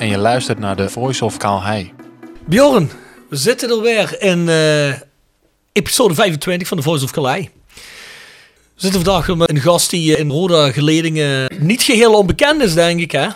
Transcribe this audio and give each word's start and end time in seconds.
En 0.00 0.08
je 0.08 0.18
luistert 0.18 0.58
naar 0.58 0.76
de 0.76 0.88
Voice 0.88 1.24
of 1.24 1.36
Calhei. 1.36 1.92
Bjorn, 2.46 2.90
we 3.28 3.36
zitten 3.36 3.70
er 3.70 3.80
weer 3.80 4.22
in 4.22 4.48
eh, 4.48 4.92
episode 5.72 6.14
25 6.14 6.68
van 6.68 6.76
The 6.76 6.82
Voice 6.82 7.04
of 7.04 7.10
Calais. 7.10 7.48
We 8.74 8.86
zitten 8.86 9.04
vandaag 9.04 9.36
met 9.36 9.50
een 9.50 9.60
gast 9.60 9.90
die 9.90 10.16
in 10.16 10.30
Roda 10.30 10.72
geledingen 10.72 11.52
niet 11.58 11.82
geheel 11.82 12.14
onbekend 12.14 12.62
is, 12.62 12.74
denk 12.74 13.00
ik, 13.00 13.12
hè? 13.12 13.28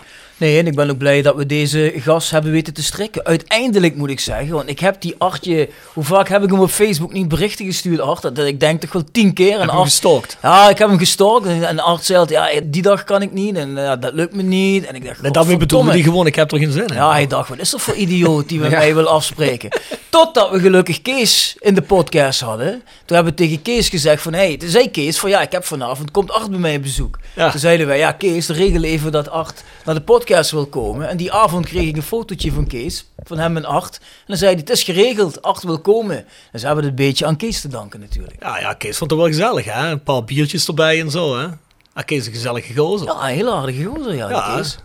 Nee, 0.45 0.59
en 0.59 0.67
ik 0.67 0.75
ben 0.75 0.91
ook 0.91 0.99
blij 0.99 1.23
dat 1.23 1.37
we 1.37 1.47
deze 1.47 1.93
gast 1.97 2.31
hebben 2.31 2.53
weten 2.53 2.75
te 2.75 2.83
strikken. 2.83 3.25
Uiteindelijk 3.25 3.97
moet 3.97 4.11
ik 4.11 4.21
zeggen, 4.21 4.55
want 4.55 4.69
ik 4.69 4.81
heb 4.81 5.01
die 5.01 5.15
Artje... 5.19 5.69
Hoe 5.93 6.05
vaak 6.05 6.29
heb 6.29 6.43
ik 6.43 6.51
hem 6.51 6.61
op 6.61 6.71
Facebook 6.71 7.13
niet 7.13 7.29
berichten 7.29 7.65
gestuurd, 7.65 8.01
Art? 8.01 8.23
Dat, 8.23 8.39
ik 8.39 8.61
denk 8.61 8.81
toch 8.81 8.93
wel 8.93 9.05
tien 9.13 9.33
keer. 9.33 9.53
En 9.53 9.61
Heb 9.61 9.71
hem 9.71 9.83
gestalkt? 9.83 10.37
Ja, 10.43 10.69
ik 10.69 10.79
heb 10.79 10.89
hem 10.89 10.99
gestalkt. 10.99 11.47
En, 11.47 11.81
Art 11.81 12.05
zei 12.05 12.19
altijd, 12.19 12.55
ja, 12.55 12.61
die 12.65 12.83
dag 12.83 13.05
kan 13.05 13.23
ik 13.23 13.33
niet. 13.33 13.57
En 13.57 13.75
dat 13.75 14.13
lukt 14.13 14.35
me 14.35 14.43
niet. 14.43 14.87
En 14.87 14.95
ik 14.95 15.05
dacht, 15.05 15.23
Nee, 15.23 15.31
daarmee 15.31 15.57
bedoelde 15.57 15.91
hij 15.91 16.03
gewoon, 16.03 16.27
ik 16.27 16.35
heb 16.35 16.53
er 16.53 16.59
geen 16.59 16.73
zin 16.73 16.87
in. 16.87 16.95
Ja, 16.95 17.11
hij 17.11 17.27
dacht, 17.27 17.49
wat 17.49 17.59
is 17.59 17.71
dat 17.71 17.81
voor 17.81 17.95
idioot 17.95 18.49
die 18.49 18.59
met 18.59 18.71
mij 18.81 18.95
wil 18.95 19.09
afspreken? 19.09 19.71
Totdat 20.09 20.51
we 20.51 20.61
gelukkig 20.61 21.03
Kees 21.03 21.57
in 21.61 21.75
de 21.75 21.83
podcast 21.83 22.41
hadden. 22.41 22.71
Toen 23.05 23.17
hebben 23.17 23.35
we 23.35 23.43
tegen 23.43 23.63
Kees 23.63 23.89
gezegd 23.89 24.23
van, 24.23 24.33
hé, 24.33 24.47
hey, 24.47 24.57
toen 24.57 24.69
zei 24.69 24.91
Kees 24.91 25.19
van, 25.19 25.31
ja, 25.31 25.41
ik 25.41 25.53
heb 25.53 25.65
vanavond, 25.65 26.11
komt 26.11 26.31
Art 26.31 26.51
bij 26.51 26.59
mij 26.59 26.77
op 26.77 26.83
bezoek. 26.83 27.19
Ja. 27.35 27.51
Toen 27.51 27.61
zeiden 27.61 27.87
wij, 27.87 27.99
ja, 27.99 28.13
Kees, 28.13 28.49
regel 28.49 28.83
even 28.83 29.13
dat 29.13 29.31
Art 29.31 29.63
naar 29.85 29.95
de 29.95 30.01
podcast 30.01 30.34
wil 30.51 30.67
komen. 30.67 31.09
En 31.09 31.17
die 31.17 31.33
avond 31.33 31.67
kreeg 31.67 31.89
ik 31.89 31.97
een 31.97 32.03
fotootje 32.03 32.53
van 32.53 32.67
Kees, 32.67 33.07
van 33.23 33.39
hem 33.39 33.57
en 33.57 33.65
Art. 33.65 33.97
En 34.01 34.07
dan 34.27 34.37
zei 34.37 34.51
hij, 34.51 34.61
het 34.61 34.71
is 34.71 34.83
geregeld, 34.83 35.43
Art 35.43 35.63
wil 35.63 35.81
komen. 35.81 36.25
Dus 36.53 36.61
we 36.61 36.67
hebben 36.67 36.85
het 36.85 36.99
een 36.99 37.07
beetje 37.07 37.27
aan 37.27 37.37
Kees 37.37 37.61
te 37.61 37.69
danken 37.69 38.01
natuurlijk. 38.01 38.43
Ja, 38.43 38.59
ja, 38.59 38.73
Kees 38.73 38.97
vond 38.97 39.11
het 39.11 39.19
wel 39.19 39.29
gezellig, 39.29 39.65
hè? 39.65 39.91
Een 39.91 40.03
paar 40.03 40.25
biertjes 40.25 40.67
erbij 40.67 41.01
en 41.01 41.11
zo, 41.11 41.39
hè? 41.39 41.47
Ja, 41.95 42.03
Kees 42.05 42.19
is 42.19 42.27
een 42.27 42.33
gezellige 42.33 42.75
gozer. 42.75 43.07
Ja, 43.07 43.29
een 43.29 43.35
hele 43.35 43.51
aardige 43.53 43.85
gozer, 43.85 44.15
ja, 44.15 44.29
Ja, 44.29 44.57
Kees. 44.57 44.79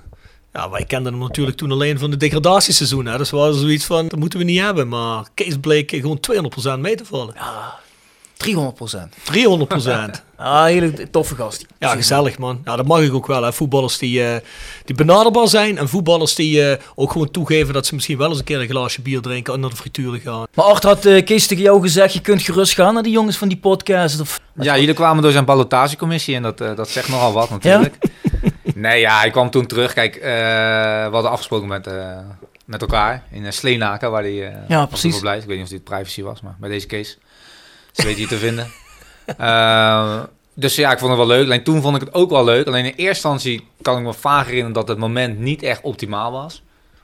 Ja, 0.53 0.69
wij 0.69 0.85
kenden 0.85 1.13
hem 1.13 1.21
natuurlijk 1.21 1.57
toen 1.57 1.71
alleen 1.71 1.99
van 1.99 2.11
de 2.11 2.17
degradatieseizoen, 2.17 3.05
hè? 3.05 3.17
Dus 3.17 3.31
we 3.31 3.37
hadden 3.37 3.59
zoiets 3.59 3.85
van, 3.85 4.07
dat 4.07 4.19
moeten 4.19 4.39
we 4.39 4.45
niet 4.45 4.59
hebben. 4.59 4.87
Maar 4.87 5.27
Kees 5.33 5.57
bleek 5.57 5.91
gewoon 5.91 6.19
200% 6.77 6.79
mee 6.79 6.95
te 6.95 7.05
vallen. 7.05 7.33
300 8.39 8.75
procent. 8.75 9.15
300%. 9.15 10.23
Ja, 10.37 10.67
een 10.67 10.73
hele 10.73 11.09
toffe 11.09 11.35
gast. 11.35 11.65
Ja, 11.79 11.95
gezellig 11.95 12.37
man. 12.37 12.61
Ja, 12.65 12.75
dat 12.75 12.85
mag 12.85 13.01
ik 13.01 13.13
ook 13.13 13.27
wel. 13.27 13.43
Hè. 13.43 13.53
Voetballers 13.53 13.97
die, 13.97 14.23
eh, 14.23 14.41
die 14.85 14.95
benaderbaar 14.95 15.47
zijn 15.47 15.77
en 15.77 15.89
voetballers 15.89 16.35
die 16.35 16.63
eh, 16.63 16.83
ook 16.95 17.11
gewoon 17.11 17.31
toegeven 17.31 17.73
dat 17.73 17.85
ze 17.85 17.93
misschien 17.93 18.17
wel 18.17 18.29
eens 18.29 18.37
een 18.37 18.43
keer 18.43 18.61
een 18.61 18.67
glaasje 18.67 19.01
bier 19.01 19.21
drinken 19.21 19.53
en 19.53 19.59
naar 19.59 19.69
de 19.69 19.75
frituren 19.75 20.19
gaan. 20.19 20.47
Maar 20.53 20.65
Art 20.65 20.83
had 20.83 21.05
eh, 21.05 21.25
Kees 21.25 21.47
tegen 21.47 21.63
jou 21.63 21.81
gezegd, 21.81 22.13
je 22.13 22.21
kunt 22.21 22.41
gerust 22.41 22.73
gaan 22.73 22.93
naar 22.93 23.03
die 23.03 23.11
jongens 23.11 23.37
van 23.37 23.47
die 23.47 23.57
podcast. 23.57 24.19
Of... 24.19 24.39
Ja, 24.53 24.77
jullie 24.77 24.93
kwamen 24.93 25.23
door 25.23 25.31
zijn 25.31 25.45
ballotagecommissie 25.45 26.35
en 26.35 26.41
dat, 26.41 26.61
eh, 26.61 26.75
dat 26.75 26.89
zegt 26.89 27.09
nogal 27.09 27.33
wat 27.33 27.49
natuurlijk. 27.49 27.95
Nee, 28.75 28.99
ja, 28.99 29.19
hij 29.19 29.31
kwam 29.31 29.49
toen 29.49 29.65
terug. 29.65 29.93
Kijk, 29.93 30.15
eh, 30.15 30.21
we 31.05 31.09
hadden 31.11 31.31
afgesproken 31.31 31.67
met, 31.67 31.87
eh, 31.87 32.17
met 32.65 32.81
elkaar 32.81 33.23
in 33.31 33.53
Sleenaken, 33.53 34.11
waar 34.11 34.21
hij 34.21 34.47
eh 34.47 34.55
Ja, 34.67 34.85
precies. 34.85 35.17
Ik 35.17 35.23
weet 35.23 35.47
niet 35.47 35.61
of 35.61 35.69
dit 35.69 35.83
privacy 35.83 36.21
was, 36.21 36.41
maar 36.41 36.55
bij 36.59 36.69
deze 36.69 36.87
case. 36.87 37.17
Weet 38.03 38.17
hier 38.17 38.27
te 38.27 38.37
vinden. 38.37 38.67
Eh, 39.37 40.23
dus 40.53 40.75
ja, 40.75 40.91
ik 40.91 40.99
vond 40.99 41.09
het 41.09 41.19
wel 41.19 41.27
leuk. 41.27 41.45
Alleen 41.45 41.63
toen 41.63 41.81
vond 41.81 41.95
ik 41.95 42.01
het 42.01 42.13
ook 42.13 42.29
wel 42.29 42.43
leuk. 42.43 42.67
Alleen 42.67 42.85
in 42.85 42.89
eerste 42.89 43.05
instantie 43.05 43.67
kan 43.81 43.97
ik 43.97 44.03
me 44.03 44.13
vaag 44.13 44.43
herinneren 44.43 44.73
dat 44.73 44.87
het 44.87 44.97
moment 44.97 45.39
niet 45.39 45.63
echt 45.63 45.81
optimaal 45.81 46.31
was. 46.31 46.63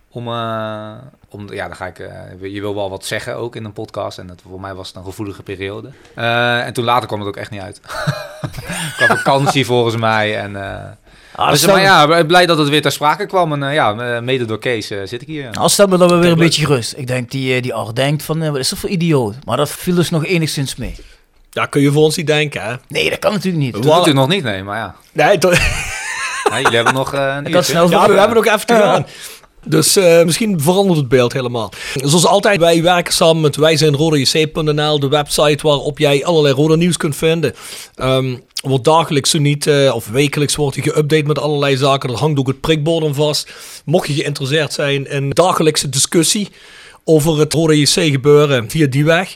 Om, 0.10 0.28
eh, 0.28 0.92
om 1.30 1.54
ja, 1.54 1.68
dan 1.68 1.76
ga 1.76 1.86
ik, 1.86 2.00
eh, 2.00 2.54
je 2.54 2.62
wil 2.62 2.76
wel 2.76 2.90
wat 2.90 3.06
zeggen 3.06 3.36
ook 3.36 3.56
in 3.56 3.66
een 3.66 3.74
podcast. 3.74 4.18
En 4.18 4.28
dat, 4.28 4.42
voor 4.50 4.60
mij 4.60 4.74
was 4.74 4.88
het 4.88 4.96
een 4.98 5.04
gevoelige 5.04 5.44
periode. 5.44 5.90
Eh, 6.16 6.66
en 6.66 6.74
toen 6.74 6.84
later 6.84 7.08
kwam 7.08 7.20
het 7.20 7.28
ook 7.28 7.36
echt 7.36 7.52
niet 7.52 7.62
uit. 7.62 7.82
Qua 8.98 9.08
vakantie 9.08 9.66
volgens 9.66 9.96
mij. 9.96 10.38
En, 10.40 10.52
Ah, 11.36 11.50
dus, 11.50 11.60
stel- 11.60 11.74
maar 11.74 11.82
ja, 11.82 12.24
blij 12.24 12.46
dat 12.46 12.58
het 12.58 12.70
weer 12.70 12.82
ter 12.82 12.92
sprake 12.92 13.26
kwam. 13.26 13.52
En 13.54 13.64
eh, 13.64 13.74
ja, 13.74 13.94
eh, 14.16 14.22
mede 14.22 14.46
door 14.46 14.60
Kees 14.60 14.90
eh, 14.90 14.98
zit 15.04 15.22
ik 15.22 15.28
hier. 15.28 15.50
Als 15.52 15.74
stel 15.74 15.88
me 15.88 15.98
we 15.98 16.06
weer 16.08 16.16
een 16.16 16.22
leuk. 16.22 16.36
beetje 16.38 16.66
gerust. 16.66 16.94
Ik 16.98 17.08
denk 17.08 17.32
die, 17.32 17.62
die 17.62 17.74
Art 17.74 17.96
denkt 17.96 18.24
van, 18.24 18.40
wat 18.52 18.58
is 18.60 18.70
dat 18.70 18.80
voor 18.80 18.90
idioot? 18.90 19.36
Maar 19.46 19.58
dat 19.58 19.70
viel 19.72 19.96
dus 19.96 20.10
nog 20.10 20.26
enigszins 20.26 20.76
mee. 20.76 20.96
Ja, 21.50 21.66
kun 21.66 21.82
je 21.82 21.92
voor 21.92 22.04
ons 22.04 22.16
niet 22.16 22.28
denken, 22.28 22.62
hè? 22.62 22.74
Nee, 22.88 23.10
dat 23.10 23.20
kan 23.20 23.32
natuurlijk 23.32 23.64
niet. 23.64 23.74
Dat 23.74 23.84
doet 23.84 24.08
u 24.08 24.14
nog 24.14 24.28
niet, 24.28 24.44
nee. 24.44 24.64
Maar 24.64 24.78
ja, 24.78 24.96
Nee, 25.12 25.38
to- 25.38 25.52
Ja, 26.50 26.60
jullie 26.62 26.76
hebben 26.76 26.94
nog 26.94 27.14
eh, 27.14 27.20
een 27.20 27.28
Ik 27.46 27.54
had 27.54 27.70
uurtje. 27.70 27.72
snel 27.72 27.90
ja, 27.90 28.08
we 28.10 28.18
hebben 28.20 28.36
nog 28.36 28.46
even 28.46 28.66
te 28.66 28.74
gaan. 28.84 29.06
Dus 29.66 29.96
eh, 29.96 30.24
misschien 30.24 30.62
verandert 30.62 30.98
het 30.98 31.08
beeld 31.08 31.34
helemaal. 31.34 31.72
Zoals 31.94 32.26
altijd, 32.26 32.60
wij 32.60 32.82
werken 32.82 33.14
samen 33.14 33.42
met 33.42 33.56
wijzijnrodajc.nl, 33.56 35.00
de 35.00 35.08
website 35.08 35.68
waarop 35.68 35.98
jij 36.00 36.26
allerlei 36.26 36.54
Roda 36.54 36.76
nieuws 36.76 36.98
kunt 36.98 37.16
vinden. 37.16 37.54
Ehm 37.96 38.36
wordt 38.66 38.84
dagelijks 38.84 39.34
eh, 39.34 39.96
of 39.96 40.08
wekelijks 40.08 40.56
wordt 40.56 40.76
hij 40.76 40.94
geüpdate 40.94 41.26
met 41.26 41.40
allerlei 41.40 41.78
zaken. 41.78 42.10
Er 42.10 42.18
hangt 42.18 42.40
ook 42.40 42.48
het 42.48 42.62
prikbord 42.62 43.06
aan 43.06 43.16
vast. 43.16 43.52
Mocht 43.86 44.08
je 44.08 44.14
geïnteresseerd 44.14 44.74
zijn 44.74 45.10
in 45.10 45.30
dagelijkse 45.30 45.90
discussie 45.90 46.50
over 47.04 47.40
het 47.40 47.54
Roda 47.54 47.74
JC 47.74 48.12
gebeuren 48.12 48.70
via 48.70 48.88
die 48.88 49.06
weg. 49.06 49.36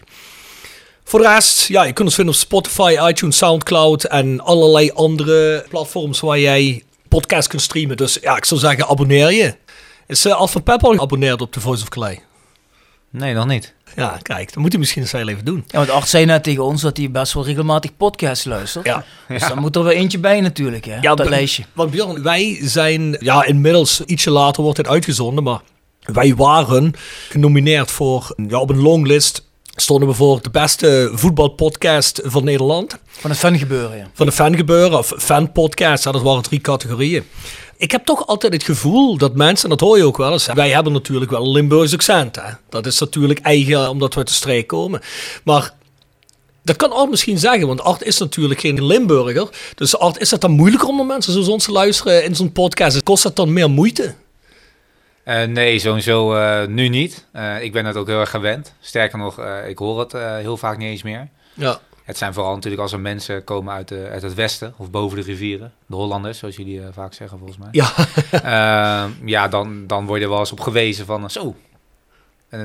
Voor 1.04 1.20
de 1.20 1.28
rest, 1.28 1.68
ja, 1.68 1.84
je 1.84 1.94
kunt 1.94 2.08
ons 2.08 2.16
vinden 2.16 2.34
op 2.34 2.40
Spotify, 2.40 2.98
iTunes, 3.10 3.38
Soundcloud 3.38 4.04
en 4.04 4.40
allerlei 4.40 4.92
andere 4.92 5.66
platforms 5.70 6.20
waar 6.20 6.40
jij 6.40 6.84
podcast 7.08 7.48
kunt 7.48 7.62
streamen. 7.62 7.98
Dus 7.98 8.18
ja, 8.22 8.38
ik 8.38 8.46
zou 8.46 8.60
zeggen, 8.60 8.88
abonneer 8.88 9.32
je. 9.32 9.56
Is 10.10 10.26
uh, 10.26 10.34
Alpha 10.34 10.60
Pep 10.60 10.84
al 10.84 10.94
geabonneerd 10.94 11.42
op 11.42 11.52
The 11.52 11.60
Voice 11.60 11.82
of 11.82 11.90
Clay? 11.90 12.20
Nee, 13.10 13.34
nog 13.34 13.46
niet. 13.46 13.74
Ja, 13.96 14.18
kijk, 14.22 14.54
dan 14.54 14.62
moet 14.62 14.72
hij 14.72 14.80
misschien 14.80 15.02
eens 15.02 15.12
heel 15.12 15.28
even 15.28 15.46
doen. 15.46 15.64
Ja, 15.68 15.78
want 15.78 15.90
Art 15.90 16.08
zei 16.08 16.26
net 16.26 16.44
tegen 16.44 16.64
ons 16.64 16.82
dat 16.82 16.98
hij 16.98 17.12
best 17.12 17.34
wel 17.34 17.46
regelmatig 17.46 17.98
podcasts 17.98 18.46
luistert. 18.46 18.86
Ja. 18.86 19.04
Dus 19.28 19.48
dan 19.48 19.60
moet 19.60 19.76
er 19.76 19.84
wel 19.84 19.92
eentje 19.92 20.20
bij 20.20 20.42
natuurlijk, 20.42 20.86
hè, 20.86 20.98
Ja, 21.02 21.12
op 21.12 21.18
dat 21.18 21.28
b- 21.28 21.30
lijstje. 21.30 21.64
Want 21.74 21.92
Bjorn, 21.92 22.24
wij 22.24 22.60
zijn, 22.62 23.18
ja, 23.20 23.44
inmiddels 23.46 24.02
ietsje 24.06 24.30
later 24.32 24.62
wordt 24.64 24.78
dit 24.78 24.88
uitgezonden, 24.88 25.44
maar 25.44 25.60
wij 26.02 26.36
waren 26.36 26.94
genomineerd 27.30 27.92
voor, 27.92 28.34
ja, 28.48 28.60
op 28.60 28.70
een 28.70 28.82
longlist 28.82 29.48
stonden 29.76 30.08
we 30.08 30.14
voor 30.14 30.42
de 30.42 30.50
beste 30.50 31.10
voetbalpodcast 31.14 32.22
van 32.24 32.44
Nederland. 32.44 32.98
Van 33.08 33.30
het 33.30 33.40
fangebeuren, 33.40 33.98
ja. 33.98 34.08
Van 34.14 34.26
de 34.26 34.32
fangebeuren 34.32 34.98
of 34.98 35.14
fanpodcast, 35.18 36.04
ja, 36.04 36.12
dat 36.12 36.22
waren 36.22 36.44
drie 36.44 36.60
categorieën. 36.62 37.24
Ik 37.80 37.92
heb 37.92 38.06
toch 38.06 38.28
altijd 38.28 38.54
het 38.54 38.64
gevoel 38.64 39.18
dat 39.18 39.36
mensen, 39.36 39.64
en 39.64 39.78
dat 39.78 39.88
hoor 39.88 39.98
je 39.98 40.04
ook 40.04 40.18
wel 40.18 40.32
eens, 40.32 40.46
wij 40.46 40.70
hebben 40.70 40.94
natuurlijk 40.94 41.32
wel 41.32 41.46
een 41.46 41.52
Limburgs 41.52 41.94
accent. 41.94 42.36
Hè? 42.36 42.52
Dat 42.70 42.86
is 42.86 43.00
natuurlijk 43.00 43.40
eigen 43.40 43.90
omdat 43.90 44.14
we 44.14 44.20
uit 44.20 44.28
de 44.28 44.34
streek 44.34 44.68
komen. 44.68 45.02
Maar 45.44 45.74
dat 46.64 46.76
kan 46.76 46.92
Art 46.92 47.10
misschien 47.10 47.38
zeggen, 47.38 47.68
want 47.68 47.82
Art 47.82 48.04
is 48.04 48.18
natuurlijk 48.18 48.60
geen 48.60 48.86
Limburger. 48.86 49.50
Dus 49.76 49.98
Art, 49.98 50.20
is 50.20 50.32
het 50.32 50.42
dan 50.42 50.52
moeilijker 50.52 50.88
om 50.88 50.96
naar 50.96 51.06
mensen 51.06 51.34
zoals 51.34 51.48
ons 51.48 51.66
te 51.66 51.72
luisteren 51.72 52.24
in 52.24 52.36
zo'n 52.36 52.52
podcast? 52.52 53.04
Kost 53.04 53.24
dat 53.24 53.36
dan 53.36 53.54
meer 53.54 53.70
moeite? 53.70 54.16
Eh, 55.24 55.44
nee, 55.44 55.80
sowieso 55.80 56.36
eh, 56.36 56.68
nu 56.68 56.88
niet. 56.88 57.26
Eh, 57.32 57.64
ik 57.64 57.72
ben 57.72 57.86
het 57.86 57.96
ook 57.96 58.08
heel 58.08 58.20
erg 58.20 58.30
gewend. 58.30 58.74
Sterker 58.80 59.18
nog, 59.18 59.42
ik 59.68 59.78
hoor 59.78 60.00
het 60.00 60.12
heel 60.42 60.58
vaak 60.58 60.78
niet 60.78 60.90
eens 60.90 61.04
meer. 61.04 61.28
Ja. 61.54 61.80
Het 62.10 62.18
zijn 62.18 62.34
vooral 62.34 62.54
natuurlijk 62.54 62.82
als 62.82 62.92
er 62.92 63.00
mensen 63.00 63.44
komen 63.44 63.74
uit, 63.74 63.88
de, 63.88 64.08
uit 64.12 64.22
het 64.22 64.34
westen 64.34 64.74
of 64.78 64.90
boven 64.92 65.18
de 65.18 65.24
rivieren. 65.24 65.74
De 65.86 65.96
Hollanders, 65.96 66.38
zoals 66.38 66.56
jullie 66.56 66.82
eh, 66.82 66.88
vaak 66.94 67.14
zeggen 67.14 67.38
volgens 67.38 67.58
mij. 67.60 67.68
Ja, 67.72 67.92
Eh, 68.32 69.10
ja, 69.26 69.48
dan, 69.48 69.88
dan 69.88 70.06
word 70.06 70.22
je 70.22 70.30
wel 70.30 70.40
eens 70.40 70.52
op 70.52 70.60
gewezen 70.60 71.06
van 71.06 71.24
eh, 71.24 71.30
zo. 71.30 71.56
Eh, 72.50 72.60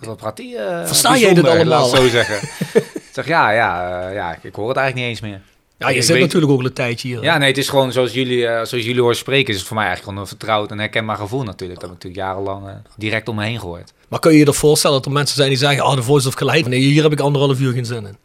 wat 0.00 0.16
praat 0.16 0.36
die? 0.36 0.56
Versta 0.84 1.16
jij 1.16 1.34
dit 1.34 1.44
allemaal? 1.44 1.64
Laat 1.64 1.88
zo 1.88 2.08
zeggen. 2.08 2.36
ik 2.72 3.02
zeg 3.12 3.26
ja, 3.26 3.50
ja, 3.50 4.08
ja, 4.08 4.38
ik 4.42 4.54
hoor 4.54 4.68
het 4.68 4.76
eigenlijk 4.76 4.94
niet 4.94 5.04
eens 5.16 5.20
meer. 5.30 5.40
ja 5.78 5.88
je 5.88 5.94
Ik 5.96 6.02
zit 6.02 6.12
weet- 6.12 6.20
natuurlijk 6.22 6.52
ook 6.52 6.62
een 6.64 6.72
tijdje 6.72 7.08
hier. 7.08 7.22
Ja, 7.22 7.38
nee, 7.38 7.48
het 7.48 7.58
is 7.58 7.68
gewoon 7.68 7.92
zoals 7.92 8.12
jullie, 8.12 8.42
zoals 8.42 8.70
jullie 8.70 9.00
horen 9.00 9.16
spreken, 9.16 9.52
is 9.52 9.58
het 9.58 9.66
voor 9.66 9.76
mij 9.76 9.86
eigenlijk 9.86 10.14
gewoon 10.14 10.28
een 10.30 10.36
vertrouwd 10.38 10.70
en 10.70 10.78
herkenbaar 10.78 11.16
gevoel 11.16 11.42
natuurlijk. 11.42 11.80
Dat 11.80 11.88
heb 11.90 11.98
ik 11.98 12.04
natuurlijk 12.04 12.36
jarenlang 12.36 12.82
direct 12.96 13.28
om 13.28 13.36
me 13.36 13.44
heen 13.44 13.60
gehoord. 13.60 13.92
Maar 14.08 14.18
kun 14.18 14.32
je 14.32 14.38
je 14.38 14.44
er 14.44 14.54
voorstellen 14.54 14.96
dat 14.96 15.06
er 15.06 15.12
mensen 15.12 15.36
zijn 15.36 15.48
die 15.48 15.58
zeggen, 15.58 15.82
ah, 15.84 15.94
de 15.94 16.02
Voice 16.02 16.28
of 16.28 16.34
Geleid, 16.34 16.66
nee, 16.66 16.80
hier 16.80 17.02
heb 17.02 17.12
ik 17.12 17.20
anderhalf 17.20 17.60
uur 17.60 17.72
geen 17.72 17.86
zin 17.86 18.06
in. 18.06 18.16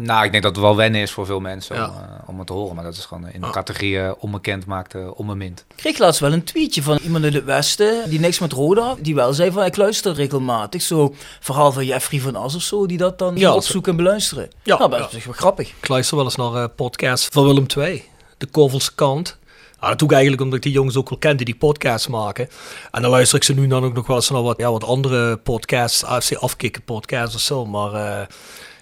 Nou, 0.00 0.24
ik 0.24 0.30
denk 0.30 0.42
dat 0.42 0.52
het 0.54 0.64
wel 0.64 0.76
wennen 0.76 1.00
is 1.00 1.10
voor 1.10 1.26
veel 1.26 1.40
mensen 1.40 1.76
Ja. 1.76 1.86
om, 1.86 1.94
eh, 1.94 2.28
om 2.28 2.38
het 2.38 2.46
te 2.46 2.52
horen. 2.52 2.74
Maar 2.74 2.84
dat 2.84 2.96
is 2.96 3.04
gewoon 3.04 3.28
in 3.28 3.40
de 3.40 3.50
categorie 3.50 4.00
eh, 4.00 4.10
onbekend 4.18 4.66
maakt 4.66 4.94
eh, 4.94 5.10
onbemind. 5.14 5.64
Ik 5.68 5.76
kreeg 5.76 5.98
laatst 5.98 6.20
wel 6.20 6.32
een 6.32 6.44
tweetje 6.44 6.82
van 6.82 6.98
iemand 7.02 7.24
uit 7.24 7.34
het 7.34 7.44
Westen, 7.44 8.10
die 8.10 8.20
niks 8.20 8.38
met 8.38 8.52
Roda 8.52 8.82
had, 8.82 8.98
die 9.00 9.14
wel 9.14 9.32
zei 9.32 9.52
van 9.52 9.64
ik 9.64 9.76
luister 9.76 10.14
regelmatig. 10.14 10.82
Zo 10.82 11.14
verhaal 11.40 11.72
van 11.72 11.84
Jeffrey 11.84 12.20
van 12.20 12.36
As 12.36 12.54
of 12.54 12.62
zo, 12.62 12.86
die 12.86 12.98
dat 12.98 13.18
dan 13.18 13.36
Ja, 13.36 13.54
opzoeken 13.54 13.90
en 13.90 13.96
beluisteren. 13.96 14.48
Ja, 14.62 14.78
nou, 14.78 14.90
dat 14.90 14.98
ja. 14.98 15.04
is 15.04 15.10
op 15.10 15.16
zich 15.16 15.24
wel 15.24 15.34
grappig. 15.34 15.68
Ik 15.80 15.88
luister 15.88 16.16
wel 16.16 16.24
eens 16.24 16.36
naar 16.36 16.54
eh 16.54 16.64
podcasts 16.76 17.28
van 17.32 17.44
Willem 17.44 17.66
II, 17.76 18.04
de 18.38 18.46
Kovelse 18.46 18.94
kant. 18.94 19.38
Ah, 19.78 19.88
dat 19.88 19.98
doe 19.98 20.08
ik 20.08 20.14
eigenlijk 20.14 20.42
omdat 20.42 20.58
ik 20.58 20.64
die 20.64 20.72
jongens 20.72 20.96
ook 20.96 21.08
wel 21.08 21.18
ken 21.18 21.36
die 21.36 21.46
die 21.46 21.56
podcasts 21.56 22.06
maken. 22.06 22.48
En 22.90 23.02
dan 23.02 23.10
luister 23.10 23.38
ik 23.38 23.44
ze 23.44 23.54
nu 23.54 23.66
dan 23.66 23.84
ook 23.84 23.94
nog 23.94 24.06
wel 24.06 24.16
eens 24.16 24.30
naar 24.30 24.42
wat, 24.42 24.58
ja, 24.58 24.70
wat 24.72 24.84
andere 24.84 25.36
podcasts, 25.36 26.04
AFC 26.04 26.32
Afkikken 26.34 26.82
podcasts 26.82 27.34
of 27.34 27.40
zo. 27.40 27.66
Maar 27.66 27.92
eh, 27.94 28.26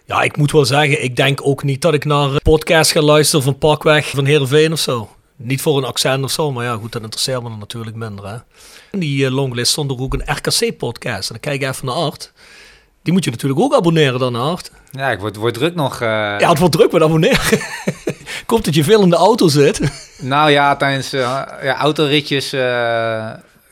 ja, 0.07 0.23
ik 0.23 0.37
moet 0.37 0.53
wel 0.53 0.65
zeggen, 0.65 1.03
ik 1.05 1.17
denk 1.17 1.41
ook 1.47 1.63
niet 1.63 1.83
dat 1.83 1.95
ik 1.95 2.05
naar 2.05 2.31
podcasts 2.43 2.93
ga 2.93 3.01
luisteren 3.01 3.45
van 3.45 3.59
Parkweg 3.59 4.09
van 4.11 4.25
Heerenveen 4.25 4.73
of 4.73 4.79
zo. 4.79 5.09
Niet 5.37 5.61
voor 5.63 5.77
een 5.79 5.85
accent 5.85 6.25
of 6.25 6.31
zo, 6.31 6.53
maar 6.53 6.65
ja, 6.65 6.75
goed, 6.75 6.93
dat 6.93 7.03
interesseert 7.03 7.43
me 7.43 7.49
dan 7.49 7.59
natuurlijk 7.59 7.97
minder. 7.97 8.27
Hè. 8.29 8.37
In 8.93 8.99
die 8.99 9.27
eh, 9.27 9.33
longlist 9.33 9.73
stond 9.73 9.91
er 9.91 10.01
ook 10.01 10.15
een 10.15 10.23
RKC-podcast. 10.35 11.31
En 11.31 11.37
dan 11.41 11.41
kijk 11.53 11.63
ik 11.63 11.69
even 11.69 11.87
naar 11.87 11.95
Art. 11.95 12.33
Die 13.03 13.13
moet 13.13 13.25
je 13.25 13.31
natuurlijk 13.31 13.61
ook 13.61 13.75
abonneren 13.75 14.19
dan, 14.21 14.37
Art. 14.37 14.71
Ja, 14.91 15.11
ik 15.11 15.19
word, 15.19 15.37
word 15.37 15.55
druk 15.55 15.75
nog. 15.75 16.01
eh, 16.01 16.09
Ja, 16.39 16.49
het 16.49 16.59
wordt 16.59 16.75
druk 16.75 16.93
met 16.93 17.03
abonneren. 17.03 17.59
Hoop 18.47 18.65
dat 18.65 18.75
je 18.75 18.85
veel 18.85 19.03
in 19.03 19.11
de 19.11 19.17
auto 19.17 19.49
zit. 19.49 19.81
Nou 20.19 20.51
ja, 20.51 20.77
tijdens 20.77 21.13
eh, 21.13 21.21
ja, 21.63 21.77
autoritjes 21.79 22.53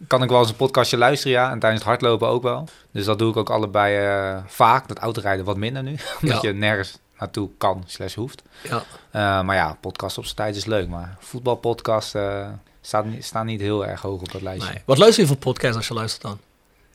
kan 0.07 0.23
ik 0.23 0.29
wel 0.29 0.39
eens 0.41 0.49
een 0.49 0.57
podcastje 0.57 0.97
luisteren, 0.97 1.33
ja. 1.39 1.51
En 1.51 1.59
tijdens 1.59 1.81
het 1.81 1.91
hardlopen 1.91 2.29
ook 2.29 2.43
wel. 2.43 2.69
Dus 2.91 3.05
dat 3.05 3.19
doe 3.19 3.31
ik 3.31 3.37
ook 3.37 3.51
allebei 3.51 3.97
eh, 3.97 4.43
vaak. 4.47 4.89
Dat 4.89 4.99
autorijden 4.99 5.45
wat 5.45 5.57
minder 5.57 5.83
nu. 5.83 5.97
Omdat 6.23 6.43
Ja. 6.43 6.49
je 6.49 6.55
nergens 6.55 6.99
naartoe 7.19 7.49
kan 7.59 7.83
slash 7.87 8.15
hoeft. 8.15 8.43
Ja. 8.63 8.83
Eh, 9.11 9.43
maar 9.45 9.57
ja, 9.57 9.77
podcast 9.81 10.19
op 10.19 10.25
zijn 10.25 10.37
tijd 10.37 10.57
is 10.57 10.65
leuk. 10.65 10.89
Maar 10.89 11.17
voetbalpodcast 11.19 12.15
eh 12.15 12.47
staat, 12.81 13.05
staan 13.19 13.47
niet 13.47 13.61
heel 13.61 13.87
erg 13.87 14.01
hoog 14.03 14.21
op 14.21 14.33
dat 14.33 14.43
lijstje. 14.43 14.73
Nee. 14.73 14.83
Wat 14.87 14.99
luister 14.99 15.23
je 15.23 15.29
voor 15.29 15.37
podcast 15.39 15.77
als 15.77 15.89
je 15.89 15.95
luistert 15.95 16.23
dan? 16.23 16.39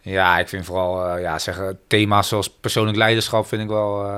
Ja, 0.01 0.39
ik 0.39 0.47
vind 0.47 0.65
vooral 0.65 1.17
ja, 1.17 1.39
zeggen, 1.39 1.79
thema's 1.87 2.27
zoals 2.27 2.49
persoonlijk 2.49 2.97
leiderschap 2.97 3.47
vind 3.47 3.61
ik 3.61 3.67
wel 3.67 4.11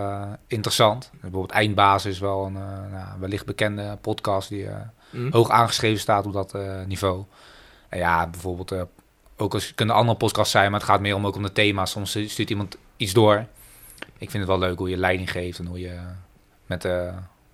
interessant. 0.47 1.09
Bijvoorbeeld 1.21 1.51
Eindbasis 1.51 2.11
is 2.11 2.19
wel 2.19 2.45
een 2.45 2.53
nou, 2.91 3.07
wellicht 3.19 3.45
bekende 3.45 3.97
podcast 4.01 4.49
die 4.49 4.67
eh, 4.67 4.75
Hm? 5.09 5.31
hoog 5.31 5.49
aangeschreven 5.49 5.99
staat 5.99 6.25
op 6.25 6.33
dat 6.33 6.55
niveau. 6.87 7.23
Ja, 7.91 8.27
bijvoorbeeld 8.27 8.71
eh, 8.71 8.81
ook 9.37 9.53
als 9.53 9.75
kunnen 9.75 9.95
andere 9.95 10.17
podcasts 10.17 10.51
zijn, 10.51 10.71
maar 10.71 10.79
het 10.79 10.89
gaat 10.89 10.99
meer 10.99 11.15
om 11.15 11.25
ook 11.27 11.35
om 11.35 11.43
de 11.43 11.51
thema's. 11.51 11.91
Soms 11.91 12.09
stuurt 12.25 12.49
iemand 12.49 12.77
iets 12.97 13.13
door. 13.13 13.45
Ik 14.17 14.29
vind 14.29 14.33
het 14.33 14.47
wel 14.47 14.59
leuk 14.59 14.77
hoe 14.77 14.89
je 14.89 14.97
leiding 14.97 15.31
geeft 15.31 15.59
en 15.59 15.65
hoe 15.65 15.79
je 15.79 15.97
met 16.65 16.85
eh, 16.85 17.13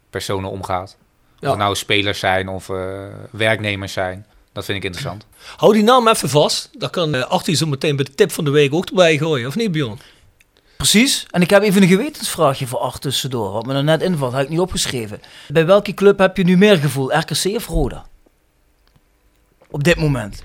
personen 0.09 0.49
omgaat. 0.49 0.97
Of 1.35 1.41
Ja. 1.43 1.49
het 1.49 1.57
nou 1.57 1.75
spelers 1.75 2.19
zijn 2.19 2.47
of 2.49 2.69
eh, 2.69 3.05
werknemers 3.31 3.93
zijn. 3.93 4.25
Dat 4.53 4.65
vind 4.65 4.77
ik 4.77 4.83
interessant. 4.83 5.25
Hou 5.57 5.73
die 5.73 5.83
naam 5.83 6.07
even 6.07 6.29
vast. 6.29 6.69
Dan 6.79 6.89
kan 6.89 7.15
uh, 7.15 7.23
Artie 7.23 7.55
zo 7.55 7.65
meteen 7.65 7.95
bij 7.95 8.05
de 8.05 8.13
tip 8.13 8.31
van 8.31 8.43
de 8.45 8.51
week 8.51 8.73
ook 8.73 8.85
erbij 8.85 9.17
gooien. 9.17 9.47
Of 9.47 9.55
niet, 9.55 9.71
Bjorn? 9.71 9.99
Precies. 10.77 11.25
En 11.29 11.41
ik 11.41 11.49
heb 11.49 11.61
even 11.63 11.81
een 11.81 11.87
gewetensvraagje 11.87 12.67
voor 12.67 12.79
Art 12.79 13.01
tussendoor. 13.01 13.51
Wat 13.51 13.65
me 13.65 13.73
er 13.73 13.83
net 13.83 14.01
invalt, 14.01 14.33
had 14.33 14.41
ik 14.43 14.49
niet 14.49 14.59
opgeschreven. 14.59 15.21
Bij 15.47 15.65
welke 15.65 15.93
club 15.93 16.17
heb 16.19 16.37
je 16.37 16.43
nu 16.43 16.57
meer 16.57 16.77
gevoel? 16.77 17.13
RKC 17.17 17.45
of 17.55 17.67
Roda? 17.67 18.05
Op 19.69 19.83
dit 19.83 19.95
moment. 19.95 20.43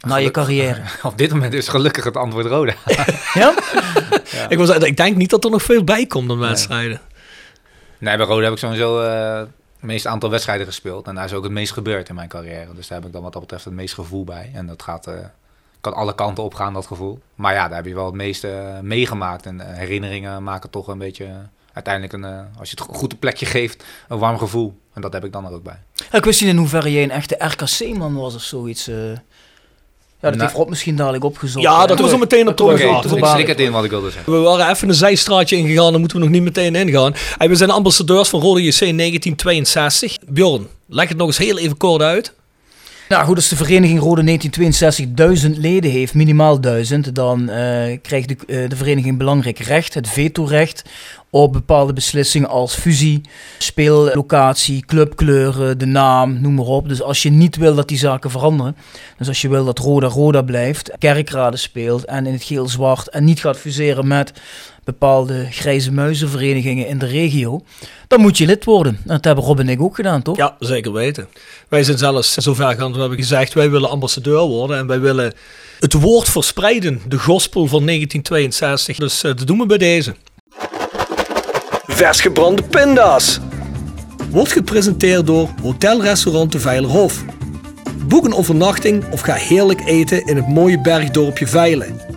Na 0.00 0.16
je 0.16 0.30
carrière. 0.30 0.82
Op 1.02 1.18
dit 1.18 1.30
moment 1.30 1.52
is 1.52 1.68
gelukkig 1.68 2.04
het 2.04 2.16
antwoord 2.16 2.46
Roda. 2.46 2.74
Ja? 3.34 3.54
Ik, 4.48 4.58
was, 4.58 4.70
ik 4.70 4.96
denk 4.96 5.16
niet 5.16 5.30
dat 5.30 5.44
er 5.44 5.50
nog 5.50 5.62
veel 5.62 5.84
bij 5.84 6.06
komt 6.06 6.28
dan 6.28 6.38
wedstrijden. 6.38 7.00
Nee, 7.98 8.16
bij 8.16 8.26
Roda 8.26 8.42
heb 8.44 8.52
ik 8.52 8.58
sowieso 8.58 9.00
eh, 9.00 9.38
het 9.38 9.48
meeste 9.80 10.08
aantal 10.08 10.30
wedstrijden 10.30 10.66
gespeeld. 10.66 11.06
En 11.06 11.14
daar 11.14 11.24
is 11.24 11.32
ook 11.32 11.42
het 11.42 11.52
meest 11.52 11.72
gebeurd 11.72 12.08
in 12.08 12.14
mijn 12.14 12.28
carrière. 12.28 12.74
Dus 12.74 12.88
daar 12.88 12.98
heb 12.98 13.06
ik 13.06 13.12
dan 13.12 13.22
wat 13.22 13.32
dat 13.32 13.42
betreft 13.42 13.64
het 13.64 13.74
meest 13.74 13.94
gevoel 13.94 14.24
bij. 14.24 14.50
En 14.54 14.66
dat 14.66 14.82
gaat, 14.82 15.06
eh, 15.06 15.14
kan 15.80 15.94
alle 15.94 16.14
kanten 16.14 16.44
op 16.44 16.54
gaan, 16.54 16.72
dat 16.72 16.86
gevoel. 16.86 17.20
Maar 17.34 17.54
ja, 17.54 17.68
daar 17.68 17.76
heb 17.76 17.86
je 17.86 17.94
wel 17.94 18.06
het 18.06 18.14
meeste 18.14 18.48
eh, 18.48 18.80
meegemaakt. 18.80 19.46
En 19.46 19.60
herinneringen 19.74 20.42
maken 20.42 20.70
toch 20.70 20.88
een 20.88 20.98
beetje... 20.98 21.26
uiteindelijk, 21.84 22.12
een, 22.12 22.24
eh, 22.24 22.58
als 22.58 22.70
je 22.70 22.76
het 22.80 22.96
goed 22.96 23.12
een 23.12 23.18
plekje 23.18 23.46
geeft, 23.46 23.84
een 24.08 24.18
warm 24.18 24.38
gevoel. 24.38 24.78
En 24.94 25.00
dat 25.00 25.12
heb 25.12 25.24
ik 25.24 25.32
dan 25.32 25.44
er 25.46 25.52
ook 25.52 25.62
bij. 25.62 25.78
Ik 26.12 26.24
wist 26.24 26.40
niet 26.40 26.50
in 26.50 26.56
hoeverre 26.56 26.92
jij 26.92 27.02
een 27.02 27.10
echte 27.10 27.34
RKC-man 27.38 28.14
was 28.14 28.34
of 28.34 28.42
zoiets. 28.42 28.88
eh. 28.88 28.94
Ja, 30.20 30.28
dat 30.28 30.30
Nou. 30.30 30.42
heeft 30.46 30.54
Rob 30.58 30.68
misschien 30.68 30.96
dadelijk 30.96 31.24
opgezocht. 31.24 31.64
Ja, 31.64 31.86
dat 31.86 31.98
was 31.98 32.12
er 32.12 32.18
meteen 32.18 32.48
op 32.48 32.56
terug. 32.56 32.72
Oké, 32.80 32.88
Art. 32.88 33.16
ik 33.16 33.24
slik 33.24 33.46
het 33.46 33.60
in 33.60 33.72
wat 33.72 33.84
ik 33.84 33.90
wilde 33.90 34.10
zeggen. 34.10 34.32
We 34.32 34.38
waren 34.38 34.68
even 34.70 34.88
een 34.88 34.94
zijstraatje 34.94 35.56
ingegaan, 35.56 35.90
daar 35.90 36.00
moeten 36.00 36.18
we 36.18 36.22
nog 36.24 36.32
niet 36.32 36.42
meteen 36.42 36.74
ingaan. 36.74 37.12
Hey, 37.36 37.48
we 37.48 37.54
zijn 37.54 37.70
ambassadeurs 37.70 38.28
van 38.28 38.40
Rode 38.40 38.62
JC 38.62 38.78
1962. 38.78 40.16
Bjorn, 40.28 40.66
leg 40.86 41.08
het 41.08 41.16
nog 41.16 41.26
eens 41.26 41.38
heel 41.38 41.58
even 41.58 41.76
kort 41.76 42.02
uit. 42.02 42.32
Nou 43.08 43.24
goed, 43.24 43.36
als 43.36 43.48
de 43.48 43.56
vereniging 43.56 44.00
Rode 44.00 44.24
1962 44.24 45.06
duizend 45.14 45.56
leden 45.56 45.90
heeft, 45.90 46.14
minimaal 46.14 46.60
duizend, 46.60 47.14
dan 47.14 47.48
eh, 47.48 47.98
krijgt 48.02 48.28
de, 48.28 48.36
eh, 48.46 48.68
de 48.68 48.76
vereniging 48.76 49.18
belangrijk 49.18 49.58
recht, 49.58 49.94
het 49.94 50.08
vetorecht, 50.08 50.82
op 51.30 51.52
bepaalde 51.52 51.92
beslissingen 51.92 52.48
als 52.48 52.74
fusie, 52.74 53.20
speellocatie, 53.58 54.84
clubkleuren, 54.86 55.78
de 55.78 55.86
naam, 55.86 56.40
noem 56.40 56.54
maar 56.54 56.64
op. 56.64 56.88
Dus 56.88 57.02
als 57.02 57.22
je 57.22 57.30
niet 57.30 57.56
wil 57.56 57.74
dat 57.74 57.88
die 57.88 57.98
zaken 57.98 58.30
veranderen, 58.30 58.76
dus 59.18 59.28
als 59.28 59.40
je 59.42 59.48
wil 59.48 59.64
dat 59.64 59.78
Roda 59.78 60.06
Roda 60.06 60.42
blijft, 60.42 60.90
kerkraden 60.98 61.58
speelt 61.58 62.04
en 62.04 62.26
in 62.26 62.32
het 62.32 62.42
geel-zwart 62.42 63.08
en 63.08 63.24
niet 63.24 63.40
gaat 63.40 63.58
fuseren 63.58 64.06
met 64.06 64.32
bepaalde 64.92 65.46
grijze 65.50 65.92
muizenverenigingen 65.92 66.86
in 66.86 66.98
de 66.98 67.06
regio, 67.06 67.62
dan 68.06 68.20
moet 68.20 68.38
je 68.38 68.46
lid 68.46 68.64
worden. 68.64 68.94
En 68.94 69.02
dat 69.06 69.24
hebben 69.24 69.44
Rob 69.44 69.58
en 69.58 69.68
ik 69.68 69.82
ook 69.82 69.94
gedaan, 69.94 70.22
toch? 70.22 70.36
Ja, 70.36 70.56
zeker 70.58 70.92
weten. 70.92 71.28
Wij 71.68 71.82
zijn 71.82 71.98
zelfs 71.98 72.34
zover 72.34 72.74
gaan, 72.74 72.92
we 72.92 72.98
hebben 72.98 73.18
gezegd, 73.18 73.54
wij 73.54 73.70
willen 73.70 73.90
ambassadeur 73.90 74.40
worden 74.40 74.78
en 74.78 74.86
wij 74.86 75.00
willen 75.00 75.32
het 75.78 75.92
woord 75.92 76.28
verspreiden, 76.28 77.00
de 77.08 77.18
gospel 77.18 77.66
van 77.66 77.86
1962. 77.86 78.96
Dus 78.96 79.22
eh, 79.22 79.36
dat 79.36 79.46
doen 79.46 79.58
we 79.58 79.66
bij 79.66 79.78
deze. 79.78 80.14
Vers 81.86 82.20
gebrande 82.20 82.62
pinda's. 82.62 83.40
Wordt 84.30 84.52
gepresenteerd 84.52 85.26
door 85.26 85.48
Hotelrestaurant 85.62 86.52
de 86.52 86.60
Veilerhof. 86.60 87.24
Boek 88.06 88.24
een 88.24 88.34
overnachting 88.34 89.04
of 89.12 89.20
ga 89.20 89.34
heerlijk 89.34 89.80
eten 89.86 90.26
in 90.26 90.36
het 90.36 90.48
mooie 90.48 90.80
bergdorpje 90.80 91.46
Veilen. 91.46 92.07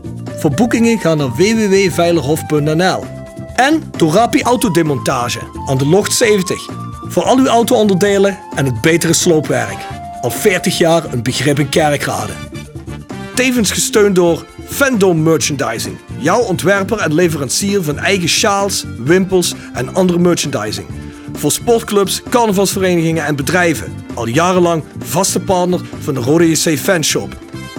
Voor 0.41 0.51
boekingen 0.51 0.99
ga 0.99 1.15
naar 1.15 1.31
www.veilerhof.nl. 1.31 3.03
En 3.55 3.83
door 3.97 4.13
Rapi 4.13 4.41
Autodemontage 4.41 5.39
aan 5.65 5.77
de 5.77 5.85
Locht 5.87 6.13
70. 6.13 6.69
Voor 7.07 7.23
al 7.23 7.37
uw 7.37 7.47
auto-onderdelen 7.47 8.39
en 8.55 8.65
het 8.65 8.81
betere 8.81 9.13
sloopwerk. 9.13 9.77
Al 10.21 10.31
40 10.31 10.77
jaar 10.77 11.13
een 11.13 11.23
begrip 11.23 11.59
in 11.59 11.69
kerkrade. 11.69 12.33
Tevens 13.35 13.71
gesteund 13.71 14.15
door 14.15 14.45
Fandom 14.65 15.23
Merchandising. 15.23 15.97
Jouw 16.17 16.41
ontwerper 16.41 16.97
en 16.97 17.13
leverancier 17.13 17.83
van 17.83 17.97
eigen 17.97 18.29
sjaals, 18.29 18.85
wimpels 18.97 19.53
en 19.73 19.95
andere 19.95 20.19
merchandising. 20.19 20.87
Voor 21.33 21.51
sportclubs, 21.51 22.21
carnavalsverenigingen 22.29 23.25
en 23.25 23.35
bedrijven. 23.35 23.93
Al 24.13 24.27
jarenlang 24.27 24.83
vaste 25.03 25.39
partner 25.39 25.79
van 25.99 26.13
de 26.13 26.19
Rode 26.19 26.49
JC 26.49 26.77
Fanshop. 26.79 27.40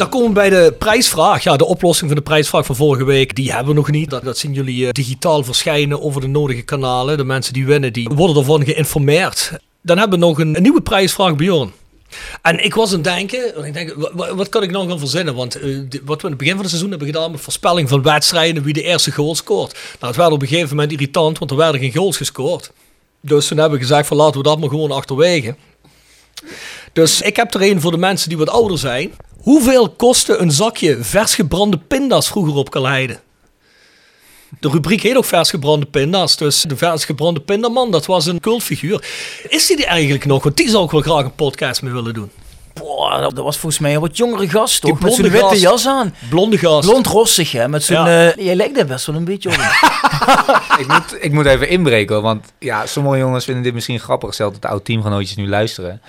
dan 0.00 0.08
komen 0.08 0.28
we 0.28 0.34
bij 0.34 0.50
de 0.50 0.74
prijsvraag. 0.78 1.42
Ja, 1.42 1.56
de 1.56 1.64
oplossing 1.64 2.10
van 2.10 2.18
de 2.18 2.24
prijsvraag 2.24 2.66
van 2.66 2.76
vorige 2.76 3.04
week, 3.04 3.34
die 3.36 3.50
hebben 3.52 3.68
we 3.68 3.74
nog 3.80 3.90
niet. 3.90 4.10
Dat, 4.10 4.24
dat 4.24 4.38
zien 4.38 4.52
jullie 4.52 4.86
eh, 4.86 4.92
digitaal 4.92 5.44
verschijnen 5.44 6.02
over 6.02 6.20
de 6.20 6.26
nodige 6.26 6.62
kanalen. 6.62 7.16
De 7.16 7.24
mensen 7.24 7.52
die 7.52 7.66
winnen, 7.66 7.92
die 7.92 8.08
worden 8.08 8.36
ervan 8.36 8.64
geïnformeerd. 8.64 9.52
Dan 9.82 9.98
hebben 9.98 10.18
we 10.18 10.24
nog 10.26 10.38
een, 10.38 10.56
nieuwe 10.60 10.80
prijsvraag, 10.80 11.36
Bjorn. 11.36 11.72
En 12.42 12.64
ik 12.64 12.74
was 12.74 12.88
aan 12.88 12.94
het 12.94 13.04
denken, 13.04 13.64
ik 13.66 13.72
denk, 13.72 13.94
wa- 13.96 14.10
wa- 14.14 14.34
wat, 14.34 14.48
kan 14.48 14.62
ik 14.62 14.70
nou 14.70 14.88
gaan 14.88 14.98
verzinnen? 14.98 15.34
Want 15.34 15.54
eh, 15.54 15.78
wat 16.04 16.20
we 16.20 16.24
in 16.24 16.28
het 16.28 16.36
begin 16.38 16.52
van 16.52 16.60
het 16.60 16.68
seizoen 16.68 16.90
hebben 16.90 17.08
gedaan 17.08 17.30
met 17.30 17.40
voorspelling 17.40 17.88
van 17.88 18.02
wedstrijden, 18.02 18.62
wie 18.62 18.74
de 18.74 18.82
eerste 18.82 19.10
goal 19.12 19.34
scoort. 19.34 19.72
Nou, 19.72 20.06
het 20.06 20.16
werd 20.16 20.32
op 20.32 20.42
een 20.42 20.48
gegeven 20.48 20.68
moment 20.76 20.92
irritant, 20.92 21.38
want 21.38 21.50
er 21.50 21.56
werden 21.56 21.80
geen 21.80 21.94
goals 21.94 22.16
gescoord. 22.16 22.70
Dus 23.20 23.46
toen 23.46 23.58
hebben 23.58 23.78
we 23.78 23.84
gezegd 23.86 24.06
van 24.08 24.16
laten 24.16 24.36
we 24.36 24.42
dat 24.42 24.58
maar 24.60 24.68
gewoon 24.68 24.90
achterwege. 24.90 25.54
Dus 26.92 27.20
ik 27.20 27.36
heb 27.36 27.54
er 27.54 27.62
een 27.62 27.80
voor 27.80 27.90
de 27.90 27.96
mensen 27.96 28.28
die 28.28 28.38
wat 28.38 28.48
ouder 28.48 28.78
zijn. 28.78 29.12
Hoeveel 29.42 29.88
kostte 29.90 30.36
een 30.36 30.50
zakje 30.50 30.96
vers 31.00 31.34
gebrande 31.34 31.78
pinda's 31.78 32.28
vroeger 32.28 32.54
op 32.54 32.70
Kalheide? 32.70 33.20
De 34.60 34.68
rubriek 34.68 35.02
heet 35.02 35.16
ook 35.16 35.24
vers 35.24 35.50
gebrande 35.50 35.86
pinda's. 35.86 36.36
Dus 36.36 36.62
de 36.62 36.76
vers 36.76 37.04
gebrande 37.04 37.40
pindaman, 37.40 37.90
dat 37.90 38.06
was 38.06 38.26
een 38.26 38.40
cultfiguur. 38.40 39.04
Is 39.48 39.66
die 39.66 39.76
er 39.76 39.86
eigenlijk 39.90 40.24
nog? 40.24 40.42
Want 40.42 40.56
die 40.56 40.68
zou 40.68 40.84
ik 40.84 40.90
wel 40.90 41.00
graag 41.00 41.24
een 41.24 41.34
podcast 41.34 41.82
mee 41.82 41.92
willen 41.92 42.14
doen. 42.14 42.30
Boah, 42.74 43.20
dat 43.20 43.34
dat 43.34 43.44
was 43.44 43.56
volgens 43.56 43.80
mij 43.82 43.94
een 43.94 44.00
wat 44.00 44.16
jongere 44.16 44.48
gast, 44.48 44.82
Die 44.82 44.90
toch? 44.90 45.00
Met 45.00 45.12
zo'n 45.12 45.20
blonde 45.22 45.38
witte 45.38 45.54
gast. 45.54 45.60
jas 45.84 45.86
aan. 45.86 46.14
Blonde 46.28 46.58
gast. 46.58 46.88
Blond 46.88 47.06
rossig, 47.06 47.52
hè? 47.52 47.68
Met 47.68 47.84
zo'n... 47.84 47.96
Ja. 47.96 48.30
eh, 48.30 48.44
jij 48.44 48.54
lijkt 48.54 48.74
daar 48.74 48.86
best 48.86 49.06
wel 49.06 49.16
een 49.16 49.24
beetje 49.24 49.48
op. 49.48 49.54
ik, 50.80 50.86
moet, 50.86 51.16
ik 51.24 51.32
moet 51.32 51.46
even 51.46 51.68
inbreken, 51.68 52.22
want 52.22 52.46
ja, 52.58 52.86
sommige 52.86 53.18
jongens 53.18 53.44
vinden 53.44 53.62
dit 53.62 53.74
misschien 53.74 54.00
grappig, 54.00 54.34
zelfs 54.34 54.52
dat 54.52 54.62
de 54.62 54.68
oud 54.68 54.84
teamgenootjes 54.84 55.36
nu 55.36 55.48
luisteren. 55.48 56.00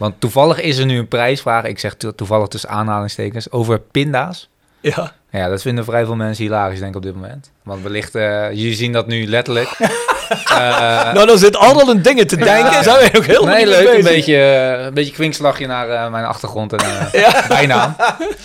Want 0.00 0.20
toevallig 0.20 0.60
is 0.60 0.78
er 0.78 0.86
nu 0.86 0.98
een 0.98 1.08
prijsvraag, 1.08 1.64
ik 1.64 1.78
zeg 1.78 1.94
to- 1.94 2.14
toevallig 2.14 2.48
tussen 2.48 2.70
aanhalingstekens, 2.70 3.50
over 3.50 3.80
pinda's. 3.80 4.48
Ja. 4.80 5.12
Ja, 5.32 5.48
dat 5.48 5.62
vinden 5.62 5.84
vrij 5.84 6.04
veel 6.04 6.16
mensen 6.16 6.44
hilarisch, 6.44 6.78
denk 6.78 6.90
ik, 6.90 6.96
op 6.96 7.02
dit 7.02 7.14
moment. 7.14 7.50
Want 7.62 7.82
wellicht, 7.82 8.14
eh 8.14 8.48
jullie 8.50 8.74
zien 8.74 8.92
dat 8.92 9.06
nu 9.06 9.26
letterlijk. 9.26 9.68
Eh, 10.30 11.12
nou, 11.12 11.26
dan 11.26 11.38
zit 11.38 11.56
Arnold 11.56 11.88
aan 11.88 12.02
dingen 12.02 12.26
te 12.26 12.36
denken. 12.36 12.84
Zijn 12.84 12.96
wij 12.96 13.10
nog 13.12 13.26
heel 13.26 13.44
nee, 13.44 13.66
leuk. 13.66 13.94
Een 13.94 14.02
beetje, 14.02 14.36
eh, 14.36 14.84
een 14.84 14.94
beetje 14.94 15.12
kwinkslagje 15.12 15.66
naar 15.66 15.88
eh, 15.88 16.10
mijn 16.10 16.24
achtergrond 16.24 16.72
en 16.72 16.78
eh, 17.12 17.48
bijnaam. 17.48 17.96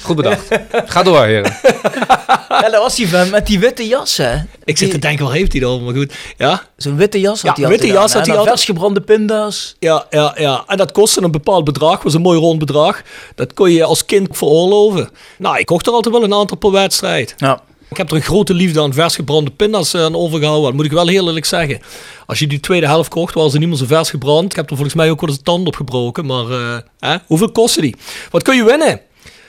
Goed 0.02 0.16
bedacht. 0.16 0.48
Ga 0.86 1.04
door, 1.04 1.24
heren. 1.24 1.56
ja, 2.50 2.70
dat 2.70 2.82
was 2.82 2.96
die 2.96 3.08
vent 3.08 3.32
met 3.32 3.48
die 3.48 3.60
witte 3.60 3.88
jas, 3.88 4.18
hè? 4.18 4.36
Ik 4.64 4.78
zit 4.78 4.92
te 4.92 5.00
denken, 5.00 5.26
waar 5.26 5.34
heeft 5.34 5.52
hij 5.52 5.62
dan? 5.62 5.84
Maar 5.84 5.94
goed, 5.94 6.14
ja. 6.38 6.62
Zo'n 6.78 6.96
witte 6.96 7.20
jas 7.20 7.42
had 7.42 7.58
Ja, 7.58 7.62
hij 7.62 7.72
witte 7.72 7.86
altijd 7.86 8.02
jas 8.02 8.14
had 8.14 8.28
hij 8.28 8.38
altijd. 8.38 8.62
gebrande 8.62 9.02
pinda's. 9.02 9.76
Ja, 9.80 10.06
ja, 10.10 10.34
ja. 10.38 10.64
En 10.68 10.78
dat 10.78 10.92
kostte 10.92 11.22
een 11.22 11.32
bepaald 11.32 11.64
bedrag. 11.64 12.04
was 12.04 12.14
een 12.14 12.22
mooi 12.22 12.40
rond 12.40 12.60
bedrag. 12.60 13.02
Dat 13.36 13.54
kon 13.54 13.72
je 13.72 13.84
als 13.84 14.06
kind 14.06 14.38
veroorloven. 14.38 15.10
Nou, 15.38 15.58
ik 15.58 15.66
kocht 15.66 15.88
er 15.88 15.94
altijd 15.94 16.16
wel 16.16 16.24
een 16.24 16.34
aantal 16.34 16.58
per 16.58 16.72
wedstrijd. 16.76 17.34
Ja. 17.38 17.62
Ik 17.90 17.98
heb 17.98 18.10
er 18.10 18.16
een 18.16 18.22
grote 18.22 18.54
liefde 18.54 18.82
aan 18.82 18.94
vers 18.94 19.16
gebrande 19.16 19.52
pinda's 19.52 19.96
aan 19.96 20.16
overgehouden. 20.16 20.66
Dat 20.66 20.74
moet 20.74 20.86
ik 20.86 20.92
wel 20.92 21.08
heel 21.08 21.28
eerlijk 21.28 21.46
zeggen. 21.46 21.82
Als 22.26 22.40
je 22.40 22.48
die 22.48 22.60
tweede 22.60 22.88
helft 22.88 23.10
kocht, 23.10 23.34
waren 23.34 23.52
ze 23.52 23.58
niet 23.58 23.68
meer 23.68 23.78
zo 23.78 23.86
vers 23.86 24.10
gebrand. 24.10 24.46
Ik 24.52 24.56
heb 24.56 24.70
er 24.70 24.76
volgens 24.76 24.96
mij 24.96 25.10
ook 25.10 25.22
wel 25.22 25.30
eens 25.30 25.38
een 25.38 25.44
tand 25.44 25.68
op 25.68 25.76
gebroken. 25.76 26.26
Maar 26.26 26.50
eh, 26.50 26.78
hè? 27.00 27.18
hoeveel 27.26 27.52
kosten 27.52 27.82
die? 27.82 27.96
Wat 28.32 28.44
kun 28.44 28.56
je 28.56 28.64
winnen? 28.64 29.02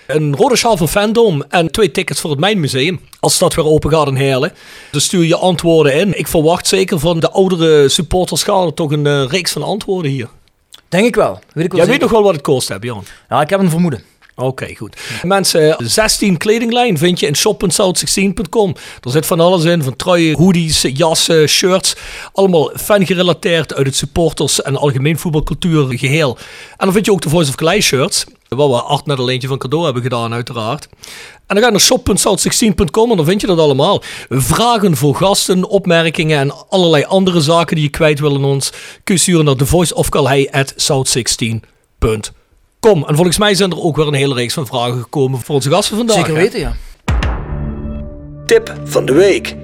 Een 0.06 0.36
rode 0.36 0.56
sjaal 0.56 0.76
van 0.76 0.88
Fandom 0.88 1.44
en 1.48 1.70
twee 1.70 1.90
tickets 1.90 2.20
voor 2.20 2.30
het 2.30 2.40
Mijnmuseum. 2.40 3.00
Als 3.20 3.38
dat 3.38 3.54
weer 3.54 3.64
open 3.64 3.90
gaat 3.90 4.06
in 4.06 4.14
Heerlen. 4.14 4.52
Dus 4.90 5.04
stuur 5.04 5.24
je 5.24 5.36
antwoorden 5.36 5.94
in. 5.94 6.18
Ik 6.18 6.26
verwacht 6.26 6.66
zeker 6.66 6.98
van 6.98 7.20
de 7.20 7.30
oudere 7.30 7.88
supporterschade 7.88 8.74
toch 8.74 8.90
een 8.90 9.06
eh, 9.06 9.24
reeks 9.28 9.52
van 9.52 9.62
antwoorden 9.62 10.10
hier. 10.10 10.28
Denk 10.88 11.06
ik 11.06 11.14
wel. 11.14 11.38
Weet 11.52 11.64
ik 11.64 11.72
wel 11.72 11.80
Jij 11.80 11.90
weet 11.90 12.00
nog 12.00 12.10
wel 12.10 12.22
wat 12.22 12.32
het 12.32 12.42
kost, 12.42 12.68
hè, 12.68 12.78
Bjorn? 12.78 13.04
Ja, 13.28 13.40
ik 13.40 13.50
heb 13.50 13.60
een 13.60 13.70
vermoeden. 13.70 14.02
Oké, 14.38 14.74
goed. 14.74 14.96
Mensen, 15.22 15.76
16 15.78 16.36
kledinglijn 16.36 16.98
vind 16.98 17.20
je 17.20 17.26
in 17.26 17.36
shop.south16.com. 17.36 18.74
Er 19.00 19.10
zit 19.10 19.26
van 19.26 19.40
alles 19.40 19.64
in, 19.64 19.82
van 19.82 19.96
truien, 19.96 20.36
hoodies, 20.36 20.86
jassen, 20.92 21.48
shirts. 21.48 21.96
Allemaal 22.32 22.70
fan-gerelateerd 22.76 23.74
uit 23.74 23.86
het 23.86 23.96
supporters- 23.96 24.62
en 24.62 24.76
algemeen 24.76 25.18
voetbalcultuur 25.18 25.98
geheel. 25.98 26.38
En 26.70 26.84
dan 26.84 26.92
vind 26.92 27.06
je 27.06 27.12
ook 27.12 27.20
de 27.20 27.28
Voice 27.28 27.48
of 27.48 27.54
Clay 27.54 27.80
shirts. 27.80 28.24
Waar 28.48 28.68
we 28.68 28.82
Art 28.82 29.06
net 29.06 29.18
een 29.18 29.28
eentje 29.28 29.48
van 29.48 29.58
cadeau 29.58 29.84
hebben 29.84 30.02
gedaan, 30.02 30.32
uiteraard. 30.32 30.88
En 31.46 31.56
dan 31.56 31.58
ga 31.58 31.64
je 31.64 31.70
naar 31.70 31.80
shop.south16.com 31.80 33.10
en 33.10 33.16
dan 33.16 33.26
vind 33.26 33.40
je 33.40 33.46
dat 33.46 33.58
allemaal. 33.58 34.02
Vragen 34.28 34.96
voor 34.96 35.14
gasten, 35.14 35.68
opmerkingen 35.68 36.38
en 36.38 36.68
allerlei 36.68 37.04
andere 37.04 37.40
zaken 37.40 37.76
die 37.76 37.84
je 37.84 37.90
kwijt 37.90 38.20
wil 38.20 38.34
aan 38.34 38.44
ons. 38.44 38.72
Kun 39.04 39.14
je 39.14 39.20
sturen 39.20 39.44
naar 39.44 39.56
thevoiceofcalhei@south16.com. 39.56 42.44
Kom, 42.86 43.04
en 43.06 43.14
volgens 43.14 43.38
mij 43.38 43.54
zijn 43.54 43.70
er 43.70 43.80
ook 43.80 43.96
weer 43.96 44.06
een 44.06 44.14
hele 44.14 44.34
reeks 44.34 44.54
van 44.54 44.66
vragen 44.66 45.00
gekomen 45.00 45.40
voor 45.40 45.54
onze 45.54 45.70
gasten 45.70 45.96
vandaag. 45.96 46.16
Zeker 46.16 46.34
hè? 46.34 46.40
weten, 46.40 46.58
ja. 46.58 46.76
Tip 48.46 48.74
van 48.84 49.06
de 49.06 49.12
week. 49.12 49.56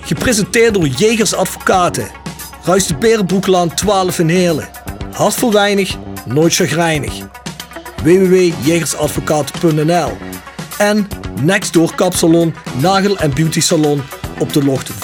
Gepresenteerd 0.00 0.74
door 0.74 0.86
Jegers 0.86 1.34
Advocaten. 1.34 2.08
Ruis 2.62 2.86
de 2.86 2.96
Berenbroeklaan 2.96 3.74
12 3.74 4.18
in 4.18 4.28
Heerlen. 4.28 4.68
Hart 5.12 5.34
voor 5.34 5.52
weinig, 5.52 5.96
nooit 6.26 6.54
chagrijnig. 6.54 7.12
www.jegersadvocaten.nl 8.02 10.10
En 10.78 11.08
Nextdoor 11.40 11.94
Kapsalon, 11.94 12.54
Nagel 12.80 13.16
en 13.16 13.34
Beauty 13.34 13.60
Salon 13.60 14.02
op 14.38 14.52
de 14.52 14.64
locht 14.64 14.92
44A8 14.92 14.96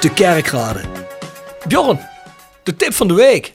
te 0.00 0.10
Kerkrade. 0.14 0.80
Bjorn, 1.68 2.00
de 2.62 2.76
tip 2.76 2.94
van 2.94 3.08
de 3.08 3.14
week. 3.14 3.52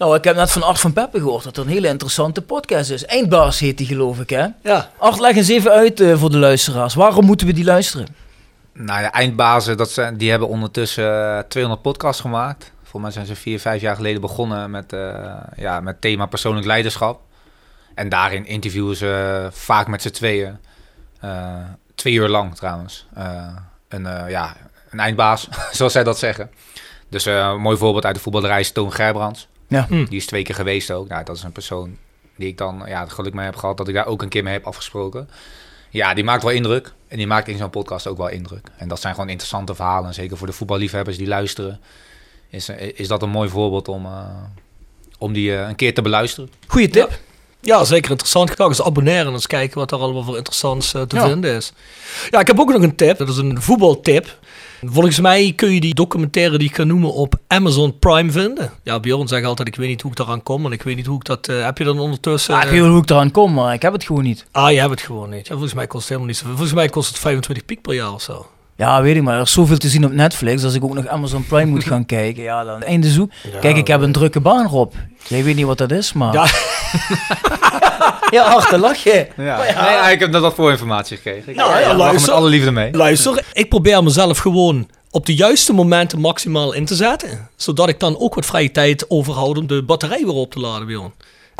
Nou, 0.00 0.14
ik 0.16 0.24
heb 0.24 0.36
net 0.36 0.52
van 0.52 0.62
Art 0.62 0.80
van 0.80 0.92
Peppe 0.92 1.18
gehoord 1.18 1.44
dat 1.44 1.56
er 1.56 1.62
een 1.62 1.68
hele 1.68 1.88
interessante 1.88 2.42
podcast 2.42 2.90
is. 2.90 3.04
Eindbaas 3.04 3.58
heet 3.58 3.78
die, 3.78 3.86
geloof 3.86 4.20
ik, 4.20 4.30
hè? 4.30 4.46
Ja, 4.62 4.90
Art, 4.98 5.18
leg 5.20 5.36
eens 5.36 5.48
even 5.48 5.70
uit 5.70 6.00
eh, 6.00 6.16
voor 6.16 6.30
de 6.30 6.38
luisteraars. 6.38 6.94
Waarom 6.94 7.24
moeten 7.24 7.46
we 7.46 7.52
die 7.52 7.64
luisteren? 7.64 8.06
Nou 8.72 9.00
ja, 9.02 9.12
eindbazen, 9.12 9.76
dat 9.76 9.90
zijn, 9.90 10.16
die 10.16 10.30
hebben 10.30 10.48
ondertussen 10.48 11.36
eh, 11.36 11.42
200 11.48 11.82
podcasts 11.82 12.20
gemaakt. 12.20 12.72
Volgens 12.82 13.02
mij 13.02 13.10
zijn 13.12 13.26
ze 13.26 13.42
vier, 13.42 13.60
vijf 13.60 13.80
jaar 13.80 13.96
geleden 13.96 14.20
begonnen 14.20 14.70
met, 14.70 14.92
eh 14.92 15.34
ja, 15.56 15.80
met 15.80 16.00
thema 16.00 16.26
persoonlijk 16.26 16.66
leiderschap. 16.66 17.20
En 17.94 18.08
daarin 18.08 18.46
interviewen 18.46 18.96
ze 18.96 19.48
vaak 19.52 19.86
met 19.86 20.02
z'n 20.02 20.10
tweeën. 20.10 20.58
eh, 21.20 21.54
twee 21.94 22.14
uur 22.14 22.28
lang 22.28 22.56
trouwens. 22.56 23.06
Eh, 23.14 23.46
een, 23.88 24.06
eh, 24.06 24.30
ja, 24.30 24.56
een 24.90 25.00
eindbaas, 25.00 25.48
zoals 25.72 25.92
zij 25.92 26.04
dat 26.04 26.18
zeggen. 26.18 26.50
Dus 27.08 27.26
eh, 27.26 27.34
een 27.34 27.60
mooi 27.60 27.76
voorbeeld 27.76 28.04
uit 28.04 28.14
de 28.14 28.20
voetballerij 28.20 28.60
is 28.60 28.72
Toon 28.72 28.92
Gerbrands. 28.92 29.48
Ja. 29.70 29.86
Hm. 29.88 30.04
Die 30.04 30.16
is 30.18 30.26
twee 30.26 30.42
keer 30.42 30.54
geweest 30.54 30.90
ook. 30.90 31.08
Nou, 31.08 31.24
dat 31.24 31.36
is 31.36 31.42
een 31.42 31.52
persoon 31.52 31.96
die 32.36 32.48
ik 32.48 32.58
dan 32.58 32.82
ja, 32.86 33.00
het 33.00 33.12
geluk 33.12 33.34
mee 33.34 33.44
heb 33.44 33.56
gehad 33.56 33.76
dat 33.76 33.88
ik 33.88 33.94
daar 33.94 34.06
ook 34.06 34.22
een 34.22 34.28
keer 34.28 34.42
mee 34.42 34.52
heb 34.52 34.66
afgesproken. 34.66 35.28
Ja, 35.90 36.14
die 36.14 36.24
maakt 36.24 36.42
wel 36.42 36.52
indruk. 36.52 36.92
En 37.08 37.16
die 37.16 37.26
maakt 37.26 37.48
in 37.48 37.58
zo'n 37.58 37.70
podcast 37.70 38.06
ook 38.06 38.16
wel 38.16 38.28
indruk. 38.28 38.66
En 38.76 38.88
dat 38.88 39.00
zijn 39.00 39.14
gewoon 39.14 39.28
interessante 39.28 39.74
verhalen. 39.74 40.08
En 40.08 40.14
zeker 40.14 40.36
voor 40.36 40.46
de 40.46 40.52
voetballiefhebbers 40.52 41.16
die 41.16 41.26
luisteren, 41.26 41.80
is, 42.48 42.68
is 42.94 43.08
dat 43.08 43.22
een 43.22 43.30
mooi 43.30 43.48
voorbeeld 43.48 43.88
om, 43.88 44.04
eh, 44.06 44.24
om 45.18 45.32
die 45.32 45.56
eh, 45.56 45.68
een 45.68 45.74
keer 45.76 45.94
te 45.94 46.02
beluisteren. 46.02 46.50
Goeie 46.66 46.88
tip. 46.88 47.18
Ja, 47.60 47.84
zeker 47.84 48.10
interessant. 48.10 48.50
Ga 48.50 48.64
eens 48.64 48.82
abonneren 48.82 49.26
en 49.26 49.32
eens 49.32 49.46
kijken 49.46 49.78
wat 49.78 49.92
er 49.92 49.98
allemaal 49.98 50.22
voor 50.22 50.36
interessants 50.36 50.94
eh, 50.94 51.02
te 51.02 51.16
Ja. 51.16 51.26
vinden 51.28 51.54
is. 51.54 51.72
Ja, 52.30 52.40
ik 52.40 52.46
heb 52.46 52.60
ook 52.60 52.72
nog 52.72 52.82
een 52.82 52.96
tip. 52.96 53.18
Dat 53.18 53.28
is 53.28 53.36
een 53.36 53.62
voetbaltip. 53.62 54.38
Volgens 54.84 55.20
mij 55.20 55.52
kun 55.56 55.74
je 55.74 55.80
die 55.80 55.94
documentaire 55.94 56.58
die 56.58 56.68
ik 56.68 56.74
ga 56.74 56.84
noemen 56.84 57.12
op 57.14 57.34
Amazon 57.46 57.98
Prime 57.98 58.30
vinden. 58.30 58.70
Ja, 58.82 59.00
Bjorn 59.00 59.28
zegt 59.28 59.44
altijd, 59.46 59.68
ik 59.68 59.76
weet 59.76 59.88
niet 59.88 60.02
hoe 60.02 60.10
ik 60.10 60.16
daaraan 60.16 60.42
kom. 60.42 60.66
En 60.66 60.72
ik 60.72 60.82
weet 60.82 60.96
niet 60.96 61.06
hoe 61.06 61.16
ik 61.16 61.24
dat... 61.24 61.48
eh, 61.48 61.64
heb 61.64 61.78
je 61.78 61.84
dan 61.84 61.98
ondertussen... 61.98 62.54
Ja, 62.54 62.60
ik 62.60 62.66
eh, 62.66 62.72
weet 62.72 62.80
wel 62.80 62.90
hoe 62.90 63.02
ik 63.02 63.10
eraan 63.10 63.30
kom, 63.30 63.52
maar 63.52 63.74
ik 63.74 63.82
heb 63.82 63.92
het 63.92 64.04
gewoon 64.04 64.22
niet. 64.22 64.46
ah, 64.50 64.70
je 64.70 64.78
hebt 64.78 64.90
het 64.90 65.00
gewoon 65.00 65.30
niet. 65.30 65.46
Ja, 65.46 65.52
volgens 65.52 65.74
mij 65.74 65.86
kost 65.86 65.98
het 66.00 66.08
helemaal 66.08 66.28
niet 66.28 66.36
zoveel. 66.36 66.52
Volgens 66.54 66.74
mij 66.76 66.88
kost 66.88 67.08
het 67.08 67.18
25 67.18 67.64
piek 67.64 67.80
per 67.82 67.94
jaar 67.94 68.12
of 68.12 68.22
zo. 68.22 68.46
Ja, 68.80 69.02
weet 69.02 69.16
ik, 69.16 69.22
maar 69.22 69.34
er 69.34 69.42
is 69.42 69.52
zoveel 69.52 69.76
te 69.76 69.88
zien 69.88 70.04
op 70.04 70.12
Netflix. 70.12 70.64
Als 70.64 70.74
ik 70.74 70.84
ook 70.84 70.94
nog 70.94 71.06
Amazon 71.06 71.46
Prime 71.46 71.70
moet 71.70 71.84
gaan 71.84 72.06
kijken, 72.16 72.42
ja, 72.42 72.64
dan 72.64 72.82
einde 72.82 73.08
zoek. 73.08 73.30
Kijk, 73.60 73.76
ik 73.76 73.86
heb 73.86 74.00
een 74.00 74.12
drukke 74.12 74.40
baan, 74.40 74.66
Rob. 74.66 74.92
Jij 75.26 75.44
weet 75.44 75.56
niet 75.56 75.66
wat 75.66 75.78
dat 75.78 75.90
is, 75.90 76.12
maar... 76.12 76.32
Ja. 76.32 76.46
Ja, 78.30 78.66
dan 78.70 78.80
lach 78.80 78.96
je. 78.96 79.26
Ja. 79.36 79.56
Maar 79.56 79.66
ja. 79.66 80.02
Nee, 80.02 80.12
ik 80.12 80.20
heb 80.20 80.30
net 80.30 80.40
wat 80.40 80.54
voor 80.54 80.70
informatie 80.70 81.16
gekregen. 81.16 81.48
Ik 81.48 81.56
Nou, 81.56 81.70
ja, 81.70 81.78
ja, 81.78 81.94
lach 81.94 82.12
met 82.12 82.28
alle 82.28 82.48
liefde 82.48 82.70
mee. 82.70 82.92
Luister, 82.92 83.44
ik 83.52 83.68
probeer 83.68 84.02
mezelf 84.02 84.38
gewoon 84.38 84.88
op 85.10 85.26
de 85.26 85.34
juiste 85.34 85.72
momenten 85.72 86.20
maximaal 86.20 86.72
in 86.72 86.84
te 86.84 86.94
zetten. 86.94 87.48
Zodat 87.56 87.88
ik 87.88 88.00
dan 88.00 88.18
ook 88.18 88.34
wat 88.34 88.46
vrije 88.46 88.70
tijd 88.70 89.10
overhoud 89.10 89.58
om 89.58 89.66
de 89.66 89.82
batterij 89.82 90.22
weer 90.24 90.34
op 90.34 90.52
te 90.52 90.60
laden, 90.60 90.86
Bjorn. 90.86 91.12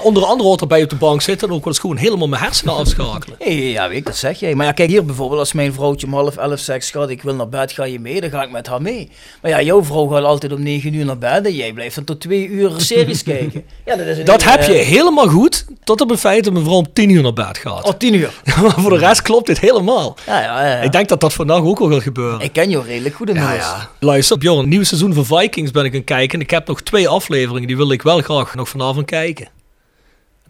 Onder 0.02 0.24
andere 0.24 0.48
hoort 0.48 0.60
erbij 0.60 0.82
op 0.82 0.88
de 0.90 0.96
bank 0.96 1.22
zitten 1.22 1.48
en 1.48 1.54
ook 1.54 1.64
wel 1.64 1.72
eens 1.72 1.82
gewoon 1.82 1.96
helemaal 1.96 2.28
mijn 2.28 2.42
hersenen 2.42 2.74
afschakelen. 2.74 3.36
Ja, 3.54 3.88
weet 3.88 3.96
ik, 3.96 4.06
dat 4.06 4.16
zeg 4.16 4.40
jij. 4.40 4.54
Maar 4.54 4.66
ja, 4.66 4.72
kijk 4.72 4.88
hier 4.88 5.04
bijvoorbeeld, 5.04 5.40
als 5.40 5.52
mijn 5.52 5.72
vrouwtje 5.72 6.06
om 6.06 6.12
half 6.14 6.36
elf 6.36 6.58
zegt, 6.60 6.84
schat, 6.84 7.10
ik 7.10 7.22
wil 7.22 7.34
naar 7.34 7.48
bed, 7.48 7.72
ga 7.72 7.84
je 7.84 8.00
mee? 8.00 8.20
Dan 8.20 8.30
ga 8.30 8.42
ik 8.42 8.50
met 8.50 8.66
haar 8.66 8.82
mee. 8.82 9.10
Maar 9.42 9.50
ja, 9.50 9.62
jouw 9.62 9.84
vrouw 9.84 10.06
gaat 10.06 10.24
altijd 10.24 10.52
om 10.52 10.62
negen 10.62 10.94
uur 10.94 11.04
naar 11.04 11.18
bed 11.18 11.46
en 11.46 11.54
jij 11.54 11.72
blijft 11.72 11.94
dan 11.94 12.04
tot 12.04 12.20
twee 12.20 12.46
uur 12.48 12.72
series 12.76 13.22
kijken. 13.32 13.64
Ja, 13.86 13.96
dat 13.96 14.06
is 14.06 14.18
een 14.18 14.24
Dat 14.24 14.44
hele- 14.44 14.56
heb 14.56 14.66
je 14.68 14.72
helemaal 14.74 15.28
goed, 15.28 15.64
tot 15.84 16.00
op 16.00 16.08
het 16.10 16.20
feit 16.20 16.44
dat 16.44 16.52
mijn 16.52 16.64
vrouw 16.64 16.76
om 16.76 16.92
tien 16.92 17.10
uur 17.10 17.22
naar 17.22 17.32
bed 17.32 17.58
gaat. 17.58 17.84
Oh, 17.86 17.92
tien 17.98 18.14
uur. 18.14 18.40
maar 18.62 18.70
voor 18.80 18.90
de 18.90 18.98
rest 18.98 19.22
klopt 19.22 19.46
dit 19.46 19.60
helemaal. 19.60 20.16
Ja, 20.26 20.40
ja, 20.42 20.66
ja. 20.66 20.76
Ik 20.80 20.92
denk 20.92 21.08
dat 21.08 21.20
dat 21.20 21.32
vandaag 21.32 21.62
ook 21.62 21.78
wel 21.78 21.90
gaat 21.90 22.02
gebeuren. 22.02 22.40
Ik 22.40 22.52
ken 22.52 22.70
jou 22.70 22.84
redelijk 22.86 23.14
goed 23.14 23.28
inmiddels. 23.28 23.56
Ja, 23.58 23.88
Luister, 23.98 24.38
Bjorn, 24.38 24.68
nieuw 24.68 24.82
seizoen 24.82 25.14
van 25.14 25.24
Vikings 25.40 25.70
ben 25.70 25.84
ik 25.84 25.90
aan 25.92 25.96
het 25.96 26.06
kijken. 26.06 26.38
En 26.38 26.44
ik 26.44 26.50
heb 26.50 26.66
nog 26.66 26.80
twee 26.82 27.08
afleveringen, 27.08 27.66
die 27.66 27.76
wil 27.76 27.90
ik 27.92 28.02
wel 28.02 28.20
graag 28.20 28.54
nog 28.54 28.68
vanavond 28.68 29.06
kijken. 29.06 29.48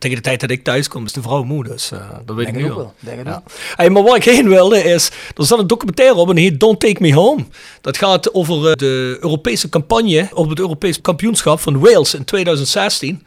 Tegen 0.00 0.16
de 0.16 0.22
tijd 0.22 0.40
dat 0.40 0.50
ik 0.50 0.64
thuis 0.64 0.88
kom 0.88 1.04
is 1.04 1.12
de 1.12 1.22
vrouw 1.22 1.42
moe, 1.42 1.64
dus 1.64 1.90
eh, 1.90 1.98
dat 2.24 2.36
weet 2.36 2.44
Denk 2.44 2.58
ik 2.58 2.62
nu 2.64 2.68
wel. 2.68 2.94
Denk 3.00 3.20
ik 3.20 3.26
Ja. 3.26 3.42
Hey, 3.74 3.90
maar 3.90 4.02
waar 4.02 4.16
ik 4.16 4.24
heen 4.24 4.48
wilde 4.48 4.82
is, 4.82 5.10
er 5.36 5.44
staat 5.44 5.58
een 5.58 5.66
documentaire 5.66 6.14
op 6.14 6.28
en 6.28 6.34
die 6.34 6.44
heet 6.44 6.60
Don't 6.60 6.80
Take 6.80 7.02
Me 7.02 7.14
Home. 7.14 7.44
Dat 7.80 7.96
gaat 7.96 8.34
over 8.34 8.70
eh, 8.70 8.76
de 8.76 9.18
Europese 9.20 9.68
campagne 9.68 10.28
op 10.32 10.48
het 10.48 10.58
Europees 10.58 11.00
kampioenschap 11.00 11.60
van 11.60 11.78
Wales 11.78 12.14
in 12.14 12.24
2016. 12.24 13.22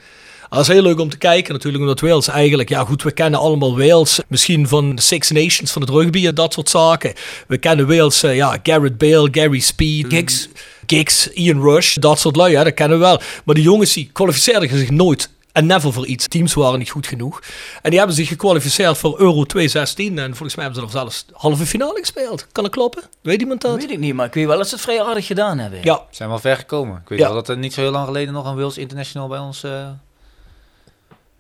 Dat 0.50 0.62
is 0.62 0.68
heel 0.68 0.82
leuk 0.82 1.00
om 1.00 1.10
te 1.10 1.18
kijken 1.18 1.54
natuurlijk, 1.54 1.84
omdat 1.84 2.00
Wales 2.00 2.28
eigenlijk, 2.28 2.70
ja 2.70 2.84
goed, 2.84 3.04
we 3.04 3.12
kennen 3.12 3.40
allemaal 3.40 3.78
Wales, 3.78 4.20
misschien 4.28 4.68
van 4.68 4.96
de 4.96 5.02
Six 5.02 5.30
Nations, 5.30 5.72
van 5.72 5.82
het 5.82 5.92
rugby 5.92 6.28
en 6.28 6.36
dat 6.36 6.54
soort 6.54 6.70
zaken. 6.70 7.14
We 7.48 7.58
kennen 7.58 7.88
Wales, 7.88 8.24
eh, 8.24 8.36
ja, 8.36 8.60
Garrett 8.64 8.98
Bale, 8.98 9.28
Gary 9.32 9.60
Speed, 9.60 10.06
Giggs, 10.08 10.48
Giggs, 10.86 11.28
Ian 11.34 11.62
Rush, 11.62 11.96
dat 11.96 12.20
soort 12.20 12.36
lui, 12.36 12.52
ja, 12.52 12.64
dat 12.64 12.74
kennen 12.74 12.98
we 12.98 13.04
wel. 13.04 13.22
Maar 13.46 13.56
die 13.56 13.64
jongens 13.64 13.94
die 13.94 14.10
kwalificeerden 14.14 14.70
zich 14.70 14.90
nooit 14.90 15.30
en 15.54 15.66
never 15.66 15.94
voor 15.94 16.06
iets. 16.06 16.28
Teams 16.28 16.54
waren 16.54 16.80
niet 16.80 16.90
goed 16.90 17.08
genoeg. 17.08 17.42
En 17.82 17.90
die 17.90 17.98
hebben 18.00 18.16
zich 18.18 18.28
gekwalificeerd 18.28 18.98
voor 18.98 19.20
Euro 19.20 19.44
2016. 19.44 20.20
En 20.20 20.30
volgens 20.36 20.56
mij 20.56 20.66
hebben 20.66 20.84
ze 20.84 20.88
er 20.90 21.00
zelfs 21.02 21.26
halve 21.32 21.66
finale 21.66 22.00
gespeeld. 22.00 22.48
Kan 22.52 22.64
dat 22.64 22.72
kloppen? 22.74 23.04
Weet 23.22 23.42
iemand 23.42 23.62
dat? 23.62 23.76
Weet 23.76 23.92
ik 23.92 24.00
niet, 24.00 24.14
maar 24.14 24.26
ik 24.26 24.34
weet 24.34 24.46
wel 24.46 24.58
dat 24.58 24.68
ze 24.68 24.74
het 24.76 24.84
vrij 24.84 25.04
aardig 25.04 25.26
gedaan 25.26 25.58
hebben. 25.58 25.80
Ja, 25.84 26.02
Zijn 26.10 26.30
wel 26.30 26.40
ver 26.40 26.56
gekomen. 26.56 26.96
Ik 27.04 27.10
weet 27.10 27.20
Ja. 27.20 27.26
wel 27.26 27.34
dat 27.36 27.50
er 27.50 27.58
niet 27.58 27.74
zo 27.74 27.82
heel 27.82 27.92
lang 27.92 28.06
geleden 28.06 28.34
nog 28.34 28.46
een 28.46 28.56
Wales 28.56 28.78
International 28.78 29.28
bij 29.28 29.40
ons, 29.40 29.64
eh, 29.64 29.82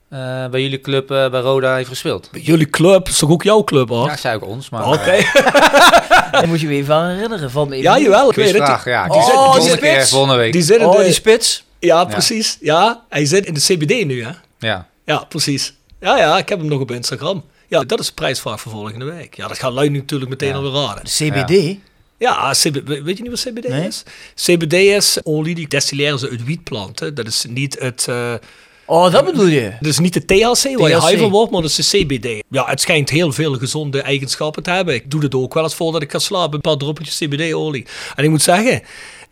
eh, 0.09 0.49
bij 0.49 0.61
jullie 0.61 0.81
club, 0.81 1.11
eh, 1.11 1.29
bij 1.29 1.39
Roda 1.41 1.75
heeft 1.75 1.89
gespeeld. 1.89 2.29
jullie 2.31 2.69
club, 2.69 3.07
is 3.07 3.17
toch 3.17 3.29
ook 3.29 3.43
jouw 3.43 3.63
club, 3.63 3.89
hoor? 3.89 4.07
Ja, 4.07 4.17
zei 4.17 4.35
ook 4.35 4.45
ons, 4.45 4.69
maar... 4.69 4.87
Oké. 4.87 5.17
Dan 6.31 6.47
moet 6.49 6.61
je 6.61 6.67
me 6.67 6.73
even 6.73 6.95
aan 6.95 7.09
herinneren. 7.09 7.49
Me 7.53 7.61
even 7.61 7.77
Ja, 7.81 7.99
jawel, 7.99 8.29
ik 8.29 8.35
weet 8.35 8.53
het. 8.59 8.83
ja. 8.85 9.07
Oh, 9.07 9.13
Die 9.13 9.21
zit 9.21 9.31
die 9.31 9.39
volgende 9.39 9.77
keer, 9.77 9.93
spits. 9.93 10.09
volgende 10.09 10.35
week. 10.35 10.51
Die 10.53 10.61
zit 10.61 10.79
in 10.79 10.85
Oh, 10.85 10.97
de... 10.97 11.03
die 11.03 11.13
spits. 11.13 11.63
Ja, 11.85 12.05
precies. 12.05 12.57
Ja, 12.61 13.03
hij 13.09 13.25
zit 13.25 13.45
in 13.45 13.53
de 13.53 13.59
CBD 13.59 14.05
nu, 14.05 14.23
hè? 14.23 14.31
Ja. 14.59 14.87
Ja, 15.05 15.17
precies. 15.29 15.73
Ja, 15.99 16.17
ja, 16.17 16.37
ik 16.37 16.49
heb 16.49 16.59
hem 16.59 16.67
nog 16.67 16.79
op 16.79 16.91
Instagram. 16.91 17.43
Ja, 17.67 17.83
dat 17.83 17.99
is 17.99 18.05
de 18.07 18.13
prijsvraag 18.13 18.61
voor 18.61 18.71
volgende 18.71 19.05
week. 19.05 19.35
Ja, 19.35 19.47
dat 19.47 19.59
gaat 19.59 19.73
lui 19.73 19.89
natuurlijk 19.89 20.29
meteen 20.29 20.49
Ja. 20.49 20.55
alweer 20.55 20.71
raden. 20.71 21.03
De 21.03 21.09
CBD. 21.43 21.77
Ja, 22.17 22.51
CB 22.51 22.87
weet 22.87 23.17
je 23.17 23.23
niet 23.23 23.31
wat 23.31 23.53
CBD 23.53 23.67
Nee. 23.67 23.87
is? 23.87 24.03
CBD 24.35 24.73
is 24.73 25.17
olie 25.23 25.55
die 25.55 25.67
destilleren 25.67 26.19
ze 26.19 26.29
uit 26.29 26.43
wietplanten. 26.43 27.15
Dat 27.15 27.27
is 27.27 27.45
niet 27.49 27.79
het... 27.79 28.07
eh, 28.07 28.33
Oh, 28.85 29.11
dat 29.11 29.25
bedoel 29.25 29.45
je? 29.47 29.73
Dat 29.79 29.89
is 29.91 29.99
niet 29.99 30.13
de 30.13 30.25
THC 30.25 30.77
waar 30.79 30.89
je 30.89 31.01
high 31.07 31.17
van 31.19 31.29
wordt, 31.29 31.51
maar 31.51 31.61
dat 31.61 31.69
is 31.77 31.89
de 31.89 31.97
CBD. 32.05 32.43
Ja, 32.49 32.65
het 32.65 32.81
schijnt 32.81 33.09
heel 33.09 33.31
veel 33.31 33.53
gezonde 33.53 34.01
eigenschappen 34.01 34.63
te 34.63 34.69
hebben. 34.69 34.93
Ik 34.93 35.11
doe 35.11 35.21
het 35.21 35.35
ook 35.35 35.53
wel 35.53 35.63
eens 35.63 35.75
voordat 35.75 36.01
ik 36.01 36.11
ga 36.11 36.19
slapen. 36.19 36.53
Een 36.55 36.61
paar 36.61 36.77
druppeltjes 36.77 37.17
CBD-olie. 37.17 37.85
En 38.15 38.23
ik 38.23 38.29
moet 38.29 38.41
zeggen, 38.41 38.81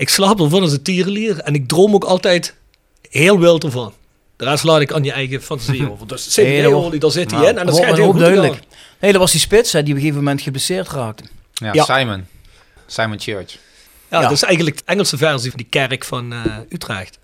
ik 0.02 0.10
slaap 0.10 0.40
ervan 0.40 0.62
als 0.62 0.72
een 0.72 0.82
tierenlier. 0.82 1.38
En 1.40 1.54
ik 1.54 1.68
droom 1.68 1.94
ook 1.94 2.04
altijd 2.04 2.56
heel 3.10 3.40
wild 3.40 3.64
ervan. 3.64 3.94
De 4.36 4.46
rest 4.46 4.64
laat 4.64 4.82
ik 4.82 4.92
aan 4.94 5.04
je 5.04 5.12
eigen 5.12 5.42
fantasie 5.42 5.92
over. 5.92 6.08
Dus 6.08 6.24
dat 6.34 6.46
CBD-olie, 6.46 7.00
daar 7.00 7.12
zit 7.12 7.32
hij 7.32 7.40
Nou, 7.40 7.52
in. 7.52 7.58
En 7.60 7.66
dat 7.66 7.76
schijnt 7.76 7.96
heel 7.98 8.06
ook 8.06 8.12
goed 8.12 8.20
duidelijk. 8.22 8.60
Nee, 9.00 9.12
dat 9.12 9.22
was 9.22 9.32
die 9.32 9.40
spits 9.40 9.72
hè, 9.72 9.80
die 9.84 9.90
op 9.90 9.96
een 9.96 10.02
gegeven 10.02 10.24
moment 10.24 10.42
geblesseerd 10.42 10.90
raakte. 10.90 11.24
Ja, 11.54 11.74
Ja. 11.74 11.84
Simon. 11.84 12.26
Simon 12.88 13.20
Church. 13.20 13.52
Ja, 14.10 14.18
Ja. 14.18 14.22
dat 14.22 14.32
is 14.32 14.44
eigenlijk 14.44 14.78
de 14.78 14.84
Engelse 14.86 15.18
versie 15.18 15.50
van 15.50 15.58
die 15.60 15.68
kerk 15.70 16.04
van 16.06 16.34
eh, 16.34 16.46
Utrecht. 16.70 17.20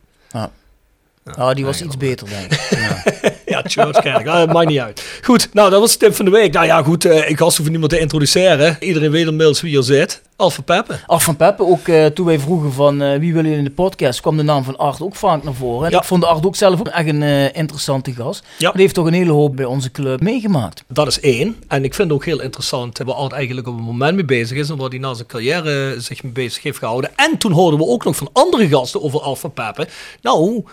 Ah, 1.36 1.56
die 1.56 1.66
was 1.66 1.82
iets 1.82 1.98
beter, 1.98 2.28
denk 2.30 2.52
ik. 2.52 3.36
Ja, 3.46 3.62
Churchkerk. 3.66 4.28
Ah, 4.38 4.38
dat 4.38 4.54
maakt 4.54 4.68
niet 4.68 4.80
uit. 4.80 5.20
Goed, 5.24 5.50
nou, 5.54 5.70
dat 5.70 5.80
was 5.80 5.92
de 5.92 5.98
tip 5.98 6.16
van 6.16 6.26
de 6.26 6.32
week. 6.32 6.54
Nou 6.54 6.66
ja, 6.66 6.84
goed, 6.84 7.06
eh, 7.06 7.30
ik 7.30 7.40
was 7.40 7.58
hoef 7.58 7.70
niemand 7.70 7.92
te 7.92 8.00
introduceren. 8.00 8.78
Iedereen 8.80 9.12
weet 9.12 9.28
inmiddels 9.28 9.62
wie 9.62 9.78
er 9.78 9.84
zit. 9.84 10.22
Alfa 10.36 10.62
Peppe. 10.62 11.00
Art 11.06 11.24
van 11.24 11.36
Peppe, 11.36 11.64
ook 11.66 11.88
eh, 11.88 12.06
toen 12.06 12.26
wij 12.26 12.40
vroegen 12.40 12.74
van 12.74 13.02
eh, 13.02 13.10
wie 13.20 13.34
willen 13.34 13.50
jullie 13.50 13.58
in 13.58 13.64
de 13.64 13.70
podcast, 13.70 14.22
kwam 14.22 14.38
de 14.38 14.44
naam 14.44 14.64
van 14.64 14.78
Art 14.78 15.02
ook 15.02 15.16
vaak 15.16 15.44
naar 15.44 15.54
voren. 15.54 15.86
En 15.86 15.92
Ja. 15.92 15.98
Ik 15.98 16.04
vond 16.04 16.26
Art 16.26 16.46
ook 16.46 16.56
zelf 16.56 16.80
ook 16.80 16.88
echt 16.88 17.08
een 17.08 17.24
eh, 17.24 17.56
interessante 17.56 18.14
gast. 18.14 18.44
Ja. 18.58 18.72
Die 18.72 18.82
heeft 18.82 18.94
toch 18.94 19.06
een 19.06 19.14
hele 19.14 19.32
hoop 19.32 19.56
bij 19.56 19.66
onze 19.66 19.92
club 19.92 20.22
meegemaakt. 20.22 20.84
Dat 20.88 21.08
is 21.08 21.20
één. 21.20 21.56
En 21.68 21.84
ik 21.84 21.94
vind 21.94 22.12
ook 22.12 22.26
heel 22.26 22.42
interessant 22.42 22.98
waar 22.98 23.16
Art 23.16 23.32
eigenlijk 23.32 23.68
op 23.68 23.76
het 23.76 23.86
moment 23.86 24.16
mee 24.16 24.26
bezig 24.26 24.58
is 24.58 24.70
en 24.70 24.78
waar 24.78 24.90
hij 24.90 24.98
na 25.00 25.14
zijn 25.14 25.28
carrière 25.28 25.96
zich 26.00 26.24
mee 26.24 26.32
bezig 26.32 26.64
heeft 26.64 26.78
gehouden. 26.78 27.10
En 27.16 27.38
toen 27.38 27.52
hoorden 27.52 27.80
we 27.80 27.86
ook 27.86 28.04
nog 28.04 28.16
van 28.16 28.30
andere 28.34 28.68
gasten 28.68 29.04
over 29.04 29.22
Alfa 29.22 29.48
Peppe. 29.48 29.88
Nou, 30.22 30.64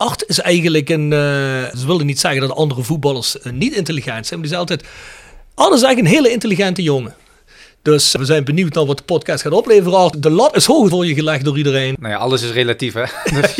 Art 0.00 0.24
is 0.26 0.40
eigenlijk 0.40 0.88
een. 0.88 1.12
eh, 1.12 1.18
ze 1.76 1.86
wilden 1.86 2.06
niet 2.06 2.20
zeggen 2.20 2.40
dat 2.40 2.56
andere 2.56 2.82
voetballers 2.82 3.40
eh, 3.40 3.52
niet 3.52 3.72
intelligent 3.74 4.26
zijn, 4.26 4.40
maar 4.40 4.48
die 4.48 4.58
zijn 4.58 4.60
altijd. 4.60 4.84
Art 5.54 5.74
is 5.74 5.82
eigenlijk 5.82 6.00
een 6.00 6.22
hele 6.22 6.32
intelligente 6.34 6.82
jongen. 6.82 7.14
Dus 7.82 8.12
we 8.12 8.24
zijn 8.24 8.44
benieuwd 8.44 8.74
naar 8.74 8.86
wat 8.86 8.96
de 8.96 9.02
podcast 9.02 9.42
gaat 9.42 9.52
opleveren. 9.52 9.98
Art. 9.98 10.22
De 10.22 10.30
lat 10.30 10.56
is 10.56 10.64
hoog 10.66 10.88
voor 10.88 11.06
je 11.06 11.14
gelegd 11.14 11.44
door 11.44 11.56
iedereen. 11.56 11.96
Nou 11.98 12.12
ja, 12.12 12.18
alles 12.18 12.42
is 12.42 12.50
relatief, 12.50 12.94
hè. 12.94 13.04
Dus, 13.40 13.54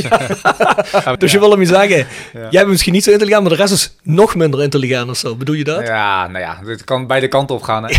Dus 1.19 1.33
je 1.33 1.39
wil 1.39 1.51
hem 1.51 1.61
je 1.61 1.67
zeggen, 1.67 2.07
jij 2.33 2.51
bent 2.51 2.67
misschien 2.69 2.93
niet 2.93 3.05
zo 3.05 3.11
intelligent, 3.11 3.43
maar 3.43 3.53
de 3.53 3.59
rest 3.59 3.73
is 3.73 3.97
nog 4.03 4.35
minder 4.35 4.63
intelligent 4.63 5.11
of 5.11 5.17
zo. 5.17 5.37
Bedoel 5.37 5.55
je 5.55 5.65
dat? 5.65 5.87
ja, 5.87 6.27
nou 6.27 6.45
ja, 6.45 6.61
dit 6.65 6.85
kan 6.85 7.07
beide 7.07 7.29
kanten 7.29 7.57
op 7.57 7.63
gaan, 7.63 7.85
hè. 7.87 7.95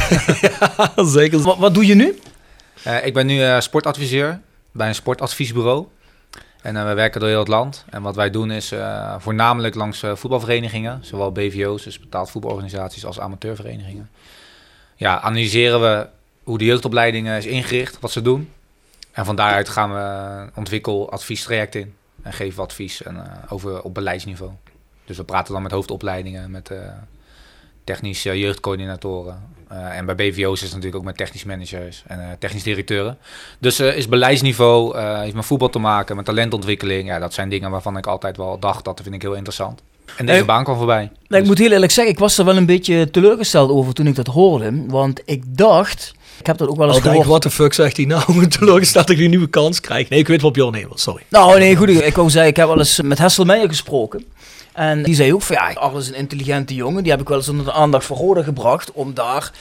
Zeker. 1.05 1.39
Wat, 1.39 1.57
wat 1.57 1.73
doe 1.73 1.85
je 1.85 1.95
nu? 1.95 2.19
Eh, 2.83 3.05
ik 3.05 3.13
ben 3.13 3.25
nu 3.25 3.43
eh, 3.43 3.59
sportadviseur 3.59 4.39
bij 4.71 4.87
een 4.87 4.95
sportadviesbureau. 4.95 5.85
En 6.61 6.75
eh, 6.77 6.87
we 6.87 6.93
werken 6.93 7.19
door 7.19 7.29
heel 7.29 7.39
het 7.39 7.47
land. 7.47 7.85
En 7.89 8.01
wat 8.01 8.15
wij 8.15 8.29
doen 8.29 8.51
is 8.51 8.71
eh, 8.71 9.15
voornamelijk 9.19 9.75
langs 9.75 10.03
eh, 10.03 10.15
voetbalverenigingen, 10.15 10.99
zowel 11.05 11.31
BVO's, 11.31 11.83
dus 11.83 11.99
betaald 11.99 12.31
voetbalorganisaties, 12.31 13.05
als 13.05 13.19
amateurverenigingen. 13.19 14.09
Ja, 14.95 15.21
analyseren 15.21 15.81
we 15.81 16.07
hoe 16.43 16.57
de 16.57 16.65
jeugdopleiding 16.65 17.29
is 17.29 17.45
ingericht, 17.45 17.99
wat 17.99 18.11
ze 18.11 18.21
doen. 18.21 18.49
En 19.11 19.25
van 19.25 19.35
daaruit 19.35 19.69
gaan 19.69 19.93
we 19.93 19.99
eh, 19.99 20.57
ontwikkel 20.57 21.11
adviestraject 21.11 21.75
in 21.75 21.95
en 22.21 22.33
geven 22.33 22.55
we 22.55 22.61
advies 22.61 23.03
en, 23.03 23.21
over 23.49 23.81
op 23.81 23.93
beleidsniveau. 23.93 24.51
Dus 25.05 25.17
we 25.17 25.23
praten 25.23 25.53
dan 25.53 25.61
met 25.61 25.71
hoofdopleidingen, 25.71 26.51
met 26.51 26.71
technische 27.83 28.39
jeugdcoördinatoren. 28.39 29.41
Eh, 29.67 29.97
en 29.97 30.05
bij 30.05 30.15
BVO's 30.15 30.53
is 30.53 30.61
het 30.61 30.69
natuurlijk 30.71 30.95
ook 30.95 31.03
met 31.03 31.17
technisch 31.17 31.43
managers 31.43 32.03
en 32.07 32.19
eh, 32.19 32.25
technisch 32.39 32.63
directeuren. 32.63 33.17
Dus 33.59 33.79
eh, 33.79 33.97
is 33.97 34.07
beleidsniveau, 34.07 34.97
eh, 34.97 35.19
heeft 35.19 35.35
met 35.35 35.45
voetbal 35.45 35.69
te 35.69 35.79
maken, 35.79 36.15
met 36.15 36.25
talentontwikkeling. 36.25 37.07
Ja, 37.07 37.19
dat 37.19 37.33
zijn 37.33 37.49
dingen 37.49 37.71
waarvan 37.71 37.97
ik 37.97 38.07
altijd 38.07 38.37
wel 38.37 38.59
dacht, 38.59 38.85
dat 38.85 38.99
vind 39.03 39.15
ik 39.15 39.21
heel 39.21 39.33
interessant. 39.33 39.81
En 40.17 40.25
deze 40.25 40.45
baan 40.45 40.63
kwam 40.63 40.77
voorbij. 40.77 41.03
Nou, 41.03 41.11
ik 41.27 41.37
Dus- 41.39 41.47
moet 41.47 41.57
heel 41.57 41.71
eerlijk 41.71 41.91
zeggen, 41.91 42.13
ik 42.13 42.19
was 42.19 42.37
er 42.37 42.45
wel 42.45 42.57
een 42.57 42.65
beetje 42.65 43.09
teleurgesteld 43.11 43.69
over 43.69 43.93
toen 43.93 44.07
ik 44.07 44.15
dat 44.15 44.27
hoorde. 44.27 44.83
Want 44.87 45.21
ik 45.25 45.43
dacht, 45.57 46.13
ik 46.39 46.45
heb 46.45 46.57
dat 46.57 46.67
ook 46.67 46.77
wel 46.77 46.87
eens 46.87 46.97
Oh, 46.97 47.03
gehoord. 47.03 47.27
wat 47.27 47.43
de 47.43 47.49
fuck 47.49 47.73
zegt 47.73 47.97
hij 47.97 48.05
nou? 48.05 48.47
Teleurgesteld 48.47 49.07
dat 49.07 49.15
ik 49.17 49.23
een 49.23 49.29
nieuwe 49.29 49.49
kans 49.49 49.79
krijg. 49.81 50.09
Nee, 50.09 50.19
ik 50.19 50.27
weet 50.27 50.41
wat 50.41 50.53
Bjorn 50.53 50.73
heen 50.75 50.87
wil, 50.87 50.97
sorry. 50.97 51.23
Nou, 51.29 51.59
nee, 51.59 51.75
goed. 51.75 51.89
Ik 51.89 52.15
wou 52.15 52.29
zeggen, 52.29 52.49
ik 52.51 52.57
heb 52.57 52.67
wel 52.67 52.77
eens 52.77 53.01
met 53.01 53.17
Hessel 53.17 53.45
Meijer 53.45 53.67
gesproken. 53.67 54.25
En 54.73 55.03
die 55.03 55.15
zei 55.15 55.33
ook 55.33 55.41
van, 55.41 55.55
ja, 55.55 55.73
Arne 55.73 55.99
is 55.99 56.07
een 56.07 56.15
intelligente 56.15 56.75
jongen. 56.75 57.03
Die 57.03 57.11
heb 57.11 57.21
ik 57.21 57.27
wel 57.27 57.37
eens 57.37 57.49
onder 57.49 57.65
de 57.65 57.71
aandacht 57.71 58.05
van 58.05 58.17
Roda 58.17 58.43
gebracht. 58.43 58.91
Om 58.91 59.13
daar, 59.13 59.51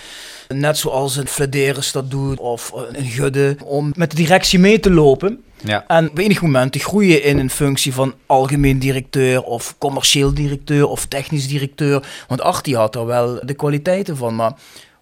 net 0.49 0.79
zoals 0.79 1.17
een 1.17 1.27
Flederis 1.27 1.93
dat 1.93 2.11
doet, 2.11 2.39
of 2.39 2.73
een 2.93 3.05
Gudde, 3.05 3.57
om 3.65 3.93
met 3.97 4.11
de 4.11 4.17
directie 4.17 4.59
mee 4.59 4.81
te 4.81 4.91
lopen. 4.91 5.43
Ja. 5.65 5.85
En 5.87 6.11
op 6.11 6.19
enig 6.19 6.43
moment 6.43 6.73
te 6.73 6.79
groeien 6.79 7.23
in 7.23 7.39
een 7.39 7.51
functie 7.51 7.95
van 7.95 8.15
algemeen 8.27 8.79
directeur, 8.79 9.43
of 9.43 9.75
commercieel 9.79 10.35
directeur, 10.35 10.89
of 10.89 11.07
technisch 11.07 11.49
directeur. 11.49 12.09
Want 12.29 12.41
Artie 12.41 12.77
had 12.77 12.95
er 12.95 13.07
wel 13.07 13.41
de 13.43 13.55
kwaliteiten 13.55 14.17
van. 14.17 14.37
Maar 14.37 14.53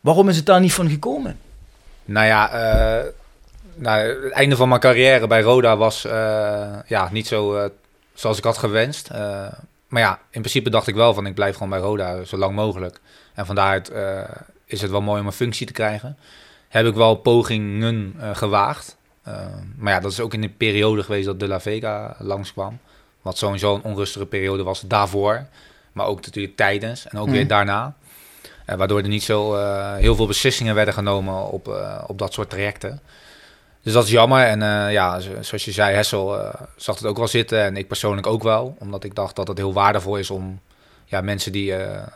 waarom 0.00 0.28
is 0.28 0.36
het 0.36 0.46
daar 0.46 0.60
niet 0.60 0.72
van 0.72 0.90
gekomen? 0.90 1.38
Nou 2.04 2.26
ja, 2.26 2.50
eh, 2.50 3.04
nou, 3.74 4.24
het 4.24 4.32
einde 4.32 4.56
van 4.56 4.68
mijn 4.68 4.80
carrière 4.80 5.26
bij 5.26 5.40
Roda 5.40 5.76
was 5.76 6.04
eh, 6.04 6.68
ja, 6.86 7.08
niet 7.12 7.26
zo 7.26 7.56
eh, 7.56 7.70
zoals 8.14 8.38
ik 8.38 8.44
had 8.44 8.58
gewenst. 8.58 9.10
Maar 9.88 10.02
ja, 10.02 10.18
in 10.30 10.40
principe 10.40 10.70
dacht 10.70 10.86
ik 10.86 10.94
wel 10.94 11.14
van 11.14 11.26
ik 11.26 11.34
blijf 11.34 11.54
gewoon 11.54 11.68
bij 11.70 11.78
Roda 11.78 12.24
zo 12.24 12.36
lang 12.36 12.54
mogelijk. 12.54 13.00
En 13.34 13.46
van 13.46 13.54
daaruit 13.54 13.88
eh, 13.90 14.20
is 14.64 14.80
het 14.80 14.90
wel 14.90 15.00
mooi 15.00 15.20
om 15.20 15.26
een 15.26 15.32
functie 15.32 15.66
te 15.66 15.72
krijgen. 15.72 16.16
Heb 16.68 16.86
ik 16.86 16.94
wel 16.94 17.14
pogingen 17.14 18.14
eh, 18.20 18.36
gewaagd. 18.36 18.96
Eh, 19.22 19.34
maar 19.76 19.92
ja, 19.92 20.00
dat 20.00 20.12
is 20.12 20.20
ook 20.20 20.34
in 20.34 20.40
de 20.40 20.48
periode 20.48 21.02
geweest 21.02 21.26
dat 21.26 21.40
De 21.40 21.48
La 21.48 21.60
Vega 21.60 22.16
langskwam. 22.18 22.78
Wat 23.22 23.38
sowieso 23.38 23.74
een 23.74 23.82
onrustige 23.82 24.26
periode 24.26 24.62
was 24.62 24.80
daarvoor. 24.80 25.46
Maar 25.92 26.06
ook 26.06 26.20
natuurlijk 26.24 26.56
tijdens 26.56 27.06
en 27.06 27.18
ook 27.18 27.26
Mhm. 27.26 27.34
weer 27.34 27.46
daarna. 27.46 27.94
Eh, 28.64 28.76
waardoor 28.76 28.98
er 28.98 29.08
niet 29.08 29.22
zo 29.22 29.56
heel 29.94 30.14
veel 30.14 30.26
beslissingen 30.26 30.74
werden 30.74 30.94
genomen 30.94 31.50
op, 31.50 31.78
op 32.06 32.18
dat 32.18 32.32
soort 32.32 32.50
trajecten. 32.50 33.00
Dus 33.88 33.96
dat 33.96 34.06
is 34.06 34.12
jammer. 34.12 34.44
En 34.44 34.62
eh, 34.62 34.92
ja, 34.92 35.20
zo- 35.20 35.42
zoals 35.42 35.64
je 35.64 35.72
zei, 35.72 35.94
Hessel 35.94 36.38
eh, 36.40 36.54
zag 36.76 36.94
het 36.98 37.06
ook 37.06 37.16
wel 37.16 37.28
zitten. 37.28 37.62
En 37.62 37.76
ik 37.76 37.88
persoonlijk 37.88 38.26
ook 38.26 38.42
wel. 38.42 38.76
Omdat 38.78 39.04
ik 39.04 39.14
dacht 39.14 39.36
dat 39.36 39.48
het 39.48 39.58
heel 39.58 39.72
waardevol 39.72 40.16
is 40.16 40.30
om 40.30 40.60
ja, 41.04 41.20
mensen 41.20 41.52
die 41.52 41.74
eh 41.74 42.06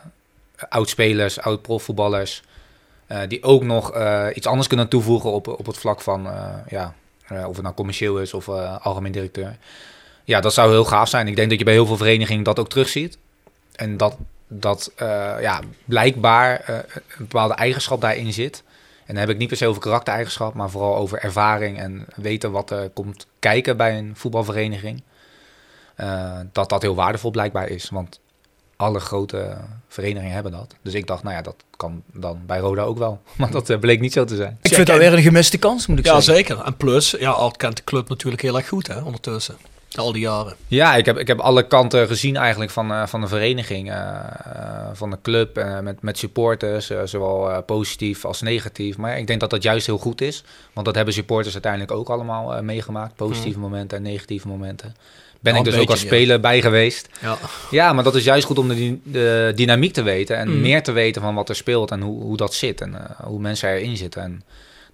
oud-spelers, 0.69 1.39
oud-profvoetballers, 1.39 2.43
die 3.27 3.43
ook 3.43 3.63
nog 3.63 3.93
iets 4.33 4.47
anders 4.47 4.67
kunnen 4.67 4.87
toevoegen 4.87 5.31
op, 5.31 5.47
op 5.47 5.65
het 5.65 5.77
vlak 5.77 6.01
van, 6.01 6.27
ja, 6.67 6.93
of 7.29 7.53
het 7.53 7.61
nou 7.61 7.75
commercieel 7.75 8.17
is 8.17 8.33
of 8.33 8.49
algemeen 8.81 9.11
directeur. 9.11 9.57
Ja, 10.23 10.39
dat 10.41 10.53
zou 10.53 10.71
heel 10.71 10.85
gaaf 10.85 11.09
zijn. 11.09 11.27
Ik 11.27 11.35
denk 11.35 11.49
dat 11.49 11.59
je 11.59 11.65
bij 11.65 11.73
heel 11.73 11.85
veel 11.85 11.97
verenigingen 11.97 12.43
dat 12.43 12.59
ook 12.59 12.69
terugziet. 12.69 13.17
En 13.75 13.97
dat, 13.97 14.17
dat 14.47 14.91
ja, 15.41 15.59
blijkbaar 15.85 16.61
een 16.67 16.83
bepaalde 17.17 17.53
eigenschap 17.53 18.01
daarin 18.01 18.33
zit. 18.33 18.63
En 19.05 19.13
dan 19.13 19.17
heb 19.17 19.29
ik 19.29 19.37
niet 19.37 19.47
per 19.47 19.57
se 19.57 19.67
over 19.67 19.81
karaktereigenschap, 19.81 20.53
maar 20.53 20.69
vooral 20.69 20.95
over 20.95 21.17
ervaring 21.19 21.77
en 21.79 22.05
weten 22.15 22.51
wat 22.51 22.71
er 22.71 22.89
komt 22.89 23.27
kijken 23.39 23.77
bij 23.77 23.97
een 23.97 24.11
voetbalvereniging. 24.15 25.03
Eh, 25.95 26.39
dat 26.51 26.69
dat 26.69 26.81
heel 26.81 26.95
waardevol 26.95 27.31
blijkbaar 27.31 27.69
is. 27.69 27.89
Want 27.89 28.19
alle 28.75 28.99
grote 28.99 29.57
verenigingen 29.87 30.33
hebben 30.33 30.51
dat. 30.51 30.75
Dus 30.81 30.93
ik 30.93 31.07
dacht, 31.07 31.23
nou 31.23 31.35
ja, 31.35 31.41
dat 31.41 31.55
kan 31.77 32.03
dan 32.13 32.39
bij 32.45 32.59
Roda 32.59 32.81
ook 32.83 32.97
wel. 32.97 33.21
Maar 33.37 33.51
dat 33.51 33.69
eh, 33.69 33.79
bleek 33.79 33.99
niet 33.99 34.13
zo 34.13 34.23
te 34.25 34.35
zijn. 34.35 34.57
Ik 34.61 34.73
vind 34.73 34.87
dat 34.87 34.97
weer 34.97 35.13
een 35.13 35.21
gemiste 35.21 35.57
kans, 35.57 35.87
moet 35.87 35.99
ik 35.99 36.05
Ja, 36.05 36.21
zeggen. 36.21 36.45
zeker. 36.45 36.65
En 36.65 36.77
plus, 36.77 37.11
ja, 37.11 37.31
Art 37.31 37.57
kent 37.57 37.77
de 37.77 37.83
club 37.83 38.09
natuurlijk 38.09 38.41
heel 38.41 38.55
erg 38.57 38.67
goed, 38.67 38.87
hè, 38.87 38.99
ondertussen. 39.01 39.55
Al 39.95 40.11
die 40.11 40.21
jaren. 40.21 40.55
Ja, 40.67 40.95
ik 40.95 41.05
heb, 41.05 41.17
ik 41.17 41.27
heb 41.27 41.39
alle 41.39 41.67
kanten 41.67 42.07
gezien 42.07 42.35
eigenlijk 42.35 42.71
van, 42.71 42.91
eh, 42.91 43.07
van 43.07 43.21
de 43.21 43.27
vereniging, 43.27 43.91
eh, 43.91 43.97
eh, 43.97 44.87
van 44.93 45.09
de 45.09 45.17
club, 45.21 45.65
met, 45.81 46.01
met 46.01 46.17
supporters, 46.17 46.91
zowel 47.03 47.63
positief 47.63 48.25
als 48.25 48.41
negatief. 48.41 48.97
Maar 48.97 49.17
ik 49.17 49.27
denk 49.27 49.39
dat 49.39 49.49
dat 49.49 49.63
juist 49.63 49.85
heel 49.85 49.97
goed 49.97 50.21
is, 50.21 50.43
want 50.73 50.85
dat 50.85 50.95
hebben 50.95 51.13
supporters 51.13 51.53
uiteindelijk 51.53 51.91
ook 51.91 52.09
allemaal 52.09 52.63
meegemaakt. 52.63 53.15
Positieve 53.15 53.59
momenten 53.59 53.97
en 53.97 54.03
negatieve 54.03 54.47
momenten. 54.47 54.95
Ben 55.39 55.53
Ja, 55.53 55.59
ik 55.59 55.65
dus 55.65 55.77
ook 55.77 55.89
als 55.89 56.01
ja. 56.01 56.07
speler 56.07 56.39
bij 56.39 56.61
geweest. 56.61 57.09
Ja. 57.21 57.37
Ja, 57.71 57.93
maar 57.93 58.03
dat 58.03 58.15
is 58.15 58.23
juist 58.23 58.45
goed 58.45 58.57
om 58.57 58.67
de, 58.67 58.97
de 59.03 59.51
dynamiek 59.55 59.93
te 59.93 60.01
weten 60.01 60.37
en 60.37 60.49
Mm. 60.49 60.61
meer 60.61 60.83
te 60.83 60.91
weten 60.91 61.21
van 61.21 61.35
wat 61.35 61.49
er 61.49 61.55
speelt 61.55 61.91
en 61.91 62.01
hoe, 62.01 62.21
hoe 62.21 62.37
dat 62.37 62.53
zit 62.53 62.81
en 62.81 62.95
hoe 63.23 63.39
mensen 63.39 63.69
erin 63.69 63.97
zitten. 63.97 64.21
En 64.21 64.43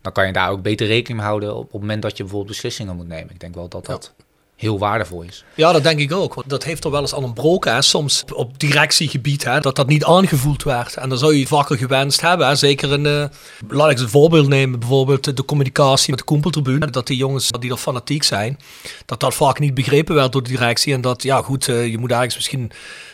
dan 0.02 0.12
kan 0.12 0.28
je 0.28 0.34
daar 0.34 0.50
ook 0.50 0.62
beter 0.62 0.88
rekening 0.88 1.20
mee 1.20 1.28
houden 1.28 1.56
op, 1.56 1.64
op 1.64 1.72
het 1.72 1.82
moment 1.82 2.02
dat 2.02 2.18
je 2.18 2.24
bijvoorbeeld 2.24 2.52
beslissingen 2.52 2.96
moet 2.96 3.08
nemen. 3.08 3.30
Ik 3.34 3.40
denk 3.40 3.56
wel 3.56 3.68
dat 3.68 3.86
dat 3.86 4.14
heel 4.60 4.80
waardevol 4.80 5.22
is. 5.22 5.44
Ja, 5.56 5.72
dat 5.72 5.84
denk 5.84 6.00
ik 6.00 6.14
ook. 6.14 6.34
Want 6.34 6.50
dat 6.50 6.64
heeft 6.64 6.84
er 6.84 6.92
wel 6.92 7.02
eens 7.02 7.16
aan 7.16 7.24
ontbroken. 7.24 7.74
Hè. 7.74 7.82
Soms 7.82 8.24
op 8.34 8.60
directiegebied, 8.60 9.44
hè, 9.44 9.60
dat 9.60 9.76
dat 9.76 9.88
niet 9.88 10.06
aangevoeld 10.06 10.64
werd. 10.64 10.96
En 10.96 11.10
dan 11.10 11.18
zou 11.18 11.36
je 11.36 11.48
vaker 11.48 11.78
gewenst 11.78 12.22
hebben. 12.22 12.48
Hè. 12.48 12.56
Zeker 12.56 12.92
in, 12.92 13.06
eh, 13.06 13.26
laat 13.68 13.92
ik 13.92 14.00
een 14.00 14.10
voorbeeld 14.10 14.48
nemen. 14.48 14.80
Bijvoorbeeld 14.80 15.38
de 15.38 15.46
communicatie 15.46 16.10
met 16.10 16.20
de 16.20 16.26
Koempeltribune. 16.26 16.90
Dat 16.90 17.08
die 17.08 17.18
jongens 17.18 17.52
die 17.60 17.72
er 17.72 17.78
fanatiek 17.78 18.24
zijn, 18.24 18.60
dat 19.06 19.20
dat 19.20 19.34
vaak 19.34 19.60
niet 19.60 19.74
begrepen 19.74 20.16
werd 20.16 20.32
door 20.32 20.44
de 20.44 20.50
directie. 20.50 20.94
En 20.94 21.02
dat, 21.02 21.24
ja 21.24 21.42
goed, 21.42 21.68
eh, 21.68 21.88
je 21.88 21.98
moet 21.98 22.12
ergens 22.12 22.36
misschien, 22.36 22.72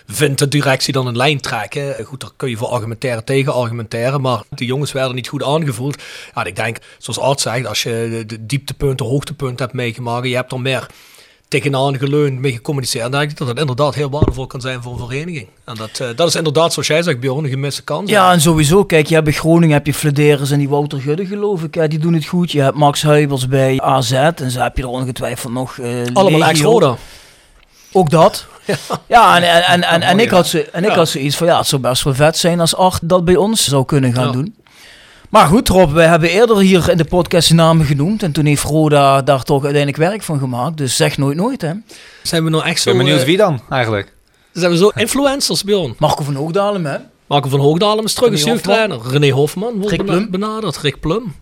vindt 0.07 0.39
de 0.39 0.47
directie 0.47 0.93
dan 0.93 1.07
een 1.07 1.17
lijn 1.17 1.41
trekken. 1.41 1.97
Eh, 1.97 2.05
Goed, 2.05 2.21
daar 2.21 2.29
kun 2.35 2.49
je 2.49 2.57
voor 2.57 2.67
argumenteren, 2.67 3.23
tegen 3.23 3.53
argumenteren. 3.53 4.21
Maar 4.21 4.43
die 4.49 4.67
jongens 4.67 4.91
werden 4.91 5.15
niet 5.15 5.27
goed 5.27 5.43
aangevoeld. 5.43 6.01
Ja, 6.35 6.43
ik 6.43 6.55
denk, 6.55 6.77
zoals 6.97 7.19
Art 7.19 7.39
zegt, 7.39 7.67
als 7.67 7.83
je 7.83 8.07
de, 8.11 8.25
de 8.25 8.45
dieptepunten, 8.45 9.05
hoogtepunten 9.05 9.65
hebt 9.65 9.73
meegemaakt, 9.77 10.27
je 10.27 10.35
hebt 10.35 10.51
er 10.51 10.61
meer 10.61 10.87
tegenaan 11.61 11.97
geleund, 11.97 12.39
mee 12.39 12.51
gecommuniceerd. 12.51 13.11
Dan 13.11 13.19
denk 13.19 13.31
ik 13.31 13.37
dat 13.37 13.47
het 13.47 13.59
inderdaad 13.59 13.95
heel 13.95 14.09
waardevol 14.09 14.47
kan 14.47 14.61
zijn 14.61 14.81
voor 14.81 14.91
een 14.91 15.07
vereniging. 15.07 15.47
En 15.65 15.75
dat, 15.75 15.99
eh, 15.99 16.07
dat 16.15 16.27
is 16.27 16.35
inderdaad, 16.35 16.73
zoals 16.73 16.87
jij 16.87 17.01
zegt, 17.03 17.19
Bjorn, 17.19 17.43
een 17.43 17.49
gemiste 17.49 17.83
kans. 17.83 18.09
Ja, 18.09 18.31
en 18.31 18.41
sowieso, 18.41 18.83
kijk, 18.85 19.07
je 19.07 19.13
hebt 19.13 19.25
bij 19.25 19.35
Groningen 19.35 19.75
heb 19.75 19.85
je 19.85 19.93
Flederis 19.93 20.51
en 20.51 20.59
die 20.59 20.69
Wouter 20.69 20.99
Gudde, 20.99 21.25
geloof 21.25 21.63
ik. 21.63 21.75
Ja, 21.75 21.87
die 21.87 21.99
doen 21.99 22.13
het 22.13 22.25
goed. 22.25 22.51
Je 22.51 22.61
hebt 22.61 22.75
Max 22.77 23.01
Huibers 23.03 23.47
bij 23.47 23.81
AZ 23.81 24.11
en 24.11 24.51
zo 24.51 24.59
heb 24.59 24.77
je 24.77 24.83
er 24.83 24.89
ongetwijfeld 24.89 25.53
nog 25.53 25.77
eh 25.77 25.89
Allemaal 26.13 26.49
ex-Roda. 26.49 26.95
Ook 27.91 28.09
dat. 28.09 28.45
Ja, 29.07 29.35
en, 29.37 29.43
en, 29.43 29.63
en, 29.63 29.83
en, 29.83 30.01
en 30.01 30.19
ik, 30.19 30.29
ja. 30.29 30.35
had 30.35 30.47
zo, 30.47 30.57
en 30.71 30.83
ik 30.83 30.89
Ja. 30.89 30.95
had 30.95 31.09
zoiets 31.09 31.35
van, 31.35 31.47
ja, 31.47 31.57
het 31.57 31.67
zou 31.67 31.81
best 31.81 32.03
wel 32.03 32.13
vet 32.13 32.37
zijn 32.37 32.59
als 32.59 32.75
Art 32.75 32.99
dat 33.03 33.25
bij 33.25 33.35
ons 33.35 33.63
zou 33.63 33.85
kunnen 33.85 34.13
gaan 34.13 34.25
Ja. 34.25 34.31
doen. 34.31 34.55
Maar 35.35 35.47
goed, 35.47 35.69
Rob, 35.69 35.91
wij 35.91 36.07
hebben 36.07 36.29
eerder 36.29 36.57
hier 36.57 36.89
in 36.89 36.97
de 36.97 37.05
podcast 37.05 37.47
de 37.47 37.53
namen 37.53 37.85
genoemd. 37.85 38.23
En 38.23 38.31
toen 38.31 38.45
heeft 38.45 38.63
Roda 38.63 39.21
daar 39.21 39.43
toch 39.43 39.63
uiteindelijk 39.63 40.03
werk 40.03 40.21
van 40.21 40.39
gemaakt. 40.39 40.77
Dus 40.77 40.95
zeg 40.95 41.17
nooit 41.17 41.37
nooit, 41.37 41.61
hè. 41.61 41.71
Zijn 42.23 42.43
we 42.43 42.49
nou 42.49 42.63
echt 42.63 42.75
Ik 42.75 42.81
zo... 42.81 42.89
ben 42.89 42.99
benieuwd 42.99 43.19
eh, 43.19 43.25
wie 43.25 43.37
dan 43.37 43.61
eigenlijk. 43.69 44.13
Zijn 44.51 44.71
we 44.71 44.77
zo 44.77 44.91
influencers, 44.95 45.63
Bjorn? 45.63 45.95
Marco 45.97 46.23
van 46.23 46.35
Hoogdalem, 46.35 46.85
hè. 46.85 46.97
Marco 47.27 47.49
van 47.49 47.59
Hoogdalem 47.59 48.05
is 48.05 48.13
terug 48.13 48.31
als 48.31 48.39
René 48.39 48.51
jeugdtrainer. 48.51 48.99
René 49.07 49.29
Hofman 49.29 49.73
wordt 49.73 49.89
Rick 49.89 50.05
Plum. 50.05 50.31
benaderd. 50.31 50.77
Rick 50.77 50.99
Plum. 50.99 51.35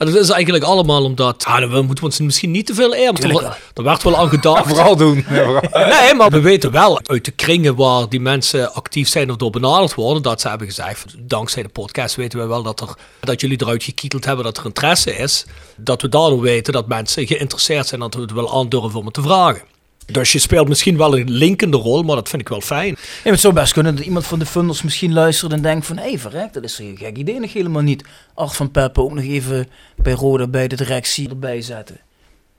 En 0.00 0.06
dat 0.06 0.14
is 0.14 0.30
eigenlijk 0.30 0.64
allemaal 0.64 1.04
omdat... 1.04 1.44
Ah, 1.44 1.70
we 1.70 1.82
moeten 1.82 2.04
ons 2.04 2.20
misschien 2.20 2.50
niet 2.50 2.66
te 2.66 2.74
veel 2.74 2.90
Tuurlijk 2.90 3.40
Er, 3.40 3.58
er 3.74 3.82
werd 3.82 4.02
wel 4.02 4.16
aan 4.16 4.28
gedacht. 4.28 4.66
Vooral 4.66 4.96
doen. 4.96 5.24
Ja, 5.28 5.44
vooral. 5.44 5.88
Nee, 6.00 6.14
maar 6.14 6.30
we 6.30 6.40
weten 6.40 6.70
wel 6.70 7.00
uit 7.06 7.24
de 7.24 7.30
kringen 7.30 7.74
waar 7.74 8.08
die 8.08 8.20
mensen 8.20 8.74
actief 8.74 9.08
zijn 9.08 9.30
of 9.30 9.36
door 9.36 9.50
benaderd 9.50 9.94
worden, 9.94 10.22
dat 10.22 10.40
ze 10.40 10.48
hebben 10.48 10.66
gezegd, 10.66 11.04
dankzij 11.18 11.62
de 11.62 11.68
podcast 11.68 12.14
weten 12.14 12.38
we 12.38 12.46
wel 12.46 12.62
dat, 12.62 12.80
er, 12.80 12.88
dat 13.20 13.40
jullie 13.40 13.60
eruit 13.62 13.82
gekieteld 13.82 14.24
hebben 14.24 14.44
dat 14.44 14.58
er 14.58 14.64
interesse 14.64 15.16
is. 15.16 15.46
Dat 15.76 16.02
we 16.02 16.08
daardoor 16.08 16.40
weten 16.40 16.72
dat 16.72 16.88
mensen 16.88 17.26
geïnteresseerd 17.26 17.86
zijn 17.86 18.00
dat 18.00 18.14
we 18.14 18.20
het 18.20 18.32
wel 18.32 18.54
aandurven 18.54 18.98
om 18.98 19.04
het 19.04 19.14
te 19.14 19.22
vragen. 19.22 19.62
Dus 20.12 20.32
je 20.32 20.38
speelt 20.38 20.68
misschien 20.68 20.96
wel 20.96 21.18
een 21.18 21.30
linkende 21.30 21.76
rol, 21.76 22.02
maar 22.02 22.16
dat 22.16 22.28
vind 22.28 22.42
ik 22.42 22.48
wel 22.48 22.60
fijn. 22.60 22.96
Ja, 23.24 23.30
het 23.30 23.40
zou 23.40 23.54
best 23.54 23.72
kunnen 23.72 23.96
dat 23.96 24.04
iemand 24.04 24.26
van 24.26 24.38
de 24.38 24.46
funders 24.46 24.82
misschien 24.82 25.12
luistert 25.12 25.52
en 25.52 25.62
denkt 25.62 25.86
van... 25.86 25.96
Hé, 25.96 26.08
hey, 26.08 26.18
verrek, 26.18 26.52
dat 26.52 26.64
is 26.64 26.78
een 26.78 26.96
gek 26.98 27.16
idee 27.16 27.40
nog 27.40 27.52
helemaal 27.52 27.82
niet. 27.82 28.04
Art 28.34 28.56
van 28.56 28.70
Peppe 28.70 29.00
ook 29.00 29.14
nog 29.14 29.24
even 29.24 29.68
bij 29.96 30.12
Roda 30.12 30.46
bij 30.46 30.68
de 30.68 30.76
directie 30.76 31.28
erbij 31.28 31.62
zetten. 31.62 32.00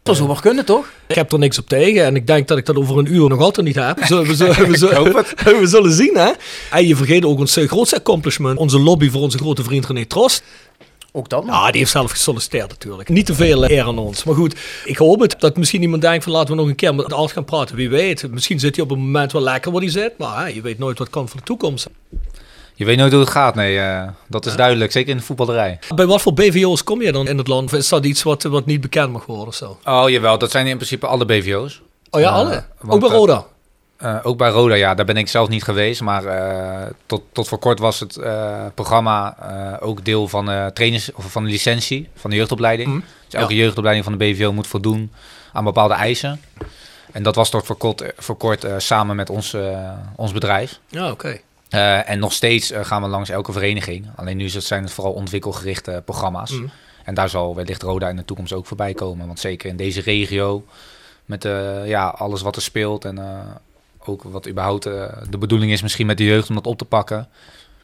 Dat 0.03 0.15
zou 0.15 0.27
wel 0.27 0.37
kunnen, 0.37 0.65
toch? 0.65 0.91
Ik 1.07 1.15
heb 1.15 1.31
er 1.31 1.39
niks 1.39 1.59
op 1.59 1.67
tegen 1.67 2.05
en 2.05 2.15
ik 2.15 2.27
denk 2.27 2.47
dat 2.47 2.57
ik 2.57 2.65
dat 2.65 2.75
over 2.75 2.97
een 2.97 3.13
uur 3.13 3.29
nog 3.29 3.39
altijd 3.39 3.65
niet 3.65 3.75
heb. 3.75 3.99
We 3.99 4.05
zullen, 4.05 4.25
we 4.25 4.35
zullen, 4.35 4.67
we 4.69 4.77
zullen, 4.87 5.13
we 5.61 5.67
zullen 5.67 5.91
zien, 5.91 6.17
hè. 6.17 6.31
En 6.71 6.87
je 6.87 6.95
vergeet 6.95 7.25
ook 7.25 7.39
ons 7.39 7.55
grootste 7.55 7.95
accomplishment, 7.95 8.57
onze 8.57 8.79
lobby 8.79 9.09
voor 9.09 9.21
onze 9.21 9.37
grote 9.37 9.63
vriend 9.63 9.85
René 9.85 10.05
Trost. 10.05 10.43
Ook 11.11 11.29
dat 11.29 11.45
nog. 11.45 11.55
Ja, 11.55 11.69
die 11.71 11.79
heeft 11.79 11.91
zelf 11.91 12.11
gesolliciteerd 12.11 12.69
natuurlijk. 12.69 13.09
Niet 13.09 13.25
te 13.25 13.35
veel 13.35 13.69
eer 13.69 13.83
aan 13.83 13.97
ons. 13.97 14.23
Maar 14.23 14.35
goed, 14.35 14.55
ik 14.85 14.97
hoop 14.97 15.19
het. 15.19 15.35
Dat 15.39 15.57
misschien 15.57 15.81
iemand 15.81 16.01
denkt 16.01 16.23
van 16.23 16.33
laten 16.33 16.49
we 16.55 16.59
nog 16.61 16.69
een 16.69 16.75
keer 16.75 16.95
met 16.95 17.13
Art 17.13 17.31
gaan 17.31 17.45
praten. 17.45 17.75
Wie 17.75 17.89
weet. 17.89 18.31
Misschien 18.31 18.59
zit 18.59 18.75
hij 18.75 18.85
op 18.85 18.91
een 18.91 18.99
moment 18.99 19.31
wel 19.31 19.41
lekker 19.41 19.71
waar 19.71 19.81
hij 19.81 19.89
zit. 19.89 20.17
Maar 20.17 20.39
hè, 20.39 20.47
je 20.47 20.61
weet 20.61 20.79
nooit 20.79 20.97
wat 20.99 21.09
kan 21.09 21.27
voor 21.29 21.39
de 21.39 21.45
toekomst. 21.45 21.87
Je 22.75 22.85
weet 22.85 22.97
nooit 22.97 23.11
hoe 23.11 23.21
het 23.21 23.29
gaat, 23.29 23.55
nee. 23.55 23.79
eh, 23.79 24.07
dat 24.27 24.45
is 24.45 24.55
duidelijk, 24.55 24.91
zeker 24.91 25.09
in 25.11 25.17
de 25.17 25.23
voetballerij. 25.23 25.79
Bij 25.95 26.05
wat 26.05 26.21
voor 26.21 26.33
BVO's 26.33 26.83
kom 26.83 27.01
je 27.01 27.11
dan 27.11 27.27
in 27.27 27.37
het 27.37 27.47
land? 27.47 27.73
Of 27.73 27.79
is 27.79 27.89
dat 27.89 28.05
iets 28.05 28.23
wat, 28.23 28.43
wat 28.43 28.65
niet 28.65 28.81
bekend 28.81 29.11
mag 29.11 29.25
worden 29.25 29.47
of 29.47 29.55
zo? 29.55 29.77
Oh, 29.85 30.09
jawel, 30.09 30.37
dat 30.37 30.51
zijn 30.51 30.67
in 30.67 30.75
principe 30.75 31.07
alle 31.07 31.25
BVO's. 31.25 31.81
Oh 32.09 32.21
ja, 32.21 32.27
Eh, 32.27 32.33
alle? 32.33 32.63
Ook 32.87 32.99
bij 32.99 33.09
eh, 33.09 33.15
Roda? 33.15 33.45
Eh, 34.01 34.17
ook 34.23 34.37
bij 34.37 34.49
Roda, 34.49 34.75
ja, 34.75 34.93
daar 34.93 35.05
ben 35.05 35.17
ik 35.17 35.27
zelf 35.27 35.49
niet 35.49 35.63
geweest. 35.63 36.01
Maar 36.01 36.25
eh, 36.25 36.89
tot, 37.05 37.23
tot 37.31 37.47
voor 37.47 37.57
kort 37.57 37.79
was 37.79 37.99
het 37.99 38.17
eh, 38.17 38.65
programma 38.73 39.37
ook 39.79 40.05
deel 40.05 40.27
van, 40.27 40.71
trainers, 40.73 41.13
of 41.13 41.31
van 41.31 41.43
de 41.43 41.49
licentie 41.49 42.09
van 42.15 42.29
de 42.29 42.35
jeugdopleiding. 42.35 42.89
Mhm. 42.89 42.99
Dus 43.25 43.33
elke 43.39 43.55
jeugdopleiding 43.55 44.05
van 44.05 44.17
de 44.17 44.25
BVO 44.25 44.53
moet 44.53 44.67
voldoen 44.67 45.11
aan 45.53 45.63
bepaalde 45.63 45.93
eisen. 45.93 46.41
En 47.11 47.23
dat 47.23 47.35
was 47.35 47.49
tot 47.49 47.65
voor 47.65 47.75
kort, 47.75 48.13
voor 48.17 48.35
kort 48.37 48.65
samen 48.77 49.15
met 49.15 49.29
ons, 49.29 49.55
ons 50.15 50.31
bedrijf. 50.31 50.79
Ja, 50.87 51.11
oké. 51.11 51.39
En 52.05 52.19
nog 52.19 52.33
steeds 52.33 52.71
gaan 52.81 53.01
we 53.01 53.07
langs 53.07 53.29
elke 53.29 53.51
vereniging. 53.51 54.07
Alleen 54.15 54.37
nu 54.37 54.49
zijn 54.49 54.83
het 54.83 54.91
vooral 54.91 55.13
ontwikkelgerichte 55.13 56.01
programma's. 56.05 56.51
Mhm. 56.51 56.67
En 57.03 57.13
daar 57.13 57.29
zal 57.29 57.55
wellicht 57.55 57.81
Roda 57.81 58.09
in 58.09 58.15
de 58.15 58.25
toekomst 58.25 58.53
ook 58.53 58.65
voorbij 58.65 58.93
komen. 58.93 59.27
Want 59.27 59.39
zeker 59.39 59.69
in 59.69 59.77
deze 59.77 60.01
regio, 60.01 60.65
met 61.25 61.43
ja, 61.85 62.07
alles 62.07 62.41
wat 62.41 62.55
er 62.55 62.61
speelt 62.61 63.05
en 63.05 63.19
ook 64.05 64.23
wat 64.23 64.47
überhaupt 64.47 64.85
eh, 64.85 65.03
de 65.29 65.37
bedoeling 65.37 65.71
is 65.71 65.81
misschien 65.81 66.05
met 66.05 66.17
de 66.17 66.23
jeugd 66.23 66.49
om 66.49 66.55
dat 66.55 66.67
op 66.67 66.77
te 66.77 66.85
pakken. 66.85 67.27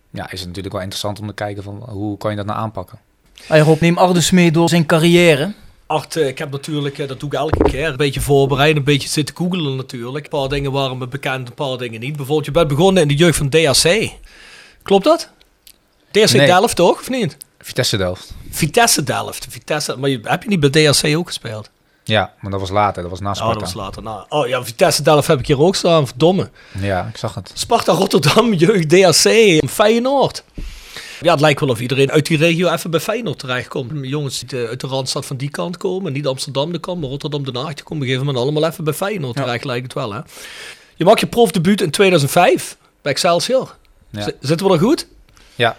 Ja, 0.10 0.32
is 0.32 0.39
het 0.39 0.47
natuurlijk 0.47 0.73
wel 0.73 0.84
interessant 0.84 1.19
om 1.19 1.27
te 1.27 1.34
kijken 1.34 1.63
van 1.63 1.84
hoe 1.89 2.17
kan 2.17 2.32
je 2.32 2.38
dat 2.38 2.45
nou 2.45 2.60
aanpakken. 2.60 2.99
Hey 3.43 3.60
Rob, 3.60 3.82
neem 3.82 3.97
Ardus 3.97 4.32
mee 4.32 4.51
door 4.51 4.69
zijn 4.69 4.86
carrière. 4.86 5.53
Art, 5.86 6.15
eh, 6.15 6.27
ik 6.27 6.38
heb 6.38 6.51
natuurlijk, 6.51 6.97
eh, 6.97 7.08
dat 7.08 7.19
doe 7.19 7.30
ik 7.30 7.36
elke 7.36 7.63
keer, 7.63 7.88
een 7.88 7.97
beetje 7.97 8.21
voorbereid, 8.21 8.75
een 8.75 8.84
beetje 8.84 9.10
zitten 9.10 9.36
googelen 9.36 9.75
natuurlijk. 9.75 10.23
Een 10.23 10.39
paar 10.39 10.49
dingen 10.49 10.71
waren 10.71 10.97
me 10.97 11.08
bekend, 11.08 11.47
een 11.47 11.53
paar 11.53 11.77
dingen 11.77 11.99
niet. 11.99 12.15
Bijvoorbeeld, 12.15 12.45
je 12.45 12.51
bent 12.51 12.67
begonnen 12.67 13.01
in 13.01 13.08
de 13.08 13.15
jeugd 13.15 13.38
van 13.38 13.49
DAC. 13.49 14.12
Klopt 14.84 15.03
dat? 15.03 15.30
DAC 16.12 16.32
Nee. 16.32 16.45
Delft 16.45 16.75
toch, 16.75 16.99
of 16.99 17.10
niet? 17.10 17.38
Vitesse 17.60 17.97
Delft. 17.97 18.34
Vitesse 18.49 19.03
Delft. 19.03 19.47
Vitesse, 19.49 19.97
maar 19.97 20.10
je, 20.10 20.19
heb 20.23 20.43
je 20.43 20.49
niet 20.49 20.60
bij 20.60 20.69
DAC 20.69 21.15
ook 21.15 21.27
gespeeld? 21.27 21.69
Ja, 22.08 22.34
maar 22.39 22.52
dat 22.52 22.60
was 22.60 22.70
later, 22.70 23.02
dat 23.02 23.12
was 23.12 23.20
na 23.20 23.30
Oh, 23.30 23.36
Sparta. 23.36 23.54
dat 23.54 23.62
was 23.62 23.74
later. 23.74 24.04
Nou, 24.04 24.26
oh 24.30 24.48
ja, 24.48 24.63
Vitesse 24.63 25.02
Delft 25.02 25.28
heb 25.28 25.39
ik 25.39 25.48
hier 25.48 25.60
ook 25.62 25.76
staan, 25.76 26.08
verdomme. 26.08 26.50
Ja, 26.80 27.06
ik 27.10 27.17
zag 27.17 27.36
het. 27.36 27.52
Sparta 27.54 27.91
Rotterdam, 27.93 28.54
jeugd 28.65 28.89
DAC, 28.89 29.70
Feyenoord. 29.70 30.43
Ja, 31.22 31.32
het 31.32 31.41
lijkt 31.41 31.60
wel 31.60 31.70
of 31.70 31.80
iedereen 31.80 32.12
uit 32.12 32.26
die 32.26 32.38
regio 32.38 32.70
even 32.72 32.91
bij 32.91 33.00
Feyenoord 33.00 33.39
terechtkomt. 33.39 33.91
Jongens 34.08 34.39
die 34.39 34.62
eh, 34.62 34.70
uit 34.70 34.82
de 34.82 34.88
Randstad 34.88 35.26
van 35.26 35.38
die 35.38 35.50
kant 35.50 35.78
komen, 35.78 36.13
niet 36.13 36.28
Amsterdam 36.28 36.72
de 36.72 36.80
kant, 36.80 37.00
maar 37.02 37.10
Rotterdam 37.10 37.56
Haag, 37.56 37.74
die 37.74 37.84
komen 37.84 37.84
op 37.84 37.91
een 37.91 38.00
gegeven 38.00 38.26
moment 38.26 38.43
allemaal 38.43 38.65
even 38.70 38.84
bij 38.84 38.93
Feyenoord 38.93 39.36
terecht, 39.36 39.63
lijkt 39.65 39.84
het 39.84 39.93
wel 39.93 40.13
hè. 40.13 40.20
Je 40.96 41.06
maakt 41.06 41.20
je 41.20 41.28
profdebuut 41.28 41.82
in 41.82 41.91
2005 41.91 42.78
bij 43.02 43.12
Excelsior. 43.12 43.76
Ja. 44.10 44.30
Zitten 44.41 44.67
we 44.67 44.74
er 44.74 44.80
goed? 44.80 45.08
Ja. 45.56 45.78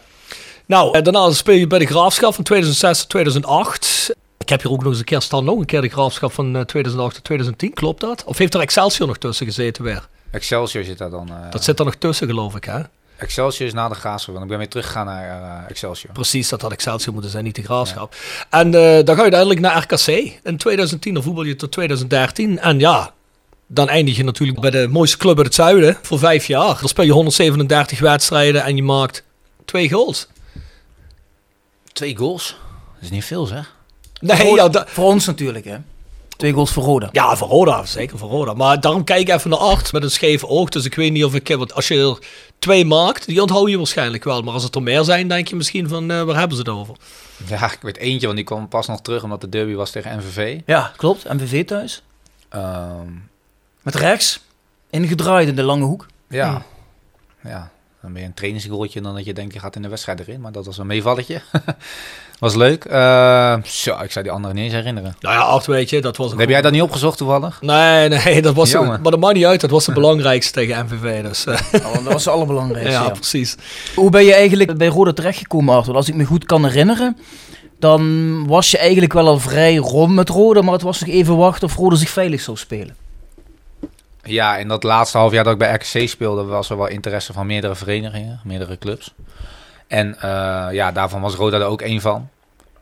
Nou, 0.66 0.94
en 0.96 1.04
daarna 1.04 1.30
speel 1.30 1.54
je 1.54 1.66
bij 1.66 1.78
de 1.78 1.86
Graafschap 1.86 2.34
van 2.34 2.44
2006 2.44 2.98
tot 3.00 3.08
2008. 3.08 4.14
Ik 4.48 4.54
heb 4.54 4.62
hier 4.62 4.72
ook 4.72 4.82
nog 4.82 4.88
eens 4.90 4.98
een 4.98 5.04
keer 5.04 5.20
staan, 5.22 5.44
nog 5.44 5.58
een 5.58 5.64
keer 5.66 5.80
de 5.80 5.88
Graafschap 5.88 6.32
van 6.32 6.56
eh, 6.56 6.62
2008 6.62 7.14
tot 7.14 7.24
2010, 7.24 7.72
klopt 7.74 8.00
dat? 8.00 8.24
Of 8.24 8.38
heeft 8.38 8.54
er 8.54 8.60
Excelsior 8.60 9.06
nog 9.08 9.18
tussen 9.18 9.46
gezeten 9.46 9.84
weer? 9.84 10.08
Excelsior 10.30 10.84
zit 10.84 10.98
daar 10.98 11.10
dan. 11.10 11.28
eh, 11.28 11.50
Dat 11.50 11.64
zit 11.64 11.78
er 11.78 11.84
nog 11.84 11.94
tussen, 11.94 12.26
geloof 12.26 12.56
ik, 12.56 12.64
hè? 12.64 12.80
Excelsior 13.16 13.66
is 13.68 13.74
na 13.74 13.88
de 13.88 13.94
Graafschap. 13.94 14.30
Want 14.32 14.42
ik 14.44 14.50
ben 14.50 14.58
weer 14.58 14.68
teruggegaan 14.68 15.06
naar 15.06 15.28
eh, 15.62 15.70
Excelsior. 15.70 16.12
Precies, 16.12 16.48
dat 16.48 16.60
had 16.62 16.72
Excelsior 16.72 17.12
moeten 17.12 17.30
zijn, 17.30 17.44
niet 17.44 17.54
de 17.54 17.62
graafschap. 17.62 18.14
En 18.50 18.66
eh, 18.66 19.04
dan 19.04 19.14
ga 19.16 19.24
je 19.24 19.32
uiteindelijk 19.32 19.60
naar 19.60 19.82
RKC. 19.82 20.06
In 20.42 20.56
2010 20.56 21.14
dan 21.14 21.22
voetbal 21.22 21.44
je 21.44 21.56
tot 21.56 21.72
2013. 21.72 22.58
En 22.58 22.78
ja, 22.78 23.12
dan 23.66 23.88
eindig 23.88 24.16
je 24.16 24.24
natuurlijk 24.24 24.60
bij 24.60 24.70
de 24.70 24.86
mooiste 24.88 25.16
club 25.16 25.36
uit 25.36 25.46
het 25.46 25.54
zuiden 25.54 25.98
voor 26.02 26.18
vijf 26.18 26.46
jaar. 26.46 26.78
Dan 26.80 26.88
speel 26.88 27.04
je 27.04 27.12
137 27.12 27.98
wedstrijden 28.00 28.62
en 28.64 28.76
je 28.76 28.82
maakt 28.82 29.24
twee 29.64 29.90
goals. 29.90 30.26
Twee 31.92 32.16
goals. 32.16 32.56
Dat 32.94 33.02
is 33.02 33.10
niet 33.10 33.24
veel, 33.24 33.46
zeg. 33.46 33.76
Nee, 34.20 34.54
ja, 34.54 34.68
da- 34.68 34.84
Voor 34.88 35.04
ons 35.04 35.26
natuurlijk, 35.26 35.64
hè. 35.64 35.76
Twee 36.36 36.52
goals 36.52 36.70
voor 36.72 36.82
Roda. 36.84 37.08
ja, 37.12 37.36
voor 37.36 37.48
Roda, 37.48 37.84
zeker 37.84 38.18
voor 38.18 38.28
Roda. 38.30 38.54
Maar 38.54 38.80
daarom 38.80 39.04
kijk 39.04 39.20
ik 39.20 39.34
even 39.34 39.50
naar 39.50 39.58
acht 39.58 39.92
met 39.92 40.02
een 40.02 40.10
scheef 40.10 40.44
oog. 40.44 40.68
Dus 40.68 40.84
ik 40.84 40.94
weet 40.94 41.12
niet 41.12 41.24
of 41.24 41.34
ik... 41.34 41.48
Want 41.48 41.74
als 41.74 41.88
je 41.88 41.94
er 42.00 42.18
twee 42.58 42.84
maakt, 42.84 43.26
die 43.26 43.40
onthoud 43.40 43.68
je 43.68 43.76
waarschijnlijk 43.76 44.24
wel. 44.24 44.42
Maar 44.42 44.54
als 44.54 44.62
het 44.62 44.74
er 44.74 44.82
meer 44.82 45.04
zijn, 45.04 45.28
denk 45.28 45.48
je 45.48 45.56
misschien 45.56 45.88
van, 45.88 46.10
eh, 46.10 46.22
waar 46.22 46.36
hebben 46.38 46.56
ze 46.56 46.62
het 46.62 46.72
over? 46.72 46.94
Ja, 47.46 47.72
ik 47.72 47.78
weet 47.82 47.96
eentje, 47.96 48.24
want 48.26 48.38
die 48.38 48.46
kwam 48.46 48.68
pas 48.68 48.86
nog 48.86 49.00
terug 49.02 49.22
omdat 49.22 49.40
de 49.40 49.48
derby 49.48 49.74
was 49.74 49.90
tegen 49.90 50.16
MVV. 50.18 50.60
Ja, 50.66 50.92
klopt. 50.96 51.32
MVV 51.32 51.64
thuis. 51.64 52.02
Ehm, 52.48 53.06
Met 53.82 53.94
rechts. 53.94 54.40
Ingedraaid 54.90 55.48
in 55.48 55.56
de 55.56 55.62
lange 55.62 55.84
hoek. 55.84 56.06
ja. 56.28 56.62
ja, 57.44 57.70
dan 58.02 58.12
ben 58.12 58.22
je 58.22 58.28
een 58.28 58.34
trainingsgoaltje 58.34 58.98
en 58.98 59.04
dan 59.04 59.14
dat 59.14 59.24
je 59.24 59.32
denkt 59.32 59.54
je 59.54 59.60
gaat 59.60 59.76
in 59.76 59.82
de 59.82 59.88
wedstrijd 59.88 60.20
erin. 60.20 60.40
Maar 60.40 60.52
dat 60.52 60.66
was 60.66 60.78
een 60.78 60.86
meevalletje. 60.86 61.40
was 62.38 62.54
leuk. 62.54 62.84
Eh, 62.84 63.62
zo, 63.64 63.98
ik 64.02 64.12
zou 64.12 64.24
die 64.24 64.34
andere 64.34 64.54
niet 64.54 64.64
eens 64.64 64.72
herinneren. 64.72 65.16
Nou 65.20 65.34
ja, 65.34 65.40
acht 65.40 65.66
weet 65.66 65.90
je, 65.90 66.00
dat 66.00 66.16
was... 66.16 66.32
Heb 66.36 66.48
jij 66.48 66.62
dat 66.62 66.72
niet 66.72 66.82
opgezocht 66.82 67.18
toevallig? 67.18 67.60
Nee, 67.60 68.08
nee, 68.08 68.42
dat 68.42 68.54
was... 68.54 68.70
Jammer. 68.70 69.00
Maar 69.00 69.10
dat 69.10 69.20
maakt 69.20 69.34
niet 69.34 69.44
uit, 69.44 69.60
dat 69.60 69.70
was 69.70 69.84
de 69.84 69.92
belangrijkste 69.92 70.52
tegen 70.52 70.84
MVV. 70.84 71.22
Dus, 71.22 71.46
eh, 71.46 71.58
Oh, 71.86 71.94
dat 71.94 72.12
was 72.12 72.24
het 72.24 72.34
allerbelangrijkste. 72.34 72.92
ja, 72.92 73.02
ja. 73.02 73.10
precies. 73.10 73.56
Hoe 73.94 74.10
ben 74.10 74.24
je 74.24 74.34
eigenlijk 74.34 74.78
bij 74.78 74.88
Roda 74.88 75.12
terechtgekomen, 75.12 75.74
Arthur? 75.74 75.94
Als 75.94 76.08
ik 76.08 76.14
me 76.14 76.24
goed 76.24 76.44
kan 76.44 76.64
herinneren, 76.64 77.16
dan 77.78 78.46
was 78.46 78.70
je 78.70 78.78
eigenlijk 78.78 79.12
wel 79.12 79.26
al 79.26 79.38
vrij 79.38 79.76
rond 79.76 80.14
met 80.14 80.28
Roda, 80.28 80.62
maar 80.62 80.72
het 80.72 80.82
was 80.82 81.00
nog 81.00 81.08
even 81.08 81.36
wachten 81.36 81.68
of 81.68 81.76
Roda 81.76 81.96
zich 81.96 82.10
veilig 82.10 82.40
zou 82.40 82.56
spelen. 82.56 83.07
Ja, 84.22 84.56
in 84.56 84.68
dat 84.68 84.82
laatste 84.82 85.18
half 85.18 85.32
jaar 85.32 85.44
dat 85.44 85.52
ik 85.52 85.58
bij 85.58 85.74
RKC 85.74 86.08
speelde, 86.08 86.44
was 86.44 86.70
er 86.70 86.76
wel 86.76 86.86
interesse 86.86 87.32
van 87.32 87.46
meerdere 87.46 87.74
verenigingen, 87.74 88.40
meerdere 88.44 88.78
clubs. 88.78 89.14
En 89.88 90.20
eh, 90.20 90.68
ja, 90.70 90.92
daarvan 90.92 91.20
was 91.20 91.34
Roda 91.34 91.58
er 91.58 91.64
ook 91.64 91.82
één 91.82 92.00
van. 92.00 92.28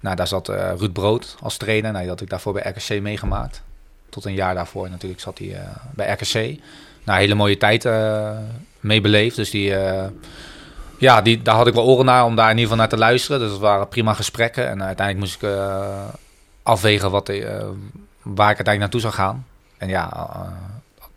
Nou, 0.01 0.17
daar 0.17 0.27
zat 0.27 0.49
eh, 0.49 0.73
Ruud 0.79 0.93
Brood 0.93 1.37
als 1.43 1.57
trainer. 1.57 1.91
Nou, 1.91 2.01
die 2.03 2.11
had 2.11 2.21
ik 2.21 2.31
daarvoor 2.31 2.53
bij 2.53 2.75
RKC 2.75 3.01
meegemaakt. 3.03 3.63
Tot 4.09 4.25
een 4.25 4.35
jaar 4.35 4.55
daarvoor 4.55 4.91
natuurlijk 4.91 5.21
zat 5.21 5.39
hij 5.39 5.55
eh, 5.55 5.61
bij 5.95 6.13
RKC. 6.13 6.61
Nou, 7.05 7.19
hele 7.19 7.35
mooie 7.35 7.57
tijd 7.57 7.85
eh 7.85 8.31
mee 8.81 9.01
beleefd. 9.01 9.37
Dus 9.37 9.51
die, 9.51 9.75
ja, 10.99 11.23
die, 11.23 11.43
daar 11.43 11.55
had 11.55 11.67
ik 11.67 11.75
wel 11.75 11.85
oren 11.85 12.05
naar 12.05 12.25
om 12.25 12.37
daar 12.37 12.51
in 12.51 12.59
ieder 12.59 12.63
geval 12.63 12.79
naar 12.79 12.89
te 12.89 12.97
luisteren. 12.97 13.41
Dus 13.41 13.51
dat 13.51 13.59
waren 13.59 13.89
prima 13.89 14.13
gesprekken. 14.13 14.69
En 14.69 14.83
uiteindelijk 14.83 15.27
moest 15.27 15.43
ik 15.43 15.59
afwegen 16.63 17.11
wat, 17.11 17.29
waar 18.23 18.51
ik 18.51 18.57
uiteindelijk 18.57 18.79
naartoe 18.79 19.01
zou 19.01 19.13
gaan. 19.13 19.47
En 19.79 19.89
ja, 19.89 20.29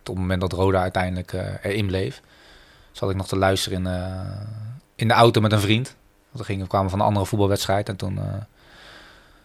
het 0.09 0.19
moment 0.21 0.41
dat 0.41 0.51
Roda 0.51 0.81
uiteindelijk 0.81 1.33
eh, 1.33 1.41
erin 1.71 1.85
bleef, 1.85 2.21
zat 2.91 3.09
ik 3.09 3.15
nog 3.15 3.27
te 3.27 3.37
luisteren 3.37 3.77
in, 3.77 3.87
eh, 3.87 4.03
in 4.95 5.07
de 5.07 5.13
auto 5.13 5.41
met 5.41 5.51
een 5.51 5.59
vriend. 5.59 5.95
Want 6.31 6.39
we 6.39 6.43
gingen, 6.43 6.63
we 6.63 6.69
kwamen 6.69 6.89
van 6.89 6.99
een 6.99 7.05
andere 7.05 7.25
voetbalwedstrijd 7.25 7.89
en 7.89 7.95
toen 7.95 8.19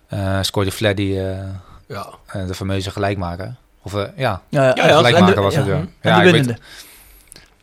eh, 0.08 0.36
eh, 0.36 0.42
scoorde 0.42 0.70
Fleddy 0.72 1.16
eh, 1.18 1.38
Ja. 1.88 2.06
de 2.46 2.54
fameuze 2.54 2.90
gelijkmaker. 2.90 3.54
Of 3.82 3.94
eh, 3.94 4.00
ja, 4.16 4.40
Ja, 4.48 4.62
Ja, 4.62 4.72
ja, 4.86 4.96
gelijkmaker 4.96 5.28
en 5.28 5.34
de- 5.34 5.40
was 5.40 5.56
het. 5.56 5.66
ja. 5.66 5.72
Ja. 5.72 5.78
En 5.78 5.88
de 6.00 6.08
ik 6.10 6.22
weet- 6.22 6.32
winnende. 6.32 6.58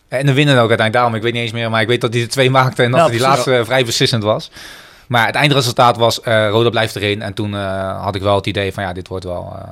en 0.08 0.26
de 0.26 0.34
winnen 0.34 0.54
ook 0.54 0.60
uiteindelijk 0.70 0.94
daarom. 0.94 1.16
Ik 1.16 1.22
weet 1.22 1.34
niet 1.34 1.42
eens 1.42 1.52
meer, 1.52 1.70
maar 1.70 1.82
ik 1.82 1.88
weet 1.88 2.02
dat 2.02 2.14
hij 2.14 2.22
er 2.22 2.30
twee 2.30 2.50
maakte 2.60 2.84
en 2.84 2.92
dat 2.92 3.00
Ja, 3.00 3.10
die 3.10 3.20
laatste 3.20 3.62
vrij 3.66 3.86
beslissend 3.86 4.24
was. 4.24 4.52
Maar 5.08 5.26
het 5.26 5.36
eindresultaat 5.36 5.98
was, 5.98 6.22
eh 6.22 6.50
Roda 6.50 6.70
blijft 6.70 6.96
erin. 6.96 7.22
En 7.22 7.34
toen 7.34 7.56
eh, 7.56 8.04
had 8.04 8.16
ik 8.16 8.22
wel 8.22 8.36
het 8.36 8.46
idee 8.48 8.74
van, 8.74 8.84
ja, 8.84 8.94
dit 8.94 9.08
wordt 9.08 9.26
wel, 9.26 9.54
eh, 9.58 9.68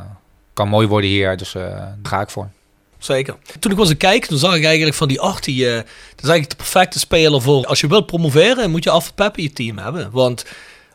kan 0.54 0.68
mooi 0.68 0.88
worden 0.88 1.10
hier. 1.10 1.38
Dus 1.38 1.56
eh, 1.56 1.62
daar 1.64 1.98
ga 2.04 2.22
ik 2.22 2.30
voor. 2.30 2.48
Zeker. 3.00 3.36
Toen 3.60 3.72
ik 3.72 3.78
was 3.78 3.90
aan 3.90 3.98
kijken, 3.98 4.30
toen 4.30 4.38
zag 4.38 4.56
ik 4.56 4.64
eigenlijk 4.66 4.96
van 4.96 5.08
die 5.08 5.20
acht, 5.20 5.44
die, 5.44 5.68
eh, 5.70 5.76
dat 5.76 5.84
is 6.24 6.30
eigenlijk 6.30 6.50
de 6.50 6.56
perfecte 6.56 7.00
speler 7.00 7.42
voor. 7.42 7.66
Als 7.66 7.80
je 7.80 7.88
wilt 7.88 8.06
promoveren, 8.06 8.72
moet 8.72 8.84
je 8.84 9.02
Pep 9.16 9.38
in 9.38 9.44
je 9.44 9.54
team 9.54 9.78
hebben. 9.78 10.10
Want 10.12 10.46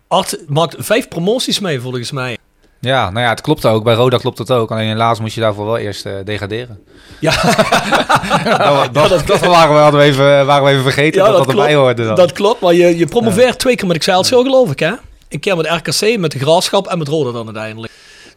acht 0.09 0.37
maakt 0.49 0.75
vijf 0.79 1.09
promoties 1.09 1.59
mee, 1.59 1.81
volgens 1.81 2.11
mij. 2.11 2.39
Ja, 2.81 3.11
nou 3.11 3.25
ja, 3.25 3.31
het 3.31 3.41
klopt 3.41 3.67
ook. 3.67 3.85
Bij 3.85 3.95
Roda 3.95 4.17
klopt 4.17 4.39
het 4.39 4.51
ook. 4.51 4.71
Alleen 4.71 4.89
helaas 4.89 5.21
moest 5.21 5.35
je 5.35 5.41
daarvoor 5.41 5.65
wel 5.65 5.79
eerst 5.79 6.07
eh, 6.07 6.13
degraderen. 6.25 6.79
Ja, 7.21 7.33
dat, 8.93 9.09
dat, 9.09 9.27
dat 9.27 9.41
waren, 9.41 9.75
we, 9.75 9.81
hadden 9.81 10.01
we 10.01 10.07
even, 10.07 10.47
waren 10.47 10.65
we 10.65 10.71
even 10.71 10.83
vergeten 10.83 11.21
Ja, 11.21 11.27
dat 11.27 11.37
dat, 11.37 11.47
dat 11.47 11.55
erbij 11.55 11.73
klopt. 11.73 11.85
hoorde 11.85 12.05
dan. 12.05 12.15
dat 12.15 12.33
klopt. 12.33 12.61
Maar 12.61 12.75
je, 12.75 12.97
je 12.97 13.07
promoveert 13.07 13.59
twee 13.59 13.77
keer 13.77 13.87
met 13.87 13.97
Excelsior, 13.97 14.43
geloof 14.43 14.71
ik, 14.71 14.79
hè? 14.79 14.93
Een 15.29 15.41
keer 15.41 15.57
met 15.57 15.67
RKC, 15.67 16.19
met 16.19 16.33
de 16.33 16.39
Graafschap 16.39 16.87
en 16.87 16.99
met 16.99 17.09
Roda 17.09 17.31
dan 17.33 17.45
uiteindelijk. 17.47 17.93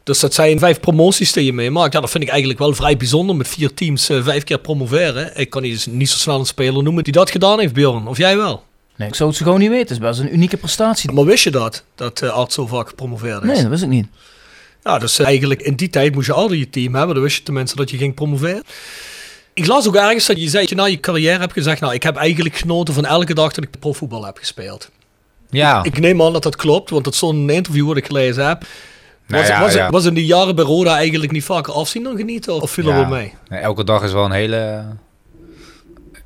Dus 0.07 0.19
dat 0.19 0.33
zijn 0.33 0.59
vijf 0.59 0.79
promoties 0.79 1.31
die 1.31 1.45
je 1.45 1.53
meemaakt. 1.53 1.93
Ja, 1.93 1.99
dat 1.99 2.09
vind 2.09 2.23
ik 2.23 2.29
eigenlijk 2.29 2.59
wel 2.59 2.73
vrij 2.73 2.97
bijzonder. 2.97 3.35
Met 3.35 3.47
vier 3.47 3.73
teams 3.73 4.09
eh, 4.09 4.23
vijf 4.23 4.43
keer 4.43 4.59
promoveren. 4.59 5.37
Ik 5.37 5.49
kan 5.49 5.61
niet, 5.61 5.87
niet 5.89 6.09
zo 6.09 6.17
snel 6.17 6.39
een 6.39 6.45
speler 6.45 6.83
noemen 6.83 7.03
die 7.03 7.13
dat 7.13 7.31
gedaan 7.31 7.59
heeft, 7.59 7.73
Bjorn. 7.73 8.07
Of 8.07 8.17
jij 8.17 8.37
wel? 8.37 8.63
Nee, 8.95 9.07
ik 9.07 9.15
zou 9.15 9.29
het 9.29 9.37
zo 9.37 9.43
gewoon 9.45 9.59
niet 9.59 9.69
weten. 9.69 9.87
Het 9.95 10.03
is 10.03 10.09
best 10.09 10.19
een 10.19 10.33
unieke 10.33 10.57
prestatie. 10.57 11.11
Maar 11.11 11.25
wist 11.25 11.43
je 11.43 11.51
dat? 11.51 11.83
Dat 11.95 12.21
uh, 12.21 12.29
Art 12.29 12.53
zo 12.53 12.67
vaak 12.67 12.87
gepromoveerd 12.87 13.43
is? 13.43 13.47
Nee, 13.47 13.61
dat 13.61 13.69
wist 13.69 13.83
ik 13.83 13.89
niet. 13.89 14.07
Ja, 14.83 14.97
dus 14.97 15.19
eh, 15.19 15.25
eigenlijk 15.25 15.61
in 15.61 15.75
die 15.75 15.89
tijd 15.89 16.13
moest 16.13 16.27
je 16.27 16.33
altijd 16.33 16.59
je 16.59 16.69
team 16.69 16.95
hebben. 16.95 17.15
Dan 17.15 17.23
wist 17.23 17.37
je 17.37 17.43
tenminste 17.43 17.75
dat 17.75 17.89
je 17.89 17.97
ging 17.97 18.13
promoveren. 18.13 18.63
Ik 19.53 19.65
las 19.65 19.87
ook 19.87 19.95
ergens 19.95 20.25
dat 20.25 20.41
je 20.41 20.49
zei 20.49 20.61
dat 20.61 20.69
je 20.69 20.75
na 20.75 20.85
je 20.85 20.99
carrière 20.99 21.39
hebt 21.39 21.53
gezegd... 21.53 21.81
Nou, 21.81 21.93
ik 21.93 22.03
heb 22.03 22.15
eigenlijk 22.15 22.55
genoten 22.55 22.93
van 22.93 23.05
elke 23.05 23.33
dag 23.33 23.53
dat 23.53 23.63
ik 23.63 23.79
profvoetbal 23.79 24.25
heb 24.25 24.37
gespeeld. 24.37 24.89
ja, 25.49 25.83
Ik 25.83 25.99
neem 25.99 26.21
aan 26.21 26.33
dat 26.33 26.43
dat 26.43 26.55
klopt, 26.55 26.89
want 26.89 27.03
dat 27.03 27.13
is 27.13 27.19
zo'n 27.19 27.49
interview 27.49 27.87
wat 27.87 27.97
ik 27.97 28.05
gelezen 28.05 28.47
heb. 28.47 28.63
Nou 29.27 29.41
Was, 29.41 29.51
ja, 29.51 29.59
was, 29.59 29.73
ja. 29.73 29.89
was 29.89 30.05
in 30.05 30.13
die 30.13 30.25
jaren 30.25 30.55
bij 30.55 30.65
Roda 30.65 30.95
eigenlijk 30.95 31.31
niet 31.31 31.43
vaker 31.43 31.73
afzien 31.73 32.03
dan 32.03 32.17
genieten? 32.17 32.61
Of 32.61 32.71
viel 32.71 32.87
er 32.89 32.95
wel 32.95 33.05
mee? 33.05 33.33
Nee, 33.49 33.59
elke 33.59 33.83
dag 33.83 34.03
is 34.03 34.11
wel 34.11 34.25
een 34.25 34.31
hele, 34.31 34.85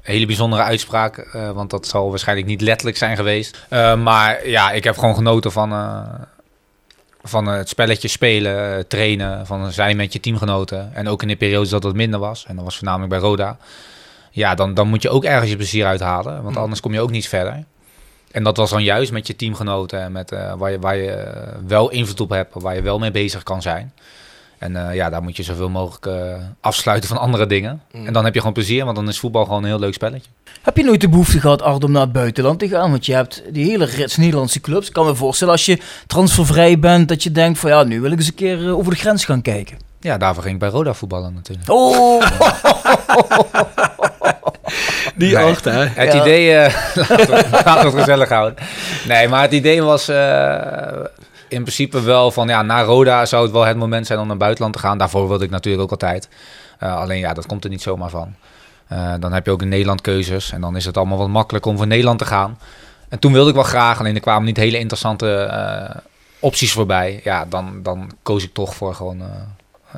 hele 0.02 0.26
bijzondere 0.26 0.62
uitspraak. 0.62 1.18
eh, 1.18 1.52
want 1.52 1.70
dat 1.70 1.88
zal 1.88 2.10
waarschijnlijk 2.10 2.48
niet 2.48 2.62
letterlijk 2.62 2.98
zijn 2.98 3.16
geweest. 3.16 3.66
Eh, 3.70 3.96
maar 3.96 4.48
ja, 4.48 4.72
ik 4.72 4.84
heb 4.84 4.98
gewoon 4.98 5.16
genoten 5.16 5.52
van, 5.52 5.72
eh, 5.72 6.00
van 7.24 7.46
het 7.46 7.70
spelletje 7.70 8.08
spelen, 8.08 8.88
trainen, 8.88 9.46
van 9.46 9.72
zijn 9.72 9.98
met 9.98 10.14
je 10.14 10.20
teamgenoten. 10.20 10.92
En 10.94 11.08
ook 11.08 11.22
in 11.22 11.28
de 11.28 11.36
periodes 11.36 11.70
dat 11.70 11.84
het 11.84 11.96
minder 11.96 12.20
was. 12.20 12.46
En 12.48 12.56
dat 12.56 12.64
was 12.64 12.76
voornamelijk 12.76 13.10
bij 13.10 13.20
Roda. 13.20 13.58
Ja, 14.32 14.56
dan, 14.56 14.74
dan 14.74 14.88
moet 14.88 15.02
je 15.02 15.10
ook 15.10 15.24
ergens 15.24 15.50
je 15.50 15.56
plezier 15.56 15.86
uithalen. 15.86 16.44
Want 16.44 16.58
anders 16.58 16.80
kom 16.80 16.94
je 16.94 17.02
ook 17.02 17.12
niet 17.12 17.28
verder. 17.28 17.64
En 18.32 18.44
dat 18.44 18.58
was 18.58 18.70
dan 18.70 18.84
juist 18.84 19.12
met 19.12 19.28
je 19.28 19.36
teamgenoten 19.36 20.02
en 20.02 20.12
met, 20.12 20.32
eh, 20.32 20.54
waar, 20.58 20.72
je, 20.72 20.80
waar 20.80 20.96
je 20.96 21.12
eh, 21.12 21.54
wel 21.68 21.90
invloed 21.90 22.20
op 22.20 22.30
hebt, 22.30 22.54
waar 22.54 22.76
je 22.76 22.82
wel 22.82 23.00
mee 23.00 23.12
bezig 23.12 23.44
kan 23.44 23.62
zijn. 23.62 23.94
En 24.58 24.88
eh, 24.88 24.96
ja, 24.96 25.10
daar 25.10 25.24
moet 25.24 25.38
je 25.38 25.44
zoveel 25.44 25.70
mogelijk 25.70 26.10
afsluiten 26.60 27.10
van 27.10 27.18
andere 27.18 27.46
dingen. 27.46 27.82
En 27.92 28.14
dan 28.14 28.24
heb 28.24 28.34
je 28.34 28.40
gewoon 28.40 28.56
plezier, 28.56 28.84
want 28.86 28.96
dan 28.96 29.08
is 29.08 29.20
voetbal 29.20 29.44
gewoon 29.44 29.64
een 29.64 29.70
heel 29.70 29.80
leuk 29.80 29.94
spelletje. 29.94 30.30
Heb 30.62 30.78
je 30.78 30.84
nooit 30.84 31.02
de 31.02 31.10
behoefte 31.10 31.40
gehad, 31.40 31.62
Art, 31.62 31.84
om 31.84 31.92
naar 31.92 32.02
het 32.02 32.12
buitenland 32.12 32.60
te 32.60 32.68
gaan? 32.68 32.92
Want 32.92 33.06
je 33.06 33.14
hebt 33.14 33.44
die 33.50 33.66
hele 33.66 33.86
rits 33.86 34.18
Nederlandse 34.18 34.62
clubs. 34.62 34.88
Ik 34.88 34.94
kan 34.94 35.06
me 35.06 35.16
voorstellen 35.16 35.54
als 35.54 35.66
je 35.66 35.80
transfervrij 36.08 36.80
bent, 36.80 37.08
dat 37.08 37.24
je 37.24 37.32
denkt 37.32 37.60
van 37.60 37.70
ja, 37.70 37.84
nu 37.84 38.02
wil 38.02 38.12
ik 38.12 38.18
eens 38.18 38.28
een 38.28 38.34
keer 38.34 38.76
over 38.76 38.92
de 38.92 39.00
grens 39.00 39.26
gaan 39.26 39.42
kijken. 39.42 39.78
Ja, 40.00 40.18
daarvoor 40.18 40.44
ging 40.44 40.54
ik 40.54 40.60
bij 40.60 40.70
Roda 40.70 40.94
voetballen 40.94 41.34
natuurlijk. 41.34 41.70
Oh, 41.70 42.22
Die 45.16 45.36
Nee. 45.36 45.46
acht, 45.46 45.66
hè? 45.66 45.86
Het 45.86 46.14
Ja. 46.14 46.22
idee, 46.22 46.56
eh 46.56 46.96
laten, 47.66 47.82
we, 47.82 47.86
het 47.86 47.96
gezellig 47.96 48.30
houden. 48.30 48.66
Nee, 49.08 49.28
maar 49.28 49.42
het 49.42 49.52
idee 49.52 49.82
was 49.84 50.08
eh, 50.08 50.90
in 51.48 51.62
principe 51.62 52.02
wel 52.02 52.32
van, 52.32 52.48
ja, 52.48 52.62
na 52.62 52.82
Roda 52.84 53.26
zou 53.26 53.44
het 53.44 53.52
wel 53.52 53.66
het 53.66 53.78
moment 53.78 54.08
zijn 54.08 54.20
om 54.20 54.24
naar 54.24 54.34
het 54.36 54.44
buitenland 54.44 54.74
te 54.74 54.80
gaan. 54.80 54.98
Daarvoor 54.98 55.28
wilde 55.28 55.44
ik 55.46 55.50
natuurlijk 55.52 55.84
ook 55.84 55.92
altijd. 55.92 56.30
Eh, 56.80 56.96
alleen 56.96 57.20
ja, 57.20 57.34
dat 57.34 57.46
komt 57.46 57.64
er 57.64 57.70
niet 57.70 57.82
zomaar 57.82 58.10
van. 58.10 58.36
Eh, 58.88 59.14
dan 59.20 59.34
heb 59.34 59.46
je 59.46 59.52
ook 59.52 59.62
in 59.62 59.70
Nederland 59.70 60.02
keuzes 60.02 60.52
en 60.52 60.62
dan 60.62 60.76
is 60.76 60.86
het 60.86 60.98
allemaal 60.98 61.18
wat 61.18 61.28
makkelijker 61.28 61.72
om 61.72 61.78
voor 61.78 61.88
Nederland 61.88 62.20
te 62.20 62.26
gaan. 62.26 62.60
En 63.10 63.20
toen 63.20 63.34
wilde 63.34 63.50
ik 63.50 63.56
wel 63.56 63.64
graag, 63.64 64.00
alleen 64.00 64.16
er 64.16 64.22
kwamen 64.22 64.46
niet 64.46 64.58
hele 64.58 64.78
interessante 64.80 65.34
eh, 65.36 65.96
opties 66.40 66.72
voorbij. 66.72 67.22
Ja, 67.24 67.46
dan, 67.46 67.80
dan 67.84 68.12
koos 68.24 68.44
ik 68.44 68.54
toch 68.54 68.76
voor 68.76 68.96
gewoon 68.96 69.22
eh, 69.22 69.28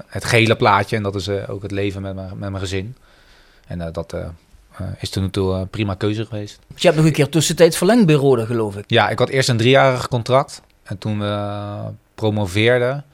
het 0.07 0.25
gele 0.25 0.55
plaatje. 0.55 0.95
En 0.95 1.03
dat 1.03 1.15
is 1.15 1.29
ook 1.29 1.61
het 1.61 1.71
leven 1.71 2.01
met 2.01 2.15
mijn, 2.15 2.29
met 2.37 2.49
mijn 2.49 2.61
gezin. 2.63 2.95
En 3.67 3.89
dat 3.91 4.15
eh, 4.77 4.87
eh, 4.87 4.93
is 4.99 5.09
toen 5.09 5.29
toe 5.29 5.53
een 5.53 5.69
prima 5.69 5.93
keuze 5.93 6.25
geweest. 6.25 6.59
je 6.75 6.85
hebt 6.87 6.95
nog 6.95 7.05
een 7.05 7.11
keer 7.11 7.29
tussentijds 7.29 7.77
verlengd 7.77 8.05
bij 8.05 8.15
Roda, 8.15 8.45
geloof 8.45 8.75
ik. 8.75 8.83
Ja, 8.87 9.09
ik 9.09 9.19
had 9.19 9.29
eerst 9.29 9.49
een 9.49 9.57
driejarig 9.57 10.07
contract. 10.07 10.61
En 10.83 10.97
toen 10.97 11.19
we 11.19 11.91
promoveerden, 12.15 13.05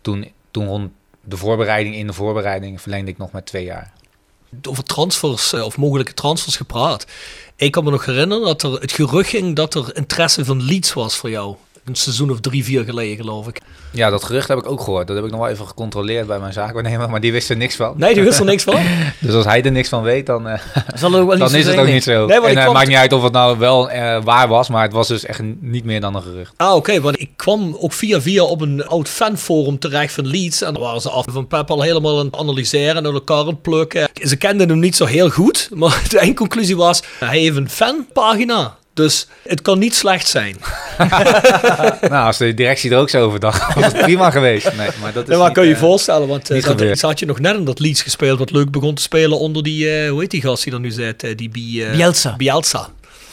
toen, 0.00 0.32
toen 0.50 0.66
rond 0.66 0.90
de 1.24 1.36
voorbereiding, 1.36 1.94
in 1.94 2.06
de 2.06 2.12
voorbereiding, 2.12 2.80
verlengde 2.80 3.10
ik 3.10 3.18
nog 3.18 3.32
met 3.32 3.46
twee 3.46 3.64
jaar. 3.64 3.92
over 4.68 4.84
transfers 4.84 5.52
eh, 5.52 5.64
of 5.64 5.76
mogelijke 5.76 6.14
transfers 6.14 6.56
gepraat. 6.56 7.06
Ik 7.56 7.72
kan 7.72 7.84
me 7.84 7.90
nog 7.90 8.04
herinneren 8.04 8.44
dat 8.44 8.62
er 8.62 8.72
het 8.72 8.92
gerucht 8.92 9.28
ging 9.28 9.56
dat 9.56 9.74
er 9.74 9.96
interesse 9.96 10.44
van 10.44 10.62
Leeds 10.62 10.92
was 10.92 11.16
voor 11.16 11.30
jou. 11.30 11.56
Een 11.88 11.94
seizoen 11.94 12.30
of 12.30 12.40
drie, 12.40 12.64
vier 12.64 12.84
geleden, 12.84 13.16
geloof 13.16 13.48
ik. 13.48 13.60
Ja, 13.90 14.10
dat 14.10 14.24
gerucht 14.24 14.48
heb 14.48 14.58
ik 14.58 14.70
ook 14.70 14.80
gehoord. 14.80 15.06
Dat 15.06 15.16
heb 15.16 15.24
ik 15.24 15.30
nog 15.30 15.40
wel 15.40 15.48
even 15.48 15.66
gecontroleerd 15.66 16.26
bij 16.26 16.38
mijn 16.38 16.52
zaakwaarnemer, 16.52 17.10
maar 17.10 17.20
die 17.20 17.32
wist 17.32 17.50
er 17.50 17.56
niks 17.56 17.76
van. 17.76 17.94
Nee, 17.96 18.14
die 18.14 18.22
wist 18.22 18.38
er 18.38 18.44
niks 18.44 18.62
van. 18.62 18.74
Dus 19.20 19.34
als 19.34 19.44
hij 19.44 19.62
er 19.62 19.72
niks 19.72 19.88
van 19.88 20.02
weet, 20.02 20.26
dan, 20.26 20.48
eh, 20.48 20.60
Zal 20.94 21.14
ook 21.14 21.28
wel 21.28 21.38
dan 21.38 21.54
is 21.54 21.66
het 21.66 21.76
ook 21.76 21.86
niet 21.86 22.02
zo. 22.02 22.26
Nee, 22.26 22.40
en 22.40 22.48
het 22.48 22.58
kwam 22.58 22.72
maakt 22.72 22.88
niet 22.88 22.96
uit 22.96 23.12
of 23.12 23.22
het 23.22 23.32
nou 23.32 23.58
wel 23.58 23.90
eh, 23.90 24.22
waar 24.24 24.48
was, 24.48 24.68
maar 24.68 24.82
het 24.82 24.92
was 24.92 25.08
dus 25.08 25.24
echt 25.24 25.40
niet 25.60 25.84
meer 25.84 26.00
dan 26.00 26.14
een 26.14 26.22
gerucht. 26.22 26.52
Ah, 26.56 26.74
oké, 26.74 27.00
want 27.00 27.20
ik 27.20 27.30
kwam 27.36 27.76
ook 27.80 27.92
via 27.92 28.20
via 28.20 28.42
op 28.42 28.60
een 28.60 28.86
oud 28.86 29.08
fanforum 29.08 29.78
terecht 29.78 30.12
van 30.14 30.26
Leeds. 30.26 30.62
En 30.62 30.72
daar 30.72 30.82
waren 30.82 31.00
ze 31.00 31.10
af 31.10 31.24
van 31.30 31.46
Pep 31.46 31.70
al 31.70 31.82
helemaal 31.82 32.18
aan 32.18 32.26
het 32.26 32.36
analyseren 32.36 32.96
en 32.96 33.06
aan 33.06 33.14
elkaar 33.14 33.36
aan 33.36 33.46
het 33.46 33.62
plukken. 33.62 34.08
Ze 34.22 34.36
kenden 34.36 34.68
hem 34.68 34.78
niet 34.78 34.96
zo 34.96 35.04
heel 35.04 35.30
goed, 35.30 35.68
maar 35.74 36.02
de 36.08 36.18
eindconclusie 36.18 36.76
was, 36.76 37.02
hij 37.18 37.38
heeft 37.38 37.56
een 37.56 37.70
fanpagina. 37.70 38.76
Dus 38.94 39.26
het 39.42 39.62
kan 39.62 39.78
niet 39.78 39.94
slecht 39.94 40.28
zijn. 40.28 40.56
nou, 42.12 42.26
als 42.26 42.36
de 42.38 42.54
directie 42.54 42.90
er 42.90 42.98
ook 42.98 43.10
zo 43.10 43.24
over 43.24 43.40
dacht, 43.40 43.74
was 43.74 43.84
het 43.84 44.02
prima 44.08 44.30
geweest. 44.30 44.76
Nee, 44.76 44.88
maar 45.00 45.12
dat 45.12 45.22
is 45.28 45.32
Ja, 45.32 45.36
maar 45.38 45.46
niet, 45.46 45.54
kan 45.56 45.64
je 45.64 45.68
je 45.70 45.74
eh, 45.76 45.80
voorstellen, 45.82 46.28
want 46.28 46.50
eh, 46.50 46.56
niet 46.56 46.78
dat, 46.78 47.00
had 47.00 47.18
je 47.18 47.26
nog 47.26 47.38
net 47.38 47.56
in 47.56 47.64
dat 47.64 47.78
Leeds 47.78 48.02
gespeeld, 48.02 48.38
wat 48.38 48.50
leuk 48.50 48.70
begon 48.70 48.94
te 48.94 49.02
spelen 49.02 49.38
onder 49.38 49.62
die, 49.62 49.90
eh, 50.02 50.10
hoe 50.10 50.20
heet 50.20 50.30
die 50.30 50.42
gast 50.42 50.64
die 50.64 50.72
er 50.72 50.80
nu 50.80 50.90
zit? 50.90 51.22
eh, 51.22 51.36
die 51.36 51.48
Bi- 51.48 51.82
eh, 51.84 51.90
Bielsa. 51.96 52.36
Bielsa. 52.36 52.88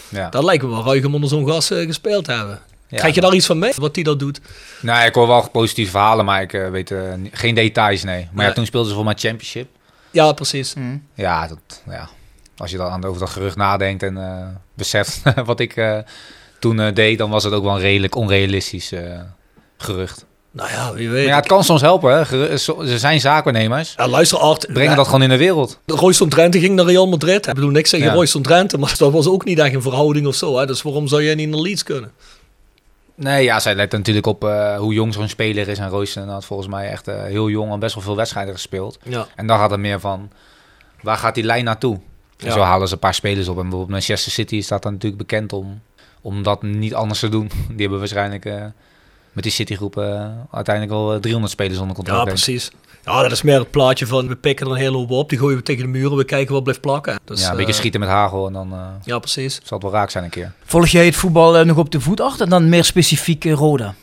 ja. 0.09 0.29
Dat 0.29 0.43
lijkt 0.43 0.63
me 0.63 0.69
wel 0.69 0.83
ruig 0.83 1.05
om 1.05 1.13
onder 1.13 1.29
zo'n 1.29 1.47
gast 1.49 1.71
eh, 1.71 1.85
gespeeld 1.85 2.25
te 2.25 2.31
hebben. 2.31 2.59
Ja. 2.87 2.97
Krijg 2.97 3.15
je 3.15 3.21
daar 3.21 3.33
iets 3.33 3.45
van 3.45 3.59
mee, 3.59 3.71
wat 3.75 3.93
die 3.93 4.03
dat 4.03 4.19
doet? 4.19 4.39
Nou, 4.81 5.05
ik 5.05 5.13
hoor 5.15 5.27
wel 5.27 5.49
positieve 5.49 5.91
verhalen, 5.91 6.25
maar 6.25 6.41
ik 6.41 6.53
eh, 6.53 6.69
weet 6.69 6.91
eh, 6.91 6.99
geen 7.31 7.55
details, 7.55 8.03
nee. 8.03 8.15
Maar 8.23 8.29
Nee. 8.33 8.45
ja, 8.47 8.53
toen 8.53 8.65
speelden 8.65 8.89
ze 8.89 8.95
voor 8.95 9.05
mij 9.05 9.13
Championship. 9.17 9.67
Ja, 10.11 10.31
precies. 10.31 10.73
Ja, 11.13 11.47
dat, 11.47 11.81
ja, 11.89 12.09
als 12.57 12.71
je 12.71 12.77
dan 12.77 12.91
aan- 12.91 13.03
over 13.05 13.19
dat 13.19 13.29
gerucht 13.29 13.55
nadenkt 13.55 14.03
en 14.03 14.17
eh, 14.17 14.45
beseft 14.73 15.21
wat 15.45 15.59
ik 15.59 15.75
eh, 15.75 15.97
toen 16.69 16.79
eh, 16.79 16.93
deed, 16.93 17.17
dan 17.17 17.29
was 17.29 17.43
het 17.43 17.53
ook 17.53 17.63
wel 17.63 17.73
een 17.75 17.79
redelijk 17.81 18.15
onrealistisch 18.15 18.91
eh, 18.91 19.19
gerucht. 19.77 20.25
Nou 20.51 20.69
ja, 20.69 20.93
wie 20.93 21.05
Maar 21.05 21.15
weet. 21.15 21.27
ja, 21.27 21.35
het 21.35 21.47
kan 21.47 21.63
soms 21.63 21.81
helpen. 21.81 22.17
Hè. 22.17 22.25
Geru- 22.25 22.57
zo- 22.57 22.83
Ze 22.85 22.99
zijn 22.99 23.19
zaakwaarnemers. 23.19 23.93
Ja, 23.97 24.07
luister, 24.07 24.37
Art. 24.37 24.67
Brengen 24.73 24.95
dat 24.95 25.05
gewoon 25.05 25.21
in 25.21 25.29
de 25.29 25.37
wereld. 25.37 25.79
Royston 25.85 26.29
Drenthe 26.29 26.59
ging 26.59 26.75
naar 26.75 26.85
Real 26.85 27.07
Madrid. 27.07 27.47
Ik 27.47 27.53
bedoel, 27.53 27.69
niks 27.69 27.89
zeggen 27.89 28.09
Ja. 28.09 28.15
Royston 28.15 28.41
Drenthe, 28.41 28.77
maar 28.77 28.95
dat 28.97 29.11
was 29.11 29.27
ook 29.27 29.45
niet 29.45 29.59
echt 29.59 29.73
een 29.73 29.81
verhouding 29.81 30.27
of 30.27 30.35
zo. 30.35 30.57
Hè? 30.57 30.65
Dus 30.65 30.81
waarom 30.81 31.07
zou 31.07 31.23
jij 31.23 31.35
niet 31.35 31.49
naar 31.49 31.59
Leeds 31.59 31.83
kunnen? 31.83 32.11
Nee, 33.15 33.43
ja, 33.43 33.59
zij 33.59 33.75
let 33.75 33.91
natuurlijk 33.91 34.25
op 34.25 34.43
eh, 34.43 34.77
hoe 34.77 34.93
jong 34.93 35.13
zo'n 35.13 35.27
speler 35.29 35.67
is. 35.67 35.77
En 35.77 35.89
Royston 35.89 36.27
had 36.29 36.45
volgens 36.45 36.69
mij 36.69 36.89
echt 36.89 37.07
eh, 37.07 37.23
heel 37.23 37.49
jong 37.49 37.71
en 37.71 37.79
best 37.79 37.95
wel 37.95 38.03
veel 38.03 38.15
wedstrijden 38.15 38.53
gespeeld. 38.53 38.97
Ja. 39.03 39.27
En 39.35 39.47
dan 39.47 39.57
gaat 39.59 39.71
het 39.71 39.79
meer 39.79 39.99
van, 39.99 40.31
waar 41.01 41.17
gaat 41.17 41.35
die 41.35 41.43
lijn 41.43 41.63
naartoe? 41.63 41.95
En 42.37 42.47
Ja. 42.47 42.51
zo 42.51 42.59
halen 42.59 42.87
ze 42.87 42.93
een 42.93 42.99
paar 42.99 43.13
spelers 43.13 43.47
op. 43.47 43.55
En 43.55 43.61
bijvoorbeeld 43.61 43.89
Manchester 43.91 44.31
City 44.31 44.61
staat 44.61 44.83
dan 44.83 44.91
natuurlijk 44.93 45.21
bekend 45.27 45.53
om, 45.53 45.81
om 46.25 46.43
dat 46.43 46.61
niet 46.61 46.93
anders 46.93 47.19
te 47.19 47.29
doen. 47.29 47.47
Die 47.69 47.79
hebben 47.81 47.99
waarschijnlijk 47.99 48.45
eh, 48.45 48.63
met 49.31 49.43
die 49.43 49.51
Citygroep 49.53 49.97
eh 49.97 50.27
uiteindelijk 50.51 50.95
wel 50.95 51.13
eh, 51.13 51.19
300 51.19 51.53
spelers 51.53 51.79
onder 51.79 51.95
contract. 51.95 52.19
Ja, 52.19 52.25
precies. 52.25 52.71
Ja, 53.05 53.21
dat 53.21 53.31
is 53.31 53.41
meer 53.41 53.59
het 53.59 53.71
plaatje 53.71 54.07
van 54.07 54.27
we 54.27 54.35
pikken 54.35 54.65
er 54.65 54.71
een 54.71 54.77
hele 54.77 54.97
hoop 54.97 55.11
op, 55.11 55.29
die 55.29 55.37
gooien 55.39 55.57
we 55.57 55.63
tegen 55.63 55.81
de 55.83 55.89
muren, 55.89 56.17
we 56.17 56.23
kijken 56.23 56.53
wat 56.53 56.63
blijft 56.63 56.81
plakken. 56.81 57.19
Dus, 57.25 57.41
ja, 57.41 57.49
een 57.49 57.55
beetje 57.55 57.71
eh, 57.71 57.77
schieten 57.77 57.99
met 57.99 58.09
hagel 58.09 58.47
en 58.47 58.53
dan 58.53 58.73
eh, 58.73 58.79
Ja, 59.03 59.19
precies. 59.19 59.59
zal 59.63 59.77
het 59.77 59.81
wel 59.87 59.91
raak 59.99 60.09
zijn 60.09 60.23
een 60.23 60.29
keer. 60.29 60.51
Volg 60.63 60.87
jij 60.87 61.05
het 61.05 61.15
voetbal 61.15 61.57
eh, 61.57 61.65
nog 61.65 61.77
op 61.77 61.91
de 61.91 61.99
voet 62.01 62.21
achter 62.21 62.43
en 62.43 62.49
dan 62.49 62.69
meer 62.69 62.83
specifiek 62.83 63.45
eh, 63.45 63.53
Roda? 63.53 63.93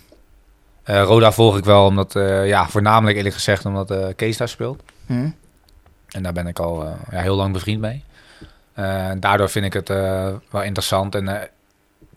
Eh, 0.83 1.03
Roda 1.03 1.33
volg 1.33 1.57
ik 1.57 1.65
wel, 1.65 1.85
omdat, 1.87 2.17
eh, 2.17 2.47
ja, 2.47 2.69
voornamelijk 2.69 3.17
eerlijk 3.17 3.35
gezegd 3.35 3.65
omdat 3.65 3.91
eh 3.91 4.07
Kees 4.17 4.37
daar 4.37 4.49
speelt. 4.49 4.83
Hm? 5.07 5.29
En 6.09 6.23
daar 6.23 6.33
ben 6.33 6.47
ik 6.47 6.59
al 6.59 6.85
eh, 6.85 6.91
ja, 7.11 7.21
heel 7.21 7.37
lang 7.37 7.53
bevriend 7.53 7.81
mee. 7.81 8.05
Eh, 8.73 9.11
daardoor 9.19 9.51
vind 9.51 9.65
ik 9.65 9.73
het 9.73 9.91
eh, 9.91 10.29
wel 10.51 10.63
interessant. 10.63 11.15
En 11.15 11.29
eh, 11.29 11.49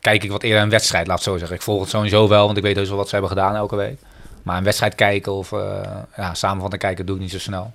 kijk 0.06 0.24
ik 0.24 0.32
wat 0.32 0.44
eerder 0.44 0.62
een 0.62 0.70
wedstrijd, 0.70 1.08
laat 1.08 1.15
het 1.15 1.26
zo 1.26 1.38
zeggen. 1.38 1.56
Ik 1.56 1.62
volg 1.62 1.82
het 1.82 1.89
sowieso 1.89 2.28
wel, 2.28 2.46
want 2.46 2.58
ik 2.58 2.63
weet 2.63 2.76
heus 2.76 2.88
wel 2.88 2.98
wat 2.98 3.10
ze 3.10 3.15
hebben 3.15 3.32
gedaan 3.32 3.56
elke 3.56 3.76
week. 3.76 4.00
Maar 4.44 4.58
een 4.58 4.63
wedstrijd 4.63 4.96
kijken 4.96 5.32
of 5.34 5.52
uh, 5.52 5.60
ja, 6.15 6.34
samenvatten 6.34 6.80
kijken 6.80 7.06
doe 7.06 7.15
ik 7.15 7.22
niet 7.22 7.32
zo 7.32 7.39
snel. 7.39 7.74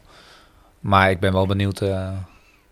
Maar 0.81 1.11
ik 1.11 1.21
ben 1.21 1.33
wel 1.33 1.47
benieuwd 1.47 1.81
uh, 1.81 2.09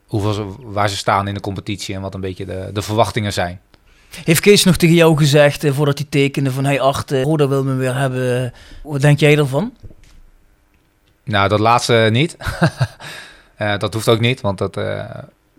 hoeveel 0.07 0.33
ze, 0.33 0.45
waar 0.59 0.89
ze 0.89 0.97
staan 0.97 1.29
in 1.29 1.35
de 1.35 1.41
competitie 1.41 1.95
en 1.95 2.01
wat 2.01 2.15
een 2.15 2.21
beetje 2.21 2.45
de, 2.45 2.71
de 2.73 2.83
verwachtingen 2.83 3.33
zijn. 3.33 3.61
Heeft 4.25 4.41
Kees 4.41 4.65
nog 4.65 4.77
tegen 4.77 4.95
jou 4.95 5.17
gezegd, 5.17 5.65
eh, 5.65 5.73
voordat 5.73 5.99
hij 5.99 6.07
tekende, 6.11 6.51
van 6.51 6.65
hey 6.65 6.81
Art, 6.81 7.13
eh, 7.13 7.23
Roda 7.23 7.49
wil 7.49 7.65
me 7.65 7.75
weer 7.75 7.97
hebben. 7.97 8.53
Wat 8.83 9.01
denk 9.01 9.21
jij 9.21 9.39
ervan? 9.39 9.73
Nou, 11.25 11.49
dat 11.49 11.59
laatste 11.61 12.09
niet. 12.13 12.37
uh, 13.59 13.79
dat 13.83 13.95
hoeft 13.95 14.09
ook 14.09 14.21
niet, 14.21 14.41
want 14.41 14.59
dat 14.59 14.77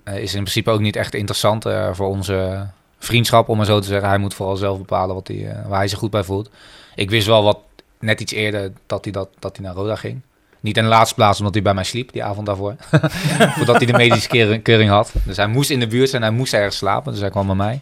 is 0.03 0.33
in 0.33 0.41
principe 0.41 0.69
ook 0.69 0.79
niet 0.79 0.95
echt 0.95 1.13
interessant 1.13 1.65
voor 1.93 2.07
onze 2.07 2.67
vriendschap, 2.99 3.49
om 3.49 3.57
maar 3.57 3.65
zo 3.65 3.79
te 3.79 3.87
zeggen. 3.87 4.09
Hij 4.09 4.17
moet 4.17 4.33
vooral 4.33 4.55
zelf 4.55 4.77
bepalen 4.77 5.15
wat 5.15 5.27
hij, 5.27 5.55
waar 5.67 5.77
hij 5.77 5.87
zich 5.87 5.99
goed 5.99 6.11
bij 6.11 6.23
voelt. 6.23 6.49
Ik 6.95 7.09
wist 7.09 7.27
wel 7.27 7.43
wat 7.43 7.59
net 7.99 8.21
iets 8.21 8.33
eerder 8.33 8.71
dat 8.85 9.03
hij, 9.03 9.13
dat, 9.13 9.29
dat 9.39 9.57
hij 9.57 9.65
naar 9.65 9.75
Roda 9.75 9.95
ging. 9.95 10.21
Niet 10.59 10.77
in 10.77 10.83
de 10.83 10.89
laatste 10.89 11.15
plaats 11.15 11.37
omdat 11.37 11.53
hij 11.53 11.63
bij 11.63 11.73
mij 11.73 11.83
sliep 11.83 12.11
die 12.11 12.23
avond 12.23 12.45
daarvoor. 12.45 12.75
Voordat 13.57 13.75
hij 13.75 13.85
de 13.85 13.93
medische 13.93 14.59
keuring, 14.61 14.89
had. 14.89 15.11
Dus 15.23 15.37
hij 15.37 15.47
moest 15.47 15.69
in 15.69 15.79
de 15.79 15.87
buurt 15.87 16.09
zijn, 16.09 16.21
hij 16.21 16.31
moest 16.31 16.53
ergens 16.53 16.77
slapen. 16.77 17.11
Dus 17.11 17.21
hij 17.21 17.29
kwam 17.29 17.45
bij 17.45 17.55
mij. 17.55 17.79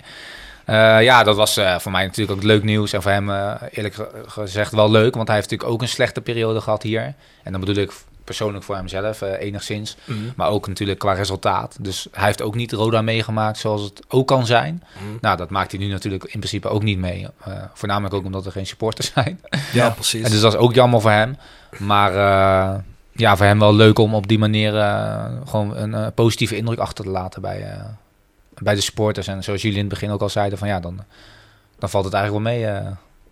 Uh, 0.70 1.04
ja, 1.04 1.24
dat 1.24 1.36
was 1.36 1.58
uh, 1.58 1.80
voor 1.80 1.92
mij 1.92 2.06
natuurlijk 2.06 2.38
ook 2.38 2.44
leuk 2.44 2.64
nieuws. 2.64 2.94
En 2.94 3.02
voor 3.02 3.12
hem 3.12 3.30
eerlijk 3.72 4.10
gezegd 4.26 4.72
wel 4.72 4.92
leuk. 4.92 5.16
Want 5.16 5.28
hij 5.28 5.36
heeft 5.38 5.50
natuurlijk 5.50 5.76
ook 5.76 5.82
een 5.82 5.94
slechte 5.94 6.22
periode 6.22 6.62
gehad 6.62 6.84
hier. 6.84 7.14
En 7.44 7.52
dan 7.52 7.60
bedoel 7.60 7.76
ik 7.76 7.92
persoonlijk 8.28 8.64
voor 8.64 8.76
hemzelf 8.76 9.22
enigszins. 9.22 9.96
Mm. 10.06 10.34
Maar 10.36 10.50
ook 10.50 10.68
natuurlijk 10.68 11.00
qua 11.00 11.14
resultaat. 11.14 11.78
Dus 11.80 12.08
hij 12.12 12.26
heeft 12.26 12.42
ook 12.42 12.56
niet 12.56 12.72
Roda 12.72 13.02
meegemaakt 13.02 13.58
zoals 13.58 13.82
het 13.82 14.02
ook 14.08 14.28
kan 14.28 14.46
zijn. 14.46 14.84
Mm. 15.04 15.18
Nou, 15.22 15.38
dat 15.38 15.50
maakt 15.50 15.72
hij 15.72 15.80
nu 15.80 15.88
natuurlijk 15.88 16.24
in 16.24 16.40
principe 16.40 16.68
ook 16.68 16.84
niet 16.84 16.98
mee. 16.98 17.28
Uh, 17.48 17.54
voornamelijk 17.74 18.14
ook 18.14 18.26
omdat 18.26 18.46
er 18.46 18.52
geen 18.52 18.66
supporters 18.66 19.12
zijn. 19.14 19.42
Ja, 19.74 19.90
precies. 19.90 20.24
En 20.24 20.32
dus 20.32 20.42
dat 20.42 20.54
is 20.54 20.60
ook 20.60 20.74
jammer 20.74 21.02
voor 21.02 21.12
hem. 21.12 21.38
Maar 21.78 22.12
uh, 22.12 22.80
ja, 23.12 23.38
voor 23.38 23.46
hem 23.46 23.60
wel 23.60 23.76
leuk 23.76 24.00
om 24.00 24.16
op 24.16 24.28
die 24.28 24.40
manier 24.40 24.72
gewoon 25.46 25.78
een 25.78 26.14
positieve 26.14 26.56
indruk 26.56 26.80
achter 26.80 27.04
te 27.06 27.12
laten 27.12 27.42
bij, 27.42 27.82
bij 28.58 28.76
de 28.76 28.82
supporters. 28.82 29.28
En 29.28 29.44
zoals 29.44 29.62
jullie 29.62 29.78
in 29.78 29.84
het 29.84 29.94
begin 29.94 30.12
ook 30.12 30.22
al 30.22 30.30
zeiden, 30.30 30.58
van 30.58 30.68
ja, 30.68 30.80
dan, 30.80 31.04
dan 31.80 31.90
valt 31.90 32.06
het 32.06 32.14
eigenlijk 32.14 32.46
wel 32.46 32.54
mee 32.54 32.84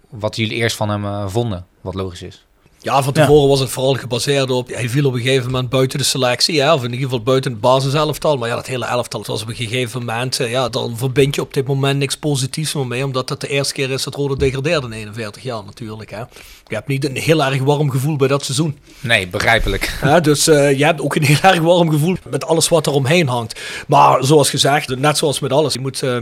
wat 0.10 0.36
jullie 0.36 0.56
eerst 0.56 0.76
van 0.76 0.90
hem 0.90 1.30
vonden, 1.30 1.66
wat 1.82 1.94
logisch 1.94 2.22
is. 2.22 2.46
Ja, 2.86 3.04
van 3.04 3.14
tevoren 3.14 3.42
ja. 3.42 3.48
was 3.48 3.60
het 3.60 3.70
vooral 3.70 3.94
gebaseerd 3.94 4.50
op. 4.50 4.68
Hij 4.68 4.90
viel 4.90 5.06
op 5.06 5.14
een 5.14 5.22
gegeven 5.22 5.52
moment 5.52 5.70
buiten 5.70 5.98
de 5.98 6.04
selectie, 6.04 6.56
ja, 6.56 6.74
of 6.74 6.84
in 6.84 6.92
ieder 6.92 7.04
geval 7.04 7.22
buiten 7.22 7.52
het 7.52 7.62
basiselftal. 7.62 8.38
Maar 8.38 8.50
ja, 8.50 8.56
dat 8.56 8.68
hele 8.68 8.86
elftal 8.86 9.24
was 9.28 9.42
op 9.42 9.48
een 9.48 9.56
gegeven 9.56 10.00
moment. 10.00 10.36
Ja, 10.36 10.70
dan 10.70 10.98
verbind 10.98 11.36
je 11.36 11.42
op 11.42 11.54
dit 11.54 11.68
moment 11.68 12.00
niks 12.00 12.18
positiefs 12.18 12.74
meer 12.74 12.88
mee, 12.88 13.06
omdat 13.06 13.30
het 13.30 13.42
de 13.42 13.48
eerste 13.48 13.74
keer 13.74 13.92
is 13.92 14.04
dat 14.04 14.16
Rode 14.16 14.38
degradeerde 14.38 14.88
in 14.88 14.94
41 14.94 15.44
jaar 15.44 15.64
natuurlijk. 15.66 16.12
Hè. 16.12 16.20
Je 16.68 16.76
hebt 16.76 16.88
niet 16.88 17.06
een 17.06 17.16
heel 17.16 17.44
erg 17.44 17.62
warm 17.62 17.90
gevoel 17.90 18.16
bij 18.16 18.28
dat 18.28 18.44
seizoen. 18.44 18.78
Nee, 19.00 19.28
begrijpelijk. 19.28 19.98
Ja, 20.02 20.20
dus 20.20 20.48
uh, 20.48 20.78
je 20.78 20.86
hebt 20.86 21.02
ook 21.02 21.16
een 21.16 21.24
heel 21.24 21.52
erg 21.52 21.60
warm 21.60 21.90
gevoel 21.92 22.16
met 22.30 22.46
alles 22.46 22.68
wat 22.68 22.86
er 22.86 22.94
omheen 22.94 23.28
hangt. 23.28 23.60
Maar 23.88 24.24
zoals 24.24 24.50
gezegd, 24.50 24.96
net 24.96 25.18
zoals 25.18 25.40
met 25.40 25.52
alles, 25.52 25.74
je 25.74 25.80
moet. 25.80 26.02
Uh, 26.02 26.18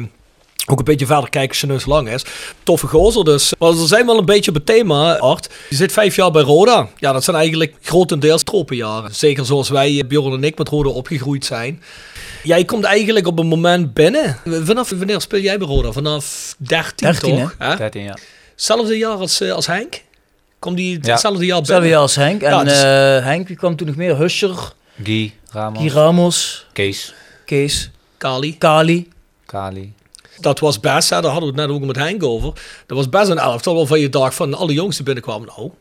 ook 0.65 0.79
een 0.79 0.85
beetje 0.85 1.05
verder 1.05 1.29
kijken 1.29 1.49
als 1.49 1.61
je 1.61 1.67
neus 1.67 1.85
lang 1.85 2.09
is. 2.09 2.25
Toffe 2.63 2.87
gozer 2.87 3.23
dus. 3.23 3.53
Maar 3.59 3.73
ze 3.73 3.87
zijn 3.87 4.05
wel 4.05 4.17
een 4.17 4.25
beetje 4.25 4.49
op 4.49 4.55
het 4.55 4.65
thema, 4.65 5.17
Art. 5.17 5.49
Je 5.69 5.75
zit 5.75 5.91
vijf 5.91 6.15
jaar 6.15 6.31
bij 6.31 6.41
Roda. 6.41 6.87
Ja, 6.97 7.11
dat 7.11 7.23
zijn 7.23 7.35
eigenlijk 7.35 7.73
grotendeels 7.81 8.43
tropenjaren. 8.43 9.15
Zeker 9.15 9.45
zoals 9.45 9.69
wij, 9.69 10.03
Bjorn 10.07 10.33
en 10.33 10.43
ik, 10.43 10.57
met 10.57 10.69
Roda 10.69 10.89
opgegroeid 10.89 11.45
zijn. 11.45 11.81
Jij 12.43 12.65
komt 12.65 12.83
eigenlijk 12.83 13.27
op 13.27 13.39
een 13.39 13.47
moment 13.47 13.93
binnen. 13.93 14.37
Vanaf 14.45 14.89
wanneer 14.89 15.21
speel 15.21 15.39
jij 15.39 15.57
bij 15.57 15.67
Roda? 15.67 15.91
Vanaf 15.91 16.55
13, 16.57 17.07
13 17.07 17.37
toch? 17.37 17.55
Hè? 17.57 17.75
13, 17.75 18.03
ja. 18.03 18.17
Hetzelfde 18.51 18.97
jaar 18.97 19.17
als, 19.17 19.41
uh, 19.41 19.53
als 19.53 19.67
Henk? 19.67 20.01
Komt 20.59 20.77
die 20.77 20.99
ja. 21.01 21.11
hetzelfde 21.11 21.45
jaar 21.45 21.61
binnen? 21.61 21.83
Hetzelfde 21.83 21.87
jaar 21.87 21.99
als 21.99 22.15
Henk. 22.15 22.41
En 22.41 22.51
ja, 22.51 22.63
dus... 22.63 22.83
uh, 22.83 23.25
Henk, 23.25 23.47
wie 23.47 23.57
kwam 23.57 23.75
toen 23.75 23.87
nog 23.87 23.95
meer? 23.95 24.17
Huscher. 24.17 24.73
Guy 25.03 25.33
Ramos. 25.49 25.81
Guy 25.81 25.91
Ramos. 25.91 26.65
Kees. 26.73 27.13
Kees. 27.45 27.91
Kali. 28.17 28.57
Kali. 28.57 29.07
Kali 29.45 29.93
dat 30.43 30.59
was 30.59 30.79
best, 30.79 31.09
hè, 31.09 31.21
daar 31.21 31.31
hadden 31.31 31.53
we 31.53 31.61
het 31.61 31.67
net 31.67 31.77
ook 31.77 31.85
met 31.85 31.95
Henk 31.95 32.23
over. 32.23 32.53
Dat 32.85 32.97
was 32.97 33.09
best 33.09 33.29
een 33.29 33.37
elftal 33.37 33.75
waarvan 33.75 33.99
je 33.99 34.09
dacht 34.09 34.35
van 34.35 34.53
alle 34.53 34.73
jongens 34.73 34.95
die 34.95 35.05
binnenkwamen, 35.05 35.47
nou, 35.55 35.71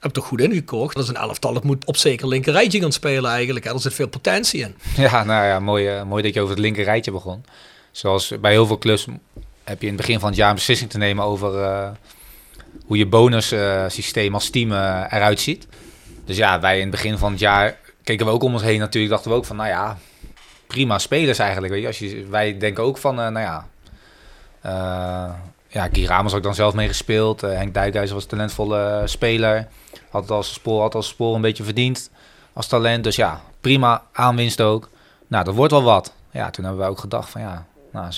heb 0.00 0.12
toch 0.12 0.26
goed 0.26 0.40
ingekocht. 0.40 0.94
Dat 0.94 1.04
is 1.04 1.08
een 1.08 1.16
elftal, 1.16 1.52
dat 1.52 1.64
moet 1.64 1.84
op 1.84 1.96
zeker 1.96 2.28
linker 2.28 2.52
rijtje 2.52 2.80
gaan 2.80 2.92
spelen 2.92 3.30
eigenlijk. 3.30 3.64
Hè. 3.64 3.72
Er 3.72 3.80
zit 3.80 3.94
veel 3.94 4.08
potentie 4.08 4.60
in. 4.60 4.74
Ja, 5.04 5.24
nou 5.24 5.46
ja, 5.46 5.60
mooi, 5.60 5.96
uh, 5.96 6.02
mooi 6.02 6.22
dat 6.22 6.34
je 6.34 6.40
over 6.40 6.54
het 6.54 6.62
linker 6.62 6.84
rijtje 6.84 7.12
begon. 7.12 7.44
Zoals 7.90 8.32
bij 8.40 8.50
heel 8.50 8.66
veel 8.66 8.78
clubs 8.78 9.06
heb 9.64 9.80
je 9.80 9.86
in 9.86 9.92
het 9.92 10.00
begin 10.00 10.20
van 10.20 10.28
het 10.28 10.38
jaar 10.38 10.48
een 10.48 10.54
beslissing 10.54 10.90
te 10.90 10.98
nemen 10.98 11.24
over 11.24 11.54
uh, 11.54 11.88
hoe 12.86 12.96
je 12.96 13.06
bonussysteem 13.06 14.28
uh, 14.28 14.34
als 14.34 14.50
team 14.50 14.72
uh, 14.72 15.04
eruit 15.10 15.40
ziet. 15.40 15.66
Dus 16.24 16.36
ja, 16.36 16.60
wij 16.60 16.74
in 16.76 16.80
het 16.82 16.90
begin 16.90 17.18
van 17.18 17.30
het 17.30 17.40
jaar 17.40 17.78
keken 18.02 18.26
we 18.26 18.32
ook 18.32 18.42
om 18.42 18.52
ons 18.52 18.62
heen 18.62 18.78
natuurlijk. 18.78 19.12
Dachten 19.12 19.30
we 19.30 19.36
ook 19.36 19.44
van, 19.44 19.56
nou 19.56 19.68
ja, 19.68 19.98
prima 20.66 20.98
spelers 20.98 21.38
eigenlijk. 21.38 21.72
Weet 21.72 21.82
je. 21.82 21.86
Als 21.86 21.98
je, 21.98 22.26
wij 22.30 22.58
denken 22.58 22.84
ook 22.84 22.98
van, 22.98 23.14
nou 23.14 23.38
ja, 23.38 23.68
ja, 25.68 25.88
Guy 25.92 26.04
Ramos 26.06 26.30
had 26.30 26.40
ik 26.40 26.46
dan 26.46 26.54
zelf 26.54 26.74
mee 26.74 26.88
gespeeld. 26.88 27.44
Uh, 27.44 27.50
Henk 27.50 27.74
Dijkhuizen 27.74 28.14
was 28.14 28.24
een 28.24 28.30
talentvolle 28.30 29.02
speler. 29.04 29.68
Had 30.10 30.22
het 30.22 30.30
als 30.30 30.52
spoor, 30.52 30.80
had 30.80 30.94
als 30.94 31.08
spoor 31.08 31.34
een 31.34 31.40
beetje 31.40 31.64
verdiend 31.64 32.10
als 32.52 32.66
talent. 32.66 33.04
Dus 33.04 33.16
ja, 33.16 33.40
prima 33.60 34.02
aanwinst 34.12 34.60
ook. 34.60 34.88
Nou, 35.26 35.44
dat 35.44 35.54
wordt 35.54 35.72
wel 35.72 35.82
wat. 35.82 36.12
Ja, 36.30 36.50
toen 36.50 36.64
hebben 36.64 36.82
we 36.82 36.90
ook 36.90 36.98
gedacht 36.98 37.30
van 37.30 37.40
ja, 37.40 37.66
nou, 37.92 38.12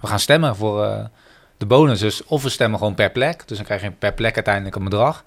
we 0.00 0.06
gaan 0.06 0.20
stemmen 0.20 0.56
voor 0.56 1.08
de 1.56 1.66
bonus 1.66 2.02
is 2.02 2.24
of 2.24 2.42
we 2.42 2.48
stemmen 2.48 2.78
gewoon 2.78 2.94
per 2.94 3.10
plek. 3.10 3.48
Dus 3.48 3.56
dan 3.56 3.66
krijg 3.66 3.82
je 3.82 3.90
per 3.90 4.12
plek 4.12 4.34
uiteindelijk 4.34 4.76
een 4.76 4.84
bedrag. 4.84 5.24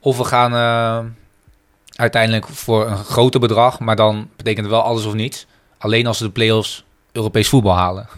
Of 0.00 0.16
we 0.16 0.24
gaan 0.24 0.54
eh, 0.54 1.10
uiteindelijk 1.94 2.46
voor 2.46 2.86
een 2.86 2.96
groter 2.96 3.40
bedrag. 3.40 3.78
Maar 3.78 3.96
dan 3.96 4.30
betekent 4.36 4.64
het 4.64 4.74
wel 4.74 4.82
alles 4.82 5.04
of 5.04 5.14
niets. 5.14 5.46
Alleen 5.78 6.06
als 6.06 6.18
we 6.18 6.24
de 6.24 6.30
play-offs 6.30 6.84
Europees 7.12 7.48
voetbal 7.48 7.74
halen. 7.74 8.08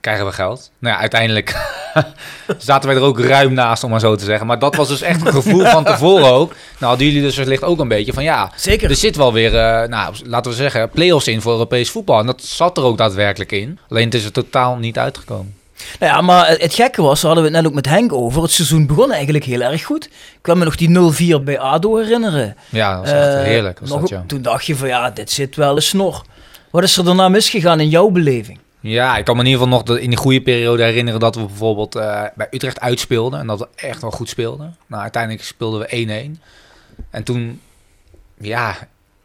Krijgen 0.00 0.26
we 0.26 0.32
geld. 0.32 0.70
Nou 0.78 0.94
ja, 0.94 1.00
uiteindelijk 1.00 1.56
zaten 2.58 2.88
wij 2.88 2.98
er 2.98 3.02
ook 3.04 3.20
ruim 3.20 3.52
naast, 3.52 3.84
om 3.84 3.90
maar 3.90 4.00
zo 4.00 4.14
te 4.14 4.24
zeggen. 4.24 4.46
Maar 4.46 4.58
dat 4.58 4.74
was 4.76 4.88
dus 4.88 5.00
echt 5.02 5.26
een 5.26 5.32
gevoel 5.32 5.64
van 5.64 5.84
tevoren 5.84 6.32
ook. 6.32 6.48
Nou, 6.50 6.56
hadden 6.90 7.06
jullie 7.06 7.22
dus 7.22 7.36
wellicht 7.36 7.62
ook 7.64 7.78
een 7.78 7.88
beetje 7.88 8.12
van 8.12 8.22
ja, 8.22 8.52
Zeker. 8.56 8.90
er 8.90 8.96
zit 8.96 9.16
wel 9.16 9.32
weer, 9.32 9.56
eh, 9.58 9.88
nou, 9.88 10.14
laten 10.24 10.50
we 10.50 10.56
zeggen, 10.56 10.90
play-offs 10.90 11.28
in 11.28 11.40
voor 11.40 11.52
Europees 11.52 11.90
voetbal. 11.90 12.18
En 12.20 12.26
dat 12.26 12.42
zat 12.42 12.76
er 12.76 12.82
ook 12.84 12.98
daadwerkelijk 12.98 13.52
in. 13.52 13.78
Alleen 13.88 14.04
het 14.04 14.14
is 14.14 14.24
er 14.24 14.32
totaal 14.32 14.76
niet 14.76 14.98
uitgekomen. 14.98 15.54
Nou 15.98 16.12
ja, 16.12 16.20
maar 16.20 16.48
het 16.48 16.74
gekke 16.74 17.02
was, 17.02 17.20
daar 17.20 17.30
hadden 17.34 17.50
we 17.50 17.56
het 17.56 17.62
net 17.62 17.70
ook 17.70 17.76
met 17.76 17.86
Henk 17.94 18.12
over. 18.12 18.42
Het 18.42 18.50
seizoen 18.50 18.86
begon 18.86 19.12
eigenlijk 19.12 19.44
heel 19.44 19.60
erg 19.60 19.84
goed. 19.84 20.04
Ik 20.06 20.38
kan 20.40 20.58
me 20.58 20.64
nog 20.64 20.76
die 20.76 20.88
0-4 21.40 21.44
bij 21.44 21.58
ADO 21.58 21.96
herinneren. 21.96 22.56
Ja, 22.68 22.90
dat 22.96 23.00
was 23.00 23.10
echt 23.12 23.34
Eh, 23.34 23.42
heerlijk. 23.42 23.80
Was 23.80 23.88
nog 23.88 24.00
dat, 24.00 24.08
ja. 24.08 24.24
Toen 24.26 24.42
dacht 24.42 24.66
je 24.66 24.76
van 24.76 24.88
ja, 24.88 25.10
dit 25.10 25.30
zit 25.30 25.56
wel 25.56 25.76
een 25.76 25.82
snor. 25.82 26.22
Wat 26.70 26.82
is 26.82 26.96
er 26.96 27.04
daarna 27.04 27.28
misgegaan 27.28 27.80
in 27.80 27.88
jouw 27.88 28.08
beleving? 28.08 28.58
Ja, 28.80 29.16
ik 29.16 29.24
kan 29.24 29.36
me 29.36 29.42
in 29.42 29.48
ieder 29.48 29.62
geval 29.62 29.78
nog 29.78 29.98
in 29.98 30.08
die 30.08 30.18
goede 30.18 30.40
periode 30.40 30.82
herinneren 30.82 31.20
dat 31.20 31.34
we 31.34 31.44
bijvoorbeeld 31.44 31.94
eh, 31.94 32.24
bij 32.34 32.46
Utrecht 32.50 32.80
uitspeelden. 32.80 33.40
En 33.40 33.46
dat 33.46 33.58
we 33.58 33.68
echt 33.74 34.00
wel 34.00 34.10
goed 34.10 34.28
speelden. 34.28 34.76
Nou, 34.86 35.02
uiteindelijk 35.02 35.44
speelden 35.44 35.80
we 35.80 36.36
1-1. 36.36 36.40
En 37.10 37.22
toen, 37.22 37.60
ja, 38.38 38.76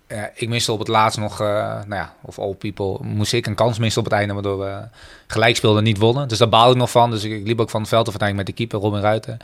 eh, 0.08 0.24
ik 0.34 0.50
miste 0.50 0.72
op 0.72 0.80
het 0.80 0.88
laatst 0.88 1.20
nog, 1.20 1.42
eh, 1.42 1.48
nou 1.48 1.96
ja, 1.96 2.14
of 2.22 2.40
all 2.40 2.54
people, 2.54 2.98
moest 3.02 3.34
ik 3.34 3.46
een 3.46 3.56
kans 3.56 3.80
missen 3.80 4.02
op 4.02 4.08
het 4.08 4.18
einde, 4.18 4.34
waardoor 4.34 4.60
we 4.60 4.82
gelijk 5.28 5.56
speelden 5.56 5.80
en 5.80 5.86
niet 5.86 5.98
wonnen. 5.98 6.28
Dus 6.28 6.38
daar 6.38 6.50
baalde 6.50 6.72
ik 6.72 6.78
nog 6.78 6.92
van. 6.92 7.12
Dus 7.12 7.24
ik, 7.24 7.32
ik 7.32 7.48
liep 7.48 7.60
ook 7.60 7.70
van 7.70 7.80
het 7.80 7.90
veld 7.90 8.08
af 8.08 8.20
uiteindelijk 8.20 8.48
met 8.48 8.58
de 8.58 8.64
keeper 8.64 8.88
Robin 8.88 9.02
Ruiten. 9.02 9.38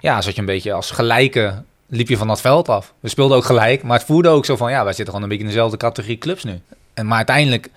Ja, 0.00 0.20
zat 0.20 0.34
je 0.34 0.40
een 0.40 0.46
beetje 0.46 0.72
als 0.72 0.90
gelijke, 0.90 1.62
liep 1.86 2.08
je 2.08 2.16
van 2.16 2.28
dat 2.28 2.40
veld 2.40 2.68
af. 2.68 2.92
We 3.00 3.08
speelden 3.08 3.36
ook 3.36 3.44
gelijk, 3.44 3.82
maar 3.82 3.98
het 3.98 4.06
voelde 4.06 4.28
ook 4.28 4.44
zo 4.44 4.56
van, 4.56 4.70
ja, 4.70 4.84
wij 4.84 4.92
zitten 4.92 5.06
gewoon 5.06 5.22
een 5.22 5.28
beetje 5.28 5.44
in 5.44 5.50
dezelfde 5.50 5.76
categorie 5.76 6.18
clubs 6.18 6.44
nu. 6.44 6.60
En, 6.94 7.06
maar 7.06 7.16
uiteindelijk, 7.16 7.70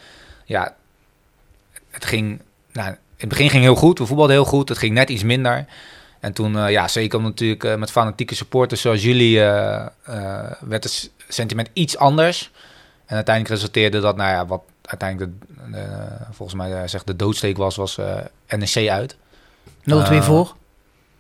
ja, 0.46 0.76
het 1.92 2.06
ging, 2.06 2.42
nou, 2.72 2.90
in 2.90 2.98
het 3.18 3.30
begin 3.30 3.50
ging 3.50 3.64
heel 3.64 3.76
goed. 3.76 4.00
We 4.00 4.06
voetbalden 4.06 4.36
heel 4.36 4.46
goed. 4.46 4.70
Het 4.70 4.78
ging 4.78 4.94
net 4.94 5.10
iets 5.10 5.24
minder. 5.24 5.66
En 6.20 6.34
toen, 6.34 6.58
eh, 6.58 6.70
ja, 6.72 6.88
zeker 6.88 7.22
natuurlijk 7.22 7.64
eh, 7.64 7.76
met 7.76 7.92
fanatieke 7.92 8.36
supporters 8.36 8.82
zoals 8.82 9.04
jullie, 9.04 9.44
eh, 9.44 9.86
werd 10.60 10.84
het 10.84 11.12
sentiment 11.28 11.70
iets 11.74 11.98
anders. 11.98 12.52
En 13.06 13.16
uiteindelijk 13.16 13.56
resulteerde 13.56 14.00
dat, 14.00 14.16
nou 14.16 14.30
ja, 14.30 14.46
wat 14.46 14.62
uiteindelijk 14.82 15.32
de, 15.72 15.86
volgens 16.32 16.58
mij 16.58 16.88
zegt 16.88 17.08
de 17.08 17.16
doodsteek 17.16 17.58
was, 17.58 17.76
was 17.76 17.98
NEC 18.48 18.90
uit. 18.90 19.16
0-2 19.84 20.18
Eh, 20.18 20.22
voor. 20.24 20.56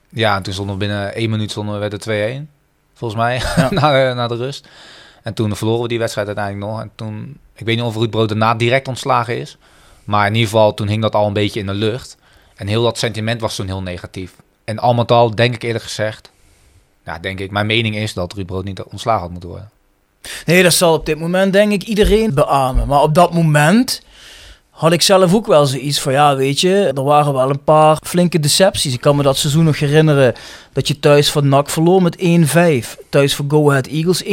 Ja, 0.09 0.35
en 0.35 0.43
toen 0.43 0.53
stonden 0.53 0.73
we 0.77 0.79
binnen 0.85 1.13
één 1.13 1.29
minuut 1.29 1.51
stonden 1.51 1.73
we, 1.73 1.79
werd 1.79 1.91
het 1.91 2.01
2-1. 2.01 2.49
Volgens 2.93 3.21
mij, 3.21 3.41
na, 3.71 4.09
de- 4.09 4.13
na 4.15 4.27
de 4.27 4.35
rust. 4.35 4.67
En 5.23 5.33
toen 5.33 5.55
verloren 5.55 5.81
we 5.81 5.87
die 5.87 5.99
wedstrijd 5.99 6.27
uiteindelijk 6.27 6.65
nog. 6.71 6.81
En 6.81 6.91
toen, 6.95 7.37
ik 7.55 7.65
weet 7.65 7.75
niet 7.75 7.85
of 7.85 7.95
Ruud 7.95 8.09
Brood 8.09 8.29
daarna 8.29 8.55
direct 8.55 8.87
ontslagen 8.87 9.37
is. 9.39 9.57
Maar 10.11 10.27
in 10.27 10.33
ieder 10.33 10.49
geval, 10.49 10.73
toen 10.73 10.87
hing 10.87 11.01
dat 11.01 11.15
al 11.15 11.27
een 11.27 11.33
beetje 11.33 11.59
in 11.59 11.65
de 11.65 11.73
lucht. 11.73 12.17
En 12.55 12.67
heel 12.67 12.83
dat 12.83 12.97
sentiment 12.97 13.41
was 13.41 13.55
toen 13.55 13.65
heel 13.65 13.81
negatief. 13.81 14.31
En 14.63 14.79
al 14.79 14.93
met 14.93 15.11
al, 15.11 15.35
denk 15.35 15.55
ik 15.55 15.63
eerlijk 15.63 15.83
gezegd... 15.83 16.29
Ja, 17.05 17.19
denk 17.19 17.39
ik, 17.39 17.51
mijn 17.51 17.65
mening 17.65 17.95
is 17.95 18.13
dat 18.13 18.33
Ruud 18.33 18.45
Brood 18.45 18.63
niet 18.63 18.83
ontslagen 18.83 19.21
had 19.21 19.31
moeten 19.31 19.49
worden. 19.49 19.69
Nee, 20.45 20.63
dat 20.63 20.73
zal 20.73 20.93
op 20.93 21.05
dit 21.05 21.19
moment 21.19 21.53
denk 21.53 21.71
ik 21.71 21.83
iedereen 21.83 22.33
beamen. 22.33 22.87
Maar 22.87 23.01
op 23.01 23.15
dat 23.15 23.33
moment 23.33 24.01
had 24.69 24.91
ik 24.91 25.01
zelf 25.01 25.33
ook 25.33 25.47
wel 25.47 25.65
zoiets 25.65 25.99
van, 25.99 26.13
ja, 26.13 26.35
weet 26.35 26.59
je, 26.59 26.91
er 26.95 27.03
waren 27.03 27.33
wel 27.33 27.49
een 27.49 27.63
paar 27.63 27.97
flinke 28.03 28.39
decepties. 28.39 28.93
Ik 28.93 29.01
kan 29.01 29.15
me 29.15 29.23
dat 29.23 29.37
seizoen 29.37 29.63
nog 29.63 29.79
herinneren 29.79 30.33
dat 30.73 30.87
je 30.87 30.99
thuis 30.99 31.31
van 31.31 31.47
NAC 31.47 31.69
verloor 31.69 32.01
met 32.01 32.17
1-5. 32.17 32.99
Thuis 33.09 33.35
voor 33.35 33.45
Go 33.47 33.69
Ahead 33.69 33.87
Eagles 33.87 34.23
1-4. 34.23 34.27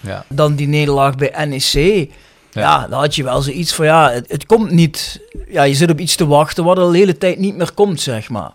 Ja. 0.00 0.24
Dan 0.28 0.54
die 0.54 0.68
nederlaag 0.68 1.14
bij 1.14 1.46
NEC. 1.46 2.10
Ja, 2.52 2.86
dan 2.86 3.00
had 3.00 3.14
je 3.14 3.22
wel 3.22 3.42
zoiets 3.42 3.74
van, 3.74 3.84
ja, 3.84 4.10
het, 4.10 4.30
het 4.30 4.46
komt 4.46 4.70
niet. 4.70 5.20
Ja, 5.48 5.62
je 5.62 5.74
zit 5.74 5.90
op 5.90 5.98
iets 5.98 6.14
te 6.16 6.26
wachten 6.26 6.64
wat 6.64 6.78
al 6.78 6.90
de 6.90 6.98
hele 6.98 7.18
tijd 7.18 7.38
niet 7.38 7.56
meer 7.56 7.72
komt, 7.72 8.00
zeg 8.00 8.28
maar. 8.28 8.52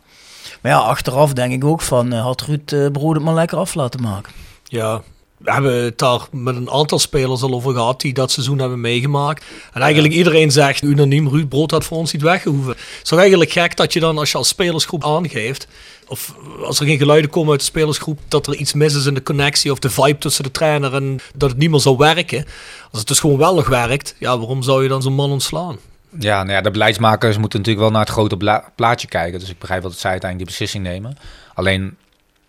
Maar 0.61 0.71
ja, 0.71 0.77
achteraf 0.77 1.33
denk 1.33 1.53
ik 1.53 1.65
ook 1.65 1.81
van, 1.81 2.13
eh, 2.13 2.21
had 2.21 2.41
Ruud 2.41 2.71
eh 2.71 2.91
Brood 2.91 3.15
het 3.15 3.23
maar 3.23 3.33
lekker 3.33 3.57
af 3.57 3.73
laten 3.73 4.01
maken. 4.01 4.33
Ja, 4.63 5.01
we 5.37 5.51
hebben 5.51 5.83
het 5.83 5.97
daar 5.97 6.27
met 6.31 6.55
een 6.55 6.71
aantal 6.71 6.99
spelers 6.99 7.41
al 7.41 7.53
over 7.53 7.73
gehad 7.73 8.01
die 8.01 8.13
dat 8.13 8.31
seizoen 8.31 8.59
hebben 8.59 8.81
meegemaakt. 8.81 9.45
En 9.73 9.81
eigenlijk 9.81 10.13
iedereen 10.13 10.51
zegt 10.51 10.83
unaniem, 10.83 11.29
Ruud 11.29 11.49
Brood 11.49 11.71
had 11.71 11.85
voor 11.85 11.97
ons 11.97 12.13
niet 12.13 12.21
weggehoeven. 12.21 12.71
Het 12.71 12.99
is 13.03 13.09
toch 13.09 13.19
eigenlijk 13.19 13.51
gek 13.51 13.75
dat 13.75 13.93
je 13.93 13.99
dan 13.99 14.17
als 14.17 14.31
je 14.31 14.37
als 14.37 14.47
spelersgroep 14.47 15.05
aangeeft, 15.05 15.67
of 16.07 16.35
als 16.63 16.79
er 16.79 16.85
geen 16.85 16.97
geluiden 16.97 17.29
komen 17.29 17.51
uit 17.51 17.59
de 17.59 17.65
spelersgroep, 17.65 18.19
dat 18.27 18.47
er 18.47 18.55
iets 18.55 18.73
mis 18.73 18.95
is 18.95 19.05
in 19.05 19.13
de 19.13 19.23
connectie 19.23 19.71
of 19.71 19.79
de 19.79 19.89
vibe 19.89 20.17
tussen 20.17 20.43
de 20.43 20.51
trainer 20.51 20.93
en 20.93 21.19
dat 21.35 21.49
het 21.49 21.59
niet 21.59 21.69
meer 21.69 21.79
zou 21.79 21.97
werken. 21.97 22.45
Als 22.91 22.99
het 22.99 23.07
dus 23.07 23.19
gewoon 23.19 23.37
wel 23.37 23.55
nog 23.55 23.67
werkt, 23.67 24.15
ja, 24.19 24.37
waarom 24.37 24.63
zou 24.63 24.83
je 24.83 24.89
dan 24.89 25.01
zo'n 25.01 25.13
man 25.13 25.31
ontslaan? 25.31 25.77
Ja, 26.19 26.43
nou 26.43 26.51
ja, 26.55 26.61
de 26.61 26.71
beleidsmakers 26.71 27.37
moeten 27.37 27.59
natuurlijk 27.59 27.85
wel 27.85 27.95
naar 27.95 28.05
het 28.05 28.15
grote 28.15 28.63
plaatje 28.75 29.07
kijken. 29.07 29.39
Dus 29.39 29.49
ik 29.49 29.59
begrijp 29.59 29.81
dat 29.81 29.97
zij 29.97 30.11
uiteindelijk 30.11 30.49
die 30.49 30.59
beslissing 30.59 30.83
nemen. 30.93 31.17
Alleen, 31.53 31.97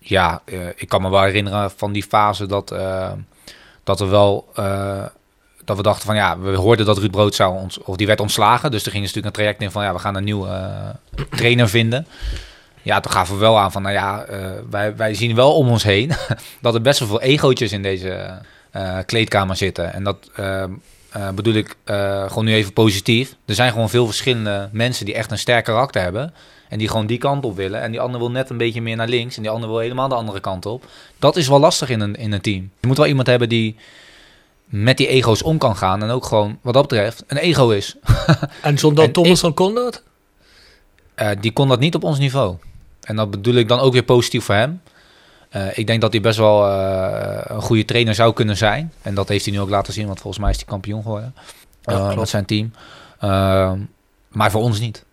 ja, 0.09 0.43
eh, 0.45 0.67
ik 0.77 0.89
kan 0.89 1.03
me 1.03 1.11
wel 1.11 1.23
herinneren 1.23 1.71
van 1.71 1.93
die 1.93 2.03
fase 2.03 2.47
dat, 2.47 2.71
eh, 2.71 3.13
dat 3.85 3.99
we 3.99 4.07
wel... 4.07 4.49
eh, 4.55 5.05
dat 5.65 5.77
we 5.77 5.83
dachten 5.83 6.07
van 6.07 6.17
ja, 6.17 6.39
we 6.39 6.57
hoorden 6.57 6.87
dat 6.87 6.99
Ruud 6.99 7.11
Brood 7.11 7.35
zou 7.35 7.55
ons, 7.55 7.79
of 7.79 7.97
die 7.97 8.07
werd 8.07 8.21
ontslagen. 8.21 8.71
Dus 8.71 8.85
er 8.85 8.91
ging 8.91 9.05
dus 9.05 9.15
natuurlijk 9.15 9.37
een 9.37 9.43
traject 9.43 9.63
in 9.63 9.71
van 9.71 9.85
ja, 9.85 9.93
we 9.93 9.99
gaan 9.99 10.15
een 10.15 10.25
nieuwe 10.25 10.71
trainer 11.31 11.69
vinden. 11.69 12.07
Ja, 12.83 13.01
toen 13.01 13.13
gaven 13.13 13.35
we 13.35 13.41
wel 13.41 13.59
aan 13.59 13.73
van 13.73 13.83
nou 13.83 13.95
ja, 13.95 14.27
wij, 14.71 14.97
wij 14.97 15.15
zien 15.15 15.35
wel 15.35 15.55
om 15.55 15.69
ons 15.69 15.83
heen 15.83 16.13
dat 16.61 16.75
er 16.75 16.81
best 16.81 16.99
wel 16.99 17.09
veel 17.09 17.21
egootjes 17.21 17.73
in 17.73 17.83
deze 17.83 18.43
kleedkamer 19.07 19.57
zitten. 19.57 19.93
En 19.93 20.05
dat 20.05 20.31
bedoel 21.35 21.55
ik 21.55 21.77
gewoon 22.27 22.45
nu 22.45 22.55
even 22.55 22.73
positief. 22.73 23.35
Er 23.47 23.55
zijn 23.55 23.73
gewoon 23.73 23.91
veel 23.91 24.07
verschillende 24.07 24.69
mensen 24.73 25.05
die 25.05 25.15
echt 25.15 25.31
een 25.31 25.39
sterk 25.39 25.65
karakter 25.65 26.03
hebben. 26.03 26.35
En 26.69 26.79
die 26.79 26.89
gewoon 26.89 27.07
die 27.07 27.19
kant 27.19 27.45
op 27.45 27.57
willen. 27.57 27.81
En 27.81 27.91
die 27.91 28.01
ander 28.01 28.21
wil 28.21 28.31
net 28.31 28.51
een 28.51 28.57
beetje 28.57 28.83
meer 28.83 28.97
naar 28.97 29.09
links. 29.09 29.37
En 29.37 29.43
die 29.43 29.51
ander 29.51 29.69
wil 29.69 29.79
helemaal 29.79 30.09
de 30.09 30.15
andere 30.15 30.41
kant 30.41 30.67
op. 30.67 30.85
Dat 31.19 31.37
is 31.37 31.49
wel 31.49 31.61
lastig 31.61 31.89
in 31.89 32.01
een, 32.01 32.15
in 32.15 32.33
een 32.33 32.41
team. 32.41 32.71
Je 32.81 32.87
moet 32.87 32.97
wel 32.97 33.07
iemand 33.07 33.27
hebben 33.27 33.49
die 33.49 33.77
met 34.65 34.97
die 34.97 35.07
ego's 35.07 35.43
om 35.43 35.59
kan 35.59 35.77
gaan. 35.77 36.03
En 36.03 36.11
ook 36.11 36.25
gewoon, 36.25 36.59
wat 36.63 36.75
dat 36.75 36.89
betreft, 36.89 37.25
een 37.27 37.37
ego 37.37 37.71
is. 37.71 37.97
En 38.63 38.77
En 39.05 39.13
Thomas 39.13 39.41
dan 39.41 39.55
kon 39.55 39.75
dat? 39.75 40.03
Eh, 41.15 41.31
die 41.41 41.53
kon 41.53 41.69
dat 41.69 41.81
niet 41.81 41.95
op 41.95 42.05
ons 42.05 42.19
niveau. 42.19 42.57
En 43.01 43.17
dat 43.17 43.31
bedoel 43.31 43.55
ik 43.55 43.69
dan 43.69 43.79
ook 43.79 43.93
weer 43.93 44.03
positief 44.03 44.45
voor 44.45 44.55
hem. 44.55 44.81
Eh, 45.49 45.79
ik 45.79 45.87
denk 45.87 46.01
dat 46.01 46.13
hij 46.13 46.21
best 46.21 46.39
wel 46.39 46.69
eh, 46.69 47.41
een 47.45 47.63
goede 47.63 47.85
trainer 47.85 48.15
zou 48.15 48.33
kunnen 48.33 48.57
zijn. 48.57 48.93
En 49.03 49.15
dat 49.15 49.29
heeft 49.29 49.45
hij 49.45 49.55
nu 49.55 49.61
ook 49.61 49.69
laten 49.69 49.93
zien, 49.93 50.07
want 50.07 50.21
volgens 50.21 50.43
mij 50.43 50.51
is 50.51 50.57
hij 50.57 50.67
kampioen 50.67 51.03
geworden. 51.03 51.35
Met 52.17 52.29
zijn 52.29 52.45
team. 52.45 52.73
Maar 54.29 54.51
voor 54.51 54.63
ons 54.63 54.81
niet. 54.81 55.05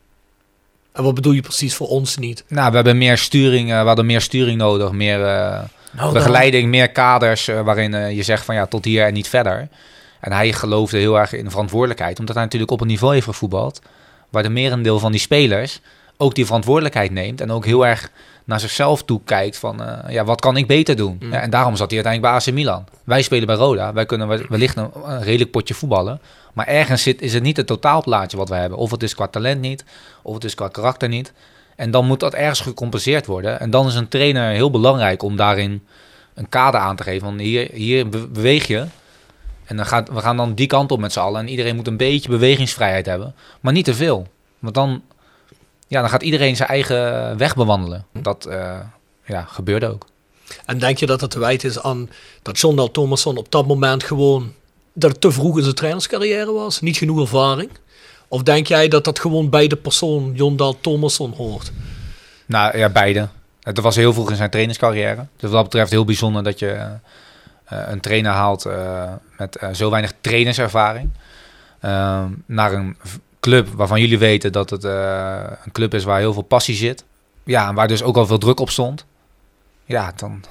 En 0.96 1.04
wat 1.04 1.14
bedoel 1.14 1.32
je 1.32 1.42
precies 1.42 1.76
voor 1.76 1.88
ons 1.88 2.18
niet? 2.18 2.44
Nou, 2.48 2.70
we 2.70 2.76
hebben 2.76 2.98
meer 2.98 3.18
sturing, 3.18 3.72
eh, 3.72 3.82
we 3.82 3.88
hadden 3.88 4.06
meer 4.06 4.22
sturing 4.22 4.58
nodig, 4.58 4.92
meer 4.92 5.26
eh, 5.26 5.60
Nou, 5.92 6.14
begeleiding, 6.14 6.70
meer 6.70 6.92
kaders 6.92 7.48
eh, 7.48 7.62
waarin 7.62 8.16
je 8.16 8.24
zegt 8.24 8.46
van 8.46 8.56
ja, 8.56 8.66
tot 8.66 8.86
hier 8.86 9.06
en 9.06 9.14
niet 9.14 9.28
verder. 9.28 9.68
En 10.20 10.32
hij 10.32 10.54
geloofde 10.54 10.98
heel 10.98 11.20
erg 11.20 11.34
in 11.34 11.44
de 11.44 11.50
verantwoordelijkheid, 11.50 12.20
omdat 12.20 12.36
hij 12.36 12.44
natuurlijk 12.44 12.72
op 12.72 12.82
een 12.82 12.88
niveau 12.88 13.14
heeft 13.14 13.26
gevoetbald, 13.26 13.82
waar 14.30 14.44
de 14.44 14.50
merendeel 14.50 15.00
van 15.00 15.12
die 15.12 15.22
spelers 15.22 15.80
ook 16.18 16.36
die 16.36 16.46
verantwoordelijkheid 16.46 17.12
neemt 17.12 17.42
en 17.42 17.52
ook 17.52 17.66
heel 17.66 17.86
erg 17.86 18.12
naar 18.46 18.60
zichzelf 18.60 19.04
toe 19.04 19.22
kijkt 19.26 19.58
van 19.58 19.84
eh, 19.84 20.14
ja, 20.14 20.24
wat 20.24 20.42
kan 20.42 20.58
ik 20.58 20.68
beter 20.68 20.96
doen? 20.96 21.18
Ja, 21.20 21.42
en 21.42 21.50
daarom 21.50 21.76
zat 21.76 21.92
hij 21.92 22.04
uiteindelijk 22.04 22.44
bij 22.44 22.52
AC 22.54 22.58
Milan. 22.58 22.86
Wij 23.04 23.22
spelen 23.22 23.48
bij 23.48 23.56
Roda, 23.56 23.94
wij 23.94 24.06
kunnen 24.06 24.28
wel- 24.28 24.46
wellicht 24.50 24.78
een, 24.78 24.90
een 25.06 25.24
redelijk 25.24 25.52
potje 25.52 25.74
voetballen, 25.74 26.20
maar 26.54 26.68
ergens 26.68 27.04
zit, 27.04 27.22
is 27.22 27.34
het 27.34 27.44
niet 27.44 27.58
het 27.58 27.68
totaalplaatje 27.68 28.38
wat 28.38 28.50
we 28.50 28.56
hebben. 28.56 28.78
Of 28.78 28.92
het 28.92 29.04
is 29.04 29.16
qua 29.16 29.28
talent 29.28 29.62
niet, 29.62 29.84
of 30.22 30.34
het 30.34 30.44
is 30.44 30.56
qua 30.56 30.68
karakter 30.68 31.10
niet. 31.10 31.34
En 31.76 31.92
dan 31.92 32.06
moet 32.06 32.20
dat 32.20 32.34
ergens 32.34 32.60
gecompenseerd 32.60 33.26
worden. 33.26 33.60
En 33.60 33.70
dan 33.70 33.88
is 33.88 33.96
een 33.96 34.08
trainer 34.08 34.50
heel 34.52 34.72
belangrijk 34.72 35.24
om 35.24 35.36
daarin 35.36 35.84
een 36.34 36.50
kader 36.50 36.80
aan 36.80 36.96
te 36.96 37.04
geven. 37.04 37.28
Want 37.28 37.40
hier, 37.40 37.70
hier 37.74 38.10
be- 38.10 38.28
beweeg 38.28 38.68
je. 38.68 38.86
En 39.66 39.76
dan 39.78 39.86
gaat, 39.86 40.10
we 40.10 40.20
gaan 40.20 40.38
dan 40.38 40.54
die 40.54 40.68
kant 40.68 40.92
op 40.92 41.00
met 41.00 41.14
z'n 41.14 41.20
allen. 41.20 41.40
En 41.42 41.48
iedereen 41.50 41.76
moet 41.76 41.88
een 41.88 41.98
beetje 41.98 42.30
bewegingsvrijheid 42.30 43.06
hebben. 43.06 43.36
Maar 43.60 43.74
niet 43.74 43.86
te 43.86 43.94
veel. 43.94 44.28
Want 44.60 44.76
dan, 44.76 45.02
ja, 45.88 46.02
dan 46.02 46.10
gaat 46.10 46.24
iedereen 46.24 46.56
zijn 46.56 46.70
eigen 46.70 47.38
weg 47.38 47.56
bewandelen. 47.56 48.06
Dat 48.12 48.46
eh, 48.46 48.80
ja, 49.26 49.42
gebeurde 49.42 49.88
ook. 49.88 50.06
En 50.66 50.80
denk 50.80 50.98
je 50.98 51.06
dat 51.06 51.22
het 51.22 51.32
te 51.32 51.40
wijten 51.40 51.70
is 51.70 51.82
aan 51.82 52.10
dat 52.42 52.60
John 52.60 52.76
Dal 52.76 52.92
Thomasson 52.92 53.38
op 53.38 53.52
dat 53.52 53.68
moment 53.68 54.04
gewoon 54.04 54.54
dat 54.94 55.12
het 55.12 55.22
te 55.22 55.32
vroeg 55.32 55.58
in 55.58 55.64
zijn 55.64 55.76
trainerscarrière 55.76 56.52
was, 56.52 56.82
niet 56.82 56.98
genoeg 56.98 57.20
ervaring? 57.20 57.70
Of 58.28 58.44
denk 58.44 58.68
jij 58.68 58.88
dat 58.88 59.04
dat 59.04 59.20
gewoon 59.20 59.50
bij 59.50 59.68
de 59.68 59.76
persoon 59.76 60.34
John 60.34 60.56
Dal 60.56 60.80
Thomasson 60.82 61.34
hoort? 61.34 61.72
Nou 62.46 62.78
ja, 62.78 62.90
beide. 62.90 63.28
Het 63.62 63.80
was 63.80 63.96
heel 63.96 64.14
vroeg 64.14 64.30
in 64.30 64.36
zijn 64.36 64.50
trainerscarrière. 64.50 65.16
Dus 65.16 65.50
wat 65.50 65.52
dat 65.52 65.64
betreft 65.64 65.92
heel 65.92 66.06
bijzonder 66.06 66.44
dat 66.44 66.60
je 66.60 66.68
eh, 67.66 67.80
een 67.88 68.00
trainer 68.00 68.32
haalt 68.32 68.66
eh, 68.66 69.12
met 69.38 69.60
zo 69.74 69.90
weinig 69.90 70.14
trainerservaring. 70.22 71.10
ehm, 71.80 72.32
naar 72.46 72.74
een 72.74 72.98
club 73.46 73.68
waarvan 73.76 74.02
jullie 74.02 74.18
weten 74.18 74.52
dat 74.52 74.70
het 74.70 74.84
eh, 74.84 75.44
een 75.66 75.72
club 75.72 75.94
is 75.94 76.04
waar 76.04 76.20
heel 76.20 76.34
veel 76.34 76.42
passie 76.42 76.76
zit. 76.76 77.04
Ja, 77.44 77.68
en 77.68 77.76
waar 77.76 77.88
dus 77.88 78.04
ook 78.04 78.18
al 78.18 78.26
veel 78.26 78.38
druk 78.38 78.60
op 78.60 78.70
stond. 78.70 79.06
Ja, 79.86 80.14
dan, 80.16 80.44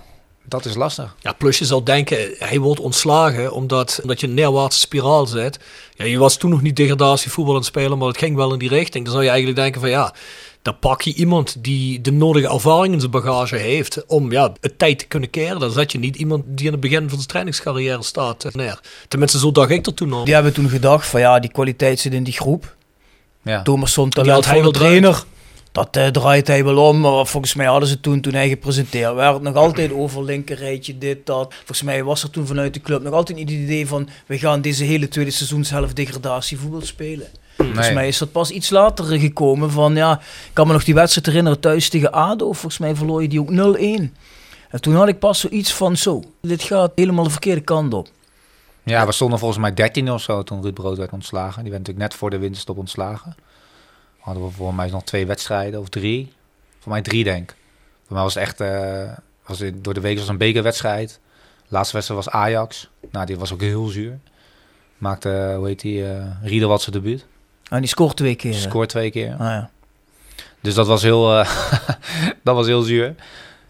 dat 0.45 0.65
is 0.65 0.75
lastig. 0.75 1.15
Ja, 1.21 1.33
plus 1.33 1.59
je 1.59 1.65
zal 1.65 1.85
denken, 1.85 2.35
hij 2.39 2.59
wordt 2.59 2.81
ontslagen 2.81 3.53
omdat, 3.53 3.99
omdat 4.03 4.21
je 4.21 4.27
een 4.27 4.35
neerwaartse 4.35 4.79
spiraal 4.79 5.27
zit. 5.27 5.59
Ja, 5.95 6.05
je 6.05 6.19
was 6.19 6.37
toen 6.37 6.51
nog 6.51 6.63
niet 6.63 6.77
degradatievoetbal 6.77 7.55
aan 7.55 7.61
het 7.61 7.69
spelen, 7.69 7.99
maar 7.99 8.09
het 8.09 8.19
ging 8.19 8.37
wel 8.37 8.53
in 8.53 8.59
die 8.59 8.69
richting. 8.69 9.05
Dan 9.05 9.13
zou 9.13 9.25
je 9.25 9.31
eigenlijk 9.31 9.61
denken 9.61 9.81
van 9.81 9.91
ja, 9.91 10.15
dan 10.63 10.79
pak 10.79 11.03
je 11.03 11.15
iemand 11.15 11.57
die 11.65 12.01
de 12.01 12.13
nodige 12.13 12.49
ervaring 12.49 12.95
in 12.95 13.01
zijn 13.01 13.13
bagage 13.13 13.57
heeft 13.57 14.07
om 14.07 14.33
ja, 14.33 14.53
het 14.61 14.79
tijd 14.79 14.99
te 14.99 15.07
kunnen 15.07 15.31
keren. 15.31 15.61
Dan 15.61 15.71
zet 15.71 15.93
je 15.93 15.99
niet 15.99 16.17
iemand 16.17 16.43
die 16.47 16.67
in 16.67 16.73
het 16.73 16.81
begin 16.81 17.09
van 17.09 17.17
zijn 17.17 17.27
trainingscarrière 17.27 18.03
staat 18.03 18.45
eh, 18.45 18.53
neer. 18.53 18.81
Tenminste, 19.09 19.39
zo 19.39 19.53
dacht 19.53 19.71
ik 19.71 19.87
er 19.87 19.95
toen 19.95 20.13
al. 20.13 20.25
Die 20.25 20.35
hebben 20.35 20.53
toen 20.53 20.69
gedacht 20.69 21.07
van 21.07 21.21
ja, 21.21 21.39
die 21.39 21.51
kwaliteit 21.51 22.01
zit 22.01 22.13
in 22.13 22.25
die 22.25 22.33
groep. 22.33 22.77
Ja. 23.45 23.63
Thomasson, 23.63 24.11
talent 24.11 24.47
wel 24.47 24.63
de 24.63 24.71
trainer. 24.71 25.25
Dat 25.73 25.97
eh, 25.97 26.07
draait 26.07 26.47
hij 26.47 26.65
wel 26.65 26.89
om, 26.89 27.01
maar 27.01 27.27
volgens 27.27 27.55
mij 27.55 27.67
hadden 27.67 27.89
ze 27.89 28.01
toen, 28.01 28.21
toen 28.21 28.33
hij 28.33 28.49
gepresenteerd 28.49 29.15
werd, 29.15 29.43
nog 29.43 29.55
altijd 29.55 29.93
over 29.93 30.25
linkerrijtje, 30.25 30.99
dit, 30.99 31.27
dat. 31.27 31.55
Volgens 31.55 31.83
mij 31.83 32.05
was 32.05 32.23
er 32.23 32.31
toen 32.31 32.47
vanuit 32.47 32.75
de 32.75 32.81
club 32.81 33.03
nog 33.03 33.13
altijd 33.13 33.39
niet 33.39 33.51
het 33.51 33.59
idee 33.59 33.87
van, 33.87 34.09
we 34.27 34.39
gaan 34.39 34.61
deze 34.61 34.85
hele 34.85 35.09
tweede 35.09 35.31
seizoenshelft 35.31 35.97
degradatievoetbal 35.97 36.83
spelen. 36.83 37.27
Volgens 37.57 37.93
mij 37.93 38.09
is 38.09 38.19
dat 38.19 38.33
pas 38.33 38.51
iets 38.51 38.71
later 38.71 39.05
gekomen 39.05 39.71
van, 39.71 39.97
ja, 39.97 40.13
ik 40.21 40.51
kan 40.53 40.67
me 40.67 40.73
nog 40.73 40.85
die 40.85 40.95
wedstrijd 40.95 41.27
herinneren 41.27 41.61
thuis 41.61 41.89
tegen 41.89 42.13
ADO, 42.13 42.53
volgens 42.53 42.79
mij 42.79 42.95
verloor 42.95 43.23
je 43.23 43.29
die 43.29 43.41
ook 43.41 43.51
0-1. 43.51 43.53
En 44.71 44.81
toen 44.81 44.95
had 44.95 45.09
ik 45.09 45.19
pas 45.19 45.41
zoiets 45.41 45.73
van, 45.73 45.97
zo, 45.97 46.23
dit 46.41 46.63
gaat 46.63 46.93
helemaal 46.95 47.25
de 47.25 47.31
verkeerde 47.31 47.61
kant 47.61 47.95
op. 47.95 48.09
Ja, 48.85 49.07
we 49.07 49.13
stonden 49.13 49.39
volgens 49.39 49.61
mij 49.61 49.75
13 49.75 50.11
of 50.11 50.23
zo 50.23 50.43
toen 50.43 50.63
Ruud 50.63 50.75
Brood 50.75 50.97
werd 50.97 51.13
ontslagen. 51.13 51.63
Die 51.63 51.73
werd 51.73 51.87
natuurlijk 51.87 52.11
net 52.11 52.19
voor 52.19 52.31
de 52.31 52.39
winterstop 52.39 52.79
ontslagen. 52.79 53.35
Hadden 54.19 54.45
we 54.45 54.51
volgens 54.51 54.79
mij 54.79 54.91
nog 54.91 55.03
twee 55.03 55.27
wedstrijden 55.27 55.81
of 55.81 55.89
drie. 55.89 56.33
Voor 56.79 56.93
mij 56.93 57.03
drie 57.03 57.25
denk 57.25 57.51
ik. 57.51 57.57
Voor 58.07 58.15
mij 58.15 58.23
was 58.23 58.35
het 58.35 58.43
echt, 58.43 58.61
eh, 58.61 59.13
was 59.47 59.59
het, 59.59 59.85
door 59.85 59.95
de 59.95 60.01
week 60.01 60.19
was 60.19 60.29
een 60.29 60.39
bekerwedstrijd. 60.39 61.21
De 61.63 61.75
laatste 61.75 61.95
wedstrijd 61.95 62.25
was 62.25 62.35
Ajax. 62.35 62.91
Nou, 63.11 63.27
die 63.27 63.39
was 63.39 63.53
ook 63.53 63.61
heel 63.61 63.87
zuur. 63.87 64.19
Maakte, 64.99 65.55
hoe 65.57 65.67
heet 65.67 65.81
die, 65.81 66.09
eh 66.09 66.27
Rieder 66.43 66.69
wat 66.69 66.83
zijn 66.83 66.97
debuut. 66.97 67.27
En 67.71 67.81
die 67.81 67.89
scoort 67.89 68.17
twee 68.17 68.35
keer. 68.35 68.55
Scoort 68.55 68.89
twee 68.89 69.11
keer. 69.11 69.33
Ah, 69.33 69.39
ja. 69.39 69.71
Dus 70.61 70.75
dat 70.75 70.87
was 70.87 71.03
heel, 71.03 71.39
eh, 71.39 71.51
dat 72.45 72.55
was 72.55 72.67
heel 72.67 72.83
zuur. 72.83 73.15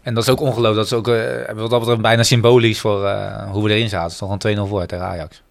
En 0.05 0.13
dat 0.13 0.23
is 0.23 0.29
ook 0.29 0.39
ongelooflijk. 0.39 0.75
Dat 0.75 0.85
is 0.85 0.93
ook 0.93 1.07
eh, 1.07 1.55
wat 1.55 1.69
dat 1.69 1.79
betreft 1.79 2.01
bijna 2.01 2.23
symbolisch 2.23 2.79
voor 2.79 3.05
eh, 3.05 3.51
hoe 3.51 3.63
we 3.63 3.69
erin 3.69 3.89
zaten. 3.89 4.03
Het 4.03 4.11
is 4.11 4.17
toch 4.17 4.37
een 4.43 4.65
2-0 4.65 4.69
voor 4.69 4.85
tegen 4.85 5.05
Ajax. 5.05 5.41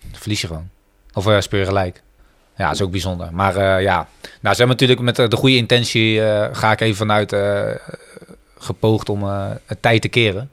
Dan 0.00 0.20
verlies 0.20 0.40
je 0.40 0.46
gewoon. 0.46 0.68
Of 1.12 1.26
uh, 1.26 1.40
je 1.40 1.64
gelijk. 1.64 2.02
Ja, 2.56 2.66
dat 2.66 2.74
is 2.74 2.82
ook 2.82 2.90
bijzonder. 2.90 3.28
Maar 3.32 3.82
ja, 3.82 4.08
nou, 4.40 4.54
ze 4.54 4.64
hebben 4.64 4.68
natuurlijk 4.68 5.00
met 5.00 5.16
de 5.16 5.36
goede 5.36 5.56
intentie, 5.56 6.20
ga 6.52 6.72
ik 6.72 6.80
even 6.80 6.96
vanuit, 6.96 7.36
gepoogd 8.58 9.08
om 9.08 9.24
het 9.66 9.78
tijd 9.80 10.02
te 10.02 10.08
keren. 10.08 10.50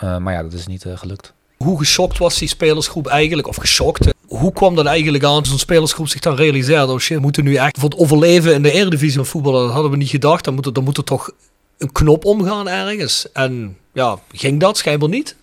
Maar 0.00 0.32
ja, 0.32 0.42
dat 0.42 0.52
is 0.52 0.66
niet 0.66 0.84
gelukt. 0.94 1.32
Hoe 1.56 1.78
geschokt 1.78 2.18
was 2.18 2.38
die 2.38 2.48
spelersgroep 2.48 3.06
eigenlijk? 3.06 3.48
Of 3.48 3.56
geschokt? 3.56 4.12
Hoe 4.26 4.52
kwam 4.52 4.74
dat 4.74 4.86
eigenlijk 4.86 5.24
aan? 5.24 5.44
Zo'n 5.44 5.58
spelersgroep 5.58 6.08
zich 6.08 6.20
dan 6.20 6.34
realiseerde: 6.34 6.92
oh 6.92 6.98
shit, 6.98 7.16
we 7.16 7.22
moeten 7.22 7.44
nu 7.44 7.54
echt 7.54 7.78
voor 7.78 7.88
het 7.88 7.98
overleven 7.98 8.54
in 8.54 8.62
de 8.62 8.72
Eredivisie 8.72 9.16
van 9.16 9.26
voetballen. 9.26 9.62
Dat 9.62 9.72
hadden 9.72 9.90
we 9.90 9.96
niet 9.96 10.08
gedacht. 10.08 10.44
Dan 10.44 10.54
moet 10.54 10.66
er, 10.66 10.72
dan 10.72 10.84
moet 10.84 10.96
er 10.96 11.04
toch 11.04 11.30
een 11.78 11.92
knop 11.92 12.24
omgaan 12.24 12.68
ergens. 12.68 13.32
En 13.32 13.76
ja, 13.92 14.18
ging 14.32 14.60
dat 14.60 14.76
schijnbaar 14.76 15.08
niet? 15.08 15.36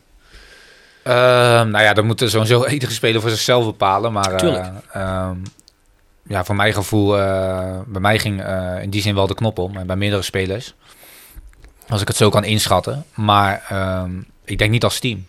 Ehm, 1.03 1.69
nou 1.69 1.83
ja, 1.83 1.93
dat 1.93 2.03
moeten 2.03 2.29
sowieso 2.29 2.65
iedere 2.67 2.91
speler 2.91 3.21
voor 3.21 3.29
zichzelf 3.29 3.65
bepalen. 3.65 4.11
Maar 4.11 4.33
eh, 4.33 4.67
ehm, 4.91 5.37
ja, 6.23 6.43
voor 6.43 6.55
mijn 6.55 6.73
gevoel, 6.73 7.19
eh, 7.19 7.79
bij 7.85 8.01
mij 8.01 8.19
ging 8.19 8.43
eh, 8.43 8.81
in 8.81 8.89
die 8.89 9.01
zin 9.01 9.15
wel 9.15 9.27
de 9.27 9.35
knop 9.35 9.59
om. 9.59 9.77
En 9.77 9.87
bij 9.87 9.95
meerdere 9.95 10.21
spelers. 10.21 10.73
Als 11.87 12.01
ik 12.01 12.07
het 12.07 12.17
zo 12.17 12.29
kan 12.29 12.43
inschatten. 12.43 13.05
Maar 13.13 13.65
ehm, 13.69 14.11
ik 14.43 14.57
denk 14.57 14.71
niet 14.71 14.83
als 14.83 14.99
team. 14.99 15.25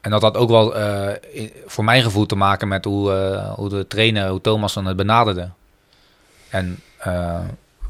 En 0.00 0.10
dat 0.10 0.22
had 0.22 0.36
ook 0.36 0.50
wel 0.50 0.74
voor 1.66 1.84
mijn 1.84 2.02
gevoel 2.02 2.26
te 2.26 2.36
maken 2.36 2.68
met 2.68 2.84
hoe, 2.84 3.10
hoe 3.56 3.68
de 3.68 3.86
trainer, 3.86 4.28
hoe 4.28 4.40
Thomas 4.40 4.74
dan 4.74 4.86
het 4.86 4.96
benaderde. 4.96 5.50
En 6.48 6.80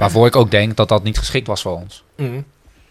waarvoor 0.01 0.27
ik 0.27 0.37
ook 0.37 0.51
denk 0.51 0.77
dat 0.77 0.89
dat 0.89 1.03
niet 1.03 1.19
geschikt 1.19 1.47
was 1.47 1.63
voor 1.63 1.77
ons. 1.77 2.05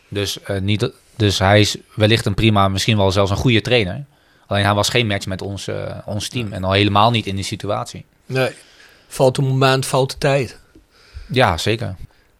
Dus, 0.07 0.41
eh, 0.41 0.59
niet, 0.59 0.91
dus 1.15 1.39
hij 1.39 1.59
is 1.59 1.77
wellicht 1.95 2.25
een 2.25 2.33
prima, 2.33 2.67
misschien 2.67 2.97
wel 2.97 3.11
zelfs 3.11 3.31
een 3.31 3.37
goede 3.37 3.61
trainer. 3.61 4.05
Alleen 4.47 4.63
hij 4.65 4.73
was 4.73 4.89
geen 4.89 5.07
match 5.07 5.25
met 5.25 5.41
ons, 5.41 5.67
eh, 5.67 5.97
ons 6.05 6.29
team. 6.29 6.53
En 6.53 6.63
al 6.63 6.71
helemaal 6.71 7.11
niet 7.11 7.25
in 7.25 7.35
die 7.35 7.43
situatie. 7.43 8.05
Nee. 8.25 8.49
Foute 9.07 9.41
moment, 9.41 9.85
foute 9.85 10.17
tijd. 10.17 10.59
Ja, 11.27 11.57
zeker. 11.57 11.95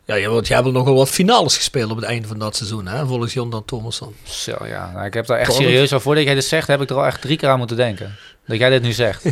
Ja, 0.06 0.30
want 0.30 0.48
jij 0.48 0.58
hebt 0.58 0.72
nog 0.72 0.86
wel 0.86 0.96
wat 0.96 1.10
finales 1.10 1.56
gespeeld 1.56 1.92
op 1.92 1.98
het 1.98 2.06
einde 2.06 2.28
van 2.28 2.40
dat 2.40 2.56
seizoen, 2.56 2.88
hè? 2.88 3.06
Volgens 3.06 3.34
Jondan 3.34 3.66
Thomasson. 3.66 4.16
Zo, 4.24 4.56
ja. 4.66 4.92
Nou, 4.94 5.06
ik 5.06 5.14
heb 5.14 5.26
daar 5.26 5.38
echt 5.40 5.54
serieus, 5.54 5.94
al 5.94 6.00
voordat 6.00 6.24
jij 6.24 6.34
dit 6.34 6.46
zegt, 6.46 6.68
heb 6.68 6.82
ik 6.82 6.90
er 6.90 6.96
al 6.96 7.06
echt 7.06 7.22
drie 7.22 7.38
keer 7.38 7.50
aan 7.50 7.58
moeten 7.58 7.78
denken. 7.78 8.16
Dat 8.46 8.58
jij 8.58 8.70
dit 8.70 8.82
nu 8.82 8.92
zegt. 8.92 9.24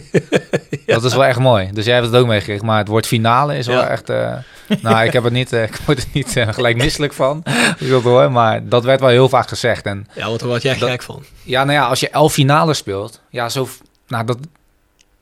Dat 0.85 1.03
is 1.03 1.13
wel 1.13 1.25
echt 1.25 1.39
mooi. 1.39 1.69
Dus 1.73 1.85
jij 1.85 1.93
hebt 1.93 2.05
het 2.05 2.15
ook 2.15 2.27
meegekregen. 2.27 2.65
Maar 2.65 2.77
het 2.77 2.87
woord 2.87 3.07
finale 3.07 3.57
is 3.57 3.67
wel 3.67 3.83
echt... 3.83 4.09
eh, 4.09 4.37
nou, 4.81 5.05
ik, 5.05 5.13
heb 5.13 5.23
het 5.23 5.33
niet, 5.33 5.53
eh, 5.53 5.63
ik 5.69 5.75
word 5.85 5.97
er 5.97 6.05
niet 6.13 6.37
eh, 6.37 6.47
gelijk 6.53 6.77
misselijk 6.77 7.13
van. 7.13 7.43
Ik 7.79 7.87
wil 7.87 7.95
het 7.95 8.03
horen, 8.03 8.31
maar 8.31 8.67
dat 8.67 8.83
werd 8.83 8.99
wel 8.99 9.09
heel 9.09 9.29
vaak 9.29 9.47
gezegd. 9.47 9.85
En 9.85 10.07
Ja, 10.13 10.27
want 10.27 10.39
daar 10.39 10.49
word 10.49 10.61
jij 10.61 10.75
gek 10.75 11.01
van. 11.01 11.23
Ja, 11.43 11.63
nou 11.63 11.77
ja, 11.77 11.87
als 11.87 11.99
je 11.99 12.09
elf 12.09 12.33
finales 12.33 12.77
speelt, 12.77 13.21
ja, 13.29 13.49
zo, 13.49 13.67
nou, 14.07 14.25
dat, 14.25 14.37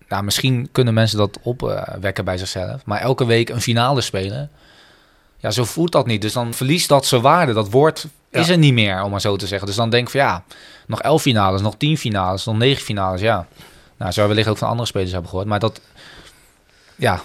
nou, 0.08 0.24
misschien 0.24 0.70
kunnen 0.72 0.94
mensen 0.94 1.18
dat 1.18 1.40
opwekken 1.42 2.26
bij 2.26 2.38
zichzelf, 2.38 2.86
maar 2.86 3.02
elke 3.02 3.26
week 3.26 3.50
een 3.50 3.62
finale 3.62 4.02
spelen, 4.02 4.50
ja, 5.38 5.52
zo 5.52 5.64
voelt 5.64 5.92
dat 5.92 6.06
niet. 6.06 6.22
Dus 6.22 6.34
dan 6.34 6.54
verliest 6.54 6.88
dat 6.88 7.06
zijn 7.06 7.22
waarde. 7.22 7.54
Dat 7.54 7.70
woord 7.70 8.08
is 8.32 8.50
er 8.50 8.58
niet 8.58 8.74
meer, 8.74 9.04
om 9.04 9.12
maar 9.12 9.22
zo 9.22 9.36
te 9.36 9.48
zeggen. 9.48 9.68
Dus 9.68 9.76
dan 9.76 9.90
denk 9.90 10.06
ik 10.06 10.12
van 10.12 10.20
ja, 10.20 10.44
nog 10.88 11.02
elf 11.02 11.22
finales, 11.22 11.62
nog 11.62 11.78
tien 11.78 11.98
finales, 11.98 12.46
nog 12.46 12.58
negen 12.58 12.84
finales, 12.84 13.22
ja. 13.22 13.48
Nou, 13.98 14.12
zou 14.12 14.28
wellicht 14.28 14.48
ook 14.48 14.58
van 14.58 14.68
andere 14.68 14.88
spelers 14.88 15.12
hebben 15.12 15.30
gehoord, 15.30 15.48
maar 15.48 15.60
dat, 15.60 15.82
ja, 16.96 17.22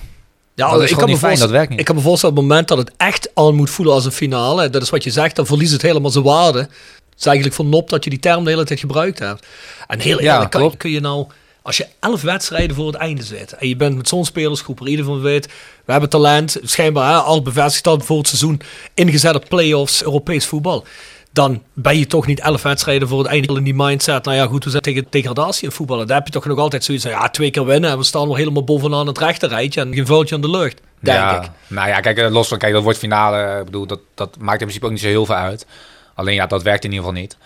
Ja, 0.60 0.72
dat 0.72 0.82
is 0.82 0.88
gewoon 0.88 1.04
me 1.04 1.10
niet 1.10 1.18
fijn, 1.20 1.30
dat 1.32 1.40
voorstellen- 1.40 1.52
werkt 1.52 1.70
niet. 1.70 1.78
Ik 1.78 1.84
kan 1.84 1.94
me 1.94 2.00
voorstellen, 2.00 2.36
op 2.36 2.40
het 2.42 2.50
moment 2.50 2.68
dat 2.68 2.78
het 2.78 2.90
echt 2.96 3.30
aan 3.34 3.54
moet 3.54 3.70
voelen 3.70 3.94
als 3.94 4.04
een 4.04 4.12
finale, 4.12 4.70
dat 4.70 4.82
is 4.82 4.90
wat 4.90 5.04
je 5.04 5.10
zegt, 5.10 5.36
dan 5.36 5.46
verliest 5.46 5.72
het 5.72 5.82
helemaal 5.82 6.10
zijn 6.10 6.24
waarde. 6.24 6.58
Het 6.58 7.18
is 7.18 7.26
eigenlijk 7.26 7.56
van 7.56 7.68
nop 7.68 7.90
dat 7.90 8.04
je 8.04 8.10
die 8.10 8.18
term 8.18 8.44
de 8.44 8.50
hele 8.50 8.64
tijd 8.64 8.80
gebruikt 8.80 9.18
hebt. 9.18 9.46
En 9.86 10.00
heel 10.00 10.22
Ja, 10.22 10.32
eerlijk, 10.32 10.50
kan, 10.50 10.60
klopt. 10.60 10.76
kun 10.76 10.90
je 10.90 11.00
nou, 11.00 11.26
als 11.62 11.76
je 11.76 11.86
elf 12.00 12.22
wedstrijden 12.22 12.76
voor 12.76 12.86
het 12.86 12.96
einde 12.96 13.22
zit, 13.22 13.52
en 13.52 13.68
je 13.68 13.76
bent 13.76 13.96
met 13.96 14.08
zo'n 14.08 14.24
spelersgroep 14.24 14.78
waar 14.78 14.88
ieder 14.88 15.04
van 15.04 15.20
weet, 15.20 15.46
we 15.84 15.92
hebben 15.92 16.10
talent, 16.10 16.56
schijnbaar 16.62 17.12
hè, 17.12 17.18
al 17.18 17.42
bevestigd 17.42 17.84
dat 17.84 18.04
voor 18.04 18.18
het 18.18 18.26
seizoen, 18.28 18.60
ingezet 18.94 19.34
op 19.34 19.44
play-offs, 19.48 20.02
Europees 20.02 20.46
voetbal. 20.46 20.84
Dan 21.32 21.62
ben 21.72 21.98
je 21.98 22.06
toch 22.06 22.26
niet 22.26 22.40
elf 22.40 22.62
wedstrijden 22.62 23.08
voor 23.08 23.18
het 23.18 23.26
einde 23.26 23.54
in 23.54 23.64
die 23.64 23.74
mindset. 23.74 24.24
Nou 24.24 24.36
ja, 24.36 24.46
goed, 24.46 24.64
we 24.64 24.70
zitten 24.70 24.92
tegen 24.92 25.10
degradatie 25.10 25.64
in 25.64 25.72
voetballen. 25.72 26.06
Daar 26.06 26.16
heb 26.16 26.26
je 26.26 26.32
toch 26.32 26.44
nog 26.44 26.58
altijd 26.58 26.84
zoiets 26.84 27.04
van, 27.04 27.12
ja, 27.12 27.28
twee 27.28 27.50
keer 27.50 27.64
winnen 27.64 27.90
en 27.90 27.98
we 27.98 28.04
staan 28.04 28.26
nog 28.26 28.36
helemaal 28.36 28.64
bovenaan 28.64 29.06
het 29.06 29.18
rechterrijtje 29.18 29.80
en 29.80 29.94
geen 29.94 30.06
vuiltje 30.06 30.34
aan 30.34 30.40
de 30.40 30.50
lucht. 30.50 30.80
Denk 31.00 31.18
ja, 31.18 31.42
ik. 31.42 31.50
Nou 31.66 31.88
ja, 31.88 32.00
kijk, 32.00 32.18
eh, 32.18 32.30
los 32.30 32.48
van, 32.48 32.58
kijk, 32.58 32.72
dat 32.72 32.82
wordt 32.82 32.98
finale, 32.98 33.58
ik 33.58 33.64
bedoel, 33.64 33.86
dat, 33.86 34.00
dat 34.14 34.36
maakt 34.38 34.52
in 34.60 34.66
principe 34.66 34.84
ook 34.84 34.90
niet 34.90 35.00
zo 35.00 35.06
heel 35.06 35.26
veel 35.26 35.34
uit. 35.34 35.66
Alleen 36.14 36.34
ja, 36.34 36.46
dat 36.46 36.62
werkt 36.62 36.84
in 36.84 36.90
ieder 36.90 37.06
geval 37.06 37.20
niet. 37.20 37.36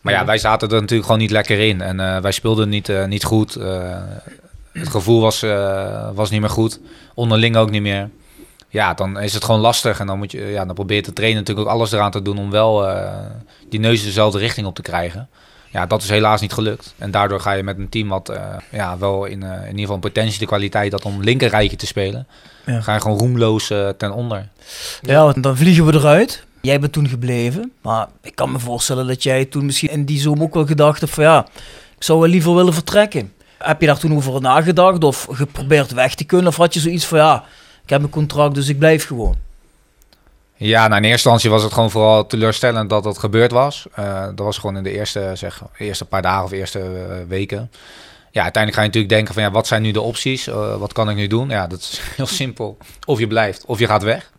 Maar 0.00 0.12
ja, 0.12 0.24
wij 0.24 0.38
zaten 0.38 0.68
er 0.68 0.74
natuurlijk 0.74 1.02
gewoon 1.02 1.20
niet 1.20 1.30
lekker 1.30 1.58
in. 1.58 1.80
En 1.80 2.00
eh, 2.00 2.22
wij 2.22 2.32
speelden 2.32 2.68
niet, 2.68 2.88
eh, 2.88 3.04
niet 3.04 3.24
goed. 3.24 3.54
Het 4.72 4.88
gevoel 4.88 5.20
was, 5.20 5.40
was 6.14 6.30
niet 6.30 6.40
meer 6.40 6.50
goed. 6.50 6.80
Onderling 7.14 7.56
ook 7.56 7.70
niet 7.70 7.82
meer. 7.82 8.10
Ja, 8.70 8.94
dan 8.94 9.20
is 9.20 9.34
het 9.34 9.44
gewoon 9.44 9.60
lastig. 9.60 10.00
En 10.00 10.06
dan, 10.06 10.18
moet 10.18 10.32
je, 10.32 10.46
ja, 10.46 10.64
dan 10.64 10.74
probeert 10.74 11.04
de 11.04 11.12
trainer 11.12 11.38
natuurlijk 11.38 11.68
ook 11.68 11.74
alles 11.74 11.92
eraan 11.92 12.10
te 12.10 12.22
doen 12.22 12.38
om 12.38 12.50
wel 12.50 12.88
eh, 12.88 13.12
die 13.68 13.80
neus 13.80 14.04
dezelfde 14.04 14.38
richting 14.38 14.66
op 14.66 14.74
te 14.74 14.82
krijgen. 14.82 15.28
Ja, 15.70 15.86
dat 15.86 16.02
is 16.02 16.08
helaas 16.08 16.40
niet 16.40 16.52
gelukt. 16.52 16.94
En 16.98 17.10
daardoor 17.10 17.40
ga 17.40 17.52
je 17.52 17.62
met 17.62 17.78
een 17.78 17.88
team 17.88 18.08
wat 18.08 18.28
eh, 18.28 18.42
ja, 18.70 18.98
wel 18.98 19.24
in, 19.24 19.42
eh, 19.42 19.50
in 19.50 19.66
ieder 19.66 19.80
geval 19.80 19.94
een 19.94 20.00
potentie 20.00 20.38
de 20.38 20.46
kwaliteit 20.46 20.92
had 20.92 21.04
om 21.04 21.22
linkerrijtje 21.22 21.76
te 21.76 21.86
spelen. 21.86 22.26
Ja. 22.66 22.80
Ga 22.80 22.94
je 22.94 23.00
gewoon 23.00 23.18
roemloos 23.18 23.66
ten 23.96 24.12
onder. 24.12 24.48
Ja, 25.02 25.24
want 25.24 25.42
dan 25.42 25.56
vliegen 25.56 25.86
we 25.86 25.94
eruit. 25.94 26.44
Jij 26.60 26.80
bent 26.80 26.92
toen 26.92 27.08
gebleven. 27.08 27.72
Maar 27.82 28.08
ik 28.22 28.34
kan 28.34 28.52
me 28.52 28.58
voorstellen 28.58 29.06
dat 29.06 29.22
jij 29.22 29.44
toen 29.44 29.64
misschien 29.64 29.90
in 29.90 30.04
die 30.04 30.20
zomer 30.20 30.42
ook 30.42 30.54
wel 30.54 30.66
gedacht 30.66 31.00
hebt 31.00 31.12
van 31.12 31.24
ja, 31.24 31.46
ik 31.96 32.04
zou 32.04 32.20
wel 32.20 32.28
liever 32.28 32.54
willen 32.54 32.74
vertrekken. 32.74 33.32
Heb 33.58 33.80
je 33.80 33.86
daar 33.86 33.98
toen 33.98 34.14
over 34.14 34.40
nagedacht 34.40 35.04
of 35.04 35.26
geprobeerd 35.30 35.92
weg 35.92 36.14
te 36.14 36.24
kunnen? 36.24 36.46
Of 36.46 36.56
had 36.56 36.74
je 36.74 36.80
zoiets 36.80 37.06
van 37.06 37.18
ja, 37.18 37.44
ik 37.90 37.96
heb 37.96 38.04
een 38.04 38.10
contract 38.10 38.54
dus 38.54 38.68
ik 38.68 38.78
blijf 38.78 39.06
gewoon. 39.06 39.36
Ja, 40.54 40.88
nou 40.88 41.02
in 41.02 41.08
eerste 41.08 41.10
instantie 41.10 41.50
was 41.50 41.62
het 41.62 41.72
gewoon 41.72 41.90
vooral 41.90 42.26
teleurstellend 42.26 42.90
dat 42.90 43.02
dat 43.02 43.18
gebeurd 43.18 43.50
was. 43.50 43.86
Eh, 43.94 44.24
dat 44.24 44.38
was 44.38 44.58
gewoon 44.58 44.76
in 44.76 44.82
de 44.82 44.90
eerste, 44.90 45.32
zeg, 45.34 45.62
eerste 45.76 46.04
paar 46.04 46.22
dagen 46.22 46.44
of 46.44 46.50
eerste 46.50 46.78
eh, 46.78 47.16
weken. 47.28 47.70
Ja, 48.30 48.42
uiteindelijk 48.42 48.74
ga 48.74 48.80
je 48.80 48.86
natuurlijk 48.86 49.14
denken 49.14 49.34
van 49.34 49.42
ja, 49.42 49.50
wat 49.50 49.66
zijn 49.66 49.82
nu 49.82 49.90
de 49.90 50.00
opties? 50.00 50.46
Eh, 50.46 50.76
wat 50.76 50.92
kan 50.92 51.10
ik 51.10 51.16
nu 51.16 51.26
doen? 51.26 51.48
Ja, 51.48 51.66
dat 51.66 51.78
is 51.78 52.00
heel 52.16 52.26
simpel. 52.26 52.76
Of 53.06 53.18
je 53.18 53.26
blijft, 53.26 53.64
of 53.64 53.78
je 53.78 53.86
gaat 53.86 54.02
weg. 54.02 54.32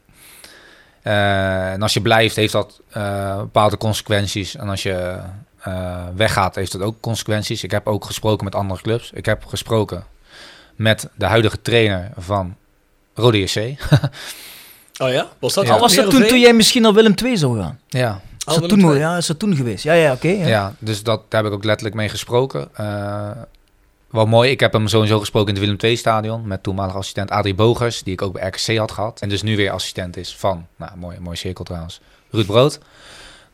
En 1.01 1.81
als 1.81 1.93
je 1.93 2.01
blijft, 2.01 2.35
heeft 2.35 2.51
dat 2.51 2.81
bepaalde 3.37 3.77
consequenties. 3.77 4.55
En 4.55 4.69
als 4.69 4.83
je 4.83 5.19
weggaat, 6.15 6.55
heeft 6.55 6.71
dat 6.71 6.81
ook 6.81 6.99
consequenties. 6.99 7.63
Ik 7.63 7.71
heb 7.71 7.87
ook 7.87 8.05
gesproken 8.05 8.45
met 8.45 8.55
andere 8.55 8.81
clubs. 8.81 9.11
Ik 9.13 9.25
heb 9.25 9.45
gesproken 9.45 10.03
met 10.75 11.09
de 11.15 11.25
huidige 11.25 11.61
trainer 11.61 12.11
van 12.17 12.55
Rode 13.21 13.39
JC. 13.39 13.55
Oh 15.01 15.11
ja? 15.11 15.27
Was 15.39 15.53
dat, 15.53 15.65
Ja. 15.67 15.75
Oh, 15.75 15.79
was 15.79 15.95
dat 15.95 16.09
toen, 16.09 16.27
toen 16.27 16.39
jij 16.39 16.53
misschien 16.53 16.81
naar 16.81 16.93
Willem 16.93 17.13
II 17.23 17.37
zou 17.37 17.59
gaan? 17.61 17.79
ja. 17.87 18.21
Is 18.37 18.45
dat, 18.45 18.59
Willem 18.59 18.79
toen, 18.79 18.97
ja, 18.97 19.17
is 19.17 19.25
dat 19.25 19.39
toen 19.39 19.55
geweest? 19.55 19.83
Ja, 19.83 19.93
ja, 19.93 20.11
oké. 20.11 20.27
ja. 20.27 20.47
Ja. 20.47 20.73
dus 20.79 21.03
dat, 21.03 21.21
daar 21.29 21.43
heb 21.43 21.51
ik 21.51 21.57
ook 21.57 21.63
letterlijk 21.63 21.95
mee 21.95 22.09
gesproken. 22.09 22.69
Eh, 22.73 23.31
wel 24.09 24.25
mooi, 24.25 24.51
ik 24.51 24.59
heb 24.59 24.73
hem 24.73 24.87
sowieso 24.87 25.19
gesproken 25.19 25.47
in 25.47 25.53
het 25.53 25.63
Willem 25.63 25.79
II-stadion... 25.81 26.47
met 26.47 26.63
toenmalig 26.63 26.95
assistent 26.95 27.29
Adrie 27.29 27.55
Bogers, 27.55 28.03
die 28.03 28.13
ik 28.13 28.21
ook 28.21 28.33
bij 28.33 28.47
RKC 28.47 28.77
had 28.77 28.91
gehad. 28.91 29.19
En 29.21 29.29
dus 29.29 29.41
nu 29.41 29.55
weer 29.55 29.71
assistent 29.71 30.17
is 30.17 30.35
van, 30.35 30.67
nou, 30.75 30.91
mooi, 30.97 31.17
mooi 31.19 31.37
cirkel 31.37 31.63
trouwens, 31.63 32.01
Ruud 32.31 32.45
Brood. 32.45 32.79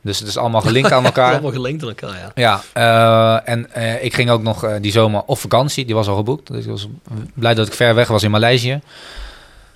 Dus 0.01 0.19
het 0.19 0.27
is 0.27 0.37
allemaal 0.37 0.61
gelinkt 0.61 0.91
aan 0.91 1.05
elkaar. 1.11 1.31
Allemaal 1.31 1.51
gelinkt 1.51 1.81
aan 1.81 1.89
elkaar, 1.89 2.17
ja. 2.17 2.31
Ja, 2.35 2.61
eh, 2.73 3.53
en 3.53 3.73
eh, 3.73 4.03
ik 4.03 4.13
ging 4.13 4.29
ook 4.29 4.41
nog 4.41 4.79
die 4.81 4.91
zomer 4.91 5.23
op 5.25 5.37
vakantie. 5.37 5.85
Die 5.85 5.95
was 5.95 6.07
al 6.07 6.15
geboekt. 6.15 6.47
Dus 6.51 6.63
ik 6.63 6.71
was 6.71 6.87
blij 7.33 7.53
dat 7.53 7.67
ik 7.67 7.73
ver 7.73 7.95
weg 7.95 8.07
was 8.07 8.23
in 8.23 8.31
Maleisië. 8.31 8.81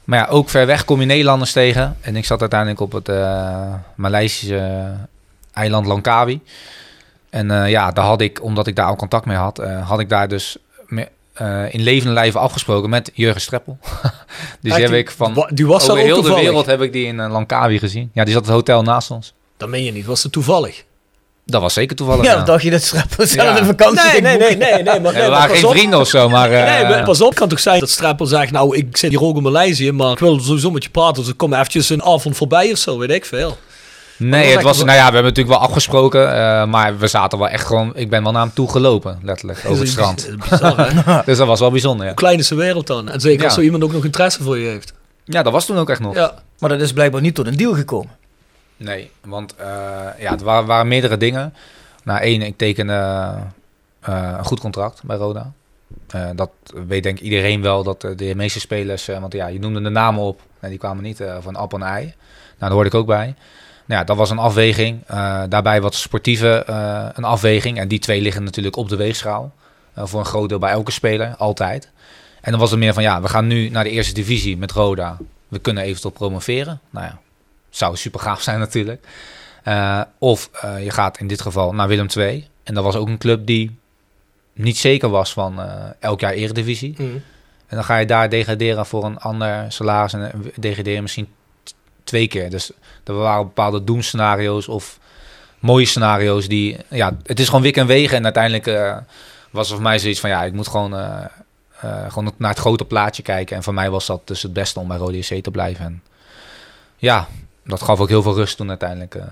Maar 0.04 0.20
ja, 0.20 0.26
ook 0.26 0.50
ver 0.50 0.66
weg 0.66 0.86
kom 0.86 1.00
je 1.00 1.06
Nederlanders 1.06 1.52
tegen. 1.52 1.98
En 2.02 2.16
ik 2.16 2.26
zat 2.26 2.40
uiteindelijk 2.42 2.80
op 2.80 2.92
het 2.92 3.10
eh 3.10 3.74
Maleisische 3.96 4.92
eiland 5.54 5.86
Langkawi. 5.86 6.42
En 7.30 7.52
eh, 7.52 7.70
ja, 7.70 7.92
daar 7.92 8.06
had 8.06 8.22
ik, 8.22 8.44
omdat 8.44 8.68
ik 8.68 8.76
daar 8.76 8.86
al 8.86 8.96
contact 8.96 9.26
mee 9.26 9.38
had, 9.38 9.60
eh, 9.60 9.88
had 9.88 10.00
ik 10.00 10.10
daar 10.10 10.28
dus 10.28 10.58
me- 10.88 11.10
in 11.70 11.82
levende 11.82 12.14
lijven 12.14 12.40
afgesproken 12.40 12.90
met 12.90 13.12
Jurgen 13.14 13.42
Streppel. 13.42 13.78
dus 14.62 14.74
die 14.74 14.74
heb 14.74 14.92
ik 14.92 15.12
van 15.12 15.48
Die 15.54 15.68
was 15.68 15.90
over 15.90 16.04
heel 16.04 16.22
de 16.22 16.34
wereld 16.34 16.66
heb 16.66 16.82
ik 16.82 16.94
die 16.94 17.06
in 17.06 17.28
Langkawi 17.28 17.80
gezien. 17.80 18.10
Ja, 18.14 18.24
die 18.24 18.34
zat 18.34 18.46
het 18.46 18.54
hotel 18.54 18.82
naast 18.84 19.12
ons. 19.12 19.34
Dat 19.58 19.70
meen 19.70 19.84
je 19.84 19.92
niet. 19.92 20.06
Was 20.06 20.24
het 20.24 20.32
toevallig? 20.32 20.84
Dat 21.46 21.62
was 21.62 21.74
zeker 21.74 21.96
toevallig. 21.96 22.24
Ja, 22.26 22.30
ja. 22.32 22.36
dan 22.38 22.46
dacht 22.46 22.64
je 22.64 22.70
dat 22.70 22.82
Strappel 22.82 23.28
zelf 23.28 23.48
Ja. 23.48 23.60
een 23.60 23.66
vakantie 23.66 24.02
Nee, 24.02 24.12
ging 24.12 24.24
nee, 24.24 24.38
nee, 24.38 24.48
boeken. 24.58 24.60
nee, 24.60 24.84
nee. 24.84 25.00
Maar, 25.00 25.02
Nee, 25.14 25.22
nee, 25.22 25.24
we 25.24 25.30
waren 25.30 25.56
geen 25.56 25.66
op. 25.66 25.72
vrienden 25.72 26.00
of 26.00 26.08
zo, 26.08 26.30
maar... 26.30 26.52
eh, 26.52 26.64
Nee, 26.76 26.84
maar 26.90 27.04
pas 27.04 27.22
op, 27.22 27.36
kan 27.36 27.48
toch 27.50 27.60
zijn 27.60 27.80
dat 27.80 27.90
Strappel 27.90 28.26
zegt, 28.26 28.52
nou, 28.52 28.78
ik 28.78 28.98
zit 28.98 29.10
hier 29.10 29.22
ook 29.24 29.36
in 29.38 29.44
Maleisië, 29.44 29.92
maar 29.92 30.12
ik 30.12 30.20
wil 30.20 30.40
sowieso 30.40 30.72
met 30.72 30.84
je 30.84 30.90
praten, 30.90 31.22
dus 31.24 31.32
ik 31.32 31.38
kom 31.38 31.54
eventjes 31.54 31.90
een 31.90 32.04
avond 32.04 32.38
voorbij 32.38 32.72
of 32.72 32.78
zo, 32.78 32.98
weet 32.98 33.12
ik 33.12 33.26
veel. 33.26 33.58
Nee, 34.18 34.52
het 34.52 34.62
was, 34.64 34.78
nou 34.78 34.90
ja, 34.92 34.96
we 34.96 35.02
hebben 35.14 35.24
natuurlijk 35.24 35.58
wel 35.60 35.68
afgesproken, 35.68 36.34
eh, 36.36 36.66
maar 36.66 36.98
we 36.98 37.08
zaten 37.08 37.38
wel 37.38 37.48
echt 37.50 37.66
gewoon, 37.66 37.92
ik 37.96 38.10
ben 38.10 38.24
wel 38.24 38.32
naar 38.32 38.42
hem 38.42 38.54
toe 38.54 38.70
gelopen, 38.70 39.20
letterlijk, 39.24 39.60
over 39.68 39.80
het 39.82 39.92
strand. 39.92 40.30
Bizar, 40.50 40.94
hè? 40.94 41.22
Dus 41.26 41.38
dat 41.38 41.48
was 41.48 41.60
wel 41.60 41.72
bijzonder, 41.72 42.02
ja. 42.06 42.12
Hoe 42.12 42.20
klein 42.20 42.40
is 42.40 42.48
de 42.48 42.56
wereld 42.56 42.88
dan? 42.88 43.10
En 43.10 43.20
zeker 43.20 43.46
als 43.46 43.54
zo 43.54 43.62
iemand 43.62 43.84
ook 43.84 43.92
nog 43.94 44.06
interesse 44.06 44.44
voor 44.44 44.58
je 44.58 44.68
heeft. 44.68 44.94
Ja, 45.26 45.44
dat 45.44 45.54
was 45.54 45.66
toen 45.66 45.78
ook 45.78 45.90
echt 45.90 46.00
nog. 46.00 46.16
Ja. 46.16 46.34
Maar 46.60 46.70
dat 46.70 46.82
is 46.82 46.94
blijkbaar 46.94 47.22
niet 47.22 47.36
tot 47.36 47.48
een 47.48 47.56
deal 47.58 47.74
gekomen. 47.74 48.10
Nee, 48.82 49.12
want 49.26 49.56
eh, 49.56 49.68
ja, 50.20 50.38
er 50.38 50.44
waren, 50.44 50.88
meerdere 50.88 51.18
dingen. 51.18 51.54
Nou, 52.04 52.20
één, 52.20 52.42
ik 52.42 52.58
tekende 52.58 52.94
eh, 54.00 54.34
een 54.38 54.46
goed 54.46 54.60
contract 54.60 55.04
bij 55.04 55.18
Roda. 55.18 55.52
Eh, 56.08 56.30
dat 56.36 56.50
weet 56.88 57.04
denk 57.04 57.20
iedereen 57.20 57.62
wel, 57.62 57.84
dat 57.84 58.02
de 58.02 58.36
meeste 58.36 58.60
spelers, 58.60 59.06
want 59.06 59.34
ja, 59.34 59.48
je 59.48 59.60
noemde 59.60 59.82
de 59.82 59.90
namen 59.90 60.24
op, 60.24 60.42
en 60.60 60.70
die 60.70 60.78
kwamen 60.78 61.04
niet 61.04 61.24
van 61.40 61.56
appel 61.56 61.80
en 61.80 61.86
ei. 61.86 62.04
Nou, 62.04 62.16
daar 62.58 62.72
hoorde 62.72 62.90
ik 62.90 62.96
ook 62.96 63.06
bij. 63.06 63.36
Nou 63.86 64.00
ja, 64.00 64.04
dat 64.04 64.18
was 64.18 64.30
een 64.30 64.38
afweging. 64.38 65.06
Daarbij 65.48 65.82
wat 65.82 65.96
sportieve 65.96 66.64
een 67.16 67.24
afweging. 67.24 67.78
En 67.78 67.88
die 67.88 68.00
twee 68.00 68.22
liggen 68.22 68.44
natuurlijk 68.44 68.76
op 68.76 68.90
de 68.90 68.96
weegschaal. 68.96 69.52
Voor 69.96 70.20
een 70.20 70.26
groot 70.26 70.50
deel 70.50 70.60
bij 70.60 70.72
elke 70.72 70.92
speler, 70.92 71.36
altijd. 71.38 71.90
En 72.42 72.52
dan 72.52 72.60
was 72.60 72.72
het 72.72 72.80
meer 72.80 72.94
van, 72.94 73.04
ja, 73.04 73.22
we 73.22 73.28
gaan 73.28 73.48
nu 73.48 73.70
naar 73.70 73.84
de 73.84 73.90
eerste 73.90 74.14
divisie 74.14 74.58
met 74.58 74.72
Roda. 74.72 75.18
We 75.48 75.60
kunnen 75.60 75.84
eventueel 75.84 76.14
promoveren. 76.14 76.80
Nou 76.90 77.06
ja, 77.06 77.20
zou 77.72 77.96
super 77.96 78.20
gaaf 78.20 78.42
zijn 78.42 78.60
natuurlijk. 78.60 79.06
Eh, 79.64 80.02
of 80.18 80.50
eh, 80.62 80.84
je 80.84 80.92
gaat 80.92 81.20
in 81.20 81.28
dit 81.28 81.42
geval 81.42 81.74
naar 81.74 81.88
Willem 81.88 82.08
II. 82.18 82.48
En 82.64 82.74
dat 82.74 82.84
was 82.84 82.96
ook 82.96 83.08
een 83.08 83.18
club 83.18 83.46
die 83.46 83.80
niet 84.54 84.78
zeker 84.78 85.10
was 85.10 85.34
van 85.34 85.62
eh, 85.62 85.74
elk 86.00 86.20
jaar 86.20 86.34
eredivisie. 86.34 86.94
Hm. 86.98 87.04
En 87.68 87.78
dan 87.78 87.84
ga 87.84 87.98
je 87.98 88.06
daar 88.06 88.30
degraderen 88.30 88.86
voor 88.86 89.04
een 89.04 89.18
ander 89.18 89.66
salaris 89.72 90.14
en 90.14 90.52
degraderen 90.56 91.02
misschien 91.02 91.28
twee 92.04 92.28
keer. 92.28 92.50
Dus 92.50 92.72
er 93.04 93.14
waren 93.14 93.44
bepaalde 93.44 93.84
doemscenario's 93.84 94.68
of 94.68 95.00
mooie 95.60 95.86
scenario's 95.86 96.48
die... 96.48 96.78
Ja, 96.90 97.18
het 97.24 97.40
is 97.40 97.46
gewoon 97.46 97.62
wik 97.62 97.78
en 97.78 97.88
wegen. 97.88 98.18
En 98.18 98.24
uiteindelijk 98.24 98.96
was 99.52 99.68
er 99.70 99.74
voor 99.74 99.84
mij 99.84 100.00
zoiets 100.00 100.20
van... 100.20 100.30
Ja, 100.30 100.44
ik 100.44 100.54
moet 100.54 100.68
gewoon, 100.68 100.94
gewoon 102.08 102.34
naar 102.38 102.50
het 102.50 102.60
grote 102.60 102.86
plaatje 102.86 103.24
kijken. 103.24 103.56
En 103.56 103.64
voor 103.64 103.74
mij 103.74 103.90
was 103.90 104.06
dat 104.06 104.28
dus 104.28 104.42
het 104.42 104.54
beste 104.54 104.80
om 104.80 104.88
bij 104.88 104.98
Rode 104.98 105.18
JC 105.18 105.44
te 105.44 105.52
blijven. 105.52 105.86
En 105.86 106.04
ja, 106.98 107.28
dat 107.72 107.82
gaf 107.82 108.00
ook 108.00 108.10
heel 108.10 108.22
veel 108.22 108.36
rust 108.36 108.58
toen 108.58 108.70
uiteindelijk 108.70 109.16
eh, 109.16 109.24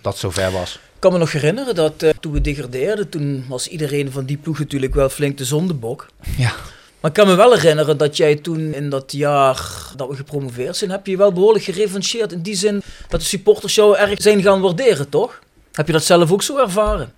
dat 0.00 0.16
zover 0.18 0.52
was. 0.52 0.74
Ik 0.74 1.00
kan 1.10 1.12
me 1.12 1.18
nog 1.18 1.32
herinneren 1.32 1.74
dat 1.74 2.02
eh, 2.02 2.10
toen 2.20 2.32
we 2.32 2.40
degradeerden, 2.40 3.08
toen 3.08 3.44
was 3.48 3.68
iedereen 3.68 4.12
van 4.12 4.24
die 4.24 4.36
ploeg 4.36 4.58
natuurlijk 4.58 4.94
wel 4.94 5.08
flink 5.08 5.38
de 5.38 5.44
zondebok. 5.44 6.06
Ja. 6.36 6.52
Maar 7.00 7.10
ik 7.10 7.16
kan 7.16 7.26
me 7.26 7.34
wel 7.34 7.52
herinneren 7.54 7.96
dat 7.98 8.16
jij 8.16 8.34
toen 8.36 8.74
in 8.74 8.90
dat 8.90 9.12
jaar 9.12 9.70
dat 9.96 10.08
we 10.08 10.16
gepromoveerd 10.16 10.76
zijn, 10.76 10.90
heb 10.90 11.06
je 11.06 11.16
wel 11.16 11.32
behoorlijk 11.32 11.64
gerevancheerd. 11.64 12.32
In 12.32 12.42
die 12.42 12.54
zin 12.54 12.82
dat 13.08 13.20
de 13.20 13.26
supporters 13.26 13.74
jou 13.74 13.96
erg 13.96 14.22
zijn 14.22 14.42
gaan 14.42 14.60
waarderen, 14.60 15.08
toch? 15.08 15.38
Heb 15.72 15.86
je 15.86 15.92
dat 15.92 16.04
zelf 16.04 16.32
ook 16.32 16.42
zo 16.42 16.58
ervaren? 16.58 17.12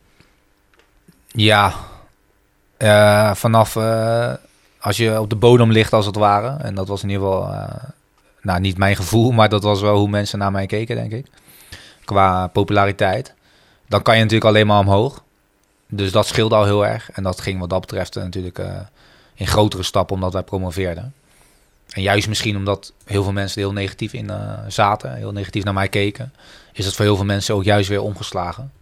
Ja, 1.27 1.75
Eh, 2.77 3.35
vanaf 3.35 3.77
als 4.81 4.97
je 4.97 5.21
op 5.21 5.31
de 5.31 5.37
bodem 5.37 5.73
ligt 5.73 5.93
als 5.93 6.07
het 6.07 6.17
ware. 6.17 6.57
En 6.63 6.75
dat 6.75 6.89
was 6.89 7.03
in 7.03 7.09
ieder 7.09 7.27
geval, 7.27 7.55
nou 8.47 8.61
niet 8.61 8.79
mijn 8.79 8.97
gevoel, 8.97 9.31
maar 9.31 9.49
dat 9.49 9.63
was 9.63 9.81
wel 9.81 9.97
hoe 9.97 10.09
mensen 10.09 10.39
naar 10.39 10.51
mij 10.51 10.67
keken, 10.67 10.97
denk 10.97 11.13
ik. 11.13 11.27
Qua 12.05 12.47
populariteit. 12.47 13.35
Dan 13.89 14.03
kan 14.03 14.15
je 14.15 14.21
natuurlijk 14.21 14.51
alleen 14.51 14.67
maar 14.67 14.79
omhoog. 14.79 15.25
Dus 15.89 16.13
dat 16.13 16.27
scheelde 16.27 16.55
al 16.55 16.65
heel 16.65 16.87
erg. 16.87 17.11
En 17.11 17.23
dat 17.23 17.41
ging 17.41 17.61
wat 17.61 17.71
dat 17.71 17.81
betreft 17.81 18.17
eh, 18.17 18.23
natuurlijk 18.23 18.59
eh, 18.59 18.81
in 19.35 19.47
grotere 19.47 19.83
stappen 19.83 20.15
omdat 20.15 20.33
wij 20.33 20.43
promoveerden. 20.43 21.15
En 21.91 22.03
juist 22.03 22.29
misschien 22.29 22.57
omdat 22.57 22.93
heel 23.05 23.23
veel 23.23 23.33
mensen 23.33 23.63
er 23.63 23.67
heel 23.67 23.77
negatief 23.77 24.13
in 24.13 24.31
eh, 24.31 24.59
zaten, 24.69 25.15
heel 25.15 25.33
negatief 25.33 25.65
naar 25.65 25.75
mij 25.75 25.89
keken, 25.89 26.33
is 26.73 26.87
het 26.87 26.95
voor 26.95 27.05
heel 27.05 27.17
veel 27.17 27.25
mensen 27.25 27.55
ook 27.55 27.65
juist 27.65 27.89
weer 27.89 28.03
omgeslagen. 28.03 28.73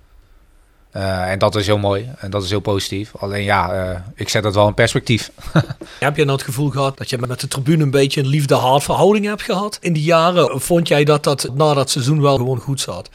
Eh, 0.94 1.30
en 1.30 1.38
dat 1.38 1.54
is 1.54 1.66
heel 1.66 1.78
mooi 1.78 2.10
en 2.18 2.30
dat 2.30 2.42
is 2.42 2.50
heel 2.50 2.60
positief. 2.60 3.16
Alleen 3.16 3.42
ja, 3.42 3.72
eh, 3.72 4.00
ik 4.14 4.28
zet 4.28 4.42
dat 4.42 4.54
wel 4.54 4.68
in 4.68 4.74
perspectief. 4.74 5.30
Heb 5.98 6.16
je 6.16 6.24
nou 6.24 6.36
het 6.36 6.46
gevoel 6.46 6.70
gehad 6.70 6.98
dat 6.98 7.10
je 7.10 7.18
met 7.18 7.40
de 7.40 7.48
tribune 7.48 7.82
een 7.82 7.90
beetje 7.90 8.20
een 8.20 8.26
liefde-haat 8.26 8.82
verhouding 8.82 9.26
hebt 9.26 9.42
gehad 9.42 9.78
in 9.80 9.92
die 9.92 10.02
jaren? 10.02 10.54
Of 10.54 10.64
vond 10.64 10.88
jij 10.88 11.04
dat 11.04 11.24
dat 11.24 11.48
na 11.54 11.74
dat 11.74 11.90
seizoen 11.90 12.20
wel 12.20 12.36
gewoon 12.36 12.58
goed 12.58 12.80
zat? 12.80 13.10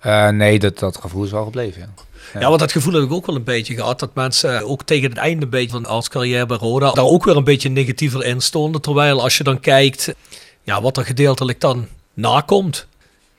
Eh, 0.00 0.28
nee, 0.28 0.58
dat, 0.58 0.78
dat 0.78 0.96
gevoel 0.96 1.24
is 1.24 1.30
wel 1.30 1.44
gebleven. 1.44 1.80
Ja. 1.80 2.40
Ja. 2.40 2.48
want 2.48 2.60
dat 2.60 2.72
gevoel 2.72 2.92
heb 2.92 3.02
ik 3.02 3.12
ook 3.12 3.26
wel 3.26 3.36
een 3.36 3.44
beetje 3.44 3.74
gehad. 3.74 3.98
Dat 3.98 4.14
mensen 4.14 4.58
eh, 4.58 4.70
ook 4.70 4.82
tegen 4.82 5.08
het 5.08 5.18
einde 5.18 5.44
een 5.44 5.50
beetje 5.50 5.70
van 5.70 5.86
als 5.86 6.08
carrière 6.08 6.46
bij 6.46 6.56
Roda 6.56 6.92
daar 6.92 7.04
ook 7.04 7.24
weer 7.24 7.36
een 7.36 7.44
beetje 7.44 7.68
negatiever 7.68 8.24
in 8.24 8.40
stonden. 8.40 8.80
Terwijl 8.80 9.22
als 9.22 9.36
je 9.36 9.44
dan 9.44 9.60
kijkt 9.60 10.14
ja, 10.62 10.82
wat 10.82 10.96
er 10.96 11.04
gedeeltelijk 11.04 11.60
dan 11.60 11.86
nakomt. 12.14 12.86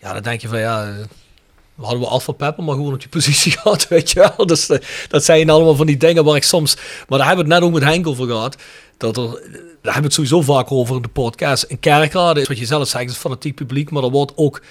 Ja, 0.01 0.13
dan 0.13 0.21
denk 0.21 0.41
je 0.41 0.47
van 0.47 0.59
ja, 0.59 0.85
eh, 0.85 0.93
hadden 1.81 1.99
we 1.99 2.07
Alpha 2.07 2.31
Pepper 2.31 2.63
maar 2.63 2.75
gewoon 2.75 2.93
op 2.93 2.99
die 2.99 3.09
positie 3.19 3.51
gehad, 3.51 3.87
weet 3.87 4.11
je 4.11 4.19
wel. 4.19 4.45
Dus 4.45 4.69
eh, 4.69 4.79
dat 5.07 5.23
zijn 5.23 5.49
allemaal 5.49 5.75
van 5.75 5.85
die 5.85 5.97
dingen 5.97 6.23
waar 6.23 6.35
ik 6.35 6.43
soms... 6.43 6.75
Maar 7.07 7.17
daar 7.17 7.27
hebben 7.27 7.45
we 7.45 7.53
het 7.53 7.61
net 7.61 7.69
ook 7.69 7.79
met 7.79 7.89
Henk 7.89 8.07
over 8.07 8.27
gehad. 8.27 8.55
Dat 8.97 9.17
er, 9.17 9.23
daar 9.81 9.93
hebben 9.93 9.93
we 9.93 10.01
het 10.01 10.13
sowieso 10.13 10.41
vaak 10.41 10.71
over 10.71 10.95
in 10.95 11.01
de 11.01 11.07
podcast. 11.07 11.65
Een 11.67 11.79
kerkraad 11.79 12.37
is 12.37 12.47
wat 12.47 12.57
je 12.57 12.65
zelf 12.65 12.87
zegt, 12.87 13.09
is 13.09 13.17
fanatiek 13.17 13.55
publiek. 13.55 13.91
Maar 13.91 14.03
er 14.03 14.09
wordt 14.09 14.31
ook 14.35 14.61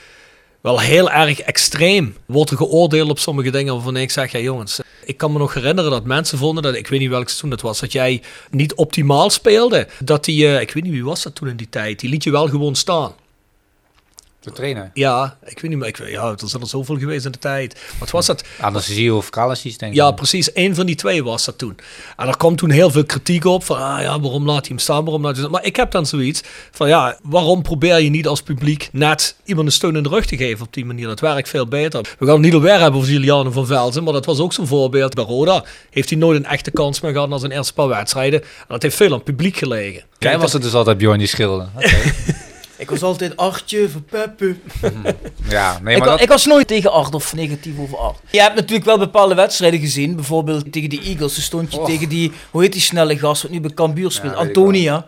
wel 0.61 0.81
heel 0.81 1.11
erg 1.11 1.41
extreem. 1.41 2.17
Wordt 2.27 2.51
er 2.51 2.57
geoordeeld 2.57 3.11
op 3.11 3.19
sommige 3.19 3.51
dingen 3.51 3.75
waarvan 3.75 3.97
ik 3.97 4.11
zeg, 4.11 4.33
ja 4.33 4.39
jongens, 4.39 4.81
ik 5.05 5.17
kan 5.17 5.33
me 5.33 5.39
nog 5.39 5.55
herinneren 5.55 5.91
dat 5.91 6.05
mensen 6.05 6.39
vonden 6.39 6.63
dat, 6.63 6.75
ik 6.75 6.87
weet 6.87 7.01
niet 7.01 7.09
welk 7.09 7.29
seizoen 7.29 7.51
dat 7.51 7.61
was, 7.61 7.81
dat 7.81 7.93
jij 7.93 8.23
niet 8.51 8.75
optimaal 8.75 9.31
speelde. 9.31 9.89
Dat 10.05 10.25
die, 10.25 10.47
eh, 10.47 10.61
ik 10.61 10.73
weet 10.73 10.83
niet 10.83 10.93
wie 10.93 11.05
was 11.05 11.23
dat 11.23 11.35
toen 11.35 11.49
in 11.49 11.57
die 11.57 11.69
tijd, 11.69 12.01
die 12.01 12.11
liet 12.11 12.25
je 12.25 12.31
wel 12.31 12.49
gewoon 12.49 12.75
staan. 12.75 13.13
De 14.41 14.53
trainer. 14.53 14.91
Ja, 14.95 15.37
ik 15.45 15.61
weet 15.61 15.71
niet 15.71 15.79
meer, 15.79 15.89
ik, 15.89 16.09
ja, 16.09 16.31
er 16.31 16.49
zijn 16.49 16.63
er 16.63 16.69
zoveel 16.69 16.99
geweest 16.99 17.25
in 17.25 17.33
de 17.33 17.39
tijd. 17.39 17.81
Wat 17.99 18.11
was 18.11 18.27
dat? 18.27 18.45
Anesthesie 18.61 19.15
of 19.15 19.31
Kalasis, 19.31 19.79
denk 19.79 19.93
ik. 19.93 19.99
Ja, 19.99 20.11
precies. 20.11 20.51
Eén 20.55 20.75
van 20.75 20.87
die 20.87 20.95
twee 20.95 21.25
was 21.25 21.45
dat 21.45 21.59
toen. 21.59 21.77
En 22.17 22.29
er 22.29 22.37
kwam 22.37 22.57
toen 22.57 22.71
heel 22.71 22.91
veel 22.91 23.05
kritiek 23.05 23.45
op 23.45 23.65
van, 23.65 23.77
ah 23.77 24.03
ja, 24.03 24.21
waarom 24.21 24.47
laat 24.47 24.59
hij 24.59 24.69
hem 24.69 24.79
staan, 24.79 25.05
waarom 25.05 25.23
laat 25.23 25.37
hij 25.37 25.49
Maar 25.49 25.65
ik 25.65 25.77
heb 25.77 25.91
dan 25.91 26.07
zoiets 26.07 26.43
van, 26.71 26.89
ja, 26.89 27.19
waarom 27.23 27.63
probeer 27.63 28.01
je 28.01 28.11
niet 28.11 28.27
als 28.27 28.43
publiek 28.43 28.89
net 28.93 29.37
iemand 29.45 29.67
een 29.67 29.73
steun 29.73 29.97
in 29.97 30.03
de 30.03 30.09
rug 30.09 30.27
te 30.27 30.37
geven 30.37 30.67
op 30.67 30.73
die 30.73 30.85
manier? 30.85 31.07
Dat 31.07 31.21
werkt 31.21 31.49
veel 31.49 31.67
beter. 31.67 32.01
We 32.19 32.27
gaan 32.27 32.35
het 32.35 32.45
niet 32.45 32.55
alweer 32.55 32.81
hebben 32.81 33.01
over 33.01 33.13
Juliane 33.13 33.51
van 33.51 33.67
Velzen, 33.67 34.05
maar 34.05 34.13
dat 34.13 34.27
was 34.27 34.39
ook 34.39 34.53
zo'n 34.53 34.67
voorbeeld. 34.67 35.15
Bij 35.15 35.25
Roda 35.25 35.65
heeft 35.91 36.11
hij 36.11 36.19
nooit 36.19 36.39
een 36.39 36.51
echte 36.51 36.71
kans 36.71 37.01
meer 37.01 37.13
gehad 37.13 37.29
na 37.29 37.39
zijn 37.39 37.53
eerste 37.53 37.73
paar 37.73 37.89
wedstrijden. 37.89 38.41
En 38.43 38.67
dat 38.69 38.83
heeft 38.83 38.97
veel 38.97 39.07
aan 39.07 39.13
het 39.13 39.25
publiek 39.25 39.57
gelegen. 39.57 40.03
Jij 40.19 40.39
was 40.39 40.53
het 40.53 40.63
dus 40.63 40.75
altijd 40.75 40.99
Bjorn 40.99 41.19
die 41.19 41.27
schilde. 41.27 41.69
Oké. 41.77 41.99
Ik 42.81 42.91
was 42.91 43.03
altijd 43.03 43.37
Artje 43.37 43.89
van 43.89 44.05
Peppe. 44.05 44.57
ja, 45.49 45.79
nee, 45.83 45.95
ik, 45.95 46.01
maar 46.01 46.09
dat... 46.09 46.21
ik 46.21 46.29
was 46.29 46.47
nooit 46.47 46.67
tegen 46.67 46.93
Art 46.93 47.15
of 47.15 47.35
negatief 47.35 47.79
over 47.79 47.99
Art. 47.99 48.19
Je 48.31 48.41
hebt 48.41 48.55
natuurlijk 48.55 48.85
wel 48.85 48.99
bepaalde 48.99 49.35
wedstrijden 49.35 49.81
gezien. 49.81 50.15
Bijvoorbeeld 50.15 50.73
tegen 50.73 50.89
die 50.89 51.03
Eagles. 51.03 51.35
Toen 51.35 51.43
stond 51.43 51.73
je 51.73 51.81
Och. 51.81 51.89
tegen 51.89 52.09
die, 52.09 52.33
hoe 52.51 52.63
heet 52.63 52.73
die 52.73 52.81
snelle 52.81 53.19
gast 53.19 53.43
wat 53.43 53.51
nu 53.51 53.61
bij 53.61 53.71
Cambuur 53.75 54.11
speelt? 54.11 54.33
ik 54.33 54.39
Antonia. 54.39 55.07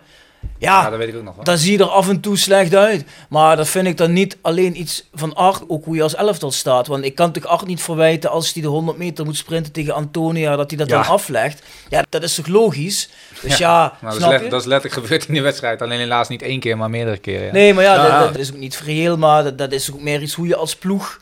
Ja, 0.57 0.81
Ja, 0.83 0.89
dat 0.89 0.99
weet 0.99 1.07
ik 1.07 1.15
ook 1.15 1.23
nog 1.23 1.35
wel. 1.35 1.43
dan 1.43 1.57
zie 1.57 1.71
je 1.71 1.77
er 1.77 1.89
af 1.89 2.09
en 2.09 2.19
toe 2.19 2.37
slecht 2.37 2.75
uit. 2.75 3.05
Maar 3.29 3.55
dat 3.55 3.67
vind 3.67 3.87
ik 3.87 3.97
dan 3.97 4.13
niet 4.13 4.37
alleen 4.41 4.79
iets 4.79 5.07
van 5.13 5.35
Art, 5.35 5.63
ook 5.67 5.85
hoe 5.85 5.95
je 5.95 6.03
als 6.03 6.15
elftal 6.15 6.51
staat. 6.51 6.87
Want 6.87 7.05
ik 7.05 7.15
kan 7.15 7.31
toch 7.31 7.45
Art 7.45 7.65
niet 7.65 7.81
verwijten 7.81 8.29
als 8.29 8.53
hij 8.53 8.61
de 8.61 8.67
100 8.67 8.97
meter 8.97 9.25
moet 9.25 9.37
sprinten 9.37 9.71
tegen 9.71 9.93
Antonia, 9.93 10.55
dat 10.55 10.69
hij 10.69 10.77
dat 10.79 10.89
Ja. 10.89 11.01
dan 11.01 11.11
aflegt. 11.11 11.61
Ja, 11.89 12.03
dat 12.09 12.23
is 12.23 12.35
toch 12.35 12.47
logisch? 12.47 13.09
Dus 13.41 13.57
ja, 13.57 13.97
dat, 14.01 14.11
is 14.11 14.17
snap 14.17 14.31
let- 14.31 14.41
je? 14.43 14.49
dat 14.49 14.59
is 14.61 14.67
letterlijk 14.67 15.01
gebeurd 15.01 15.27
in 15.27 15.33
de 15.33 15.41
wedstrijd. 15.41 15.81
Alleen 15.81 15.99
helaas 15.99 16.27
niet 16.27 16.41
één 16.41 16.59
keer, 16.59 16.77
maar 16.77 16.89
meerdere 16.89 17.17
keren. 17.17 17.45
Ja. 17.45 17.51
Nee, 17.51 17.73
maar 17.73 17.83
ja, 17.83 17.93
Ja. 17.95 18.19
Dat, 18.19 18.27
dat 18.33 18.41
is 18.41 18.51
ook 18.51 18.57
niet 18.57 18.81
reëel, 18.85 19.17
maar 19.17 19.43
dat, 19.43 19.57
dat 19.57 19.71
is 19.71 19.91
ook 19.91 20.01
meer 20.01 20.21
iets 20.21 20.33
hoe 20.33 20.47
je 20.47 20.55
als 20.55 20.75
ploeg 20.75 21.19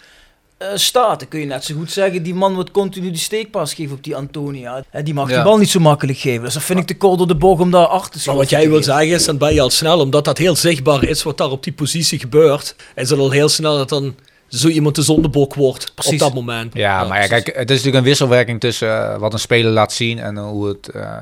staat. 0.75 1.19
Dan 1.19 1.27
kun 1.27 1.39
je 1.39 1.45
net 1.45 1.63
zo 1.63 1.75
goed 1.75 1.91
zeggen, 1.91 2.23
die 2.23 2.33
man 2.33 2.53
wordt 2.53 2.71
continu 2.71 3.09
die 3.09 3.19
steekpas 3.19 3.73
geven 3.73 3.95
op 3.95 4.03
die 4.03 4.15
Antonia. 4.15 4.83
En 4.89 5.03
die 5.03 5.13
mag 5.13 5.29
Ja. 5.29 5.35
die 5.35 5.43
bal 5.43 5.57
niet 5.57 5.69
zo 5.69 5.79
makkelijk 5.79 6.17
geven. 6.17 6.43
Dus 6.43 6.53
dat 6.53 6.63
vind 6.63 6.79
ik 6.79 6.87
te 6.87 6.97
kort 6.97 7.17
door 7.17 7.27
de 7.27 7.35
bocht 7.35 7.61
om 7.61 7.71
daar 7.71 7.85
achter 7.85 8.09
te 8.09 8.15
Maar 8.15 8.21
schoppen 8.21 8.43
wat 8.43 8.49
jij 8.49 8.69
wil 8.69 8.83
zeggen 8.83 9.15
is, 9.15 9.25
dan 9.25 9.37
ben 9.37 9.53
je 9.53 9.61
al 9.61 9.69
snel, 9.69 9.99
omdat 9.99 10.25
dat 10.25 10.37
heel 10.37 10.55
zichtbaar 10.55 11.03
is 11.03 11.23
wat 11.23 11.37
daar 11.37 11.51
op 11.51 11.63
die 11.63 11.73
positie 11.73 12.19
gebeurt, 12.19 12.75
is 12.95 13.09
het 13.09 13.19
al 13.19 13.31
heel 13.31 13.49
snel 13.49 13.77
dat 13.77 13.89
dan 13.89 14.15
zo 14.47 14.67
iemand 14.67 14.95
de 14.95 15.01
zondebok 15.01 15.53
wordt 15.55 15.91
Precies. 15.95 16.13
op 16.13 16.19
dat 16.19 16.33
moment. 16.33 16.73
Ja, 16.73 17.03
maar 17.03 17.21
ja, 17.21 17.27
kijk, 17.27 17.45
het 17.45 17.69
is 17.69 17.75
natuurlijk 17.77 17.95
een 17.95 18.03
wisselwerking 18.03 18.59
tussen 18.59 19.13
eh, 19.13 19.17
wat 19.19 19.33
een 19.33 19.39
speler 19.39 19.71
laat 19.71 19.93
zien 19.93 20.19
en 20.19 20.37
eh, 20.37 20.43
hoe 20.43 20.67
het 20.67 20.87
eh, 20.89 21.17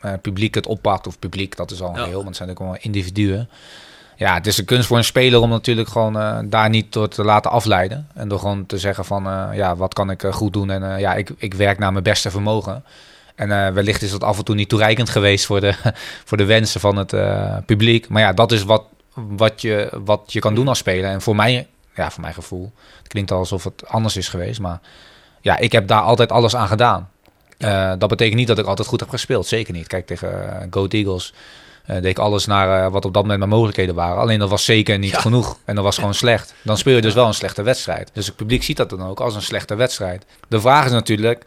eh, 0.00 0.12
publiek 0.22 0.54
het 0.54 0.66
oppakt. 0.66 1.06
Of 1.06 1.18
publiek, 1.18 1.56
dat 1.56 1.70
is 1.70 1.80
al 1.80 1.88
een 1.88 1.94
Ja. 1.94 2.04
heel, 2.04 2.12
want 2.14 2.26
het 2.26 2.36
zijn 2.36 2.48
natuurlijk 2.48 2.76
wel 2.82 2.92
individuen. 2.92 3.48
Ja, 4.18 4.34
het 4.34 4.46
is 4.46 4.58
een 4.58 4.64
kunst 4.64 4.86
voor 4.86 4.96
een 4.96 5.04
speler 5.04 5.40
om 5.40 5.50
natuurlijk 5.50 5.88
gewoon 5.88 6.18
eh, 6.18 6.38
daar 6.44 6.68
niet 6.68 6.92
door 6.92 7.08
te 7.08 7.24
laten 7.24 7.50
afleiden. 7.50 8.08
En 8.14 8.28
door 8.28 8.38
gewoon 8.38 8.66
te 8.66 8.78
zeggen 8.78 9.04
van, 9.04 9.26
eh, 9.26 9.48
ja, 9.52 9.76
wat 9.76 9.94
kan 9.94 10.10
ik 10.10 10.22
eh, 10.22 10.32
goed 10.32 10.52
doen? 10.52 10.70
En 10.70 10.98
ja, 10.98 11.14
ik, 11.14 11.30
ik 11.36 11.54
werk 11.54 11.78
naar 11.78 11.92
mijn 11.92 12.04
beste 12.04 12.30
vermogen. 12.30 12.84
En 13.34 13.74
wellicht 13.74 14.02
is 14.02 14.10
dat 14.10 14.24
af 14.24 14.38
en 14.38 14.44
toe 14.44 14.54
niet 14.54 14.68
toereikend 14.68 15.08
geweest 15.08 15.46
voor 15.46 15.60
de, 15.60 15.74
voor 16.28 16.36
de 16.36 16.44
wensen 16.44 16.80
van 16.80 16.96
het 16.96 17.14
publiek. 17.66 18.08
Maar 18.08 18.22
ja, 18.22 18.32
dat 18.32 18.52
is 18.52 18.62
wat, 18.62 18.84
wat, 19.14 19.60
je, 19.60 20.00
wat 20.04 20.32
je 20.32 20.40
kan 20.40 20.54
doen 20.54 20.68
als 20.68 20.78
speler. 20.78 21.10
En 21.10 21.20
voor 21.20 21.36
mij, 21.36 21.66
ja, 21.94 22.10
voor 22.10 22.20
mijn 22.20 22.34
gevoel, 22.34 22.72
het 22.98 23.08
klinkt 23.08 23.30
alsof 23.30 23.64
het 23.64 23.88
anders 23.88 24.16
is 24.16 24.28
geweest, 24.28 24.60
maar 24.60 24.80
ja, 25.40 25.56
ik 25.58 25.72
heb 25.72 25.86
daar 25.88 26.02
altijd 26.02 26.32
alles 26.32 26.56
aan 26.56 26.68
gedaan. 26.68 27.10
Dat 27.98 28.08
betekent 28.08 28.36
niet 28.36 28.48
dat 28.48 28.58
ik 28.58 28.66
altijd 28.66 28.88
goed 28.88 29.00
heb 29.00 29.08
gespeeld. 29.08 29.46
Zeker 29.46 29.72
niet. 29.72 29.86
Kijk, 29.86 30.06
tegen 30.06 30.66
Goat 30.70 30.92
Eagles 30.92 31.34
eh, 31.88 31.94
deed 31.94 32.04
ik 32.04 32.18
alles 32.18 32.46
naar 32.46 32.84
eh, 32.84 32.92
wat 32.92 33.04
op 33.04 33.12
dat 33.12 33.22
moment 33.22 33.38
mijn 33.38 33.50
mogelijkheden 33.50 33.94
waren. 33.94 34.18
Alleen 34.20 34.38
dat 34.38 34.50
was 34.50 34.64
zeker 34.64 34.98
niet 34.98 35.10
Ja. 35.10 35.20
genoeg. 35.20 35.56
En 35.64 35.74
dat 35.74 35.84
was 35.84 35.98
gewoon 35.98 36.14
slecht. 36.14 36.54
Dan 36.62 36.78
speel 36.78 36.94
je 36.94 37.00
dus 37.00 37.14
wel 37.14 37.26
een 37.26 37.34
slechte 37.34 37.62
wedstrijd. 37.62 38.10
Dus 38.12 38.26
het 38.26 38.36
publiek 38.36 38.62
ziet 38.62 38.76
dat 38.76 38.90
dan 38.90 39.02
ook 39.06 39.20
als 39.20 39.34
een 39.34 39.42
slechte 39.42 39.74
wedstrijd. 39.74 40.24
De 40.48 40.60
vraag 40.60 40.84
is 40.84 40.90
natuurlijk, 40.90 41.44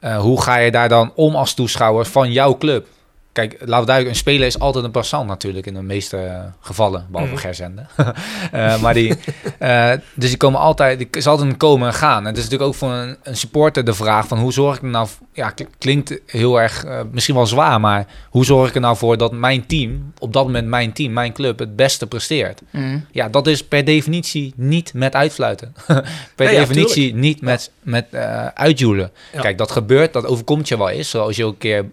eh, 0.00 0.18
hoe 0.18 0.42
ga 0.42 0.56
je 0.56 0.70
daar 0.70 0.88
dan 0.88 1.12
om 1.14 1.34
als 1.36 1.54
toeschouwer 1.54 2.06
van 2.06 2.32
jouw 2.32 2.56
club? 2.58 2.86
Kijk, 3.34 3.52
laten 3.52 3.80
we 3.80 3.86
duidelijk, 3.86 4.08
een 4.08 4.20
speler 4.20 4.46
is 4.46 4.58
altijd 4.58 4.84
een 4.84 4.90
passant 4.90 5.26
natuurlijk 5.26 5.66
in 5.66 5.74
de 5.74 5.82
meeste 5.82 6.50
gevallen, 6.60 7.06
behalve 7.10 7.32
Mhm. 7.32 7.40
Gerzende. 7.40 7.86
Eh, 8.52 8.80
maar 8.80 8.94
die, 8.94 9.14
eh, 9.58 9.92
dus 10.14 10.28
die 10.28 10.36
komen 10.36 10.60
altijd, 10.60 10.98
die 10.98 11.08
is 11.10 11.26
altijd 11.26 11.50
een 11.50 11.56
komen 11.56 11.88
en 11.88 11.94
gaan. 11.94 12.18
En 12.18 12.24
het 12.24 12.36
is 12.36 12.42
natuurlijk 12.42 12.70
ook 12.70 12.76
voor 12.76 12.90
een, 12.90 13.16
een 13.22 13.36
supporter 13.36 13.84
de 13.84 13.94
vraag 13.94 14.26
van 14.26 14.38
hoe 14.38 14.52
zorg 14.52 14.76
ik 14.76 14.82
er 14.82 14.88
nou, 14.88 15.08
ja, 15.32 15.54
klinkt 15.78 16.20
heel 16.26 16.60
erg, 16.60 16.84
eh, 16.84 17.00
misschien 17.10 17.34
wel 17.34 17.46
zwaar, 17.46 17.80
maar 17.80 18.06
hoe 18.30 18.44
zorg 18.44 18.68
ik 18.68 18.74
er 18.74 18.80
nou 18.80 18.96
voor 18.96 19.16
dat 19.16 19.32
mijn 19.32 19.66
team, 19.66 20.12
op 20.18 20.32
dat 20.32 20.44
moment 20.44 20.66
mijn 20.66 20.92
team, 20.92 21.12
mijn 21.12 21.32
club, 21.32 21.58
het 21.58 21.76
beste 21.76 22.06
presteert? 22.06 22.60
Mm. 22.70 23.06
Ja, 23.10 23.28
dat 23.28 23.46
is 23.46 23.64
per 23.64 23.84
definitie 23.84 24.52
niet 24.56 24.94
met 24.94 25.14
uitfluiten. 25.14 25.74
per 26.36 26.52
ja, 26.52 26.58
definitie 26.58 27.14
niet 27.14 27.40
met, 27.40 27.70
met 27.82 28.14
uitjoelen. 28.54 29.10
Ja. 29.32 29.40
Kijk, 29.40 29.58
dat 29.58 29.70
gebeurt, 29.70 30.12
dat 30.12 30.26
overkomt 30.26 30.68
je 30.68 30.78
wel 30.78 30.88
eens. 30.88 31.10
Zoals 31.10 31.36
je 31.36 31.44
ook 31.44 31.52
een 31.52 31.58
keer, 31.58 31.84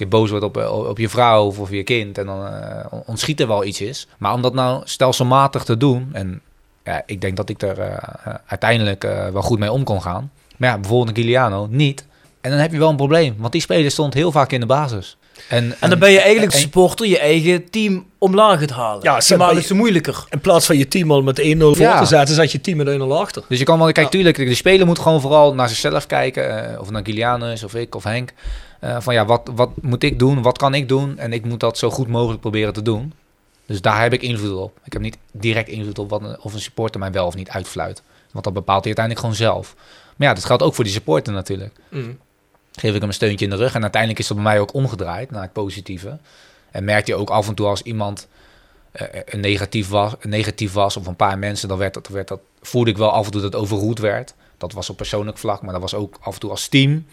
keer 0.00 0.08
boos 0.18 0.30
wordt 0.30 0.44
op, 0.44 0.56
eh, 0.56 0.72
op 0.88 0.98
je 0.98 1.08
vrouw 1.08 1.46
of, 1.46 1.58
of 1.58 1.70
je 1.70 1.82
kind. 1.82 2.18
En 2.18 2.26
dan 2.26 2.46
eh, 2.46 2.84
ontschiet 3.06 3.40
er 3.40 3.46
wel 3.46 3.64
iets 3.64 3.80
is. 3.80 4.06
Maar 4.18 4.32
om 4.32 4.42
dat 4.42 4.54
nou 4.54 4.80
stelselmatig 4.84 5.64
te 5.64 5.76
doen. 5.76 6.08
En 6.12 6.40
ja, 6.84 7.02
ik 7.06 7.20
denk 7.20 7.36
dat 7.36 7.48
ik 7.48 7.62
er 7.62 7.78
eh, 7.78 8.34
uiteindelijk 8.46 9.04
eh, 9.04 9.28
wel 9.28 9.42
goed 9.42 9.58
mee 9.58 9.72
om 9.72 9.84
kon 9.84 10.02
gaan. 10.02 10.30
Maar 10.56 10.68
ja, 10.70 10.78
bijvoorbeeld 10.78 11.08
een 11.08 11.22
Giuliano 11.22 11.66
niet. 11.70 12.04
En 12.40 12.50
dan 12.50 12.58
heb 12.58 12.72
je 12.72 12.78
wel 12.78 12.88
een 12.90 12.96
probleem. 12.96 13.34
Want 13.38 13.52
die 13.52 13.60
speler 13.60 13.90
stond 13.90 14.14
heel 14.14 14.32
vaak 14.32 14.52
in 14.52 14.60
de 14.60 14.66
basis. 14.66 15.16
En, 15.48 15.74
En 15.80 15.90
dan 15.90 15.98
ben 15.98 16.10
je 16.10 16.20
eigenlijk 16.20 16.52
en- 16.52 16.58
supporter 16.60 17.06
je 17.06 17.18
eigen 17.18 17.70
team 17.70 18.06
omlaag 18.18 18.60
het 18.60 18.70
halen. 18.70 19.02
Ja, 19.02 19.20
maar 19.36 19.52
bij- 19.52 19.62
het 19.62 19.72
moeilijker. 19.72 20.24
In 20.30 20.40
plaats 20.40 20.66
van 20.66 20.78
je 20.78 20.88
team 20.88 21.10
al 21.10 21.22
met 21.22 21.38
1-0 21.38 21.42
voor 21.74 21.76
Ja. 21.86 21.98
te 22.00 22.06
zetten, 22.06 22.34
zet 22.34 22.52
je 22.52 22.60
team 22.60 22.76
met 22.76 22.88
1-0 22.88 23.18
achter. 23.20 23.42
Dus 23.48 23.58
je 23.58 23.64
kan 23.64 23.78
wel, 23.78 23.92
kijk, 23.92 24.06
Ja. 24.06 24.12
tuurlijk, 24.12 24.36
de 24.36 24.54
speler 24.54 24.86
moet 24.86 24.98
gewoon 24.98 25.20
vooral 25.20 25.54
naar 25.54 25.68
zichzelf 25.68 26.06
kijken. 26.06 26.72
eh, 26.74 26.80
of 26.80 26.90
naar 26.90 27.02
Gilianus, 27.04 27.64
of 27.64 27.74
ik, 27.74 27.94
of 27.94 28.04
Henk. 28.04 28.32
Eh, 28.80 29.00
van 29.00 29.14
ja, 29.14 29.24
wat, 29.24 29.50
wat 29.54 29.70
moet 29.82 30.02
ik 30.02 30.18
doen? 30.18 30.42
Wat 30.42 30.58
kan 30.58 30.74
ik 30.74 30.88
doen? 30.88 31.18
En 31.18 31.32
ik 31.32 31.44
moet 31.44 31.60
dat 31.60 31.78
zo 31.78 31.90
goed 31.90 32.08
mogelijk 32.08 32.40
proberen 32.40 32.72
te 32.72 32.82
doen. 32.82 33.12
Dus 33.66 33.80
daar 33.80 34.02
heb 34.02 34.12
ik 34.12 34.22
invloed 34.22 34.56
op. 34.56 34.78
Ik 34.84 34.92
heb 34.92 35.02
niet 35.02 35.18
direct 35.32 35.68
invloed 35.68 35.98
op 35.98 36.10
wat 36.10 36.38
of 36.40 36.54
een 36.54 36.60
supporter 36.60 37.00
mij 37.00 37.12
wel 37.12 37.26
of 37.26 37.34
niet 37.34 37.48
uitfluit. 37.48 38.02
Want 38.32 38.44
dat 38.44 38.52
bepaalt 38.52 38.84
hij 38.84 38.94
uiteindelijk 38.96 39.26
gewoon 39.26 39.52
zelf. 39.52 39.74
Maar 40.16 40.28
ja, 40.28 40.34
dat 40.34 40.44
geldt 40.44 40.62
ook 40.62 40.74
voor 40.74 40.84
die 40.84 40.92
supporter 40.92 41.32
natuurlijk. 41.32 41.76
Mm. 41.88 42.18
Geef 42.72 42.94
ik 42.94 43.00
hem 43.00 43.08
een 43.08 43.14
steuntje 43.14 43.44
in 43.44 43.50
de 43.50 43.56
rug. 43.56 43.74
En 43.74 43.82
uiteindelijk 43.82 44.20
is 44.20 44.26
dat 44.26 44.36
bij 44.36 44.46
mij 44.46 44.60
ook 44.60 44.74
omgedraaid 44.74 45.30
naar 45.30 45.42
het 45.42 45.52
positieve. 45.52 46.18
En 46.70 46.84
merk 46.84 47.06
je 47.06 47.14
ook 47.14 47.30
af 47.30 47.48
en 47.48 47.54
toe 47.54 47.66
als 47.66 47.82
iemand 47.82 48.28
eh, 48.92 49.06
een 49.24 49.40
negatief, 49.40 49.88
was, 49.88 50.12
een 50.20 50.30
negatief 50.30 50.72
was, 50.72 50.96
of 50.96 51.06
een 51.06 51.16
paar 51.16 51.38
mensen, 51.38 51.68
dan 51.68 51.78
werd 51.78 51.94
dat, 51.94 52.08
werd 52.08 52.28
dat, 52.28 52.40
voelde 52.60 52.90
ik 52.90 52.96
wel 52.96 53.10
af 53.10 53.26
en 53.26 53.32
toe 53.32 53.40
dat 53.40 53.52
het 53.52 53.62
overroeld 53.62 53.98
werd. 53.98 54.34
Dat 54.58 54.72
was 54.72 54.90
op 54.90 54.96
persoonlijk 54.96 55.38
vlak, 55.38 55.62
maar 55.62 55.72
dat 55.72 55.80
was 55.80 55.94
ook 55.94 56.18
af 56.20 56.34
en 56.34 56.40
toe 56.40 56.50
als 56.50 56.68
team. 56.68 57.06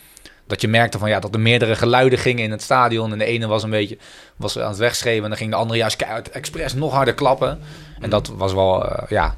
Dat 0.48 0.62
je 0.62 0.68
merkte 0.68 0.98
van 0.98 1.10
ja, 1.10 1.20
dat 1.20 1.34
er 1.34 1.40
meerdere 1.40 1.76
geluiden 1.76 2.20
gingen 2.20 2.44
in 2.44 2.52
het 2.52 2.62
stadion. 2.62 3.12
En 3.12 3.18
de 3.18 3.26
ene 3.26 3.48
was 3.48 3.64
een 3.64 3.70
beetje 3.70 3.98
was 4.36 4.60
aan 4.60 4.70
het 4.70 4.78
wegschreeuwen. 4.78 5.24
En 5.24 5.30
dan 5.30 5.38
ging 5.38 5.52
de 5.52 5.58
andere 5.58 5.80
juist 5.80 5.96
keihard 5.96 6.30
expres 6.30 6.74
nog 6.74 6.92
harder 6.94 7.14
klappen. 7.14 7.60
En 8.00 8.10
dat 8.10 8.32
was 8.38 8.54
wel, 8.54 8.86
eh, 8.86 9.10
ja, 9.10 9.36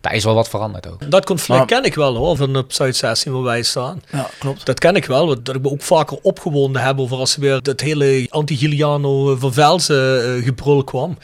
daar 0.00 0.14
is 0.14 0.24
wel 0.24 0.34
wat 0.34 0.48
veranderd 0.48 0.88
ook. 0.88 1.10
Dat 1.10 1.24
conflict 1.24 1.58
Maar- 1.58 1.66
ken 1.68 1.84
ik 1.84 1.94
wel 1.94 2.16
hoor, 2.16 2.36
van 2.36 2.56
op 2.56 2.72
Zuid-16 2.72 3.32
waar 3.32 3.42
wij 3.42 3.62
staan. 3.62 4.02
Ja, 4.12 4.28
klopt. 4.38 4.66
Dat 4.66 4.78
ken 4.78 4.96
ik 4.96 5.04
wel, 5.04 5.26
want 5.26 5.46
dat 5.46 5.54
ik 5.54 5.62
me 5.62 5.70
ook 5.70 5.82
vaker 5.82 6.18
opgewonden 6.22 6.82
heb 6.82 6.98
over 6.98 7.16
als 7.16 7.34
er 7.34 7.40
weer 7.40 7.62
dat 7.62 7.80
hele 7.80 8.26
anti-Giliano 8.30 9.32
eh, 9.32 9.40
van 9.40 9.52
Velzen 9.52 10.36
eh, 10.36 10.44
gebrul 10.44 10.84
kwam. 10.84 11.18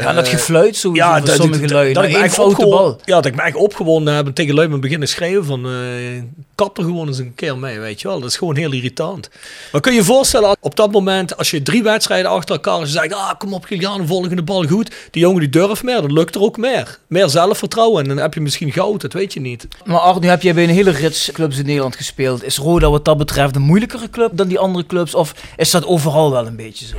Ja, 0.00 0.12
dat 0.12 0.26
Eh, 0.26 0.30
gefluit 0.32 0.76
sowieso 0.76 1.06
ja, 1.06 1.16
van 1.16 1.26
dat, 1.26 1.36
sommige 1.36 1.60
dat, 1.60 1.70
lui. 1.70 1.92
dat 1.92 2.04
ik 2.04 2.30
foute 2.30 2.66
bal. 2.66 3.00
ja, 3.04 3.14
dat 3.14 3.26
ik 3.26 3.34
me 3.34 3.42
echt 3.42 3.56
opgewonden 3.56 4.14
heb 4.14 4.26
en 4.26 4.32
tegen 4.32 4.54
lui 4.54 4.68
beginnen 4.68 5.08
schreeuwen 5.08 5.44
van 5.44 5.66
eh 5.66 6.22
kap 6.64 6.78
er 6.78 6.84
gewoon 6.84 7.06
eens 7.06 7.18
een 7.18 7.34
keer 7.34 7.58
mee, 7.58 7.78
weet 7.78 8.00
je 8.00 8.08
wel. 8.08 8.20
Dat 8.20 8.28
is 8.28 8.36
gewoon 8.36 8.56
heel 8.56 8.72
irritant. 8.72 9.30
Maar 9.72 9.80
kun 9.80 9.92
je 9.92 9.98
je 9.98 10.04
voorstellen, 10.04 10.56
op 10.60 10.76
dat 10.76 10.90
moment, 10.90 11.36
als 11.36 11.50
je 11.50 11.62
drie 11.62 11.82
wedstrijden 11.82 12.30
achter 12.30 12.54
elkaar 12.54 12.72
als 12.72 12.92
je 12.92 12.98
zegt, 12.98 13.14
ah 13.14 13.30
kom 13.38 13.54
op 13.54 13.64
Giliano, 13.64 14.04
volgende 14.04 14.42
bal 14.42 14.66
goed. 14.66 14.90
Die 15.10 15.22
jongen 15.22 15.40
die 15.40 15.48
durft 15.48 15.82
meer, 15.82 16.00
dan 16.00 16.12
lukt 16.12 16.34
er 16.34 16.40
ook 16.42 16.56
meer. 16.56 16.98
Meer 17.06 17.28
zelfvertrouwen 17.28 18.02
en 18.02 18.08
dan 18.08 18.16
heb 18.16 18.34
je 18.34 18.40
misschien 18.40 18.72
goud, 18.72 19.00
dat 19.00 19.12
weet 19.12 19.32
je 19.32 19.40
niet. 19.40 19.68
Maar 19.84 19.98
Art, 19.98 20.20
nu 20.20 20.28
heb 20.28 20.42
jij 20.42 20.54
bij 20.54 20.64
een 20.64 20.70
hele 20.70 20.90
rits 20.90 21.30
clubs 21.32 21.58
in 21.58 21.66
Nederland 21.66 21.96
gespeeld. 21.96 22.44
Is 22.44 22.56
Roda 22.56 22.90
wat 22.90 23.04
dat 23.04 23.18
betreft 23.18 23.56
een 23.56 23.62
moeilijkere 23.62 24.10
club 24.10 24.30
dan 24.34 24.48
die 24.48 24.58
andere 24.58 24.86
clubs? 24.86 25.14
Of 25.14 25.34
is 25.56 25.70
dat 25.70 25.86
overal 25.86 26.30
wel 26.30 26.46
een 26.46 26.56
beetje 26.56 26.86
zo? 26.86 26.96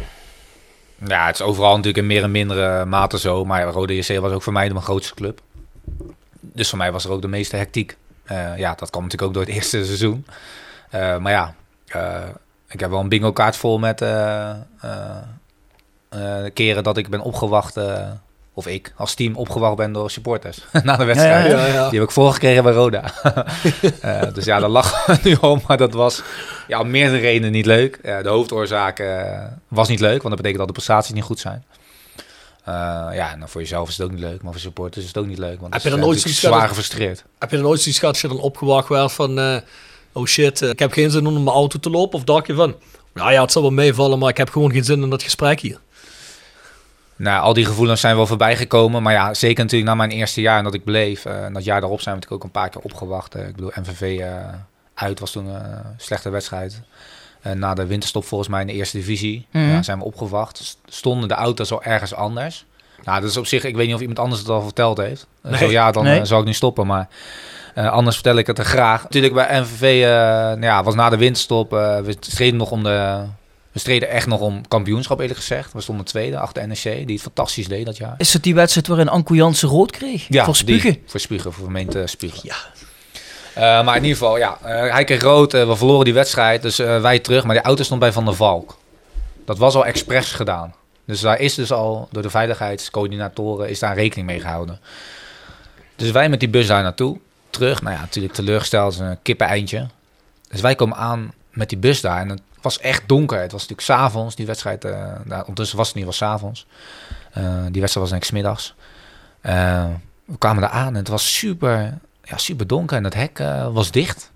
Ja, 1.06 1.26
het 1.26 1.36
is 1.36 1.41
overal 1.41 1.70
natuurlijk 1.70 1.97
in 1.97 2.08
meer 2.08 2.24
en 2.24 2.32
mindere 2.32 2.86
mate 2.86 3.20
zo. 3.20 3.45
Maar 3.45 3.64
Rode 3.64 3.95
JC 3.95 4.20
was 4.20 4.32
ook 4.32 4.41
voor 4.41 4.54
mij 4.54 4.70
mijn 4.70 4.82
grootste 4.82 5.14
club. 5.14 5.41
Dus 6.39 6.70
voor 6.70 6.78
mij 6.78 6.91
was 6.91 7.06
er 7.06 7.12
ook 7.12 7.22
de 7.22 7.28
meeste 7.28 7.56
hectiek. 7.56 7.97
Eh, 8.24 8.58
ja, 8.58 8.76
dat 8.76 8.89
kwam 8.89 9.04
natuurlijk 9.04 9.30
ook 9.30 9.34
door 9.34 9.45
het 9.45 9.56
eerste 9.58 9.86
seizoen. 9.86 10.26
Eh, 10.89 11.18
maar 11.18 11.32
ja, 11.32 11.56
eh, 11.88 12.30
ik 12.68 12.80
heb 12.80 12.89
wel 12.89 12.99
een 12.99 13.10
bingo 13.10 13.32
kaart 13.32 13.56
vol 13.56 13.80
met 13.80 13.97
keren 16.54 16.84
dat 16.84 16.97
ik 16.97 17.10
ben 17.10 17.22
opgewacht. 17.22 17.76
Of 18.54 18.68
ik 18.68 18.93
als 18.95 19.14
team 19.14 19.36
opgewacht 19.36 19.76
ben 19.76 19.91
door 19.91 20.12
supporters 20.12 20.66
na 20.84 20.95
de 20.97 21.04
wedstrijd. 21.04 21.52
Ja, 21.52 21.66
ja, 21.66 21.74
ja. 21.74 21.89
Die 21.89 21.99
heb 21.99 22.08
ik 22.08 22.14
voorgekregen 22.14 22.64
bij 22.64 22.74
Roda. 22.74 23.04
Eh, 24.02 24.22
dus 24.34 24.45
ja, 24.45 24.60
daar 24.60 24.70
lachen 24.70 25.14
we 25.14 25.20
nu 25.30 25.38
om. 25.41 25.62
Maar 25.68 25.78
dat 25.78 25.93
was 25.93 26.22
ja, 26.68 26.80
om 26.80 26.89
meerdere 26.89 27.20
redenen 27.20 27.52
niet 27.52 27.66
leuk. 27.66 27.95
Eh, 27.95 28.22
de 28.22 28.30
hoofdoorzaak 28.30 28.99
eh, 28.99 29.43
was 29.68 29.88
niet 29.88 29.99
leuk, 29.99 30.22
want 30.22 30.22
dat 30.22 30.36
betekent 30.36 30.58
dat 30.58 30.68
de 30.68 30.74
prestaties 30.74 31.14
niet 31.14 31.24
goed 31.24 31.39
zijn. 31.39 31.64
Ja, 33.14 33.32
en 33.32 33.39
dan 33.39 33.49
voor 33.49 33.62
jezelf 33.62 33.89
is 33.89 33.97
het 33.97 34.06
ook 34.06 34.12
niet 34.12 34.20
leuk, 34.20 34.41
maar 34.41 34.52
voor 34.52 34.62
supporters 34.62 35.02
is 35.02 35.08
het 35.08 35.18
ook 35.18 35.26
niet 35.26 35.38
leuk. 35.38 35.60
Want 35.60 35.74
Heb 35.74 35.84
je 35.84 35.89
dan 35.89 35.99
nooit 35.99 36.20
zoiets 36.20 36.39
zwaar 36.39 36.68
gefrustreerd. 36.68 37.24
Heb 37.39 37.52
je 37.52 37.58
dan 37.58 37.66
ooit 37.66 37.82
zoiets 37.82 37.99
gehad 37.99 38.14
als 38.14 38.24
je 38.24 38.28
dan 38.28 38.39
opgewacht 38.39 38.88
werd 38.88 39.12
van... 39.12 39.62
oh 40.14 40.26
shit, 40.26 40.62
ik 40.62 40.80
heb 40.80 40.91
geen 40.91 41.12
zin 41.12 41.28
om 41.28 41.36
in 41.36 41.43
mijn 41.43 41.56
auto 41.56 41.80
te 41.80 41.89
lopen? 41.89 42.18
Of 42.18 42.24
dacht 42.24 42.47
je 42.47 42.54
van... 42.54 42.76
Nou 43.14 43.32
ja, 43.32 43.41
het 43.41 43.52
zal 43.52 43.62
wel 43.62 43.72
meevallen, 43.72 44.20
maar 44.20 44.30
ik 44.30 44.38
heb 44.38 44.49
gewoon 44.49 44.72
geen 44.72 44.84
zin 44.84 45.02
in 45.02 45.10
dat 45.10 45.24
gesprek 45.24 45.60
hier. 45.60 45.80
Nou, 47.22 47.41
al 47.43 47.53
die 47.53 47.65
gevoelens 47.65 48.01
zijn 48.01 48.15
wel 48.15 48.28
voorbij 48.28 48.55
gekomen. 48.57 49.03
Maar 49.03 49.13
ja, 49.13 49.34
zeker 49.34 49.63
natuurlijk 49.63 49.89
na 49.91 49.95
mijn 49.97 50.09
eerste 50.11 50.41
jaar 50.41 50.57
en 50.57 50.63
dat 50.63 50.74
ik 50.74 50.84
bleef. 50.84 51.26
eh, 51.26 51.43
en 51.45 51.53
dat 51.53 51.63
jaar 51.63 51.80
daarop 51.82 52.01
zijn 52.01 52.15
we 52.15 52.22
natuurlijk 52.22 52.43
ook 52.43 52.53
een 52.55 52.61
paar 52.61 52.69
keer 52.69 52.82
opgewacht. 52.91 53.36
Eh, 53.36 53.47
ik 53.47 53.55
bedoel, 53.55 53.72
MVV 53.82 54.19
eh, 54.19 54.28
uit 54.93 55.19
was 55.19 55.32
toen 55.32 55.45
een 55.47 55.82
slechte 55.97 56.30
wedstrijd. 56.30 56.82
Na 57.53 57.74
de 57.74 57.86
winterstop 57.86 58.26
volgens 58.26 58.49
mij 58.49 58.61
in 58.61 58.67
de 58.67 58.74
eerste 58.74 58.97
divisie 58.97 59.47
Mhm. 59.51 59.69
ja, 59.69 59.82
zijn 59.82 59.97
we 59.97 60.03
opgewacht. 60.03 60.78
Stonden 60.86 61.28
de 61.28 61.34
auto's 61.34 61.72
al 61.72 61.84
ergens 61.84 62.13
anders. 62.13 62.65
Nou, 63.03 63.22
dat 63.22 63.30
is 63.30 63.38
op 63.38 63.45
zich, 63.45 63.63
ik 63.63 63.76
weet 63.76 63.86
niet 63.86 63.95
of 63.95 64.01
iemand 64.01 64.19
anders 64.19 64.39
het 64.39 64.49
al 64.49 64.61
verteld 64.61 64.97
heeft. 64.97 65.28
Nee. 65.43 65.57
Zo 65.57 65.69
ja, 65.72 65.91
dan 65.91 66.03
Nee. 66.03 66.26
zal 66.26 66.39
ik 66.39 66.45
nu 66.45 66.53
stoppen. 66.53 66.88
Maar 66.88 67.07
anders 67.76 68.15
vertel 68.15 68.36
ik 68.36 68.47
het 68.47 68.57
er 68.59 68.65
graag. 68.65 69.03
Natuurlijk 69.03 69.34
bij 69.34 69.61
MVV, 69.61 70.01
nou 70.49 70.61
ja, 70.61 70.84
was 70.84 70.95
na 70.95 71.09
de 71.09 71.17
winterstop. 71.17 71.69
we 71.69 72.15
streden 72.19 72.57
nog 72.57 72.72
om 72.72 72.84
de 72.84 73.24
We 73.72 73.80
streden 73.80 74.09
echt 74.09 74.28
nog 74.28 74.39
om 74.39 74.67
kampioenschap, 74.67 75.19
eerlijk 75.19 75.39
gezegd. 75.39 75.74
We 75.74 75.82
stonden 75.82 76.05
tweede 76.05 76.38
achter 76.38 76.67
NEC, 76.67 76.84
die 76.84 77.05
het 77.05 77.22
fantastisch 77.22 77.67
deed 77.67 77.86
dat 77.86 77.97
jaar. 77.97 78.15
Is 78.17 78.34
het 78.34 78.43
die 78.43 78.55
wedstrijd 78.55 78.88
waarin 78.88 79.09
Anko 79.09 79.36
Jansen 79.36 79.69
rood 79.69 79.91
kreeg? 79.91 80.28
voor 80.30 80.45
die. 80.45 80.53
spugen? 80.53 80.97
voor 81.05 81.19
spugen, 81.19 81.53
voor 81.53 81.63
vermeend 81.63 81.97
spugen. 82.05 82.39
Ja. 82.43 82.55
Eh, 83.53 83.86
maar 83.86 83.95
in 83.95 84.03
ieder 84.03 84.17
geval, 84.17 84.38
ja, 84.38 84.57
eh, 84.61 84.93
hij 84.93 85.03
kreeg 85.03 85.22
rood. 85.22 85.53
eh, 85.53 85.67
we 85.67 85.76
verloren 85.76 86.05
die 86.05 86.13
wedstrijd, 86.13 86.61
dus 86.61 86.78
wij 86.78 87.19
terug. 87.19 87.43
Maar 87.43 87.55
die 87.55 87.63
auto 87.63 87.84
stond 87.84 87.99
bij 87.99 88.11
Van 88.11 88.26
der 88.26 88.36
Valk. 88.36 88.78
Dat 89.45 89.57
was 89.57 89.76
al 89.76 89.86
expres 89.86 90.32
gedaan. 90.32 90.74
Dus 91.05 91.22
daar 91.22 91.39
is 91.39 91.55
dus 91.55 91.72
al 91.72 92.07
door 92.11 92.22
de 92.22 92.30
veiligheidscoördinatoren 92.30 93.69
is 93.69 93.80
daar 93.80 93.95
rekening 93.95 94.28
mee 94.28 94.39
gehouden. 94.39 94.80
Dus 95.95 96.11
wij 96.11 96.30
met 96.30 96.39
die 96.39 96.49
bus 96.49 96.67
daar 96.67 96.84
naartoe. 96.84 97.17
Terug, 97.49 97.82
nou 97.82 97.95
ja, 97.95 98.01
natuurlijk 98.01 98.34
teleurgesteld, 98.34 98.99
een 98.99 99.22
kippen 99.22 99.47
eindje. 99.47 99.88
Dus 100.49 100.61
wij 100.61 100.76
komen 100.76 100.97
aan 100.97 101.34
met 101.49 101.69
die 101.69 101.78
bus 101.78 102.01
daar 102.01 102.22
en 102.22 102.39
was 102.64 102.80
echt 102.80 103.07
donker. 103.07 103.39
Het 103.39 103.51
was 103.51 103.62
natuurlijk 103.62 103.88
s'avonds, 103.88 104.36
die 104.36 104.45
wedstrijd. 104.45 104.86
eh 104.86 104.91
nou, 105.24 105.39
ondertussen 105.39 105.78
was 105.78 105.88
het 105.88 105.95
niet, 105.95 106.05
was 106.05 106.18
s'avonds. 106.18 106.66
Eh 107.32 107.43
die 107.43 107.82
wedstrijd 107.82 107.93
was 107.93 108.09
denk 108.09 108.24
ik 108.24 108.32
middags. 108.32 108.76
Eh, 109.41 109.86
we 110.26 110.38
kwamen 110.38 110.62
daar 110.62 110.72
aan 110.72 110.88
en 110.88 110.95
het 110.95 111.07
was 111.07 111.36
super, 111.38 111.97
ja, 112.24 112.38
super 112.38 112.68
donker 112.68 112.97
en 112.97 113.03
het 113.03 113.14
hek 113.14 113.38
was 113.74 113.91
dicht. 113.91 114.32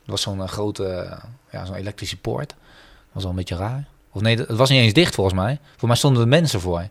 Het 0.00 0.10
was 0.10 0.22
zo'n 0.22 0.48
grote, 0.48 1.18
ja, 1.50 1.64
zo'n 1.64 1.74
elektrische 1.74 2.16
poort. 2.16 2.48
Dat 2.48 2.56
was 3.12 3.22
wel 3.22 3.32
een 3.32 3.38
beetje 3.38 3.56
raar. 3.56 3.84
Of 4.12 4.20
nee, 4.20 4.36
het 4.36 4.56
was 4.56 4.70
niet 4.70 4.80
eens 4.80 4.92
dicht 4.92 5.14
volgens 5.14 5.36
mij. 5.36 5.58
Voor 5.76 5.88
mij 5.88 5.96
stonden 5.96 6.22
er 6.22 6.28
mensen 6.28 6.60
voor. 6.60 6.88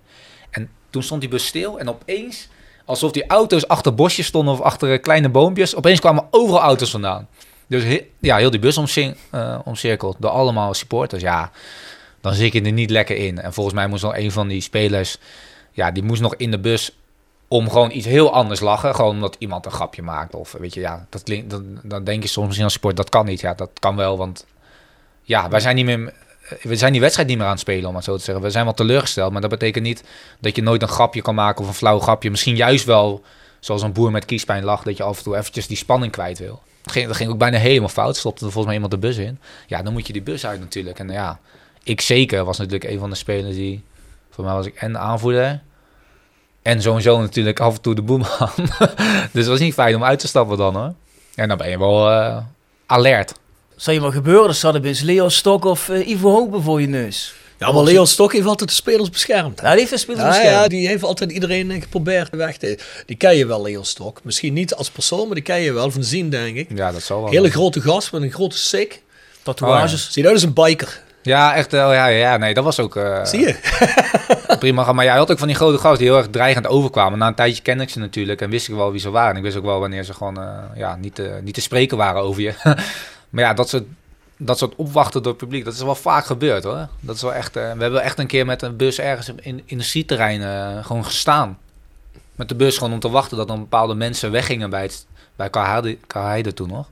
En 0.49 0.69
toen 0.89 1.03
stond 1.03 1.21
die 1.21 1.29
bus 1.29 1.45
stil 1.45 1.79
en 1.79 1.89
opeens, 1.89 2.47
alsof 2.85 3.11
die 3.11 3.27
auto's 3.27 3.67
achter 3.67 3.95
bosjes 3.95 4.25
stonden 4.25 4.53
of 4.53 4.61
achter 4.61 4.99
kleine 4.99 5.29
boompjes, 5.29 5.75
opeens 5.75 5.99
kwamen 5.99 6.27
overal 6.31 6.61
auto's 6.61 6.91
vandaan. 6.91 7.27
Dus 7.71 7.99
ja, 8.19 8.37
heel 8.37 8.49
die 8.49 8.59
bus 8.59 8.77
omsing, 8.77 9.15
eh, 9.29 9.59
omcirkeld 9.63 10.15
door 10.19 10.29
allemaal 10.29 10.73
supporters. 10.73 11.21
Ja, 11.21 11.51
dan 12.21 12.33
zit 12.33 12.53
je 12.53 12.61
er 12.61 12.71
niet 12.71 12.89
lekker 12.89 13.15
in. 13.15 13.39
En 13.39 13.53
volgens 13.53 13.75
mij 13.75 13.87
moest 13.87 14.03
nog 14.03 14.15
een 14.15 14.31
van 14.31 14.47
die 14.47 14.61
spelers, 14.61 15.17
ja, 15.71 15.91
die 15.91 16.03
moest 16.03 16.21
nog 16.21 16.35
in 16.35 16.51
de 16.51 16.59
bus 16.59 16.95
om 17.47 17.69
gewoon 17.69 17.91
iets 17.91 18.05
heel 18.05 18.33
anders 18.33 18.59
lachen. 18.59 18.95
Gewoon 18.95 19.15
omdat 19.15 19.35
iemand 19.39 19.65
een 19.65 19.71
grapje 19.71 20.01
maakt. 20.01 20.35
Of 20.35 20.51
weet 20.51 20.73
je, 20.73 20.79
ja, 20.79 21.05
dat 21.09 21.31
dan, 21.45 21.79
dan 21.83 22.03
denk 22.03 22.23
je 22.23 22.29
soms 22.29 22.45
misschien 22.45 22.65
als 22.65 22.73
support, 22.73 22.97
dat 22.97 23.09
kan 23.09 23.25
niet. 23.25 23.39
Ja, 23.39 23.53
dat 23.53 23.69
kan 23.79 23.95
wel, 23.95 24.17
want 24.17 24.45
ja, 25.21 25.49
wij 25.49 25.59
zijn 25.59 25.75
niet 25.75 25.85
meer... 25.85 26.13
We 26.61 26.75
zijn 26.75 26.91
die 26.91 27.01
wedstrijd 27.01 27.27
niet 27.27 27.37
meer 27.37 27.45
aan 27.45 27.51
het 27.51 27.61
spelen, 27.61 27.89
om 27.89 27.95
het 27.95 28.03
zo 28.03 28.17
te 28.17 28.23
zeggen. 28.23 28.43
We 28.43 28.49
zijn 28.49 28.65
wel 28.65 28.73
teleurgesteld, 28.73 29.31
maar 29.31 29.41
dat 29.41 29.49
betekent 29.49 29.83
niet 29.83 30.03
dat 30.39 30.55
je 30.55 30.61
nooit 30.61 30.81
een 30.81 30.87
grapje 30.87 31.21
kan 31.21 31.35
maken 31.35 31.61
of 31.61 31.67
een 31.67 31.73
flauw 31.75 31.99
grapje. 31.99 32.29
Misschien 32.29 32.55
juist 32.55 32.85
wel, 32.85 33.23
zoals 33.59 33.81
een 33.81 33.93
boer 33.93 34.11
met 34.11 34.25
kiespijn 34.25 34.63
lacht, 34.63 34.85
dat 34.85 34.97
je 34.97 35.03
af 35.03 35.17
en 35.17 35.23
toe 35.23 35.37
eventjes 35.37 35.67
die 35.67 35.77
spanning 35.77 36.11
kwijt 36.11 36.39
wil. 36.39 36.61
Dat 36.81 36.93
ging, 36.93 37.15
ging 37.15 37.29
ook 37.29 37.37
bijna 37.37 37.57
helemaal 37.57 37.89
fout. 37.89 38.17
Stopte 38.17 38.45
er 38.45 38.51
volgens 38.51 38.65
mij 38.65 38.73
iemand 38.73 38.91
de 38.91 39.07
bus 39.07 39.17
in. 39.17 39.39
Ja, 39.67 39.81
dan 39.81 39.93
moet 39.93 40.07
je 40.07 40.13
die 40.13 40.21
bus 40.21 40.45
uit 40.45 40.59
natuurlijk. 40.59 40.99
En 40.99 41.09
ja, 41.09 41.39
ik 41.83 42.01
zeker 42.01 42.43
was 42.43 42.57
natuurlijk 42.57 42.91
een 42.91 42.99
van 42.99 43.09
de 43.09 43.15
spelers 43.15 43.55
die... 43.55 43.83
Voor 44.29 44.43
mij 44.43 44.53
was 44.53 44.65
ik 44.65 44.75
en 44.75 44.99
aanvoerder 44.99 45.61
en 46.61 46.81
sowieso 46.81 47.19
natuurlijk 47.19 47.59
af 47.59 47.75
en 47.75 47.81
toe 47.81 47.95
de 47.95 48.01
boeman. 48.01 48.29
dus 49.31 49.41
het 49.41 49.47
was 49.47 49.59
niet 49.59 49.73
fijn 49.73 49.95
om 49.95 50.03
uit 50.03 50.19
te 50.19 50.27
stappen 50.27 50.57
dan 50.57 50.75
hoor. 50.75 50.93
En 51.35 51.47
dan 51.47 51.57
ben 51.57 51.69
je 51.69 51.79
wel 51.79 52.11
eh, 52.11 52.37
alert. 52.85 53.33
Zou 53.75 53.95
je 53.95 54.01
maar 54.01 54.11
gebeuren, 54.11 54.73
er 54.73 54.81
bij 54.81 54.97
Leo 55.01 55.29
Stok 55.29 55.65
of 55.65 55.89
eh, 55.89 56.07
Ivo 56.07 56.29
Hoogbe 56.29 56.61
voor 56.61 56.81
je 56.81 56.87
neus. 56.87 57.33
Ja, 57.61 57.71
maar 57.71 57.83
Leon 57.83 58.07
Stok 58.07 58.33
heeft 58.33 58.45
altijd 58.45 58.69
de 58.69 58.75
spelers 58.75 59.09
beschermd. 59.09 59.61
Ja, 59.61 59.69
die 59.71 59.79
heeft 59.79 59.91
een 59.91 59.99
speler 59.99 60.21
Ja, 60.21 60.27
beschermd. 60.27 60.51
ja, 60.51 60.67
die 60.67 60.87
heeft 60.87 61.03
altijd 61.03 61.31
iedereen 61.31 61.71
eh, 61.71 61.81
geprobeerd 61.81 62.29
weg 62.29 62.57
te... 62.57 62.77
Die 63.05 63.15
ken 63.15 63.37
je 63.37 63.45
wel, 63.45 63.61
Leon 63.61 63.85
Stok. 63.85 64.19
Misschien 64.23 64.53
niet 64.53 64.75
als 64.75 64.89
persoon, 64.89 65.25
maar 65.25 65.35
die 65.35 65.43
ken 65.43 65.59
je 65.59 65.71
wel 65.71 65.91
van 65.91 66.03
zien, 66.03 66.29
denk 66.29 66.55
ik. 66.55 66.69
Ja, 66.75 66.91
dat 66.91 67.01
zal 67.01 67.21
wel. 67.21 67.31
Hele 67.31 67.49
grote 67.49 67.81
gast 67.81 68.11
met 68.11 68.21
een 68.21 68.31
grote 68.31 68.57
sik. 68.57 69.01
Tatoeages. 69.43 70.11
Ziet 70.11 70.25
uit 70.25 70.33
als 70.33 70.43
een 70.43 70.53
biker. 70.53 71.01
Ja, 71.21 71.55
echt 71.55 71.71
wel. 71.71 71.93
Ja, 71.93 72.07
ja, 72.07 72.37
nee, 72.37 72.53
dat 72.53 72.63
was 72.63 72.79
ook 72.79 72.95
eh, 72.95 73.25
Zie 73.25 73.39
je? 73.39 73.55
prima. 74.59 74.91
Maar 74.91 75.05
jij 75.05 75.17
had 75.17 75.31
ook 75.31 75.39
van 75.39 75.47
die 75.47 75.55
grote 75.55 75.77
gasten 75.77 75.97
die 75.97 76.07
heel 76.07 76.17
erg 76.17 76.27
dreigend 76.29 76.67
overkwamen. 76.67 77.19
Na 77.19 77.27
een 77.27 77.35
tijdje 77.35 77.61
kende 77.61 77.83
ik 77.83 77.89
ze 77.89 77.99
natuurlijk 77.99 78.41
en 78.41 78.49
wist 78.49 78.67
ik 78.67 78.75
wel 78.75 78.91
wie 78.91 78.99
ze 78.99 79.09
waren. 79.09 79.31
En 79.31 79.37
ik 79.37 79.43
wist 79.43 79.57
ook 79.57 79.65
wel 79.65 79.79
wanneer 79.79 80.03
ze 80.03 80.13
gewoon 80.13 80.37
eh, 80.41 80.47
ja, 80.75 80.95
niet, 80.95 81.15
te, 81.15 81.39
niet 81.43 81.53
te 81.53 81.61
spreken 81.61 81.97
waren 81.97 82.21
over 82.21 82.41
je. 82.41 82.53
maar 83.29 83.43
ja, 83.43 83.53
dat 83.53 83.69
soort, 83.69 83.83
dat 84.45 84.57
soort 84.57 84.75
opwachten 84.75 85.21
door 85.23 85.31
het 85.31 85.41
publiek, 85.41 85.65
dat 85.65 85.73
is 85.73 85.81
wel 85.81 85.95
vaak 85.95 86.25
gebeurd 86.25 86.63
hoor. 86.63 86.87
Dat 86.99 87.15
is 87.15 87.21
wel 87.21 87.33
echt, 87.33 87.55
eh, 87.55 87.71
we 87.73 87.81
hebben 87.81 88.01
echt 88.01 88.19
een 88.19 88.27
keer 88.27 88.45
met 88.45 88.61
een 88.61 88.75
bus 88.75 88.99
ergens 88.99 89.27
in 89.29 89.39
in 89.43 89.61
industrieterrein 89.65 90.41
eh 90.41 90.85
gewoon 90.85 91.05
gestaan. 91.05 91.57
Met 92.35 92.49
de 92.49 92.55
bus 92.55 92.77
gewoon 92.77 92.93
om 92.93 92.99
te 92.99 93.09
wachten 93.09 93.37
dat 93.37 93.47
dan 93.47 93.59
bepaalde 93.59 93.93
mensen 93.95 94.31
weggingen 94.31 94.69
bij, 94.69 94.81
het, 94.81 95.05
bij 95.35 95.49
Karheide, 95.49 95.97
Karheide 96.07 96.53
toen 96.53 96.67
nog. 96.69 96.87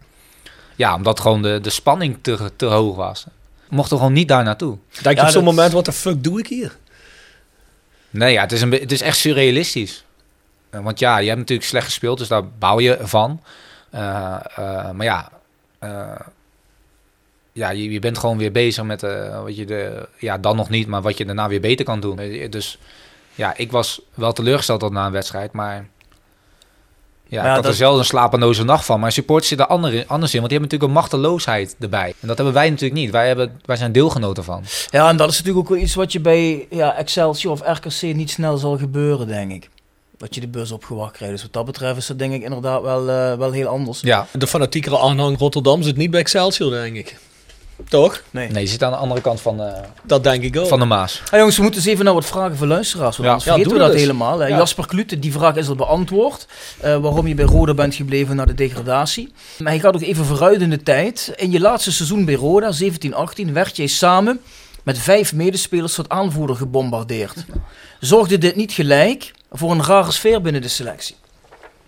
Ja, 0.75 0.95
omdat 0.95 1.19
gewoon 1.19 1.41
de, 1.41 1.59
de 1.61 1.69
spanning 1.69 2.17
te, 2.21 2.51
te 2.55 2.65
hoog 2.65 2.95
was. 2.95 3.25
Mochten 3.69 3.97
gewoon 3.97 4.13
niet 4.13 4.27
daar 4.27 4.43
naartoe. 4.43 4.77
Denk 5.01 5.15
je 5.15 5.21
Ja, 5.21 5.27
op 5.27 5.33
zo'n 5.33 5.45
dat- 5.45 5.53
moment, 5.53 5.73
wat 5.73 5.85
de 5.85 5.91
fuck 5.91 6.23
doe 6.23 6.39
ik 6.39 6.47
hier? 6.47 6.77
Nee, 8.09 8.31
ja, 8.33 8.41
het 8.41 8.51
is, 8.51 8.61
een, 8.61 8.71
het 8.71 8.91
is 8.91 9.01
echt 9.01 9.17
surrealistisch. 9.17 10.03
Eh, 10.69 10.79
Want 10.79 10.99
ja, 10.99 11.17
je 11.17 11.27
hebt 11.27 11.39
natuurlijk 11.39 11.67
slecht 11.69 11.85
gespeeld, 11.85 12.17
dus 12.17 12.27
daar 12.27 12.47
bouw 12.47 12.79
je 12.79 12.97
van. 13.01 13.41
Eh, 13.89 14.35
eh, 14.55 14.91
maar 14.91 15.05
ja, 15.05 15.29
eh, 15.79 16.11
ja 17.59 17.69
je, 17.69 17.91
je 17.91 17.99
bent 17.99 18.17
gewoon 18.17 18.37
weer 18.37 18.51
bezig 18.51 18.83
met 18.83 19.03
eh, 19.03 19.41
wat 19.43 19.55
je 19.55 19.65
de, 19.65 20.07
ja, 20.17 20.37
dan 20.37 20.55
nog 20.55 20.69
niet, 20.69 20.87
maar 20.87 21.01
wat 21.01 21.17
je 21.17 21.25
daarna 21.25 21.47
weer 21.47 21.61
beter 21.61 21.85
kan 21.85 21.99
doen. 21.99 22.19
Dus 22.49 22.77
ja, 23.35 23.53
ik 23.57 23.71
was 23.71 24.01
wel 24.13 24.33
teleurgesteld 24.33 24.79
dat 24.79 24.91
na 24.91 25.05
een 25.05 25.11
wedstrijd, 25.11 25.51
maar 25.51 25.73
ja, 25.75 27.41
Ja, 27.41 27.41
ik 27.41 27.53
had 27.53 27.55
dat- 27.63 27.71
er 27.71 27.77
zelf 27.77 27.97
een 27.97 28.05
slapeloze 28.05 28.63
nacht 28.63 28.85
van. 28.85 28.99
Maar 28.99 29.11
supporters 29.11 29.47
zitten 29.47 29.67
er 29.67 29.71
ander- 29.73 30.05
anders 30.07 30.33
in, 30.33 30.39
want 30.39 30.49
die 30.51 30.59
hebben 30.59 30.61
natuurlijk 30.61 30.83
een 30.83 30.91
machteloosheid 30.91 31.75
erbij. 31.79 32.13
En 32.19 32.27
dat 32.27 32.35
hebben 32.35 32.53
wij 32.55 32.69
natuurlijk 32.69 32.99
niet. 33.01 33.11
Wij, 33.11 33.27
hebben, 33.27 33.59
wij 33.65 33.75
zijn 33.75 33.91
deelgenoten 33.91 34.43
van. 34.43 34.63
Ja, 34.89 35.09
en 35.09 35.17
dat 35.17 35.29
is 35.29 35.37
natuurlijk 35.37 35.65
ook 35.65 35.73
wel 35.73 35.83
iets 35.83 35.95
wat 35.95 36.11
je 36.11 36.19
bij 36.19 36.67
ja, 36.69 36.95
Excelsior 36.95 37.51
of 37.53 37.61
RKC 37.65 38.01
niet 38.15 38.29
snel 38.29 38.57
zal 38.57 38.77
gebeuren, 38.77 39.27
denk 39.27 39.51
ik. 39.51 39.69
Dat 40.17 40.35
je 40.35 40.41
de 40.41 40.47
bus 40.47 40.71
opgewacht 40.71 41.11
krijgt. 41.13 41.33
Dus 41.33 41.43
wat 41.43 41.53
dat 41.53 41.65
betreft 41.65 41.97
is 41.97 42.07
dat 42.07 42.19
denk 42.19 42.33
ik 42.33 42.41
inderdaad 42.41 42.81
wel, 42.81 43.09
eh, 43.09 43.37
wel 43.37 43.51
heel 43.51 43.67
anders. 43.67 44.01
Ja, 44.01 44.27
De 44.31 44.47
fanatiekere 44.47 44.99
aanhang 44.99 45.37
Rotterdam 45.37 45.83
zit 45.83 45.97
niet 45.97 46.11
bij 46.11 46.19
Excelsior, 46.19 46.71
denk 46.71 46.95
ik. 46.95 47.17
Toch? 47.89 48.21
Nee. 48.31 48.49
nee, 48.49 48.63
je 48.63 48.69
zit 48.69 48.83
aan 48.83 48.91
de 48.91 48.97
andere 48.97 49.21
kant 49.21 49.41
van, 49.41 49.61
eh, 49.61 49.73
Dat 50.03 50.23
denk 50.23 50.43
ik 50.43 50.57
ook. 50.57 50.67
van 50.67 50.79
de 50.79 50.85
Maas. 50.85 51.21
Ah, 51.31 51.37
jongens, 51.39 51.55
we 51.55 51.61
moeten 51.61 51.79
eens 51.81 51.89
even 51.89 52.05
naar 52.05 52.13
wat 52.13 52.25
vragen 52.25 52.57
van 52.57 52.67
luisteraars. 52.67 53.17
Want 53.17 53.23
Ja. 53.23 53.33
anders 53.33 53.45
Ja, 53.45 53.51
vergeten 53.53 53.69
doe 53.71 53.79
we 53.79 53.85
dat 53.85 53.87
dat 53.93 54.01
eens. 54.07 54.17
helemaal. 54.17 54.39
hè. 54.39 54.47
Ja. 54.47 54.57
Jasper 54.57 54.87
Klute, 54.87 55.19
die 55.19 55.31
vraag 55.31 55.55
is 55.55 55.67
al 55.67 55.75
beantwoord. 55.75 56.47
Eh, 56.79 56.97
waarom 56.97 57.27
je 57.27 57.35
bij 57.35 57.45
Roda 57.45 57.73
bent 57.73 57.95
gebleven 57.95 58.35
na 58.35 58.45
de 58.45 58.53
degradatie. 58.53 59.33
Maar 59.57 59.71
hij 59.71 59.79
gaat 59.81 59.95
ook 59.95 60.01
even 60.01 60.25
vooruit 60.25 60.61
in 60.61 60.69
de 60.69 60.83
tijd. 60.83 61.33
In 61.35 61.51
je 61.51 61.59
laatste 61.59 61.91
seizoen 61.91 62.25
bij 62.25 62.35
Roda, 62.35 62.71
17-18, 62.71 63.53
werd 63.53 63.75
jij 63.77 63.87
samen 63.87 64.41
met 64.83 64.97
vijf 64.99 65.33
medespelers 65.33 65.93
tot 65.93 66.09
aanvoerder 66.09 66.55
gebombardeerd. 66.55 67.45
Zorgde 67.99 68.37
dit 68.37 68.55
niet 68.55 68.71
gelijk 68.71 69.31
voor 69.51 69.71
een 69.71 69.83
rare 69.83 70.11
sfeer 70.11 70.41
binnen 70.41 70.61
de 70.61 70.67
selectie? 70.67 71.15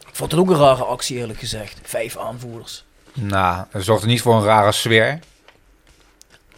Ik 0.10 0.18
vond 0.18 0.32
het 0.32 0.40
ook 0.40 0.50
een 0.50 0.58
rare 0.58 0.84
actie, 0.84 1.18
eerlijk 1.18 1.40
gezegd. 1.40 1.80
Vijf 1.84 2.18
aanvoerders. 2.18 2.84
Nou, 3.14 3.64
dat 3.72 3.84
zorgde 3.84 4.08
niet 4.08 4.22
voor 4.22 4.36
een 4.36 4.44
rare 4.44 4.72
sfeer. 4.72 5.20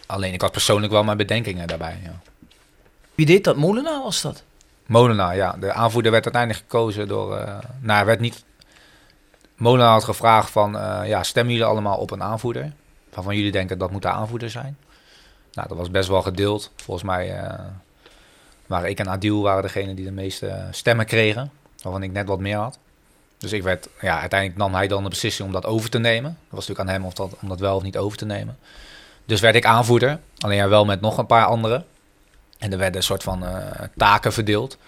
Alleen 0.06 0.32
ik 0.32 0.40
had 0.40 0.52
persoonlijk 0.52 0.92
wel 0.92 1.04
mijn 1.04 1.16
bedenkingen 1.16 1.66
daarbij. 1.66 2.00
Ja. 2.02 2.20
Wie 3.14 3.26
deed 3.26 3.44
dat? 3.44 3.56
Molenaar 3.56 4.02
was 4.02 4.22
dat? 4.22 4.42
Molenaar, 4.86 5.36
ja. 5.36 5.56
De 5.60 5.72
aanvoerder 5.72 6.12
werd 6.12 6.24
uiteindelijk 6.24 6.62
gekozen 6.62 7.08
door... 7.08 7.36
eh 7.36 7.58
nou, 7.80 7.96
hij 7.96 8.04
werd 8.04 8.20
niet... 8.20 8.44
Molenaar 9.56 9.92
had 9.92 10.04
gevraagd 10.04 10.50
van... 10.50 10.78
eh, 10.78 11.08
ja, 11.08 11.22
stemmen 11.22 11.52
jullie 11.52 11.68
allemaal 11.68 11.96
op 11.98 12.10
een 12.10 12.22
aanvoerder? 12.22 12.72
Waarvan 13.14 13.36
jullie 13.36 13.52
denken 13.52 13.78
dat 13.78 13.90
moet 13.90 14.02
de 14.02 14.08
aanvoerder 14.08 14.50
zijn? 14.50 14.76
Nou, 15.52 15.68
dat 15.68 15.76
was 15.76 15.90
best 15.90 16.08
wel 16.08 16.22
gedeeld. 16.22 16.70
Volgens 16.76 17.06
mij 17.06 17.38
eh, 17.38 17.60
waren 18.66 18.88
ik 18.90 18.98
en 18.98 19.08
Adil 19.08 19.42
waren 19.42 19.62
degene 19.62 19.94
die 19.94 20.04
de 20.04 20.10
meeste 20.10 20.68
stemmen 20.70 21.06
kregen. 21.06 21.50
Waarvan 21.82 22.02
ik 22.02 22.12
net 22.12 22.26
wat 22.26 22.40
meer 22.40 22.56
had. 22.56 22.78
Dus 23.38 23.52
ik 23.52 23.62
werd... 23.62 23.88
Ja, 24.00 24.20
uiteindelijk 24.20 24.60
nam 24.60 24.74
hij 24.74 24.88
dan 24.88 25.02
de 25.02 25.08
beslissing 25.08 25.46
om 25.46 25.54
dat 25.54 25.66
over 25.66 25.90
te 25.90 25.98
nemen. 25.98 26.30
Dat 26.30 26.58
was 26.58 26.66
natuurlijk 26.66 26.88
aan 26.88 26.94
hem 26.94 27.04
of 27.04 27.14
dat, 27.14 27.36
om 27.42 27.48
dat 27.48 27.60
wel 27.60 27.76
of 27.76 27.82
niet 27.82 27.96
over 27.96 28.18
te 28.18 28.24
nemen. 28.26 28.58
Dus 29.26 29.40
werd 29.40 29.54
ik 29.54 29.64
aanvoerder. 29.64 30.18
Alleen 30.38 30.56
ja, 30.56 30.68
wel 30.68 30.84
met 30.84 31.00
nog 31.00 31.18
een 31.18 31.26
paar 31.26 31.46
anderen. 31.46 31.84
En 32.58 32.72
er 32.72 32.78
werden 32.78 32.96
een 32.96 33.02
soort 33.02 33.22
van 33.22 33.46
eh, 33.46 33.56
taken 33.96 34.32
verdeeld. 34.32 34.78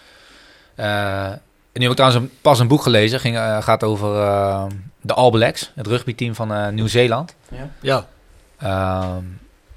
Eh, 0.74 1.32
en 1.76 1.82
nu 1.82 1.88
heb 1.88 1.98
ik 1.98 2.04
trouwens 2.04 2.22
een, 2.22 2.38
pas 2.40 2.58
een 2.58 2.68
boek 2.68 2.82
gelezen. 2.82 3.20
Ging, 3.20 3.36
eh, 3.36 3.62
gaat 3.62 3.82
over 3.84 4.20
eh, 4.22 4.64
de 5.00 5.14
All 5.14 5.30
Blacks, 5.30 5.70
het 5.74 5.86
rugbyteam 5.86 6.34
van 6.34 6.52
eh, 6.52 6.68
Nieuw-Zeeland. 6.68 7.34
Ja. 7.80 8.06
Ehm 8.58 9.24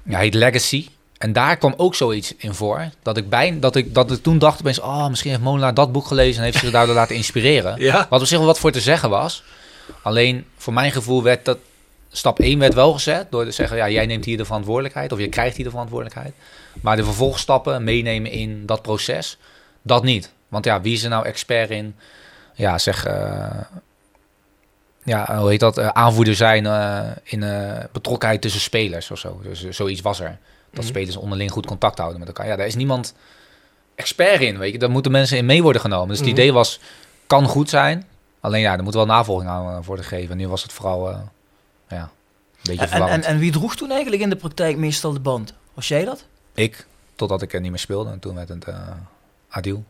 ja, 0.02 0.18
heet 0.18 0.34
Legacy. 0.34 0.88
En 1.18 1.32
daar 1.32 1.56
kwam 1.56 1.74
ook 1.76 1.94
zoiets 1.94 2.34
in 2.36 2.54
voor. 2.54 2.88
Dat 3.02 3.16
ik, 3.16 3.28
bij, 3.28 3.58
dat 3.60 3.76
ik, 3.76 3.94
dat 3.94 4.10
ik 4.10 4.22
toen 4.22 4.38
dacht 4.38 4.60
opeens... 4.60 4.80
Oh, 4.80 5.08
misschien 5.08 5.30
heeft 5.30 5.42
Molenaar 5.42 5.74
dat 5.74 5.92
boek 5.92 6.06
gelezen... 6.06 6.38
en 6.38 6.44
heeft 6.44 6.58
zich 6.58 6.70
daardoor 6.70 6.94
laten 6.94 7.16
inspireren. 7.16 7.80
Ja. 7.90 8.06
Wat 8.10 8.20
op 8.20 8.26
zich 8.26 8.38
wel 8.38 8.46
wat 8.46 8.58
voor 8.58 8.70
te 8.70 8.80
zeggen 8.80 9.10
was. 9.10 9.42
Alleen 10.02 10.46
voor 10.56 10.72
mijn 10.72 10.92
gevoel 10.92 11.22
werd 11.22 11.44
dat... 11.44 11.58
Stap 12.12 12.38
1 12.40 12.58
werd 12.58 12.74
wel 12.74 12.92
gezet 12.92 13.26
door 13.30 13.44
te 13.44 13.50
zeggen... 13.50 13.76
Ja, 13.76 13.88
jij 13.88 14.06
neemt 14.06 14.24
hier 14.24 14.36
de 14.36 14.44
verantwoordelijkheid. 14.44 15.12
Of 15.12 15.18
je 15.18 15.28
krijgt 15.28 15.56
hier 15.56 15.64
de 15.64 15.70
verantwoordelijkheid. 15.70 16.34
Maar 16.80 16.96
de 16.96 17.04
vervolgstappen 17.04 17.84
meenemen 17.84 18.30
in 18.30 18.66
dat 18.66 18.82
proces... 18.82 19.38
Dat 19.82 20.02
niet. 20.02 20.32
Want 20.48 20.64
ja, 20.64 20.80
wie 20.80 20.92
is 20.94 21.02
er 21.02 21.10
nou 21.10 21.26
expert 21.26 21.70
in... 21.70 21.94
Ja, 22.54 22.78
zeg... 22.78 23.04
eh, 23.04 23.60
ja, 25.04 25.38
hoe 25.38 25.50
heet 25.50 25.60
dat, 25.60 25.78
eh, 25.78 25.88
aanvoerder 25.88 26.34
zijn 26.34 26.66
eh, 26.66 27.00
in 27.22 27.44
betrokkenheid 27.92 28.40
tussen 28.40 28.60
spelers 28.60 29.10
of 29.10 29.18
zo. 29.18 29.40
Dus 29.42 29.68
zoiets 29.68 30.00
was 30.00 30.20
er. 30.20 30.38
Dat 30.70 30.80
Mhm. 30.84 30.92
spelers 30.92 31.16
onderling 31.16 31.50
goed 31.50 31.66
contact 31.66 31.98
houden 31.98 32.18
met 32.18 32.28
elkaar. 32.28 32.46
Ja, 32.46 32.56
daar 32.56 32.66
is 32.66 32.74
niemand 32.74 33.14
expert 33.94 34.40
in, 34.40 34.58
weet 34.58 34.72
je. 34.72 34.78
Daar 34.78 34.90
moeten 34.90 35.12
mensen 35.12 35.36
in 35.38 35.46
mee 35.46 35.62
worden 35.62 35.80
genomen. 35.80 36.08
Dus 36.08 36.18
het 36.18 36.26
Mhm. 36.26 36.36
idee 36.36 36.52
was, 36.52 36.80
kan 37.26 37.46
goed 37.46 37.68
zijn. 37.68 38.06
Alleen 38.40 38.60
ja, 38.60 38.76
er 38.76 38.82
moet 38.82 38.94
wel 38.94 39.06
navolging 39.06 39.50
aan 39.50 39.82
worden 39.82 40.04
gegeven. 40.04 40.30
En 40.30 40.36
nu 40.36 40.48
was 40.48 40.62
het 40.62 40.72
vooral, 40.72 41.30
ja, 41.90 42.02
een 42.02 42.76
beetje 42.76 42.86
En, 42.86 43.08
en, 43.08 43.22
en 43.22 43.38
wie 43.38 43.52
droeg 43.52 43.76
toen 43.76 43.90
eigenlijk 43.90 44.22
in 44.22 44.30
de 44.30 44.36
praktijk 44.36 44.76
meestal 44.76 45.12
de 45.12 45.20
band? 45.20 45.54
Was 45.74 45.88
jij 45.88 46.04
dat? 46.04 46.24
Ik, 46.54 46.86
totdat 47.16 47.42
ik 47.42 47.52
er 47.52 47.60
niet 47.60 47.70
meer 47.70 47.80
speelde. 47.80 48.10
En 48.10 48.18
toen 48.18 48.34
werd 48.34 48.48
het 48.48 48.64
eh 48.64 48.88
Adil. 49.48 49.84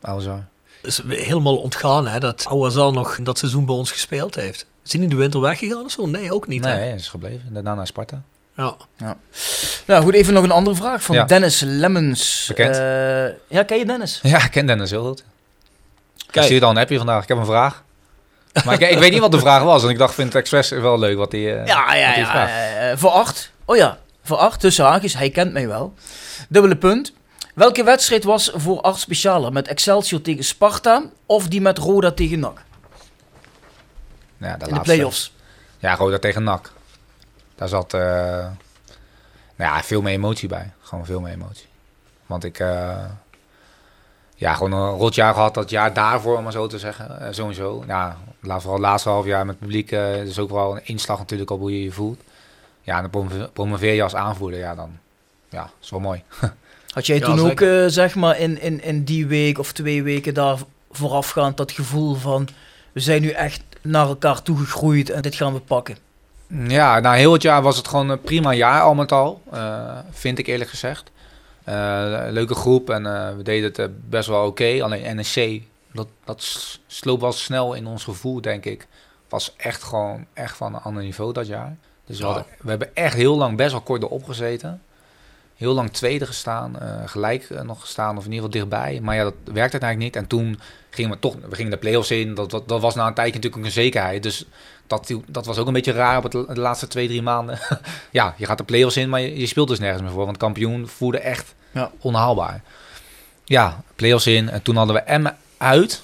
Alzar. 0.00 0.44
is 0.82 1.02
helemaal 1.08 1.56
ontgaan 1.56 2.06
hè, 2.06 2.20
dat 2.20 2.46
Ouazal 2.46 2.92
nog 2.92 3.18
dat 3.22 3.38
seizoen 3.38 3.64
bij 3.64 3.74
ons 3.74 3.92
gespeeld 3.92 4.34
heeft. 4.34 4.66
Is 4.84 4.92
hij 4.92 5.02
in 5.02 5.08
de 5.08 5.16
winter 5.16 5.40
weggegaan 5.40 5.84
of 5.84 5.90
zo? 5.90 6.06
Nee, 6.06 6.32
ook 6.32 6.46
niet. 6.46 6.62
Nee, 6.62 6.72
hè? 6.72 6.78
hij 6.78 6.94
is 6.94 7.08
gebleven. 7.08 7.52
Daarna 7.52 7.74
naar 7.74 7.86
Sparta. 7.86 8.22
Ja. 8.56 8.76
Nou 9.86 10.02
goed, 10.02 10.14
even 10.14 10.34
nog 10.34 10.44
een 10.44 10.50
andere 10.50 10.76
vraag 10.76 11.02
van 11.02 11.14
Ja. 11.14 11.24
Dennis 11.24 11.60
Lemmens. 11.60 12.44
Bekend. 12.48 12.76
Eh, 12.76 13.56
ja, 13.56 13.62
ken 13.66 13.78
je 13.78 13.86
Dennis? 13.86 14.20
Ja, 14.22 14.44
ik 14.44 14.50
ken 14.50 14.66
Dennis 14.66 14.90
heel 14.90 15.06
goed. 15.06 15.18
Ik 16.16 16.30
Kijk. 16.30 16.44
stuurde 16.44 16.64
al 16.64 16.70
een 16.70 16.78
appje 16.78 16.96
vandaag. 16.96 17.22
Ik 17.22 17.28
heb 17.28 17.38
een 17.38 17.44
vraag. 17.44 17.83
Maar 18.64 18.74
ik, 18.74 18.90
ik 18.90 18.98
weet 18.98 19.10
niet 19.10 19.20
wat 19.20 19.32
de 19.32 19.38
vraag 19.38 19.62
was. 19.62 19.82
En 19.84 19.88
ik 19.88 19.98
dacht, 19.98 20.14
vind 20.14 20.28
het 20.32 20.36
expres 20.36 20.68
wel 20.70 20.98
leuk 20.98 21.16
wat 21.16 21.32
hij 21.32 21.60
eh, 21.60 21.66
Ja, 21.66 21.94
ja, 21.94 22.14
ja. 22.16 22.26
vraagt. 22.30 22.52
eh, 22.92 22.98
voor 22.98 23.10
acht. 23.10 23.50
Oh 23.64 23.76
ja, 23.76 23.98
voor 24.22 24.36
acht 24.36 24.60
tussen 24.60 24.84
haakjes. 24.84 25.14
Hij 25.16 25.30
kent 25.30 25.52
mij 25.52 25.68
wel. 25.68 25.94
Dubbele 26.48 26.76
punt. 26.76 27.12
Welke 27.54 27.84
wedstrijd 27.84 28.24
was 28.24 28.50
voor 28.54 28.80
acht 28.80 29.00
specialer? 29.00 29.52
Met 29.52 29.68
Excelsior 29.68 30.20
tegen 30.20 30.44
Sparta 30.44 31.02
of 31.26 31.48
die 31.48 31.60
met 31.60 31.78
Roda 31.78 32.10
tegen 32.10 32.38
NAC? 32.38 32.62
Ja, 34.36 34.56
de 34.56 34.66
In 34.68 34.74
de 34.74 34.80
play-offs. 34.80 35.32
Ja, 35.78 35.94
Roda 35.94 36.18
tegen 36.18 36.42
NAC. 36.42 36.72
Daar 37.54 37.68
zat 37.68 37.94
eh, 37.94 38.00
nou 39.56 39.74
ja, 39.74 39.82
veel 39.82 40.02
meer 40.02 40.12
emotie 40.12 40.48
bij. 40.48 40.72
Gewoon 40.82 41.04
veel 41.06 41.20
meer 41.20 41.32
emotie. 41.32 41.66
Want 42.26 42.44
ik... 42.44 42.58
eh, 42.58 43.04
ja, 44.36 44.54
gewoon 44.54 44.72
een 44.72 44.90
rot 44.90 45.14
jaar 45.14 45.34
gehad 45.34 45.54
dat 45.54 45.70
jaar 45.70 45.92
daarvoor, 45.92 46.36
om 46.36 46.42
maar 46.42 46.52
zo 46.52 46.66
te 46.66 46.78
zeggen. 46.78 47.20
Eh, 47.20 47.28
sowieso. 47.30 47.84
Ja, 47.86 48.16
laat 48.46 48.60
vooral 48.62 48.78
het 48.80 48.88
laatste 48.88 49.08
half 49.08 49.26
jaar 49.26 49.46
met 49.46 49.54
het 49.54 49.64
publiek. 49.64 49.92
eh 49.92 50.22
is 50.22 50.38
ook 50.38 50.50
wel 50.50 50.76
een 50.76 50.86
inslag 50.86 51.18
natuurlijk 51.18 51.50
op 51.50 51.60
hoe 51.60 51.72
je 51.72 51.82
je 51.84 51.92
voelt. 51.92 52.20
Ja, 52.82 52.96
en 53.02 53.08
dan 53.10 53.50
promoveer- 53.52 53.92
je 53.92 54.02
als 54.02 54.14
aanvoerder. 54.14 54.58
Ja, 54.60 54.74
dan... 54.74 54.90
Ja, 55.48 55.70
is 55.82 55.90
wel 55.90 56.00
mooi. 56.00 56.22
Had 56.94 57.06
jij 57.06 57.18
Ja, 57.18 57.24
toen 57.24 57.50
ook, 57.50 57.60
eh, 57.60 57.84
zeg 57.86 58.14
maar, 58.14 58.38
in, 58.38 58.60
in, 58.60 58.82
in 58.82 59.04
die 59.04 59.26
week 59.26 59.58
of 59.58 59.72
twee 59.72 60.02
weken 60.02 60.34
daar 60.34 60.58
voorafgaand 60.90 61.56
dat 61.56 61.72
gevoel 61.72 62.14
van... 62.14 62.48
We 62.92 63.00
zijn 63.00 63.22
nu 63.22 63.28
echt 63.30 63.62
naar 63.82 64.06
elkaar 64.06 64.42
toegegroeid 64.42 65.10
en 65.10 65.22
dit 65.22 65.34
gaan 65.34 65.52
we 65.52 65.60
pakken. 65.60 65.96
Ja, 66.66 67.00
nou 67.00 67.16
heel 67.16 67.32
het 67.32 67.42
jaar 67.42 67.62
was 67.62 67.76
het 67.76 67.88
gewoon 67.88 68.08
een 68.08 68.20
prima 68.20 68.52
jaar 68.52 68.80
al 68.82 68.94
met 68.94 69.12
al. 69.12 69.42
eh, 69.50 69.98
vind 70.10 70.38
ik 70.38 70.46
eerlijk 70.46 70.70
gezegd. 70.70 71.10
Eh, 71.64 71.74
leuke 72.30 72.54
groep 72.54 72.90
en 72.90 73.06
eh, 73.06 73.36
we 73.36 73.42
deden 73.42 73.72
het 73.74 74.10
best 74.10 74.28
wel 74.28 74.46
oké. 74.46 74.82
Alleen 74.82 75.16
NEC, 75.16 75.62
dat, 75.94 76.08
dat 76.24 76.42
sloop 76.86 77.20
wel 77.20 77.32
snel 77.32 77.74
in 77.74 77.86
ons 77.86 78.04
gevoel, 78.04 78.40
denk 78.40 78.64
ik. 78.64 78.86
Was 79.28 79.54
echt 79.56 79.82
gewoon 79.82 80.26
echt 80.32 80.56
van 80.56 80.74
een 80.74 80.80
ander 80.80 81.02
niveau 81.02 81.32
dat 81.32 81.46
jaar. 81.46 81.76
Dus 82.06 82.18
we, 82.18 82.24
Ja. 82.24 82.32
hadden- 82.32 82.52
we 82.60 82.68
hebben 82.70 82.94
echt 82.96 83.14
heel 83.14 83.36
lang 83.36 83.56
best 83.56 83.70
wel 83.72 83.80
kort 83.80 84.02
erop 84.02 84.24
gezeten. 84.24 84.82
Heel 85.56 85.74
lang 85.74 85.90
tweede 85.90 86.26
gestaan, 86.26 86.78
eh, 86.80 86.88
gelijk 87.06 87.42
eh, 87.50 87.60
nog 87.60 87.80
gestaan, 87.80 88.16
of 88.16 88.24
in 88.24 88.32
ieder 88.32 88.44
geval 88.50 88.50
dichtbij. 88.68 89.00
Maar 89.02 89.14
ja, 89.16 89.22
dat 89.22 89.34
werkte 89.44 89.80
uiteindelijk 89.80 90.00
niet. 90.00 90.16
En 90.16 90.26
toen 90.28 90.60
gingen 90.90 91.10
we 91.10 91.18
toch, 91.18 91.34
we 91.48 91.54
gingen 91.54 91.70
de 91.70 91.76
play-offs 91.76 92.10
in. 92.10 92.34
Dat, 92.34 92.50
dat, 92.50 92.68
dat 92.68 92.80
was 92.80 92.94
na 92.94 93.06
een 93.06 93.14
tijdje 93.14 93.34
natuurlijk 93.34 93.62
ook 93.62 93.66
een 93.68 93.82
zekerheid. 93.82 94.22
Dus 94.22 94.44
dat, 94.86 95.14
dat 95.26 95.46
was 95.46 95.58
ook 95.58 95.66
een 95.66 95.72
beetje 95.72 95.92
raar 95.92 96.16
op 96.16 96.22
het, 96.22 96.32
de 96.32 96.60
laatste 96.60 96.86
twee, 96.86 97.06
drie 97.06 97.22
maanden. 97.22 97.58
ja, 98.10 98.34
je 98.36 98.46
gaat 98.46 98.58
de 98.58 98.64
play-offs 98.64 98.96
in, 98.96 99.08
maar 99.08 99.20
je, 99.20 99.38
je 99.38 99.46
speelt 99.46 99.68
dus 99.68 99.78
nergens 99.78 100.02
meer 100.02 100.10
voor. 100.10 100.24
Want 100.24 100.36
kampioen 100.36 100.88
voerde 100.88 101.18
echt 101.18 101.54
Ja. 101.70 101.90
onhaalbaar. 102.00 102.62
Ja, 103.44 103.82
play-offs 103.96 104.26
in. 104.26 104.48
En 104.48 104.62
toen 104.62 104.76
hadden 104.76 104.94
we 104.94 105.00
Emmen 105.02 105.36
uit. 105.64 106.02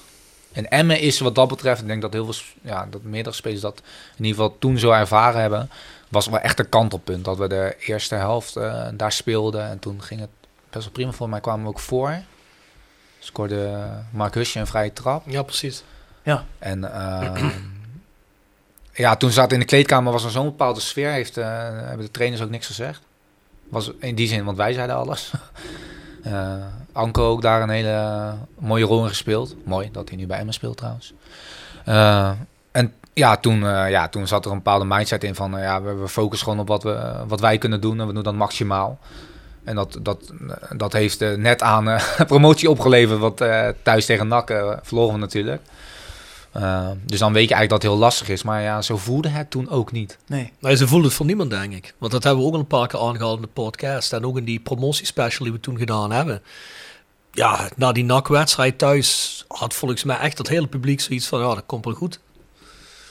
En 0.52 0.70
Emmen 0.70 1.00
is 1.00 1.20
wat 1.20 1.34
dat 1.34 1.48
betreft, 1.48 1.80
ik 1.80 1.86
denk 1.86 2.02
dat 2.02 2.12
heel 2.12 2.32
veel, 2.32 2.44
ja, 2.62 2.86
dat 2.90 3.02
meerdere 3.02 3.34
spelers 3.34 3.60
dat 3.60 3.82
in 4.16 4.24
ieder 4.24 4.42
geval 4.42 4.56
toen 4.58 4.78
zo 4.78 4.90
ervaren 4.90 5.40
hebben, 5.40 5.70
was 6.08 6.26
wel 6.26 6.38
echt 6.38 6.58
een 6.58 6.68
kantelpunt. 6.68 7.24
Dat 7.24 7.38
we 7.38 7.48
de 7.48 7.76
eerste 7.80 8.14
helft 8.14 8.56
eh, 8.56 8.88
daar 8.94 9.12
speelden 9.12 9.68
en 9.68 9.78
toen 9.78 10.02
ging 10.02 10.20
het 10.20 10.30
best 10.70 10.84
wel 10.84 10.92
prima. 10.92 11.12
Voor 11.12 11.28
mij 11.28 11.40
kwamen 11.40 11.62
we 11.62 11.68
ook 11.68 11.80
voor. 11.80 12.18
Scoorde 13.18 13.88
Mark 14.10 14.34
Husje 14.34 14.58
een 14.58 14.66
vrije 14.66 14.92
trap. 14.92 15.22
ja, 15.26 15.42
precies. 15.42 15.82
En 16.58 16.94
ehm, 16.94 17.48
ja, 18.92 19.16
toen 19.16 19.30
zat 19.30 19.52
in 19.52 19.58
de 19.58 19.64
kleedkamer 19.64 20.12
was 20.12 20.24
er 20.24 20.30
zo'n 20.30 20.44
bepaalde 20.44 20.80
sfeer. 20.80 21.10
Heeft, 21.10 21.36
eh, 21.36 21.46
hebben 21.62 22.06
de 22.06 22.10
trainers 22.10 22.42
ook 22.42 22.50
niks 22.50 22.66
gezegd. 22.66 23.00
Was 23.68 23.90
in 23.98 24.14
die 24.14 24.28
zin, 24.28 24.44
want 24.44 24.56
wij 24.56 24.72
zeiden 24.72 24.96
alles. 24.96 25.32
Eh 27.00 27.06
Anko 27.06 27.30
ook 27.30 27.42
daar 27.42 27.62
een 27.62 27.68
hele 27.68 28.34
mooie 28.58 28.84
rol 28.84 29.02
in 29.02 29.08
gespeeld. 29.08 29.56
Mooi 29.64 29.88
dat 29.92 30.08
hij 30.08 30.18
nu 30.18 30.26
bij 30.26 30.38
Emmen 30.38 30.54
speelt 30.54 30.76
trouwens. 30.76 31.12
Eh, 31.84 32.30
en 32.72 32.92
ja 33.14 33.36
toen, 33.36 33.66
eh, 33.66 33.90
ja, 33.90 34.08
toen 34.08 34.26
zat 34.26 34.44
er 34.44 34.50
een 34.50 34.56
bepaalde 34.56 34.84
mindset 34.84 35.24
in 35.24 35.34
van... 35.34 35.56
eh, 35.56 35.62
ja, 35.62 35.82
we, 35.82 35.94
we 35.94 36.08
focussen 36.08 36.46
gewoon 36.46 36.62
op 36.62 36.68
wat, 36.68 36.82
we, 36.82 37.12
wat 37.26 37.40
wij 37.40 37.58
kunnen 37.58 37.80
doen 37.80 38.00
en 38.00 38.06
we 38.06 38.12
doen 38.12 38.22
dat 38.22 38.34
maximaal. 38.34 38.98
En 39.64 39.74
dat, 39.74 39.98
dat, 40.02 40.32
dat 40.76 40.92
heeft 40.92 41.22
eh, 41.22 41.34
net 41.34 41.62
aan 41.62 41.88
eh, 41.88 42.20
promotie 42.26 42.70
opgeleverd. 42.70 43.18
Want 43.20 43.40
eh, 43.40 43.68
thuis 43.82 44.06
tegen 44.06 44.28
NAC 44.28 44.50
eh, 44.50 44.72
verloren 44.82 45.14
we 45.14 45.20
natuurlijk. 45.20 45.62
Uh, 46.56 46.88
dus 47.06 47.18
dan 47.18 47.32
weet 47.32 47.48
je 47.48 47.54
eigenlijk 47.54 47.68
dat 47.68 47.82
het 47.82 47.90
heel 47.90 47.98
lastig 48.00 48.28
is. 48.28 48.42
Maar 48.42 48.62
ja, 48.62 48.82
zo 48.82 48.96
voelde 48.96 49.28
het 49.28 49.50
toen 49.50 49.70
ook 49.70 49.92
niet. 49.92 50.18
Nee. 50.26 50.52
Nee, 50.58 50.76
ze 50.76 50.88
voelde 50.88 51.06
het 51.06 51.14
voor 51.14 51.26
niemand, 51.26 51.50
denk 51.50 51.72
ik. 51.72 51.94
Want 51.98 52.12
dat 52.12 52.24
hebben 52.24 52.42
we 52.42 52.48
ook 52.48 52.54
al 52.54 52.60
een 52.60 52.66
paar 52.66 52.86
keer 52.86 53.00
aangehaald 53.00 53.36
in 53.36 53.42
de 53.42 53.48
podcast. 53.48 54.12
En 54.12 54.24
ook 54.26 54.36
in 54.36 54.44
die 54.44 54.60
promotiespecial 54.60 55.44
die 55.44 55.52
we 55.52 55.60
toen 55.60 55.78
gedaan 55.78 56.12
hebben. 56.12 56.42
Ja, 57.40 57.68
na 57.76 57.92
die 57.92 58.04
NAC-wedstrijd 58.04 58.78
thuis 58.78 59.44
had 59.48 59.74
volgens 59.74 60.04
mij 60.04 60.16
echt 60.18 60.38
het 60.38 60.48
hele 60.48 60.66
publiek 60.66 61.00
zoiets 61.00 61.26
van... 61.26 61.40
Ja, 61.40 61.54
dat 61.54 61.62
komt 61.66 61.84
wel 61.84 61.94
goed. 61.94 62.18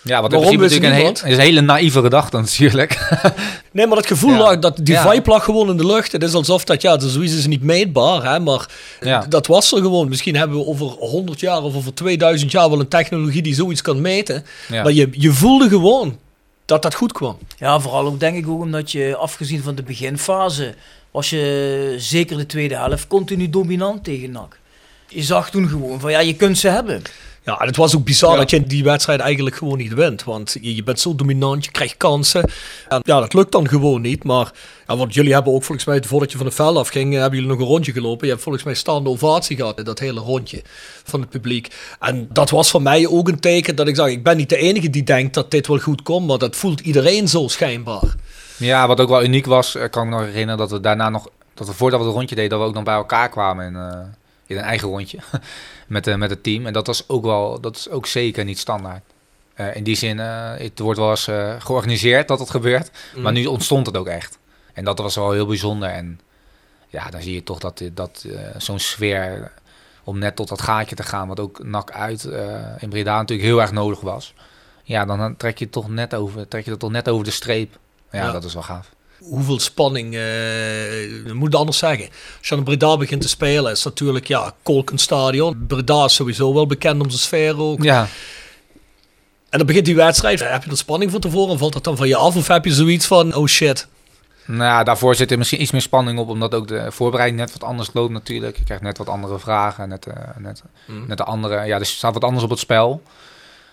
Ja, 0.03 0.21
wat 0.21 0.31
Waarom 0.31 0.51
in 0.51 0.57
principe 0.57 0.81
wist 0.81 0.93
natuurlijk 0.93 1.17
een, 1.17 1.23
heel, 1.25 1.31
is 1.31 1.37
een 1.37 1.43
hele 1.53 1.61
naïeve 1.61 2.01
gedachte 2.01 2.37
natuurlijk. 2.37 2.97
Nee, 3.71 3.87
maar 3.87 3.95
dat 3.95 4.05
gevoel 4.07 4.31
Ja. 4.31 4.37
lag, 4.37 4.59
dat, 4.59 4.77
die 4.77 4.93
Ja. 4.93 5.09
vibe 5.11 5.29
lag 5.29 5.43
gewoon 5.43 5.69
in 5.69 5.77
de 5.77 5.85
lucht. 5.85 6.11
Het 6.11 6.23
is 6.23 6.33
alsof 6.33 6.63
dat, 6.63 6.81
ja, 6.81 6.97
dat 6.97 7.09
zoiets 7.09 7.33
is 7.35 7.47
niet 7.47 7.61
meetbaar, 7.63 8.23
hè, 8.31 8.39
maar 8.39 8.69
Ja. 9.01 9.25
dat 9.29 9.47
was 9.47 9.71
er 9.71 9.81
gewoon. 9.81 10.09
Misschien 10.09 10.35
hebben 10.35 10.57
we 10.57 10.65
over 10.65 10.85
100 10.87 11.39
jaar 11.39 11.61
of 11.63 11.75
over 11.75 11.93
2000 11.93 12.51
jaar 12.51 12.69
wel 12.69 12.79
een 12.79 12.87
technologie 12.87 13.41
die 13.41 13.53
zoiets 13.53 13.81
kan 13.81 14.01
meten. 14.01 14.45
Ja. 14.67 14.83
Maar 14.83 14.91
je, 14.91 15.09
je 15.11 15.31
voelde 15.31 15.69
gewoon 15.69 16.17
dat 16.65 16.81
dat 16.81 16.93
goed 16.95 17.11
kwam. 17.11 17.37
Ja, 17.57 17.79
vooral 17.79 18.05
ook 18.05 18.19
denk 18.19 18.37
ik 18.37 18.47
ook 18.47 18.61
omdat 18.61 18.91
je, 18.91 19.15
afgezien 19.15 19.63
van 19.63 19.75
de 19.75 19.83
beginfase, 19.83 20.75
was 21.11 21.29
je 21.29 21.95
zeker 21.97 22.37
de 22.37 22.45
tweede 22.45 22.75
helft 22.75 23.07
continu 23.07 23.49
dominant 23.49 24.03
tegen 24.03 24.31
NAC. 24.31 24.57
Je 25.07 25.23
zag 25.23 25.49
toen 25.49 25.67
gewoon 25.69 25.99
van 25.99 26.11
ja, 26.11 26.19
je 26.19 26.35
kunt 26.35 26.57
ze 26.57 26.67
hebben. 26.67 27.01
Ja, 27.43 27.59
en 27.59 27.67
het 27.67 27.75
was 27.75 27.95
ook 27.95 28.03
bizar 28.03 28.31
Ja. 28.31 28.37
dat 28.37 28.49
je 28.49 28.63
die 28.63 28.83
wedstrijd 28.83 29.19
eigenlijk 29.19 29.55
gewoon 29.55 29.77
niet 29.77 29.93
wint. 29.93 30.23
Want 30.23 30.57
je, 30.61 30.75
je 30.75 30.83
bent 30.83 30.99
zo 30.99 31.15
dominant, 31.15 31.65
je 31.65 31.71
krijgt 31.71 31.97
kansen. 31.97 32.49
En 32.87 33.01
ja, 33.03 33.19
dat 33.19 33.33
lukt 33.33 33.51
dan 33.51 33.67
gewoon 33.67 34.01
niet. 34.01 34.23
Maar 34.23 34.51
ja, 34.87 34.97
want 34.97 35.13
jullie 35.13 35.33
hebben 35.33 35.53
ook 35.53 35.63
volgens 35.63 35.87
mij, 35.87 36.03
voordat 36.03 36.31
je 36.31 36.37
van 36.37 36.45
de 36.45 36.51
veld 36.51 36.77
afging, 36.77 37.13
eh, 37.13 37.19
hebben 37.19 37.39
jullie 37.39 37.53
nog 37.53 37.61
een 37.63 37.71
rondje 37.71 37.91
gelopen. 37.91 38.25
Je 38.25 38.31
hebt 38.31 38.43
volgens 38.43 38.63
mij 38.63 38.73
staande 38.73 39.09
ovatie 39.09 39.55
gehad, 39.55 39.77
in 39.77 39.83
dat 39.83 39.99
hele 39.99 40.19
rondje 40.19 40.61
van 41.03 41.19
het 41.21 41.29
publiek. 41.29 41.67
En 41.99 42.29
dat 42.33 42.49
was 42.49 42.69
voor 42.69 42.81
mij 42.81 43.07
ook 43.07 43.27
een 43.27 43.39
teken 43.39 43.75
dat 43.75 43.87
ik 43.87 43.95
zag, 43.95 44.07
ik 44.09 44.23
ben 44.23 44.37
niet 44.37 44.49
de 44.49 44.57
enige 44.57 44.89
die 44.89 45.03
denkt 45.03 45.33
dat 45.33 45.51
dit 45.51 45.67
wel 45.67 45.79
goed 45.79 46.01
komt. 46.01 46.27
Maar 46.27 46.37
dat 46.37 46.55
voelt 46.55 46.79
iedereen 46.79 47.27
zo 47.27 47.47
schijnbaar. 47.47 48.15
Ja, 48.59 48.87
wat 48.87 48.99
ook 48.99 49.09
wel 49.09 49.23
uniek 49.23 49.45
was, 49.45 49.75
eh, 49.75 49.89
kan 49.89 50.03
ik 50.03 50.09
me 50.09 50.15
nog 50.15 50.25
herinneren 50.25 50.57
dat 50.57 50.71
we 50.71 50.79
daarna 50.79 51.09
nog, 51.09 51.29
dat 51.53 51.67
we 51.67 51.73
voordat 51.73 51.99
we 51.99 52.05
het 52.05 52.15
rondje 52.15 52.35
deden, 52.35 52.49
dat 52.49 52.59
we 52.59 52.65
ook 52.65 52.73
nog 52.73 52.83
bij 52.83 52.93
elkaar 52.93 53.29
kwamen 53.29 53.65
in, 53.65 53.75
eh, 53.75 53.99
in 54.45 54.57
een 54.57 54.63
eigen 54.63 54.87
rondje 54.87 55.19
met, 55.87 56.07
eh, 56.07 56.15
met 56.15 56.29
het 56.29 56.43
team. 56.43 56.65
En 56.65 56.73
dat 56.73 56.87
was 56.87 57.09
ook 57.09 57.23
wel, 57.23 57.61
dat 57.61 57.75
is 57.75 57.89
ook 57.89 58.05
zeker 58.05 58.43
niet 58.45 58.59
standaard. 58.59 59.03
In 59.73 59.83
die 59.83 59.95
zin, 59.95 60.17
het 60.17 60.79
wordt 60.79 60.99
wel 60.99 61.09
eens 61.09 61.29
georganiseerd 61.59 62.27
dat 62.27 62.39
het 62.39 62.49
gebeurt, 62.49 62.91
maar 63.15 63.31
nu 63.31 63.45
ontstond 63.45 63.85
het 63.85 63.97
ook 63.97 64.07
echt. 64.07 64.37
En 64.73 64.83
dat 64.83 64.99
was 64.99 65.15
wel 65.15 65.31
heel 65.31 65.45
bijzonder. 65.45 65.89
En 65.89 66.19
ja, 66.87 67.09
dan 67.09 67.21
zie 67.21 67.33
je 67.33 67.43
toch 67.43 67.59
dat, 67.59 67.81
dat 67.93 68.25
zo'n 68.57 68.79
sfeer 68.79 69.51
om 70.03 70.17
net 70.17 70.35
tot 70.35 70.47
dat 70.47 70.61
gaatje 70.61 70.95
te 70.95 71.03
gaan, 71.03 71.27
wat 71.27 71.39
ook 71.39 71.63
nak 71.63 71.91
uit 71.91 72.23
in 72.77 72.89
Breda 72.89 73.17
natuurlijk 73.17 73.47
heel 73.47 73.61
erg 73.61 73.71
nodig 73.71 74.01
was. 74.01 74.33
Ja, 74.83 75.05
dan, 75.05 75.17
dan 75.17 75.37
trek 75.37 75.57
je 75.57 75.69
toch 75.69 75.89
net 75.89 76.13
over, 76.13 76.47
trek 76.47 76.65
je 76.65 76.71
het 76.71 76.79
toch 76.79 76.91
net 76.91 77.09
over 77.09 77.25
de 77.25 77.31
streep. 77.31 77.77
Ja, 78.11 78.25
Ja. 78.25 78.31
dat 78.31 78.43
is 78.43 78.53
wel 78.53 78.63
gaaf. 78.63 78.89
hoeveel 79.19 79.59
spanning, 79.59 80.13
eh 80.13 80.19
we 81.23 81.31
moeten 81.33 81.59
anders 81.59 81.77
zeggen. 81.77 82.05
Als 82.37 82.47
je 82.47 82.55
aan 82.55 82.63
Breda 82.63 82.97
begint 82.97 83.21
te 83.21 83.27
spelen, 83.29 83.71
is 83.71 83.83
natuurlijk, 83.83 84.27
ja, 84.27 84.53
Kolkenstadion. 84.63 85.65
Breda 85.67 86.05
is 86.05 86.13
sowieso 86.15 86.53
wel 86.53 86.67
bekend 86.67 87.01
om 87.01 87.09
zijn 87.09 87.21
sfeer 87.21 87.59
ook. 87.59 87.83
Ja, 87.83 88.07
En 89.49 89.57
dan 89.57 89.67
begint 89.67 89.85
die 89.85 89.95
wedstrijd. 89.95 90.39
Heb 90.39 90.63
je 90.63 90.69
er 90.69 90.77
spanning 90.77 91.11
van 91.11 91.19
tevoren? 91.19 91.57
Valt 91.57 91.73
dat 91.73 91.83
dan 91.83 91.97
van 91.97 92.07
je 92.07 92.15
af? 92.15 92.35
Of 92.35 92.47
heb 92.47 92.65
je 92.65 92.73
zoiets 92.73 93.05
van, 93.05 93.35
oh 93.35 93.47
shit. 93.47 93.87
nou 94.45 94.83
daarvoor 94.83 95.15
zit 95.15 95.31
er 95.31 95.37
misschien 95.37 95.61
iets 95.61 95.71
meer 95.71 95.81
spanning 95.81 96.19
op, 96.19 96.27
omdat 96.29 96.53
ook 96.53 96.67
de 96.67 96.91
voorbereiding 96.91 97.39
net 97.39 97.51
wat 97.51 97.63
anders 97.63 97.89
loopt 97.93 98.11
natuurlijk. 98.11 98.57
Je 98.57 98.63
krijgt 98.63 98.83
net 98.83 98.97
wat 98.97 99.07
andere 99.09 99.39
vragen, 99.39 99.89
net, 99.89 100.05
eh, 100.07 100.13
net, 100.37 100.63
net 101.07 101.17
de 101.17 101.23
andere, 101.23 101.65
ja, 101.65 101.79
er 101.79 101.85
staat 101.85 102.13
wat 102.13 102.23
anders 102.23 102.43
op 102.43 102.49
het 102.49 102.59
spel. 102.59 103.01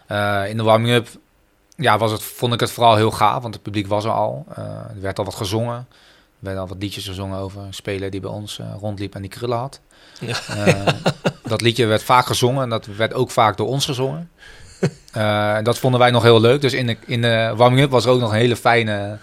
Eh, 0.06 0.42
in 0.48 0.56
de 0.56 0.62
warming-up 0.62 1.08
ja, 1.76 1.98
was 1.98 2.12
het, 2.12 2.22
vond 2.22 2.52
ik 2.52 2.60
het 2.60 2.70
vooral 2.70 2.96
heel 2.96 3.10
gaaf, 3.10 3.42
want 3.42 3.54
het 3.54 3.62
publiek 3.62 3.86
was 3.86 4.04
er 4.04 4.10
al. 4.10 4.46
Eh, 4.54 4.64
er 4.64 5.00
werd 5.00 5.18
al 5.18 5.24
wat 5.24 5.34
gezongen. 5.34 5.86
Er 6.38 6.44
werden 6.44 6.62
al 6.62 6.68
wat 6.68 6.82
liedjes 6.82 7.06
gezongen 7.06 7.38
over 7.38 7.60
een 7.60 7.74
speler 7.74 8.10
die 8.10 8.20
bij 8.20 8.30
ons 8.30 8.58
eh, 8.58 8.66
rondliep 8.80 9.14
en 9.14 9.20
die 9.20 9.30
krullen 9.30 9.58
had. 9.58 9.80
Ja. 10.20 10.36
Eh, 10.48 10.92
dat 11.42 11.60
liedje 11.60 11.86
werd 11.86 12.02
vaak 12.02 12.26
gezongen 12.26 12.62
en 12.62 12.68
dat 12.68 12.86
werd 12.86 13.14
ook 13.14 13.30
vaak 13.30 13.56
door 13.56 13.68
ons 13.68 13.84
gezongen. 13.84 14.30
Eh, 15.12 15.58
dat 15.62 15.78
vonden 15.78 16.00
wij 16.00 16.10
nog 16.10 16.22
heel 16.22 16.40
leuk. 16.40 16.60
Dus 16.60 16.72
in 16.72 16.86
de, 16.86 16.96
in 17.06 17.22
de 17.22 17.52
warming-up 17.56 17.90
was 17.90 18.04
er 18.04 18.10
ook 18.10 18.20
nog 18.20 18.30
een 18.30 18.36
hele 18.36 18.56
fijne... 18.56 19.18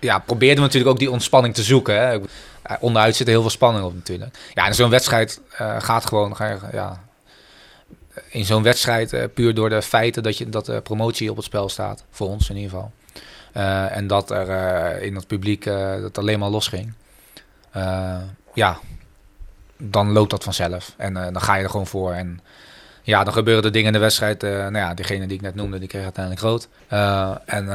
Ja, 0.00 0.18
probeerden 0.18 0.56
we 0.56 0.62
natuurlijk 0.62 0.90
ook 0.90 0.98
die 0.98 1.10
ontspanning 1.10 1.54
te 1.54 1.62
zoeken. 1.62 2.08
Hè. 2.08 2.18
Onderuit 2.80 3.16
zit 3.16 3.26
er 3.26 3.32
heel 3.32 3.40
veel 3.40 3.50
spanning 3.50 3.84
op 3.84 3.94
natuurlijk. 3.94 4.38
Ja, 4.54 4.66
en 4.66 4.74
zo'n 4.74 4.90
wedstrijd 4.90 5.40
gaat 5.78 6.06
gewoon... 6.06 6.36
Ga 6.36 6.48
je, 6.48 6.58
ja, 6.72 7.00
in 8.28 8.44
zo'n 8.44 8.62
wedstrijd, 8.62 9.12
eh, 9.12 9.24
puur 9.34 9.54
door 9.54 9.68
de 9.68 9.82
feiten 9.82 10.22
dat, 10.22 10.38
je, 10.38 10.48
dat 10.48 10.66
de 10.66 10.80
promotie 10.80 11.30
op 11.30 11.36
het 11.36 11.44
spel 11.44 11.68
staat. 11.68 12.04
Voor 12.10 12.28
ons 12.28 12.50
in 12.50 12.56
ieder 12.56 12.70
geval. 12.70 12.92
Eh, 13.52 13.96
en 13.96 14.06
dat 14.06 14.30
er 14.30 14.48
eh, 14.48 15.06
in 15.06 15.14
het 15.14 15.26
publiek 15.26 15.64
dat 16.00 16.18
alleen 16.18 16.38
maar 16.38 16.48
losging. 16.48 16.92
Ja, 18.54 18.78
dan 19.78 20.12
loopt 20.12 20.30
dat 20.30 20.44
vanzelf. 20.44 20.94
En 20.96 21.14
dan 21.14 21.40
ga 21.40 21.54
je 21.54 21.62
er 21.62 21.70
gewoon 21.70 21.86
voor. 21.86 22.12
En 22.12 22.40
ja, 23.02 23.24
dan 23.24 23.32
gebeuren 23.32 23.64
er 23.64 23.72
dingen 23.72 23.86
in 23.86 23.92
de 23.92 23.98
wedstrijd. 23.98 24.42
nou 24.42 24.76
ja, 24.76 24.94
degene 24.94 25.26
die 25.26 25.36
ik 25.36 25.42
net 25.42 25.54
noemde, 25.54 25.78
die 25.78 25.88
kreeg 25.88 26.02
uiteindelijk 26.02 26.44
rood. 26.44 26.68
Eh, 26.88 27.34
en 27.44 27.66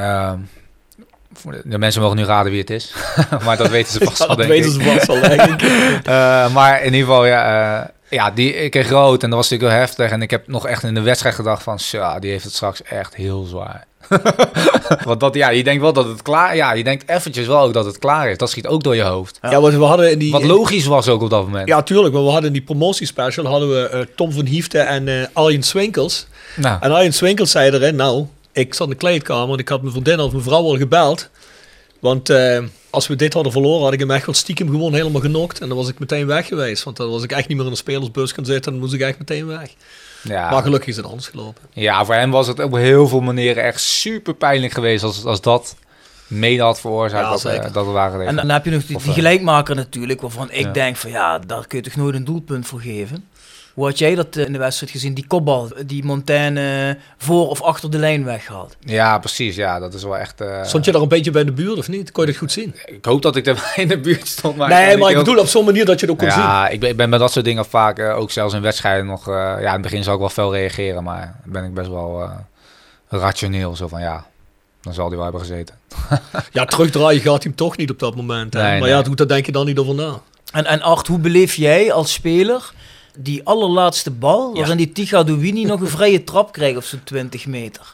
de, 1.64 1.78
mensen 1.78 2.02
mogen 2.02 2.16
nu 2.16 2.24
raden 2.24 2.50
wie 2.50 2.60
het 2.60 2.70
is. 2.70 2.94
maar 3.44 3.56
dat 3.56 3.68
weten 3.68 3.92
ze 3.92 4.04
vast 4.04 4.18
Ja, 4.18 4.26
wel, 4.26 4.36
dat 4.36 4.46
weten 4.46 4.72
ze 4.72 4.80
vast 4.80 5.06
wel, 5.06 5.20
denk 5.20 5.62
ik. 5.62 6.06
Maar 6.56 6.78
in 6.78 6.92
ieder 6.92 7.08
geval, 7.08 7.26
ja, 7.26 7.90
ja 8.10 8.30
die, 8.30 8.54
ik 8.54 8.70
kreeg 8.70 8.90
rood 8.90 9.22
en 9.22 9.30
dat 9.30 9.38
was 9.38 9.48
natuurlijk 9.48 9.78
heel 9.78 9.86
heftig. 9.86 10.10
En 10.10 10.22
ik 10.22 10.30
heb 10.30 10.48
nog 10.48 10.66
echt 10.66 10.82
in 10.82 10.94
de 10.94 11.00
wedstrijd 11.00 11.34
gedacht 11.34 11.62
van, 11.62 11.78
ja, 11.80 12.18
die 12.18 12.30
heeft 12.30 12.44
het 12.44 12.54
straks 12.54 12.82
echt 12.82 13.14
heel 13.14 13.44
zwaar. 13.44 13.86
Want 15.04 15.20
dat, 15.20 15.34
ja, 15.34 15.48
je 15.48 15.64
denkt 15.64 15.82
wel 15.82 15.92
dat 15.92 16.06
het 16.06 16.22
klaar 16.22 16.56
Ja, 16.56 16.72
je 16.72 16.84
denkt 16.84 17.08
eventjes 17.08 17.46
wel 17.46 17.60
ook 17.60 17.72
dat 17.72 17.84
het 17.84 17.98
klaar 17.98 18.30
is. 18.30 18.36
Dat 18.36 18.50
schiet 18.50 18.66
ook 18.66 18.82
door 18.82 18.96
je 18.96 19.02
hoofd. 19.02 19.38
Ja, 19.42 19.60
want 19.60 19.74
we 19.74 19.84
hadden 19.84 20.10
in 20.10 20.18
die... 20.18 20.32
Wat 20.32 20.44
logisch 20.44 20.86
was 20.86 21.08
ook 21.08 21.22
op 21.22 21.30
dat 21.30 21.44
moment. 21.44 21.68
Ja, 21.68 21.82
tuurlijk. 21.82 22.14
Maar 22.14 22.22
we 22.22 22.28
hadden 22.28 22.46
in 22.46 22.52
die 22.52 22.62
promotiespecial 22.62 23.46
hadden 23.46 23.68
we 23.68 23.88
eh, 23.88 24.00
Tom 24.16 24.32
van 24.32 24.46
Hiefte 24.46 24.78
en 24.78 25.08
eh 25.08 25.26
Arjen 25.32 25.62
Swinkels. 25.62 26.26
Nou, 26.56 26.76
En 26.80 26.92
Arjen 26.92 27.12
Swinkels 27.14 27.50
zei 27.50 27.70
erin, 27.70 27.96
nou, 27.96 28.26
ik 28.52 28.74
zat 28.74 28.86
in 28.86 28.92
de 28.92 28.98
kleedkamer 28.98 29.52
en 29.52 29.58
ik 29.58 29.68
had 29.68 29.80
mijn 29.80 29.92
vriendin 29.92 30.20
of 30.20 30.32
mijn 30.32 30.44
vrouw 30.44 30.62
al 30.62 30.76
gebeld. 30.76 31.28
Want 31.98 32.30
eh, 32.30 32.62
als 32.90 33.06
we 33.06 33.16
dit 33.16 33.34
hadden 33.34 33.52
verloren, 33.52 33.82
had 33.84 33.92
ik 33.92 33.98
hem 33.98 34.10
echt 34.10 34.26
wel 34.26 34.34
stiekem 34.34 34.68
gewoon 34.70 34.94
helemaal 34.94 35.20
genokt. 35.20 35.60
En 35.60 35.68
dan 35.68 35.76
was 35.76 35.88
ik 35.88 35.98
meteen 35.98 36.26
weg 36.26 36.46
geweest. 36.46 36.82
Want 36.84 36.96
dan 36.96 37.10
was 37.10 37.22
ik 37.22 37.32
echt 37.32 37.48
niet 37.48 37.56
meer 37.56 37.66
in 37.66 37.72
de 37.72 37.78
spelersbus 37.78 38.32
gaan 38.32 38.44
zitten 38.44 38.64
en 38.72 38.78
dan 38.78 38.88
moest 38.88 39.00
ik 39.00 39.06
echt 39.06 39.18
meteen 39.18 39.46
weg. 39.46 39.70
ja. 40.22 40.50
Maar 40.50 40.62
gelukkig 40.62 40.88
is 40.88 40.96
het 40.96 41.06
anders 41.06 41.26
gelopen. 41.26 41.62
ja, 41.72 42.04
voor 42.04 42.14
hem 42.14 42.30
was 42.30 42.46
het 42.46 42.60
op 42.60 42.74
heel 42.74 43.08
veel 43.08 43.20
manieren 43.20 43.62
echt 43.64 43.80
super 43.80 44.34
pijnlijk 44.34 44.72
geweest 44.72 45.04
als, 45.04 45.24
als 45.24 45.40
dat 45.40 45.76
mede 46.26 46.62
had 46.62 46.80
veroorzaakt 46.80 47.24
Ja, 47.24 47.30
dat, 47.52 47.64
eh, 47.64 47.72
dat 47.72 47.84
we 47.86 47.90
waren 47.90 48.26
En 48.26 48.36
dan 48.36 48.48
heb 48.48 48.64
je 48.64 48.70
nog 48.70 48.86
die, 48.86 48.96
die 48.98 49.06
eh, 49.06 49.12
gelijkmaker 49.14 49.74
natuurlijk, 49.74 50.20
waarvan 50.20 50.50
ik 50.50 50.64
Ja. 50.64 50.72
denk 50.72 50.96
van 50.96 51.10
ja, 51.10 51.38
daar 51.38 51.66
kun 51.66 51.78
je 51.78 51.84
toch 51.84 51.96
nooit 51.96 52.14
een 52.14 52.24
doelpunt 52.24 52.66
voor 52.66 52.80
geven. 52.80 53.24
Hoe 53.78 53.86
had 53.86 53.98
jij 53.98 54.14
dat 54.14 54.36
eh, 54.36 54.44
in 54.44 54.52
de 54.52 54.58
wedstrijd 54.58 54.92
gezien? 54.92 55.14
Die 55.14 55.26
kopbal, 55.26 55.68
die 55.86 56.04
Montaigne 56.04 56.96
voor 57.18 57.48
of 57.48 57.62
achter 57.62 57.90
de 57.90 57.98
lijn 57.98 58.24
weghaalt. 58.24 58.76
Ja, 58.80 59.18
precies. 59.18 59.56
Ja, 59.56 59.78
dat 59.78 59.94
is 59.94 60.02
wel 60.02 60.16
echt... 60.18 60.40
eh, 60.40 60.64
Stond 60.64 60.84
je 60.84 60.92
daar 60.92 61.02
een 61.02 61.08
beetje 61.08 61.30
bij 61.30 61.44
de 61.44 61.52
buurt 61.52 61.78
of 61.78 61.88
niet? 61.88 62.12
Kon 62.12 62.24
je 62.24 62.30
dat 62.30 62.38
goed 62.38 62.52
zien? 62.52 62.74
Ik 62.86 63.04
hoop 63.04 63.22
dat 63.22 63.36
ik 63.36 63.46
er 63.46 63.72
in 63.76 63.88
de 63.88 63.98
buurt 63.98 64.26
stond. 64.28 64.56
Maar 64.56 64.68
nee, 64.68 64.96
maar 64.96 65.10
ik 65.10 65.16
bedoel 65.16 65.38
op 65.38 65.46
zo'n 65.46 65.64
manier 65.64 65.84
dat 65.84 66.00
je 66.00 66.06
het 66.06 66.14
ook 66.14 66.20
kon 66.20 66.30
zien. 66.30 66.40
Ja, 66.42 66.68
ik 66.68 66.80
ben, 66.80 66.90
ik 66.90 66.96
ben 66.96 67.10
bij 67.10 67.18
dat 67.18 67.32
soort 67.32 67.44
dingen 67.44 67.64
vaak, 67.64 67.98
eh, 67.98 68.18
ook 68.18 68.30
zelfs 68.30 68.54
in 68.54 68.62
wedstrijden 68.62 69.06
nog... 69.06 69.28
eh, 69.28 69.34
ja, 69.34 69.58
in 69.58 69.72
het 69.72 69.82
begin 69.82 70.02
zou 70.02 70.14
ik 70.14 70.20
wel 70.20 70.30
fel 70.30 70.54
reageren, 70.54 71.02
maar 71.04 71.34
ben 71.44 71.64
ik 71.64 71.74
best 71.74 71.88
wel 71.88 72.22
eh, 72.22 72.30
rationeel. 73.20 73.76
Zo 73.76 73.88
van, 73.88 74.00
ja, 74.00 74.26
dan 74.82 74.94
zal 74.94 75.06
hij 75.06 75.14
wel 75.14 75.24
hebben 75.24 75.42
gezeten. 75.42 75.74
Ja, 76.52 76.64
terugdraaien 76.64 77.20
gaat 77.20 77.32
hij 77.32 77.42
hem 77.42 77.54
toch 77.54 77.76
niet 77.76 77.90
op 77.90 77.98
dat 77.98 78.16
moment. 78.16 78.54
Hè? 78.54 78.62
Nee, 78.62 78.80
maar 78.80 78.88
ja, 78.88 78.96
nee. 78.96 79.04
goed, 79.04 79.18
daar 79.18 79.26
denk 79.26 79.46
je 79.46 79.52
dan 79.52 79.66
niet 79.66 79.78
over 79.78 79.94
na. 79.94 80.20
En, 80.52 80.64
en 80.64 80.82
Art, 80.82 81.06
hoe 81.06 81.18
beleef 81.18 81.54
jij 81.54 81.92
als 81.92 82.12
speler 82.12 82.72
die 83.18 83.44
allerlaatste 83.44 84.10
bal, 84.10 84.54
waarin 84.54 84.76
die 84.76 84.92
Tiga 84.92 85.22
Douini 85.22 85.64
nog 85.64 85.80
een 85.80 85.88
vrije 85.88 86.24
trap 86.24 86.52
krijgt 86.52 86.76
op 86.76 86.84
zo'n 86.84 87.04
20 87.04 87.46
meter? 87.46 87.92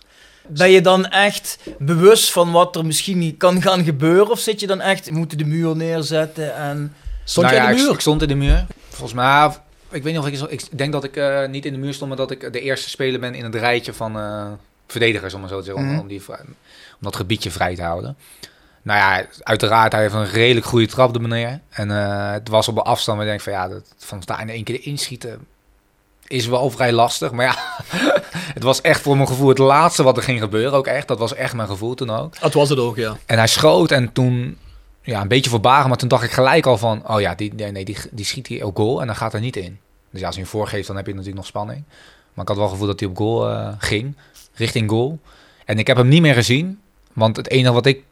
Ben 0.48 0.70
je 0.70 0.80
dan 0.80 1.06
echt 1.06 1.58
bewust 1.78 2.32
van 2.32 2.50
wat 2.52 2.76
er 2.76 2.86
misschien 2.86 3.18
niet 3.18 3.36
kan 3.36 3.62
gaan 3.62 3.84
gebeuren? 3.84 4.30
Of 4.30 4.38
zit 4.38 4.60
je 4.60 4.66
dan 4.66 4.80
echt, 4.80 5.08
we 5.08 5.14
moeten 5.14 5.38
de 5.38 5.44
muur 5.44 5.76
neerzetten 5.76 6.54
en... 6.56 6.94
Stond 7.24 7.46
Nou 7.46 7.58
jij 7.58 7.64
ja, 7.64 7.70
in 7.70 7.76
de 7.76 7.82
muur? 7.82 7.92
Ik, 7.92 8.00
stond 8.00 8.22
in 8.22 8.28
de 8.28 8.34
muur. 8.34 8.66
Volgens 8.88 9.12
mij, 9.12 9.24
ja, 9.24 9.64
ik 9.90 10.02
weet 10.02 10.14
nog, 10.14 10.28
ik, 10.28 10.40
ik 10.50 10.78
denk 10.78 10.92
dat 10.92 11.04
ik 11.04 11.16
eh, 11.16 11.46
niet 11.48 11.66
in 11.66 11.72
de 11.72 11.78
muur 11.78 11.94
stond, 11.94 12.08
maar 12.08 12.18
dat 12.18 12.30
ik 12.30 12.52
de 12.52 12.60
eerste 12.60 12.88
speler 12.88 13.20
ben 13.20 13.34
in 13.34 13.44
het 13.44 13.54
rijtje 13.54 13.92
van 13.92 14.16
eh, 14.18 14.46
verdedigers, 14.86 15.34
om 15.34 15.40
maar 15.40 15.48
zo 15.48 15.58
te 15.58 15.64
zeggen, 15.64 15.82
om- 15.82 15.90
Mhm. 15.90 16.00
om, 16.00 16.08
die, 16.08 16.22
om 16.28 16.36
dat 17.00 17.16
gebiedje 17.16 17.50
vrij 17.50 17.74
te 17.74 17.82
houden. 17.82 18.16
Nou 18.84 18.98
ja, 18.98 19.26
uiteraard, 19.42 19.92
hij 19.92 20.00
heeft 20.00 20.14
een 20.14 20.30
redelijk 20.30 20.66
goede 20.66 20.86
trap, 20.86 21.12
de 21.12 21.20
meneer. 21.20 21.60
En 21.70 21.90
eh, 21.90 22.32
het 22.32 22.48
was 22.48 22.68
op 22.68 22.76
een 22.76 22.82
afstand, 22.82 23.18
maar 23.18 23.26
ik 23.26 23.32
denk 23.32 23.42
van 23.42 23.52
ja, 23.52 23.68
dat, 23.68 23.94
van 23.98 24.22
daar 24.24 24.40
in 24.40 24.48
één 24.48 24.64
keer 24.64 24.86
inschieten 24.86 25.46
is 26.26 26.46
wel 26.46 26.70
vrij 26.70 26.92
lastig. 26.92 27.32
Maar 27.32 27.44
ja, 27.44 27.56
het 28.54 28.62
was 28.62 28.80
echt 28.80 29.00
voor 29.00 29.16
mijn 29.16 29.28
gevoel 29.28 29.48
het 29.48 29.58
laatste 29.58 30.02
wat 30.02 30.16
er 30.16 30.22
ging 30.22 30.40
gebeuren 30.40 30.72
ook 30.72 30.86
echt. 30.86 31.08
Dat 31.08 31.18
was 31.18 31.34
echt 31.34 31.54
mijn 31.54 31.68
gevoel 31.68 31.94
toen 31.94 32.10
ook. 32.10 32.40
Dat 32.40 32.54
was 32.54 32.68
het 32.68 32.78
ook, 32.78 32.96
ja. 32.96 33.16
En 33.26 33.36
hij 33.36 33.46
schoot 33.46 33.90
en 33.90 34.12
toen, 34.12 34.58
ja, 35.02 35.20
een 35.20 35.28
beetje 35.28 35.50
verbagen, 35.50 35.88
maar 35.88 35.98
toen 35.98 36.08
dacht 36.08 36.24
ik 36.24 36.30
gelijk 36.30 36.66
al 36.66 36.78
van, 36.78 37.08
oh 37.08 37.20
ja, 37.20 37.34
die, 37.34 37.54
nee, 37.54 37.72
nee, 37.72 37.84
die, 37.84 37.96
die 38.10 38.24
schiet 38.24 38.48
hij 38.48 38.62
ook 38.62 38.76
goal 38.76 39.00
en 39.00 39.06
dan 39.06 39.16
gaat 39.16 39.34
er 39.34 39.40
niet 39.40 39.56
in. 39.56 39.78
Dus 40.10 40.20
ja, 40.20 40.26
als 40.26 40.36
hij 40.36 40.44
hem 40.44 40.52
voorgeeft, 40.52 40.86
dan 40.86 40.96
heb 40.96 41.06
je 41.06 41.12
natuurlijk 41.12 41.38
nog 41.38 41.46
spanning. 41.46 41.84
Maar 42.34 42.42
ik 42.42 42.48
had 42.48 42.56
wel 42.56 42.66
het 42.66 42.72
gevoel 42.72 42.86
dat 42.86 43.00
hij 43.00 43.08
op 43.08 43.16
goal 43.16 43.50
eh, 43.50 43.68
ging, 43.78 44.16
richting 44.54 44.90
goal. 44.90 45.18
En 45.64 45.78
ik 45.78 45.86
heb 45.86 45.96
hem 45.96 46.08
niet 46.08 46.20
meer 46.20 46.34
gezien, 46.34 46.80
want 47.12 47.36
het 47.36 47.50
enige 47.50 47.72
wat 47.72 47.86
ik, 47.86 48.02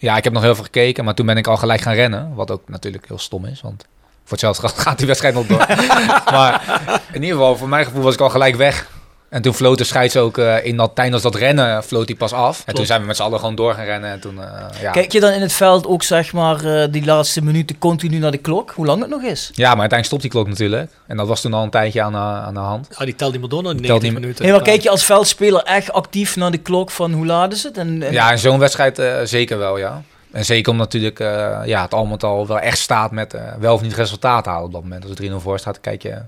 ja, 0.00 0.16
ik 0.16 0.24
heb 0.24 0.32
nog 0.32 0.42
heel 0.42 0.54
veel 0.54 0.64
gekeken, 0.64 1.04
maar 1.04 1.14
toen 1.14 1.26
ben 1.26 1.36
ik 1.36 1.46
al 1.46 1.56
gelijk 1.56 1.80
gaan 1.80 1.94
rennen, 1.94 2.34
wat 2.34 2.50
ook 2.50 2.62
natuurlijk 2.66 3.08
heel 3.08 3.18
stom 3.18 3.44
is, 3.44 3.60
want 3.60 3.84
voor 4.24 4.38
hetzelfde 4.38 4.68
gaat 4.82 4.98
die 4.98 5.06
wedstrijd 5.06 5.34
nog 5.34 5.46
door. 5.46 5.66
maar 6.36 6.80
in 7.12 7.22
ieder 7.22 7.36
geval, 7.36 7.56
voor 7.56 7.68
mijn 7.68 7.84
gevoel 7.84 8.02
was 8.02 8.14
ik 8.14 8.20
al 8.20 8.30
gelijk 8.30 8.56
weg. 8.56 8.90
En 9.30 9.42
toen 9.42 9.54
floot 9.54 9.78
de 9.78 9.84
scheids 9.84 10.16
ook 10.16 10.38
eh, 10.38 10.64
in 10.64 10.76
dat, 10.76 10.90
tijdens 10.94 11.22
dat 11.22 11.34
rennen, 11.34 11.82
floot 11.82 12.06
hij 12.08 12.16
pas 12.16 12.32
af. 12.32 12.62
En 12.66 12.74
toen 12.74 12.86
zijn 12.86 13.00
we 13.00 13.06
met 13.06 13.16
z'n 13.16 13.22
allen 13.22 13.38
gewoon 13.38 13.54
door 13.54 13.74
gaan 13.74 13.84
rennen. 13.84 14.10
En 14.10 14.20
toen, 14.20 14.42
eh, 14.42 14.50
ja. 14.82 14.90
Kijk 14.90 15.12
je 15.12 15.20
dan 15.20 15.32
in 15.32 15.40
het 15.40 15.52
veld 15.52 15.86
ook 15.86 16.02
zeg 16.02 16.32
maar 16.32 16.64
eh, 16.64 16.86
die 16.92 17.04
laatste 17.04 17.42
minuten 17.44 17.78
continu 17.78 18.18
naar 18.18 18.30
de 18.30 18.38
klok? 18.38 18.70
Hoe 18.70 18.86
lang 18.86 19.00
het 19.00 19.10
nog 19.10 19.22
is? 19.22 19.50
ja, 19.54 19.54
maar 19.70 19.80
uiteindelijk 19.80 20.04
stopt 20.06 20.22
die 20.22 20.30
klok 20.30 20.48
natuurlijk. 20.48 20.90
En 21.06 21.16
dat 21.16 21.28
was 21.28 21.40
toen 21.40 21.54
al 21.54 21.62
een 21.62 21.70
tijdje 21.70 22.02
aan, 22.02 22.12
de- 22.12 22.18
aan 22.18 22.54
de 22.54 22.60
hand. 22.60 22.88
Ja, 22.98 23.04
die 23.04 23.14
telt 23.16 23.32
die 23.32 23.40
Die 23.40 23.50
telt 23.50 23.62
90 23.64 23.92
niet 24.02 24.02
meer- 24.12 24.20
minuten. 24.20 24.44
Nee, 24.44 24.52
maar 24.54 24.62
kijk 24.62 24.80
je 24.82 24.90
als 24.90 25.04
veldspeler 25.04 25.62
echt 25.62 25.92
actief 25.92 26.36
naar 26.36 26.50
de 26.50 26.58
klok 26.58 26.90
van 26.90 27.12
hoe 27.12 27.26
laat 27.26 27.52
is 27.52 27.62
het? 27.62 27.76
En, 27.78 28.02
en- 28.02 28.12
Ja, 28.12 28.30
in 28.32 28.38
zo'n 28.38 28.58
wedstrijd 28.58 28.98
eh, 28.98 29.14
zeker 29.24 29.58
wel, 29.58 29.78
ja. 29.78 30.02
En 30.32 30.44
zeker 30.44 30.72
omdat 30.72 30.86
natuurlijk 30.86 31.20
eh, 31.20 31.58
ja, 31.64 31.82
het 31.82 31.94
al 31.94 32.06
met 32.06 32.24
al 32.24 32.46
wel 32.46 32.58
echt 32.58 32.78
staat 32.78 33.10
met 33.10 33.34
eh, 33.34 33.42
wel 33.58 33.74
of 33.74 33.82
niet 33.82 33.94
resultaat 33.94 34.46
halen 34.46 34.64
op 34.64 34.72
dat 34.72 34.82
moment. 34.82 35.02
Als 35.02 35.12
het 35.18 35.30
3-0 35.30 35.34
voor 35.36 35.58
staat, 35.58 35.80
kijk 35.80 36.02
je, 36.02 36.18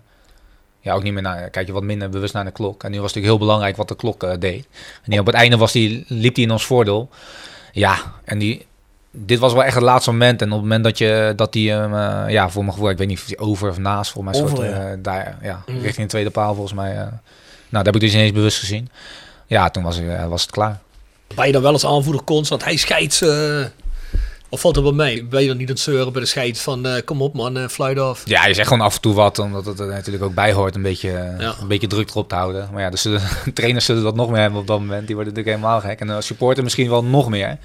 ja, 0.83 0.95
ook 0.95 1.03
niet 1.03 1.13
meer 1.13 1.23
naar, 1.23 1.51
kijk 1.51 1.67
je 1.67 1.73
wat 1.73 1.83
minder 1.83 2.09
bewust 2.11 2.35
naar 2.35 2.45
de 2.45 2.51
klok. 2.51 2.83
En 2.85 2.91
nu 2.91 3.01
was 3.01 3.07
het 3.07 3.15
natuurlijk 3.15 3.27
heel 3.41 3.47
belangrijk 3.47 3.77
wat 3.77 3.89
de 3.89 3.97
klok 3.97 4.23
eh, 4.23 4.31
deed. 4.39 4.67
En 5.05 5.11
die 5.11 5.21
op 5.21 5.27
het 5.27 5.35
einde 5.35 5.57
was 5.57 5.73
die, 5.73 6.05
liep 6.09 6.35
die 6.35 6.45
in 6.45 6.51
ons 6.51 6.67
voordeel. 6.67 7.09
Ja, 7.73 7.97
en 8.25 8.39
die, 8.39 8.67
dit 9.11 9.39
was 9.39 9.53
wel 9.53 9.65
echt 9.65 9.75
het 9.75 9.83
laatste 9.85 10.11
moment. 10.11 10.41
En 10.43 10.47
op 10.47 10.53
het 10.53 10.63
moment 10.63 10.85
dat, 10.85 10.99
je, 10.99 11.33
dat 11.37 11.53
die 11.53 11.71
hem, 11.71 11.95
eh, 11.95 12.33
ja, 12.33 12.49
voor 12.51 12.63
mijn 12.63 12.73
gevoel, 12.75 12.91
ik 12.91 12.99
weet 12.99 13.09
niet 13.09 13.19
of 13.19 13.25
die 13.25 13.39
over 13.39 13.69
of 13.71 13.79
naast, 13.79 14.11
voor 14.13 14.25
mij 14.25 14.35
Over, 14.35 14.57
soort, 14.57 14.69
ja. 14.69 14.91
eh, 14.91 14.99
daar, 14.99 15.39
ja, 15.43 15.63
Mhm. 15.67 15.77
richting 15.81 16.03
de 16.07 16.13
tweede 16.13 16.31
paal 16.31 16.55
volgens 16.55 16.75
mij. 16.75 16.91
eh. 16.91 16.97
nou, 16.97 17.85
dat 17.85 17.85
heb 17.87 17.95
ik 17.95 18.01
dus 18.01 18.13
ineens 18.15 18.33
bewust 18.33 18.59
gezien. 18.59 18.89
Ja, 19.47 19.71
toen 19.71 19.83
was, 19.83 19.99
eh, 19.99 20.27
was 20.27 20.43
het 20.43 20.51
klaar. 20.51 20.79
Ben 21.35 21.47
je 21.47 21.53
dan 21.53 21.63
wel 21.63 21.73
als 21.73 21.87
aanvoerder 21.87 22.25
constant, 22.25 22.65
hij 22.65 22.77
scheidt 22.77 23.23
eh 23.23 23.65
of 24.53 24.61
valt 24.61 24.77
er 24.77 24.83
wel 24.83 24.93
mee? 24.95 25.25
Ben 25.25 25.41
je 25.43 25.49
dan 25.49 25.57
niet 25.57 25.69
aan 25.69 25.75
het 25.75 25.83
zeuren 25.83 26.13
bij 26.13 26.21
de 26.23 26.29
scheids 26.29 26.61
van, 26.61 26.87
eh, 26.87 27.03
kom 27.05 27.23
op 27.23 27.35
man, 27.35 27.57
eh 27.59 27.69
fluit 27.69 27.99
af. 27.99 28.23
Ja, 28.25 28.47
je 28.47 28.55
zegt 28.55 28.69
gewoon 28.69 28.85
af 28.85 28.95
en 28.95 29.01
toe 29.01 29.15
wat, 29.15 29.39
omdat 29.39 29.67
het 29.67 29.81
er 29.81 29.87
natuurlijk 29.87 30.25
ook 30.25 30.35
bij 30.35 30.53
hoort 30.53 30.75
een 30.75 30.83
beetje, 30.83 31.11
eh, 31.13 31.41
Ja. 31.41 31.55
een 31.61 31.69
beetje 31.69 31.87
druk 31.87 32.11
erop 32.11 32.29
te 32.29 32.35
houden. 32.35 32.69
Maar 32.73 32.83
ja, 32.83 32.91
dus 32.91 33.03
de 33.45 33.53
trainers 33.55 33.85
zullen 33.85 34.03
dat 34.03 34.15
nog 34.15 34.31
meer 34.31 34.41
hebben 34.41 34.61
op 34.61 34.67
dat 34.67 34.79
moment. 34.79 35.07
Die 35.07 35.15
worden 35.17 35.35
natuurlijk 35.35 35.63
helemaal 35.63 35.81
gek. 35.91 36.01
En 36.01 36.07
de 36.07 36.21
supporter 36.21 36.63
misschien 36.63 36.89
wel 36.91 37.05
nog 37.05 37.29
meer. 37.29 37.59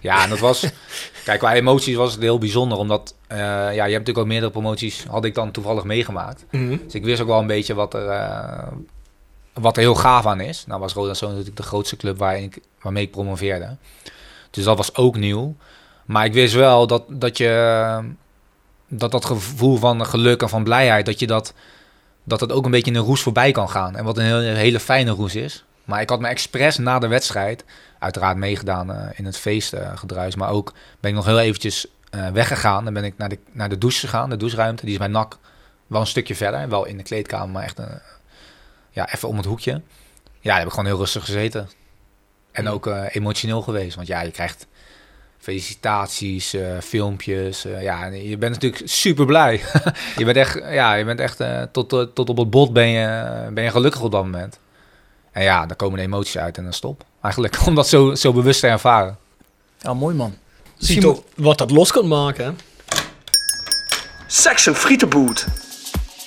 Ja, 0.00 0.22
en 0.22 0.28
dat 0.30 0.38
was... 0.38 0.64
kijk, 1.24 1.38
qua 1.38 1.54
emoties 1.54 1.96
was 1.96 2.12
het 2.12 2.22
heel 2.22 2.38
bijzonder, 2.38 2.78
omdat... 2.78 3.14
ja, 3.28 3.70
je 3.70 3.78
hebt 3.78 3.90
natuurlijk 3.90 4.18
ook 4.18 4.26
meerdere 4.26 4.52
promoties, 4.52 5.04
had 5.08 5.24
ik 5.24 5.34
dan 5.34 5.50
toevallig 5.50 5.84
meegemaakt. 5.84 6.44
Mhm. 6.50 6.76
Dus 6.84 6.94
ik 6.94 7.04
wist 7.04 7.20
ook 7.20 7.28
wel 7.28 7.38
een 7.38 7.46
beetje 7.46 7.74
wat 7.74 7.94
er, 7.94 8.24
wat 9.52 9.76
er 9.76 9.82
heel 9.82 9.94
gaaf 9.94 10.26
aan 10.26 10.40
is. 10.40 10.64
Nou 10.66 10.80
was 10.80 10.92
Roda 10.92 11.14
Zoon 11.14 11.28
natuurlijk 11.30 11.56
de 11.56 11.62
grootste 11.62 11.96
club 11.96 12.18
waar 12.18 12.38
ik, 12.38 12.58
waarmee 12.82 13.04
ik 13.04 13.10
promoveerde. 13.10 13.76
Dus 14.50 14.64
dat 14.64 14.76
was 14.76 14.94
ook 14.96 15.16
nieuw. 15.16 15.54
Maar 16.04 16.24
ik 16.24 16.32
wist 16.32 16.54
wel 16.54 16.86
dat, 16.86 17.04
dat 17.08 17.38
je 17.38 18.14
dat 18.88 19.10
dat 19.10 19.24
gevoel 19.24 19.76
van 19.76 20.06
geluk 20.06 20.42
en 20.42 20.48
van 20.48 20.64
blijheid, 20.64 21.06
dat 21.06 21.18
je 21.18 21.26
dat, 21.26 21.54
dat 22.24 22.40
het 22.40 22.52
ook 22.52 22.64
een 22.64 22.70
beetje 22.70 22.90
in 22.90 22.96
een 22.96 23.04
roes 23.04 23.22
voorbij 23.22 23.52
kan 23.52 23.70
gaan. 23.70 23.96
En 23.96 24.04
wat 24.04 24.18
een 24.18 24.24
hele, 24.24 24.42
hele 24.42 24.80
fijne 24.80 25.10
roes 25.10 25.34
is. 25.34 25.64
Maar 25.84 26.00
ik 26.00 26.08
had 26.08 26.20
me 26.20 26.28
expres 26.28 26.78
na 26.78 26.98
de 26.98 27.06
wedstrijd, 27.06 27.64
uiteraard 27.98 28.36
meegedaan 28.36 28.92
eh, 28.92 29.18
in 29.18 29.24
het 29.24 29.36
feestgedruis, 29.36 30.34
maar 30.34 30.50
ook 30.50 30.72
ben 31.00 31.10
ik 31.10 31.16
nog 31.16 31.26
heel 31.26 31.38
eventjes 31.38 31.86
eh, 32.10 32.28
weggegaan. 32.28 32.84
Dan 32.84 32.94
ben 32.94 33.04
ik 33.04 33.16
naar 33.16 33.28
de, 33.28 33.38
naar 33.52 33.68
de 33.68 33.78
douche 33.78 34.00
gegaan, 34.00 34.30
de 34.30 34.36
doucheruimte. 34.36 34.84
Die 34.84 34.92
is 34.92 34.98
bij 34.98 35.08
NAC 35.08 35.38
wel 35.86 36.00
een 36.00 36.06
stukje 36.06 36.34
verder, 36.34 36.68
wel 36.68 36.84
in 36.84 36.96
de 36.96 37.02
kleedkamer, 37.02 37.48
maar 37.48 37.62
echt 37.62 37.78
een, 37.78 38.00
ja, 38.90 39.12
even 39.12 39.28
om 39.28 39.36
het 39.36 39.46
hoekje. 39.46 39.72
Ja, 40.40 40.50
daar 40.50 40.58
heb 40.58 40.66
ik 40.66 40.72
gewoon 40.72 40.88
heel 40.88 40.98
rustig 40.98 41.24
gezeten. 41.24 41.68
En 42.52 42.68
ook 42.68 42.86
eh, 42.86 43.04
emotioneel 43.10 43.62
geweest. 43.62 43.96
Want 43.96 44.06
ja, 44.06 44.20
je 44.20 44.30
krijgt 44.30 44.66
felicitaties, 45.44 46.54
eh, 46.54 46.66
filmpjes. 46.80 47.64
eh, 47.64 47.82
ja, 47.82 48.04
en 48.04 48.28
je 48.28 48.38
bent 48.38 48.52
natuurlijk 48.52 48.82
super 48.84 49.26
blij. 49.26 49.60
je 50.18 50.24
bent 50.24 50.36
echt, 50.36 50.60
ja, 50.70 50.94
je 50.94 51.04
bent 51.04 51.20
echt 51.20 51.40
eh, 51.40 51.62
tot, 51.72 51.88
tot 51.88 52.28
op 52.28 52.36
het 52.36 52.50
bot 52.50 52.72
ben 52.72 52.88
je, 52.88 53.30
ben 53.52 53.64
je 53.64 53.70
gelukkig 53.70 54.00
op 54.00 54.10
dat 54.10 54.22
moment. 54.22 54.58
En 55.32 55.42
ja, 55.42 55.66
daar 55.66 55.76
komen 55.76 55.98
de 55.98 56.04
emoties 56.04 56.38
uit 56.38 56.56
en 56.56 56.62
dan 56.64 56.72
stop. 56.72 57.04
Eigenlijk 57.22 57.58
om 57.66 57.74
dat 57.74 57.88
zo, 57.88 58.14
zo 58.14 58.32
bewust 58.32 58.60
te 58.60 58.66
ervaren. 58.66 59.16
Ja, 59.78 59.94
mooi 59.94 60.14
man. 60.14 60.34
Zie 60.78 61.00
je 61.00 61.22
wat 61.36 61.58
dat 61.58 61.70
los 61.70 61.92
kan 61.92 62.08
maken. 62.08 62.44
hè? 62.44 62.50
Section 64.26 64.74
Frietenboot. 64.74 65.46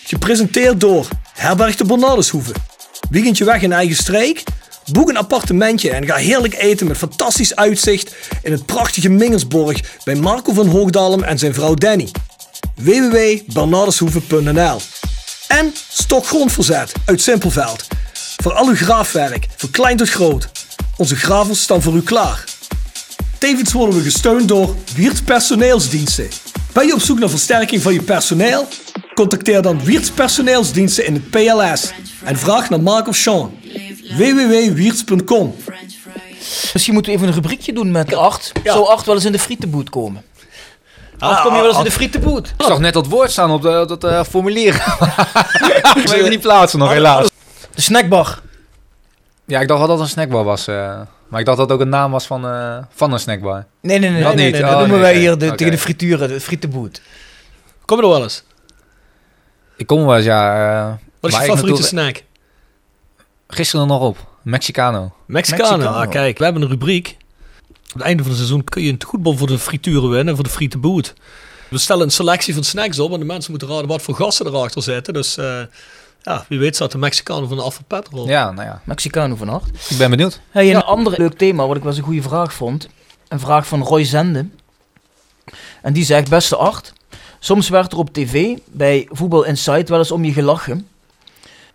Gepresenteerd 0.03 0.79
door 0.79 1.07
Herberg 1.33 1.75
de 1.75 1.85
Bernardeshoeve. 1.85 2.53
Weekendje 3.09 3.45
weg 3.45 3.61
in 3.61 3.71
eigen 3.71 3.95
streek? 3.95 4.43
Boek 4.91 5.09
een 5.09 5.17
appartementje 5.17 5.89
en 5.89 6.05
ga 6.05 6.15
heerlijk 6.15 6.55
eten 6.57 6.87
met 6.87 6.97
fantastisch 6.97 7.55
uitzicht 7.55 8.15
in 8.43 8.51
het 8.51 8.65
prachtige 8.65 9.09
Mingersborg 9.09 9.79
bij 10.03 10.15
Marco 10.15 10.53
van 10.53 10.67
Hoogdalem 10.67 11.23
en 11.23 11.39
zijn 11.39 11.53
vrouw 11.53 11.73
Danny. 11.73 12.11
www.bernardeshoeve.nl 12.75 14.79
En 15.47 15.73
Stokgrondverzet 15.89 16.91
uit 17.05 17.21
Simpelveld. 17.21 17.87
Voor 18.43 18.53
al 18.53 18.67
uw 18.67 18.75
graafwerk, 18.75 19.47
van 19.55 19.71
klein 19.71 19.97
tot 19.97 20.09
groot. 20.09 20.49
Onze 20.97 21.15
gravels 21.15 21.61
staan 21.61 21.81
voor 21.81 21.95
u 21.95 22.01
klaar. 22.01 22.43
Tevens 23.37 23.73
worden 23.73 23.95
we 23.95 24.01
gesteund 24.01 24.47
door 24.47 24.75
Wiert 24.95 25.25
Personeelsdiensten. 25.25 26.27
Ben 26.73 26.85
je 26.85 26.93
op 26.93 27.01
zoek 27.01 27.19
naar 27.19 27.29
versterking 27.29 27.81
van 27.81 27.93
je 27.93 28.01
personeel? 28.01 28.67
Contacteer 29.13 29.61
dan 29.61 29.83
Wiert 29.83 30.15
Personeelsdiensten 30.15 31.05
in 31.05 31.13
het 31.13 31.29
PLS 31.29 31.91
en 32.23 32.37
vraag 32.37 32.69
naar 32.69 32.81
Mark 32.81 33.07
of 33.07 33.15
Sean. 33.15 33.65
www.wierts.com 34.15 35.55
Misschien 36.73 36.93
moeten 36.93 37.11
we 37.11 37.17
even 37.17 37.27
een 37.29 37.33
rubriekje 37.41 37.73
doen 37.73 37.91
met 37.91 38.13
Art. 38.15 38.51
Ja. 38.63 38.73
Zou 38.73 38.87
Art 38.87 39.05
wel 39.05 39.15
eens 39.15 39.25
in 39.25 39.31
de 39.31 39.39
frietenboot 39.39 39.89
komen? 39.89 40.21
Art, 41.19 41.41
kom 41.41 41.53
je 41.55 41.59
wel 41.59 41.69
eens 41.69 41.77
in 41.77 41.83
de 41.83 41.91
frietenboot? 41.91 42.47
Ik 42.57 42.65
zag 42.65 42.79
net 42.79 42.93
dat 42.93 43.07
woord 43.07 43.31
staan 43.31 43.51
op, 43.51 43.61
de, 43.61 43.79
op 43.81 43.87
dat 43.87 44.03
eh, 44.03 44.23
formulier. 44.23 44.73
ik 46.03 46.07
weet 46.07 46.29
niet 46.29 46.41
plaatsen 46.41 46.79
nog, 46.79 46.91
helaas. 46.91 47.29
De 47.75 47.81
snackbar. 47.81 48.41
Ja, 49.45 49.59
ik 49.59 49.67
dacht 49.67 49.79
wel 49.79 49.87
dat 49.89 49.97
het 49.97 50.05
een 50.07 50.13
snackbar 50.13 50.43
was. 50.43 50.67
eh, 50.67 50.99
maar 51.27 51.39
ik 51.39 51.45
dacht 51.45 51.57
dat 51.57 51.69
het 51.69 51.77
ook 51.77 51.83
een 51.83 51.89
naam 51.89 52.11
was 52.11 52.25
van, 52.27 52.45
eh, 52.47 52.77
van 52.95 53.13
een 53.13 53.19
snackbar. 53.19 53.65
Nee, 53.81 53.99
nee, 53.99 54.09
nee. 54.09 54.23
Dat 54.23 54.35
nee, 54.35 54.45
niet. 54.51 54.53
nee, 54.53 54.63
Oh, 54.63 54.69
dat 54.69 54.79
noemen 54.79 54.99
nee, 54.99 55.11
wij 55.11 55.17
hier 55.19 55.37
de, 55.37 55.55
tegen 55.55 55.71
de 55.73 55.77
frituren, 55.79 56.27
de 56.27 56.39
frietenboot. 56.41 57.01
Kom 57.85 57.97
je 57.97 58.03
er 58.03 58.09
wel 58.09 58.23
eens? 58.23 58.43
Ik 59.77 59.87
kom 59.87 60.05
wel 60.05 60.15
eens, 60.15 60.25
ja. 60.25 60.69
eh, 60.89 60.93
Wat 61.19 61.31
is 61.31 61.37
je 61.37 61.43
favoriete 61.43 61.81
natuurlijk- 61.81 62.15
snack? 62.17 62.23
Gisteren 63.47 63.87
nog 63.87 64.01
op. 64.01 64.17
Mexicano. 64.41 65.11
Mexicano. 65.25 65.77
Mexicano. 65.77 65.97
Ah, 65.97 66.09
kijk, 66.09 66.37
we 66.37 66.43
hebben 66.43 66.61
een 66.61 66.67
rubriek. 66.67 67.17
Op 67.69 67.93
het 67.93 68.01
einde 68.01 68.21
van 68.21 68.31
het 68.31 68.39
seizoen 68.39 68.63
kun 68.63 68.83
je 68.83 68.91
een 68.91 69.03
goedbon 69.05 69.37
voor 69.37 69.47
de 69.47 69.59
frituren 69.59 70.09
winnen, 70.09 70.35
voor 70.35 70.43
de 70.43 70.49
frietenboot. 70.49 71.13
We 71.69 71.77
stellen 71.77 72.03
een 72.03 72.11
selectie 72.11 72.53
van 72.53 72.63
snacks 72.63 72.99
op 72.99 73.13
en 73.13 73.19
de 73.19 73.25
mensen 73.25 73.51
moeten 73.51 73.69
raden 73.69 73.87
wat 73.87 74.01
voor 74.01 74.15
gassen 74.15 74.45
erachter 74.45 74.83
zitten. 74.83 75.13
Dus 75.13 75.37
eh, 75.37 75.61
ja, 76.21 76.45
wie 76.49 76.59
weet 76.59 76.75
staat 76.75 76.91
de 76.91 76.97
Mexicano 76.97 77.47
van 77.47 77.57
de 77.57 77.71
Petrol. 77.87 78.27
Ja, 78.27 78.51
nou 78.51 78.67
ja. 78.67 78.81
Mexicano 78.83 79.35
van 79.35 79.49
Art. 79.49 79.89
Ik 79.89 79.97
ben 79.97 80.09
benieuwd. 80.09 80.39
Hey, 80.49 80.75
een 80.75 80.83
ander 80.83 81.13
leuk 81.17 81.37
thema, 81.37 81.67
wat 81.67 81.75
ik 81.75 81.81
wel 81.81 81.91
eens 81.91 81.99
een 81.99 82.07
goede 82.07 82.21
vraag 82.21 82.53
vond. 82.53 82.87
Een 83.27 83.39
vraag 83.39 83.67
van 83.67 83.81
Roy 83.81 84.03
Zende. 84.03 84.45
En 85.81 85.93
die 85.93 86.05
zegt, 86.05 86.29
beste 86.29 86.55
Art, 86.55 86.93
soms 87.39 87.69
werd 87.69 87.91
er 87.91 87.97
op 87.97 88.13
tv 88.13 88.57
bij 88.65 89.07
Voetbal 89.11 89.43
Insight 89.43 89.89
wel 89.89 89.99
eens 89.99 90.11
om 90.11 90.23
je 90.23 90.33
gelachen. 90.33 90.87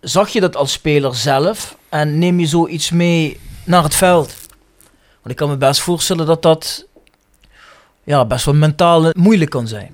Zag 0.03 0.29
je 0.29 0.39
dat 0.39 0.55
als 0.55 0.71
speler 0.71 1.15
zelf 1.15 1.77
en 1.89 2.17
neem 2.17 2.39
je 2.39 2.45
zoiets 2.47 2.91
mee 2.91 3.39
naar 3.63 3.83
het 3.83 3.95
veld? 3.95 4.35
Want 5.21 5.29
ik 5.29 5.35
kan 5.35 5.49
me 5.49 5.57
best 5.57 5.81
voorstellen 5.81 6.25
dat 6.25 6.41
dat 6.41 6.85
ja, 8.03 8.25
best 8.25 8.45
wel 8.45 8.53
mentaal 8.53 9.09
moeilijk 9.13 9.49
kan 9.51 9.67
zijn. 9.67 9.93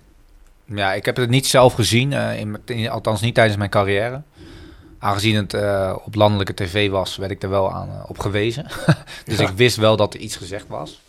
Ja, 0.65 0.93
ik 0.93 1.05
heb 1.05 1.15
het 1.17 1.29
niet 1.29 1.47
zelf 1.47 1.73
gezien. 1.73 2.13
eh, 2.13 2.39
in, 2.39 2.57
in- 2.65 2.89
althans 2.89 3.21
niet 3.21 3.35
tijdens 3.35 3.57
mijn 3.57 3.69
carrière. 3.69 4.21
Aangezien 4.99 5.35
het 5.35 5.53
eh, 5.53 5.95
op 6.05 6.15
landelijke 6.15 6.53
tv 6.53 6.89
was, 6.89 7.15
werd 7.17 7.31
ik 7.31 7.43
er 7.43 7.49
wel 7.49 7.71
aan 7.73 7.89
eh, 7.89 8.09
op 8.09 8.19
gewezen. 8.19 8.65
dus 9.25 9.37
Ja. 9.37 9.49
ik 9.49 9.55
wist 9.55 9.75
wel 9.77 9.95
dat 9.95 10.13
er 10.13 10.19
iets 10.19 10.35
gezegd 10.35 10.65
was. 10.67 11.01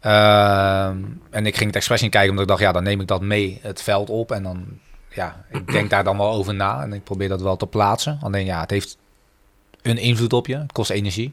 Ehm, 0.00 0.96
en 1.30 1.46
ik 1.46 1.54
ging 1.56 1.66
het 1.66 1.76
expres 1.76 2.00
niet 2.00 2.10
kijken, 2.10 2.30
omdat 2.30 2.44
ik 2.44 2.50
dacht, 2.50 2.62
ja, 2.62 2.72
dan 2.72 2.82
neem 2.82 3.00
ik 3.00 3.06
dat 3.06 3.20
mee 3.22 3.58
het 3.62 3.82
veld 3.82 4.10
op. 4.10 4.32
En 4.32 4.42
dan, 4.42 4.64
ja, 5.10 5.44
ik 5.50 5.72
denk 5.72 5.90
daar 5.90 6.04
dan 6.04 6.16
wel 6.18 6.30
over 6.32 6.54
na. 6.54 6.82
En 6.82 6.92
ik 6.92 7.04
probeer 7.04 7.28
dat 7.28 7.40
wel 7.42 7.56
te 7.56 7.66
plaatsen. 7.66 8.18
Alleen 8.22 8.44
ja, 8.44 8.60
het 8.60 8.70
heeft 8.70 8.96
een 9.82 9.98
invloed 9.98 10.32
op 10.32 10.46
je. 10.46 10.56
Het 10.56 10.72
kost 10.72 10.90
energie. 10.90 11.32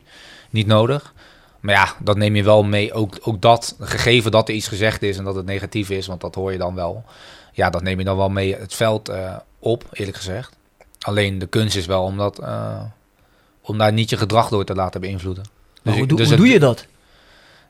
Niet 0.50 0.68
nodig. 0.68 1.14
Maar 1.60 1.76
ja, 1.76 1.94
dat 2.00 2.18
neem 2.18 2.36
je 2.36 2.44
wel 2.44 2.64
mee. 2.64 2.94
Ook, 2.94 3.18
ook 3.22 3.42
dat, 3.42 3.76
gegeven 3.80 4.32
dat 4.32 4.50
er 4.50 4.56
iets 4.56 4.68
gezegd 4.68 5.02
is 5.02 5.18
en 5.18 5.24
dat 5.24 5.36
het 5.36 5.46
negatief 5.46 5.90
is, 5.90 6.08
want 6.08 6.22
dat 6.22 6.36
hoor 6.36 6.52
je 6.52 6.58
dan 6.58 6.76
wel. 6.76 7.04
Ja, 7.52 7.70
dat 7.70 7.82
neem 7.82 8.00
je 8.00 8.06
dan 8.06 8.18
wel 8.18 8.30
mee 8.30 8.56
het 8.56 8.74
veld 8.74 9.10
eh, 9.10 9.36
op, 9.60 9.84
eerlijk 9.92 10.18
gezegd. 10.18 10.56
Alleen 11.00 11.40
de 11.40 11.48
kunst 11.48 11.76
is 11.76 11.86
wel 11.86 12.04
om, 12.04 12.18
dat, 12.18 12.40
eh, 12.40 12.82
om 13.62 13.78
daar 13.78 13.94
niet 13.94 14.10
je 14.10 14.18
gedrag 14.18 14.50
door 14.50 14.66
te 14.66 14.76
laten 14.76 15.02
beïnvloeden. 15.02 15.44
Ik- 15.84 15.94
hoe, 15.94 16.06
dus 16.08 16.18
hoe 16.18 16.28
het- 16.28 16.38
doe 16.38 16.48
je 16.48 16.60
dat? 16.60 16.86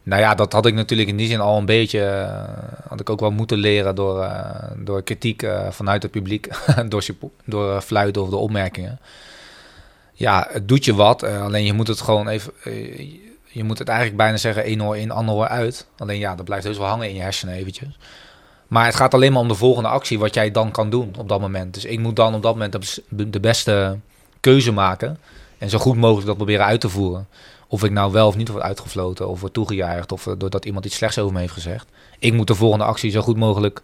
Nou 0.05 0.21
ja, 0.21 0.35
dat 0.35 0.53
had 0.53 0.65
ik 0.65 0.73
natuurlijk 0.73 1.09
in 1.09 1.17
die 1.17 1.27
zin 1.27 1.39
al 1.39 1.57
een 1.57 1.65
beetje, 1.65 2.01
eh, 2.01 2.89
had 2.89 2.99
ik 2.99 3.09
ook 3.09 3.19
wel 3.19 3.31
moeten 3.31 3.57
leren 3.57 3.95
door, 3.95 4.21
eh, 4.21 4.71
door 4.77 5.03
kritiek 5.03 5.41
eh, 5.41 5.71
vanuit 5.71 6.01
het 6.01 6.11
publiek, 6.11 6.47
door, 6.89 7.03
door 7.45 7.81
fluiten 7.81 8.21
of 8.21 8.29
de 8.29 8.35
opmerkingen. 8.35 8.99
Ja, 10.13 10.47
het 10.51 10.67
doet 10.67 10.85
je 10.85 10.95
wat, 10.95 11.23
alleen 11.23 11.65
je 11.65 11.73
moet 11.73 11.87
het 11.87 12.01
gewoon 12.01 12.27
even, 12.27 12.53
je 13.43 13.63
moet 13.63 13.79
het 13.79 13.87
eigenlijk 13.87 14.17
bijna 14.17 14.37
zeggen 14.37 14.63
één 14.63 14.83
oor 14.83 14.97
in, 14.97 15.11
ander 15.11 15.35
oor 15.35 15.47
uit. 15.47 15.87
Alleen 15.97 16.19
ja, 16.19 16.35
dat 16.35 16.45
blijft 16.45 16.65
heus 16.65 16.77
wel 16.77 16.87
hangen 16.87 17.09
in 17.09 17.15
je 17.15 17.21
hersenen 17.21 17.55
eventjes. 17.55 17.97
Maar 18.67 18.85
het 18.85 18.95
gaat 18.95 19.13
alleen 19.13 19.31
maar 19.31 19.41
om 19.41 19.47
de 19.47 19.55
volgende 19.55 19.89
actie, 19.89 20.19
wat 20.19 20.33
jij 20.33 20.51
dan 20.51 20.71
kan 20.71 20.89
doen 20.89 21.13
op 21.17 21.29
dat 21.29 21.39
moment. 21.41 21.73
Dus 21.73 21.85
ik 21.85 21.99
moet 21.99 22.15
dan 22.15 22.35
op 22.35 22.41
dat 22.41 22.53
moment 22.53 22.99
de 23.09 23.39
beste 23.39 23.99
keuze 24.39 24.71
maken 24.71 25.17
en 25.57 25.69
zo 25.69 25.77
goed 25.77 25.97
mogelijk 25.97 26.27
dat 26.27 26.35
proberen 26.35 26.65
uit 26.65 26.81
te 26.81 26.89
voeren. 26.89 27.27
Of 27.75 27.83
ik 27.83 27.91
nou 27.91 28.11
wel 28.11 28.27
of 28.27 28.35
niet 28.35 28.49
word 28.49 28.63
uitgefloten 28.63 29.27
of 29.27 29.39
word 29.39 29.53
toegejuicht 29.53 30.11
of 30.11 30.27
eh, 30.27 30.33
doordat 30.37 30.65
iemand 30.65 30.85
iets 30.85 30.95
slechts 30.95 31.19
over 31.19 31.33
me 31.33 31.39
heeft 31.39 31.53
gezegd. 31.53 31.87
Ik 32.19 32.33
moet 32.33 32.47
de 32.47 32.55
volgende 32.55 32.85
actie 32.85 33.11
zo 33.11 33.21
goed 33.21 33.37
mogelijk 33.37 33.81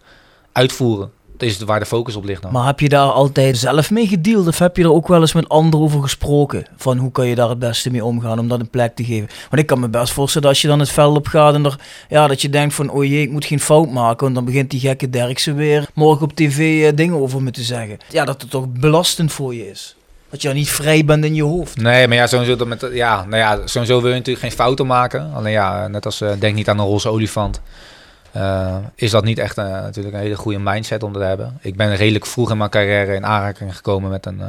uitvoeren. 0.52 1.12
Dat 1.38 1.50
is 1.50 1.60
waar 1.60 1.80
de 1.80 1.86
focus 1.86 2.16
op 2.16 2.24
ligt 2.24 2.42
dan. 2.42 2.52
Maar 2.52 2.66
heb 2.66 2.80
je 2.80 2.90
daar 2.90 3.12
altijd 3.12 3.58
zelf 3.58 3.92
mee 3.92 4.08
gedeeld 4.08 4.48
of 4.48 4.60
heb 4.60 4.78
je 4.78 4.84
er 4.84 4.94
ook 4.94 5.08
wel 5.08 5.22
eens 5.22 5.34
met 5.34 5.50
anderen 5.50 5.86
over 5.86 6.02
gesproken? 6.02 6.66
Van 6.76 6.98
hoe 6.98 7.12
kan 7.12 7.28
je 7.28 7.36
daar 7.36 7.50
het 7.50 7.60
beste 7.60 7.92
mee 7.92 8.06
omgaan 8.06 8.40
om 8.40 8.48
dat 8.48 8.60
een 8.60 8.70
plek 8.70 8.96
te 8.96 9.04
geven? 9.04 9.30
Want 9.50 9.62
ik 9.62 9.68
kan 9.68 9.80
me 9.80 9.90
best 9.90 10.14
voorstellen 10.14 10.48
dat 10.48 10.52
als 10.52 10.62
je 10.62 10.68
dan 10.68 10.80
het 10.80 10.90
veld 10.90 11.18
op 11.18 11.28
gaat 11.28 11.54
en 11.54 11.66
er, 11.66 11.80
ja, 12.10 12.28
dat 12.28 12.42
je 12.42 12.50
denkt 12.50 12.74
van 12.74 12.90
oh 12.90 13.04
jee, 13.04 13.22
ik 13.22 13.32
moet 13.32 13.46
geen 13.46 13.60
fout 13.60 13.92
maken. 13.92 14.24
Want 14.24 14.36
dan 14.36 14.46
begint 14.46 14.70
die 14.70 14.80
gekke 14.80 15.10
Derksen 15.10 15.56
weer 15.56 15.90
morgen 15.94 16.24
op 16.24 16.34
tv 16.34 16.86
eh, 16.86 16.96
dingen 16.96 17.16
over 17.16 17.42
me 17.42 17.52
te 17.52 17.64
zeggen. 17.64 17.98
Ja, 18.10 18.26
dat 18.26 18.42
het 18.42 18.52
toch 18.52 18.68
belastend 18.68 19.32
voor 19.32 19.56
je 19.56 19.70
is. 19.70 19.96
Dat 20.32 20.42
je 20.42 20.48
dan 20.48 20.58
niet 20.58 20.70
vrij 20.70 21.06
bent 21.06 21.26
in 21.26 21.36
je 21.36 21.44
hoofd. 21.44 21.78
Nee, 21.78 22.08
maar 22.08 22.18
ja, 22.18 22.28
sowieso, 22.28 22.56
dat 22.56 22.68
met, 22.68 22.88
ja, 22.92 23.26
nou 23.26 23.38
ja, 23.38 23.84
wil 23.86 24.08
je 24.08 24.14
natuurlijk 24.14 24.40
geen 24.40 24.52
fouten 24.52 24.88
maken. 24.88 25.32
Alleen 25.34 25.52
ja, 25.52 25.88
net 25.88 26.06
als 26.06 26.22
eh, 26.22 26.32
denk 26.40 26.56
niet 26.56 26.70
aan 26.70 26.80
een 26.80 26.86
roze 26.86 27.10
olifant. 27.10 27.62
eh, 28.32 28.78
is 28.96 29.12
dat 29.12 29.24
niet 29.24 29.40
echt 29.40 29.58
eh, 29.58 29.66
natuurlijk 29.66 30.16
een 30.16 30.22
hele 30.22 30.36
goede 30.36 30.60
mindset 30.60 31.04
om 31.04 31.14
te 31.14 31.20
hebben. 31.20 31.58
Ik 31.62 31.76
ben 31.76 31.96
redelijk 31.96 32.26
vroeg 32.26 32.52
in 32.52 32.58
mijn 32.58 32.70
carrière 32.70 33.16
in 33.16 33.26
aanraking 33.26 33.76
gekomen 33.76 34.10
met 34.10 34.26
een 34.26 34.42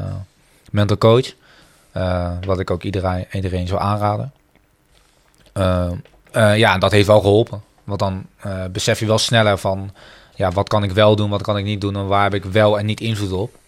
mental 0.71 0.99
coach. 0.99 1.33
wat 2.47 2.61
ik 2.61 2.71
ook 2.71 2.83
iedereen, 2.83 3.27
iedereen 3.33 3.67
zou 3.67 3.81
aanraden. 3.81 4.33
Ja, 6.33 6.79
dat 6.79 6.93
heeft 6.93 7.07
wel 7.07 7.21
geholpen. 7.21 7.63
Want 7.85 7.99
dan 7.99 8.27
besef 8.71 9.01
je 9.01 9.07
wel 9.07 9.19
sneller 9.19 9.59
van... 9.59 9.91
Ja, 10.35 10.51
wat 10.51 10.69
kan 10.69 10.83
ik 10.83 10.93
wel 10.93 11.17
doen, 11.17 11.31
wat 11.31 11.43
kan 11.43 11.59
ik 11.59 11.65
niet 11.65 11.81
doen... 11.81 11.97
en 11.97 12.07
waar 12.07 12.23
heb 12.23 12.35
ik 12.35 12.45
wel 12.45 12.79
en 12.79 12.87
niet 12.87 13.01
invloed 13.01 13.33
op. 13.33 13.61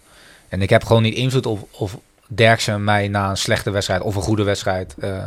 En 0.49 0.61
ik 0.61 0.69
heb 0.69 0.83
gewoon 0.83 1.01
niet 1.01 1.15
invloed 1.15 1.45
op 1.45 1.67
of 1.71 1.97
Derksen 2.27 2.83
mij 2.83 3.07
na 3.07 3.29
een 3.29 3.37
slechte 3.37 3.69
wedstrijd... 3.69 4.01
of 4.01 4.15
een 4.15 4.21
goede 4.21 4.43
wedstrijd 4.43 4.95
eh, 4.99 5.23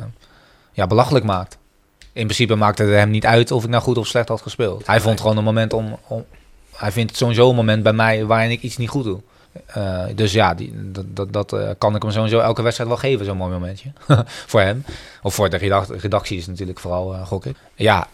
ja, 0.73 0.87
belachelijk 0.87 1.25
maakt. 1.25 1.59
In 1.99 2.25
principe 2.25 2.55
maakte 2.55 2.83
het 2.83 2.93
hem 2.93 3.11
niet 3.11 3.27
uit 3.27 3.51
of 3.51 3.65
ik 3.65 3.71
nou 3.71 3.83
goed 3.83 3.99
of 3.99 4.07
slecht 4.07 4.29
had 4.29 4.43
gespeeld. 4.43 4.87
Hij 4.87 5.01
vond 5.01 5.21
gewoon 5.21 5.37
een 5.37 5.45
moment 5.45 5.73
om... 5.73 5.99
om 6.07 6.25
hij 6.77 6.93
vindt 6.93 7.11
het 7.11 7.19
sowieso 7.19 7.49
een 7.49 7.55
moment 7.55 7.83
bij 7.83 7.93
mij 7.93 8.25
waarin 8.25 8.51
ik 8.51 8.63
iets 8.63 8.77
niet 8.77 8.89
goed 8.89 9.05
doe. 9.05 9.21
Eh, 9.67 10.05
dus 10.15 10.33
ja, 10.33 10.55
die, 10.55 10.73
dat, 10.93 11.05
dat, 11.09 11.33
dat 11.33 11.53
eh, 11.53 11.71
kan 11.79 11.95
ik 11.97 12.03
hem 12.03 12.11
sowieso 12.11 12.39
elke 12.39 12.63
wedstrijd 12.63 12.91
wel 12.91 12.99
geven, 12.99 13.25
zo'n 13.25 13.37
mooi 13.37 13.53
momentje. 13.53 13.93
voor 14.47 14.61
hem. 14.61 14.85
Of 15.23 15.35
voor 15.35 15.51
de 15.51 15.57
redac- 15.57 16.01
redactie 16.01 16.39
is 16.39 16.47
natuurlijk 16.47 16.79
vooral, 16.79 17.15
gok 17.25 17.47
ik. 17.47 17.57
Ja, 17.75 18.09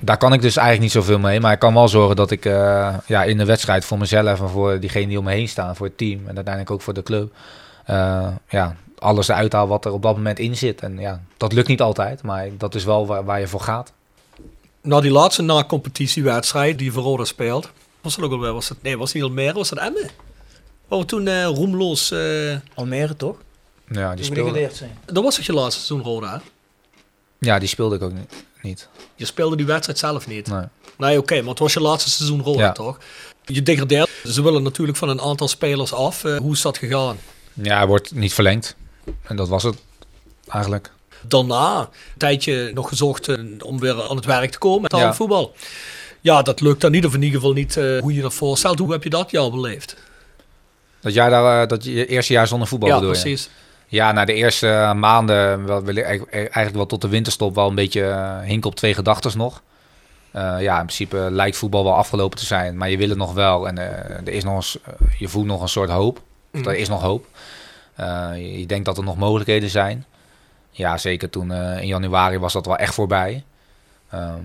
daar 0.00 0.16
kan 0.16 0.32
ik 0.32 0.42
dus 0.42 0.56
eigenlijk 0.56 0.94
niet 0.94 1.04
zoveel 1.04 1.18
mee. 1.18 1.40
Maar 1.40 1.52
ik 1.52 1.58
kan 1.58 1.74
wel 1.74 1.88
zorgen 1.88 2.16
dat 2.16 2.30
ik 2.30 2.44
eh, 2.44 2.94
ja, 3.06 3.24
in 3.24 3.38
de 3.38 3.44
wedstrijd 3.44 3.84
voor 3.84 3.98
mezelf 3.98 4.40
en 4.40 4.48
voor 4.48 4.80
diegenen 4.80 5.08
die 5.08 5.18
om 5.18 5.24
me 5.24 5.32
heen 5.32 5.48
staan, 5.48 5.76
voor 5.76 5.86
het 5.86 5.98
team 5.98 6.20
en 6.20 6.34
uiteindelijk 6.34 6.70
ook 6.70 6.82
voor 6.82 6.94
de 6.94 7.02
club, 7.02 7.32
eh, 7.84 8.28
ja, 8.48 8.76
alles 8.98 9.28
eruit 9.28 9.52
haal 9.52 9.68
wat 9.68 9.84
er 9.84 9.92
op 9.92 10.02
dat 10.02 10.16
moment 10.16 10.38
in 10.38 10.56
zit. 10.56 10.80
En 10.80 10.98
ja, 10.98 11.20
dat 11.36 11.52
lukt 11.52 11.68
niet 11.68 11.80
altijd, 11.80 12.22
maar 12.22 12.48
dat 12.58 12.74
is 12.74 12.84
wel 12.84 13.06
waar, 13.06 13.24
waar 13.24 13.40
je 13.40 13.48
voor 13.48 13.60
gaat. 13.60 13.92
Na 14.82 15.00
die 15.00 15.10
laatste 15.10 15.42
na-competitiewedstrijd 15.42 16.78
die 16.78 16.92
voor 16.92 17.02
Roda 17.02 17.24
speelt, 17.24 17.70
was 18.00 18.16
dat 18.16 18.24
ook 18.24 18.32
alweer, 18.32 18.52
was 18.52 18.68
het, 18.68 18.82
nee, 18.82 18.98
was 18.98 19.12
het 19.12 19.22
niet 19.22 19.30
Almere, 19.30 19.52
was 19.52 19.68
dat 19.68 19.78
Emmen? 19.78 20.10
Waar 20.88 20.98
we 20.98 21.04
toen 21.04 21.28
eh 21.28 21.44
roemloos, 21.44 22.10
eh, 22.10 22.56
Almere 22.74 23.16
toch? 23.16 23.36
Ja, 23.88 24.14
die 24.14 24.24
speelde. 24.24 24.70
Dat 25.04 25.22
was 25.24 25.36
toch 25.36 25.44
je 25.44 25.52
laatste 25.52 25.84
seizoen, 25.84 26.12
Roda? 26.12 26.42
ja, 27.38 27.58
die 27.58 27.68
speelde 27.68 27.96
ik 27.96 28.02
ook 28.02 28.12
niet. 28.12 28.44
Niet. 28.66 28.88
Je 29.14 29.24
speelde 29.24 29.56
die 29.56 29.66
wedstrijd 29.66 29.98
zelf 29.98 30.26
niet. 30.26 30.46
Nee. 30.48 30.64
Nee, 30.98 31.18
oké, 31.18 31.40
maar 31.40 31.50
het 31.50 31.58
was 31.58 31.72
je 31.72 31.80
laatste 31.80 32.10
seizoen 32.10 32.42
Roda, 32.42 32.60
Ja. 32.62 32.72
toch? 32.72 32.98
Je 33.44 33.62
degradeert. 33.62 34.10
Ze 34.24 34.42
willen 34.42 34.62
natuurlijk 34.62 34.98
van 34.98 35.08
een 35.08 35.20
aantal 35.20 35.48
spelers 35.48 35.92
af. 35.92 36.24
Eh, 36.24 36.36
hoe 36.36 36.52
is 36.52 36.60
dat 36.62 36.78
gegaan? 36.78 37.16
Ja, 37.52 37.76
hij 37.76 37.86
wordt 37.86 38.14
niet 38.14 38.34
verlengd. 38.34 38.76
En 39.22 39.36
dat 39.36 39.48
was 39.48 39.62
het 39.62 39.76
eigenlijk. 40.48 40.90
Daarna 41.28 41.78
een 41.80 41.86
tijdje 42.18 42.70
nog 42.74 42.88
gezocht 42.88 43.28
eh, 43.28 43.38
om 43.64 43.80
weer 43.80 44.02
aan 44.08 44.16
het 44.16 44.24
werk 44.24 44.50
te 44.50 44.58
komen 44.58 44.82
met 44.82 45.00
Ja. 45.00 45.14
voetbal. 45.14 45.54
Ja, 46.20 46.42
dat 46.42 46.60
lukt 46.60 46.80
dan 46.80 46.90
niet, 46.90 47.06
of 47.06 47.14
in 47.14 47.22
ieder 47.22 47.40
geval 47.40 47.54
niet 47.54 47.76
eh, 47.76 47.98
hoe 48.00 48.14
je 48.14 48.22
dat 48.22 48.34
voorstelt. 48.34 48.78
Hoe 48.78 48.92
heb 48.92 49.02
je 49.02 49.10
dat 49.10 49.30
jaar 49.30 49.50
beleefd? 49.50 49.96
Dat 51.00 51.14
jij 51.14 51.28
daar, 51.28 51.68
dat 51.68 51.84
je 51.84 52.06
eerste 52.06 52.32
jaar 52.32 52.46
zonder 52.46 52.68
voetbal 52.68 52.88
ja, 52.88 52.94
bedoel 52.94 53.14
je? 53.14 53.20
precies. 53.20 53.48
Ja, 53.86 54.12
na 54.12 54.24
de 54.24 54.32
eerste 54.34 54.92
maanden, 54.96 55.66
wel, 55.66 55.84
eigenlijk 56.26 56.74
wel 56.74 56.86
tot 56.86 57.00
de 57.00 57.08
winterstop, 57.08 57.54
wel 57.54 57.68
een 57.68 57.74
beetje 57.74 58.02
eh, 58.06 58.40
hinken 58.40 58.70
op 58.70 58.76
twee 58.76 58.94
gedachten 58.94 59.38
nog. 59.38 59.62
Eh, 60.30 60.56
ja, 60.60 60.74
in 60.80 60.84
principe 60.86 61.16
lijkt 61.30 61.56
voetbal 61.56 61.84
wel 61.84 61.94
afgelopen 61.94 62.38
te 62.38 62.44
zijn, 62.44 62.76
maar 62.76 62.90
je 62.90 62.96
wil 62.96 63.08
het 63.08 63.18
nog 63.18 63.32
wel. 63.32 63.68
En 63.68 63.78
eh, 63.78 64.16
er 64.16 64.28
is 64.28 64.44
nog 64.44 64.56
een, 64.56 64.62
s- 64.62 64.78
eh, 64.84 64.92
je 65.18 65.28
voelt 65.28 65.46
nog 65.46 65.62
een 65.62 65.68
soort 65.68 65.90
hoop. 65.90 66.16
Of 66.52 66.60
Mhm. 66.60 66.68
Er 66.68 66.76
is 66.76 66.88
nog 66.88 67.02
hoop. 67.02 67.26
Eh, 67.94 68.30
je, 68.34 68.58
je 68.60 68.66
denkt 68.66 68.84
dat 68.84 68.98
er 68.98 69.04
nog 69.04 69.16
mogelijkheden 69.16 69.70
zijn. 69.70 70.04
Ja, 70.70 70.98
zeker 70.98 71.30
toen 71.30 71.52
in 71.52 71.86
januari 71.86 72.38
was 72.38 72.52
dat 72.52 72.66
wel 72.66 72.76
echt 72.76 72.94
voorbij. 72.94 73.44
Ehm, 74.10 74.40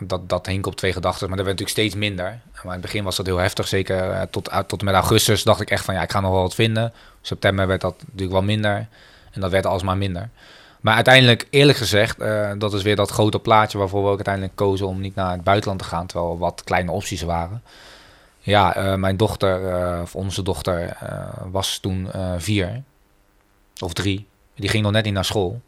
dat, 0.00 0.28
dat 0.28 0.46
hink 0.46 0.66
op 0.66 0.76
twee 0.76 0.92
gedachten, 0.92 1.28
maar 1.28 1.36
dat 1.36 1.46
werd 1.46 1.58
natuurlijk 1.58 1.88
steeds 1.88 2.06
minder. 2.06 2.24
Maar 2.52 2.64
in 2.64 2.70
het 2.70 2.80
begin 2.80 3.04
was 3.04 3.16
dat 3.16 3.26
heel 3.26 3.36
heftig, 3.36 3.68
zeker 3.68 4.10
eh, 4.10 4.22
tot, 4.30 4.50
uit- 4.50 4.68
tot 4.68 4.78
en 4.78 4.84
met 4.84 4.94
augustus 4.94 5.42
dacht 5.42 5.60
ik 5.60 5.70
echt 5.70 5.84
van 5.84 5.94
ja, 5.94 6.02
ik 6.02 6.10
ga 6.10 6.20
nog 6.20 6.30
wel 6.30 6.40
wat 6.42 6.54
vinden. 6.54 6.92
September 7.20 7.66
werd 7.66 7.80
dat 7.80 7.94
natuurlijk 8.04 8.32
wel 8.32 8.42
minder 8.42 8.86
en 9.32 9.40
dat 9.40 9.50
werd 9.50 9.66
alsmaar 9.66 9.96
minder. 9.96 10.28
Maar 10.80 10.94
uiteindelijk, 10.94 11.46
eerlijk 11.50 11.78
gezegd, 11.78 12.18
eh, 12.18 12.50
dat 12.58 12.74
is 12.74 12.82
weer 12.82 12.96
dat 12.96 13.10
grote 13.10 13.38
plaatje 13.38 13.78
waarvoor 13.78 14.02
we 14.02 14.08
ook 14.08 14.14
uiteindelijk 14.16 14.56
kozen 14.56 14.86
om 14.86 15.00
niet 15.00 15.14
naar 15.14 15.30
het 15.32 15.44
buitenland 15.44 15.78
te 15.80 15.84
gaan, 15.88 16.06
terwijl 16.06 16.32
er 16.32 16.38
wat 16.38 16.62
kleine 16.64 16.90
opties 16.90 17.22
waren. 17.22 17.62
Ja, 18.40 18.74
eh, 18.76 18.94
mijn 18.94 19.16
dochter, 19.16 19.68
eh, 19.72 20.00
of 20.02 20.14
onze 20.14 20.42
dochter, 20.42 20.88
eh, 21.00 21.26
was 21.50 21.78
toen 21.78 22.12
eh, 22.12 22.32
vier 22.38 22.82
of 23.80 23.92
drie. 23.92 24.26
Die 24.54 24.68
ging 24.68 24.82
nog 24.82 24.92
net 24.92 25.04
niet 25.04 25.14
naar 25.14 25.24
school. 25.24 25.60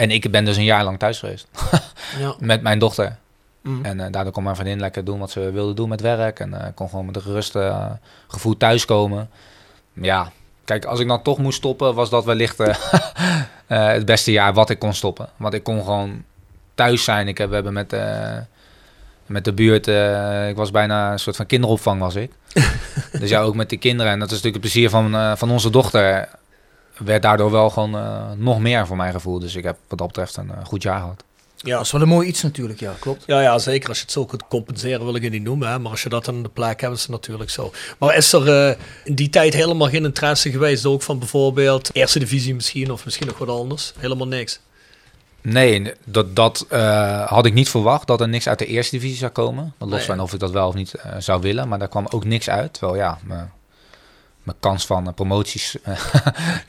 En 0.00 0.10
ik 0.10 0.30
ben 0.30 0.44
dus 0.44 0.56
een 0.56 0.64
jaar 0.64 0.84
lang 0.84 0.98
thuis 0.98 1.18
geweest 1.18 1.48
Ja. 2.18 2.34
met 2.38 2.62
mijn 2.62 2.78
dochter. 2.78 3.16
Mhm. 3.60 3.84
En 3.84 4.00
eh, 4.00 4.06
daardoor 4.10 4.32
kon 4.32 4.42
mijn 4.42 4.56
vriendin 4.56 4.80
lekker 4.80 5.04
doen 5.04 5.18
wat 5.18 5.30
ze 5.30 5.50
wilde 5.50 5.74
doen 5.74 5.88
met 5.88 6.00
werk. 6.00 6.40
En 6.40 6.54
eh, 6.54 6.66
kon 6.74 6.88
gewoon 6.88 7.06
met 7.06 7.16
een 7.16 7.22
gerust 7.22 7.56
eh, 7.56 7.90
gevoel 8.28 8.56
thuiskomen. 8.56 9.30
Ja, 9.92 10.32
kijk, 10.64 10.84
als 10.84 11.00
ik 11.00 11.08
dan 11.08 11.22
toch 11.22 11.38
moest 11.38 11.58
stoppen, 11.58 11.94
was 11.94 12.10
dat 12.10 12.24
wellicht 12.24 12.58
het 13.66 14.04
beste 14.04 14.32
jaar 14.32 14.54
wat 14.54 14.70
ik 14.70 14.78
kon 14.78 14.94
stoppen. 14.94 15.28
Want 15.36 15.54
ik 15.54 15.62
kon 15.62 15.84
gewoon 15.84 16.24
thuis 16.74 17.04
zijn. 17.04 17.28
Ik 17.28 17.38
heb, 17.38 17.48
we 17.48 17.54
hebben 17.54 17.72
met, 17.72 17.96
met 19.26 19.44
de 19.44 19.52
buurt, 19.52 19.86
ik 20.48 20.56
was 20.56 20.70
bijna 20.70 21.12
een 21.12 21.18
soort 21.18 21.36
van 21.36 21.46
kinderopvang 21.46 22.00
was 22.00 22.14
ik. 22.14 22.32
dus 23.20 23.30
ja, 23.30 23.40
ook 23.40 23.54
met 23.54 23.68
die 23.68 23.78
kinderen. 23.78 24.12
En 24.12 24.18
dat 24.18 24.30
is 24.30 24.42
natuurlijk 24.42 24.64
het 24.64 24.72
plezier 24.72 24.90
van, 24.90 25.36
van 25.38 25.50
onze 25.50 25.70
dochter. 25.70 26.28
Werd 27.04 27.22
daardoor 27.22 27.50
wel 27.50 27.70
gewoon 27.70 27.94
eh, 27.96 28.30
nog 28.36 28.58
meer 28.58 28.86
voor 28.86 28.96
mijn 28.96 29.12
gevoel. 29.12 29.38
Dus 29.38 29.54
ik 29.54 29.64
heb 29.64 29.76
wat 29.88 29.98
dat 29.98 30.06
betreft 30.06 30.36
een 30.36 30.50
eh, 30.50 30.64
goed 30.64 30.82
jaar 30.82 31.00
gehad. 31.00 31.24
Ja. 31.56 31.76
Dat 31.76 31.84
is 31.84 31.92
wel 31.92 32.00
een 32.00 32.08
mooi 32.08 32.28
iets 32.28 32.42
natuurlijk, 32.42 32.80
ja, 32.80 32.92
klopt. 33.00 33.22
Ja, 33.26 33.40
ja, 33.40 33.58
zeker. 33.58 33.88
Als 33.88 33.98
je 33.98 34.02
het 34.04 34.12
zo 34.12 34.24
kunt 34.24 34.44
compenseren, 34.48 35.04
wil 35.04 35.14
ik 35.14 35.22
het 35.22 35.32
niet 35.32 35.42
noemen. 35.42 35.68
Hè? 35.68 35.78
Maar 35.78 35.90
als 35.90 36.02
je 36.02 36.08
dat 36.08 36.28
aan 36.28 36.42
de 36.42 36.48
plek 36.48 36.80
hebt, 36.80 36.94
is 36.94 37.00
het 37.00 37.10
natuurlijk 37.10 37.50
zo. 37.50 37.72
Maar 37.98 38.16
is 38.16 38.32
er 38.32 38.68
eh, 38.68 38.76
in 39.04 39.14
die 39.14 39.28
tijd 39.30 39.54
helemaal 39.54 39.88
geen 39.88 40.04
interesse 40.04 40.50
geweest, 40.50 40.86
ook 40.86 41.02
van 41.02 41.18
bijvoorbeeld 41.18 41.90
Eerste 41.92 42.18
Divisie 42.18 42.54
misschien, 42.54 42.90
of 42.92 43.04
misschien 43.04 43.26
nog 43.26 43.38
wat 43.38 43.48
anders? 43.48 43.92
Helemaal 43.98 44.26
niks. 44.26 44.60
Nee, 45.42 45.92
dat, 46.04 46.36
dat 46.36 46.66
eh, 46.68 47.26
had 47.26 47.46
ik 47.46 47.54
niet 47.54 47.68
verwacht, 47.68 48.06
dat 48.06 48.20
er 48.20 48.28
niks 48.28 48.48
uit 48.48 48.58
de 48.58 48.66
eerste 48.66 48.96
divisie 48.96 49.16
zou 49.18 49.30
komen. 49.30 49.74
Los 49.78 49.90
Nee. 49.90 50.00
van 50.00 50.20
of 50.20 50.32
ik 50.32 50.40
dat 50.40 50.50
wel 50.50 50.68
of 50.68 50.74
niet 50.74 50.94
zou 51.18 51.40
willen, 51.40 51.68
maar 51.68 51.78
daar 51.78 51.88
kwam 51.88 52.06
ook 52.10 52.24
niks 52.24 52.50
uit. 52.50 52.72
Terwijl 52.72 52.96
ja, 52.96 53.18
mijn, 54.42 54.56
kans 54.60 54.86
van 54.86 55.06
eh, 55.06 55.12
promoties 55.14 55.76
eh, 55.82 55.96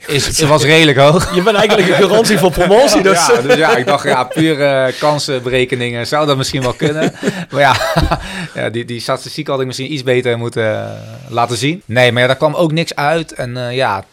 is, 0.16 0.40
was 0.40 0.64
redelijk 0.64 0.98
hoog. 0.98 1.34
Je 1.34 1.42
bent 1.42 1.56
eigenlijk 1.56 1.88
een 1.88 1.94
garantie 1.94 2.38
voor 2.38 2.50
promotie, 2.50 3.02
dus... 3.02 3.26
Ja, 3.26 3.40
dus 3.40 3.56
ja, 3.56 3.76
ik 3.76 3.86
dacht, 3.86 4.04
ja, 4.04 4.24
puur 4.24 4.62
eh, 4.62 4.98
kansenberekeningen 4.98 6.06
zou 6.06 6.26
dat 6.26 6.36
misschien 6.36 6.62
wel 6.62 6.72
kunnen. 6.72 7.14
Maar 7.50 7.60
ja, 7.60 7.76
ja 8.62 8.70
die, 8.70 8.84
die 8.84 9.00
statistiek 9.00 9.46
had 9.46 9.60
ik 9.60 9.66
misschien 9.66 9.92
iets 9.92 10.02
beter 10.02 10.38
moeten 10.38 11.00
laten 11.28 11.56
zien. 11.56 11.82
Nee, 11.84 12.12
maar 12.12 12.20
ja, 12.20 12.26
daar 12.26 12.36
kwam 12.36 12.54
ook 12.54 12.72
niks 12.72 12.94
uit. 12.94 13.32
En 13.32 13.74
ja, 13.74 14.04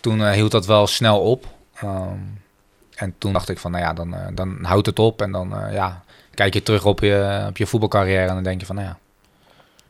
toen 0.00 0.30
hield 0.30 0.50
dat 0.50 0.66
wel 0.66 0.86
snel 0.86 1.20
op. 1.20 1.46
Ehm, 1.74 2.18
en 2.94 3.14
toen 3.18 3.32
dacht 3.32 3.48
ik 3.48 3.58
van, 3.58 3.70
nou 3.70 3.84
ja, 3.84 3.92
dan, 3.92 4.16
dan 4.34 4.58
houdt 4.62 4.86
het 4.86 4.98
op. 4.98 5.22
En 5.22 5.32
dan 5.32 5.54
ja, 5.72 6.02
kijk 6.34 6.54
je 6.54 6.62
terug 6.62 6.84
op 6.84 7.00
je, 7.00 7.44
op 7.48 7.56
je 7.56 7.66
voetbalcarrière 7.66 8.28
en 8.28 8.34
dan 8.34 8.42
denk 8.42 8.60
je 8.60 8.66
van, 8.66 8.76
nou 8.76 8.88
ja, 8.88 8.98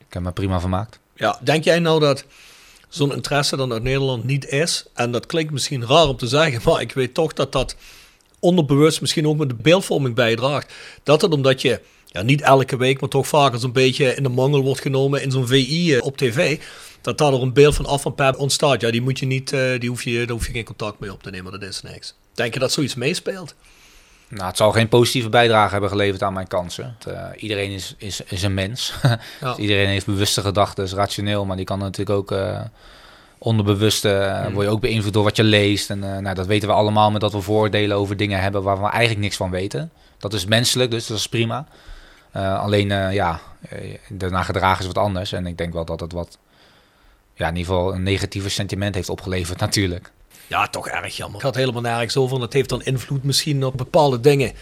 ik 0.09 0.14
heb 0.14 0.22
me 0.22 0.30
prima 0.30 0.60
vermaakt. 0.60 0.98
Ja, 1.19 1.39
denk 1.43 1.65
jij 1.65 1.78
nou 1.78 2.01
dat 2.01 2.24
zo'n 2.89 3.12
interesse 3.12 3.57
dan 3.57 3.73
uit 3.73 3.82
Nederland 3.82 4.24
niet 4.24 4.49
is? 4.49 4.85
En 4.95 5.12
dat 5.12 5.27
klinkt 5.27 5.53
misschien 5.53 5.86
raar 5.86 6.09
om 6.09 6.16
te 6.16 6.27
zeggen, 6.27 6.61
maar 6.70 6.81
ik 6.81 6.93
weet 6.93 7.15
toch 7.15 7.32
dat 7.32 7.53
dat 7.53 7.77
onderbewust 8.40 9.01
misschien 9.01 9.28
ook 9.28 9.36
met 9.36 9.49
de 9.49 9.55
beeldvorming 9.55 10.15
bijdraagt. 10.15 10.73
Dat 11.03 11.23
het 11.23 11.32
omdat 11.32 11.62
je 11.62 11.81
ja, 12.07 12.23
niet 12.23 12.40
elke 12.40 12.77
week, 12.77 13.01
maar 13.01 13.09
toch 13.09 13.28
vaker 13.28 13.59
zo'n 13.59 13.73
beetje 13.73 14.15
in 14.15 14.23
de 14.23 14.28
mangel 14.28 14.62
wordt 14.62 14.81
genomen 14.81 15.23
in 15.23 15.31
zo'n 15.31 15.47
VI 15.47 15.95
eh, 15.95 16.05
op 16.05 16.16
tv, 16.16 16.59
dat 17.01 17.19
daar 17.19 17.32
een 17.32 17.53
beeld 17.53 17.74
van 17.74 17.86
af 17.86 18.03
van 18.03 18.15
Pep 18.15 18.39
ontstaat. 18.39 18.81
Ja, 18.81 18.90
die 18.90 19.03
moet 19.03 19.19
je 19.19 19.27
niet, 19.27 19.53
eh, 19.53 19.81
die 19.81 19.89
hoef 19.89 20.03
je, 20.03 20.19
daar 20.19 20.36
hoef 20.36 20.47
je 20.47 20.53
geen 20.53 20.65
contact 20.65 20.99
mee 20.99 21.12
op 21.12 21.23
te 21.23 21.31
nemen, 21.31 21.53
dat 21.53 21.62
is 21.62 21.82
niks. 21.82 22.15
Denk 22.35 22.55
je 22.55 22.61
dat 22.61 22.73
zoiets 22.73 22.95
meespeelt? 22.95 23.55
Nou, 24.28 24.46
het 24.46 24.56
zal 24.56 24.72
geen 24.72 24.88
positieve 24.88 25.28
bijdrage 25.28 25.72
hebben 25.72 25.90
geleverd 25.90 26.22
aan 26.22 26.32
mijn 26.32 26.46
kansen. 26.46 26.96
Eh, 27.06 27.22
iedereen 27.36 27.70
is, 27.70 27.94
is, 27.98 28.20
is 28.20 28.42
een 28.42 28.55
mens. 28.55 28.94
Dus 29.40 29.56
iedereen 29.56 29.88
heeft 29.88 30.06
bewuste 30.06 30.40
gedachten, 30.40 30.84
is 30.84 30.92
rationeel, 30.92 31.44
maar 31.44 31.56
die 31.56 31.64
kan 31.64 31.78
natuurlijk 31.78 32.18
ook 32.18 32.32
eh 32.32 32.60
onderbewust, 33.40 34.05
eh, 34.05 34.46
Mm. 34.46 34.52
word 34.52 34.66
je 34.66 34.72
ook 34.72 34.80
beïnvloed 34.80 35.12
door 35.12 35.24
wat 35.24 35.36
je 35.36 35.44
leest. 35.44 35.90
En 35.90 35.98
nou, 35.98 36.34
dat 36.34 36.46
weten 36.46 36.68
we 36.68 36.74
allemaal 36.74 37.10
met 37.10 37.20
dat 37.20 37.32
we 37.32 37.40
voordelen 37.40 37.96
over 37.96 38.16
dingen 38.16 38.40
hebben 38.40 38.62
waar 38.62 38.80
we 38.80 38.88
eigenlijk 38.88 39.20
niks 39.20 39.36
van 39.36 39.50
weten. 39.50 39.90
Dat 40.18 40.32
is 40.32 40.44
menselijk, 40.44 40.90
dus 40.90 41.06
dat 41.06 41.16
is 41.16 41.28
prima. 41.28 41.66
Alleen, 42.32 42.88
ja, 43.12 43.40
daarna 44.09 44.42
gedragen 44.42 44.80
is 44.80 44.86
wat 44.86 44.98
anders. 45.05 45.32
En 45.32 45.46
ik 45.46 45.59
denk 45.59 45.72
wel 45.72 45.84
dat 45.84 46.00
het 46.00 46.12
wat, 46.12 46.38
ja, 47.34 47.48
in 47.48 47.56
ieder 47.56 47.72
geval 47.72 47.94
een 47.94 48.02
negatieve 48.02 48.48
sentiment 48.48 48.94
heeft 48.94 49.09
opgeleverd 49.09 49.60
natuurlijk. 49.66 50.10
Ja, 50.48 50.66
toch 50.66 50.88
erg 50.88 51.16
jammer. 51.16 51.36
Het 51.36 51.46
gaat 51.46 51.54
helemaal 51.56 51.82
nergens 51.82 52.16
over. 52.16 52.34
En 52.34 52.40
dat 52.40 52.52
heeft 52.52 52.68
dan 52.68 52.82
invloed 52.82 53.24
misschien 53.24 53.64
op 53.64 53.76
bepaalde 53.76 54.20
dingen. 54.20 54.52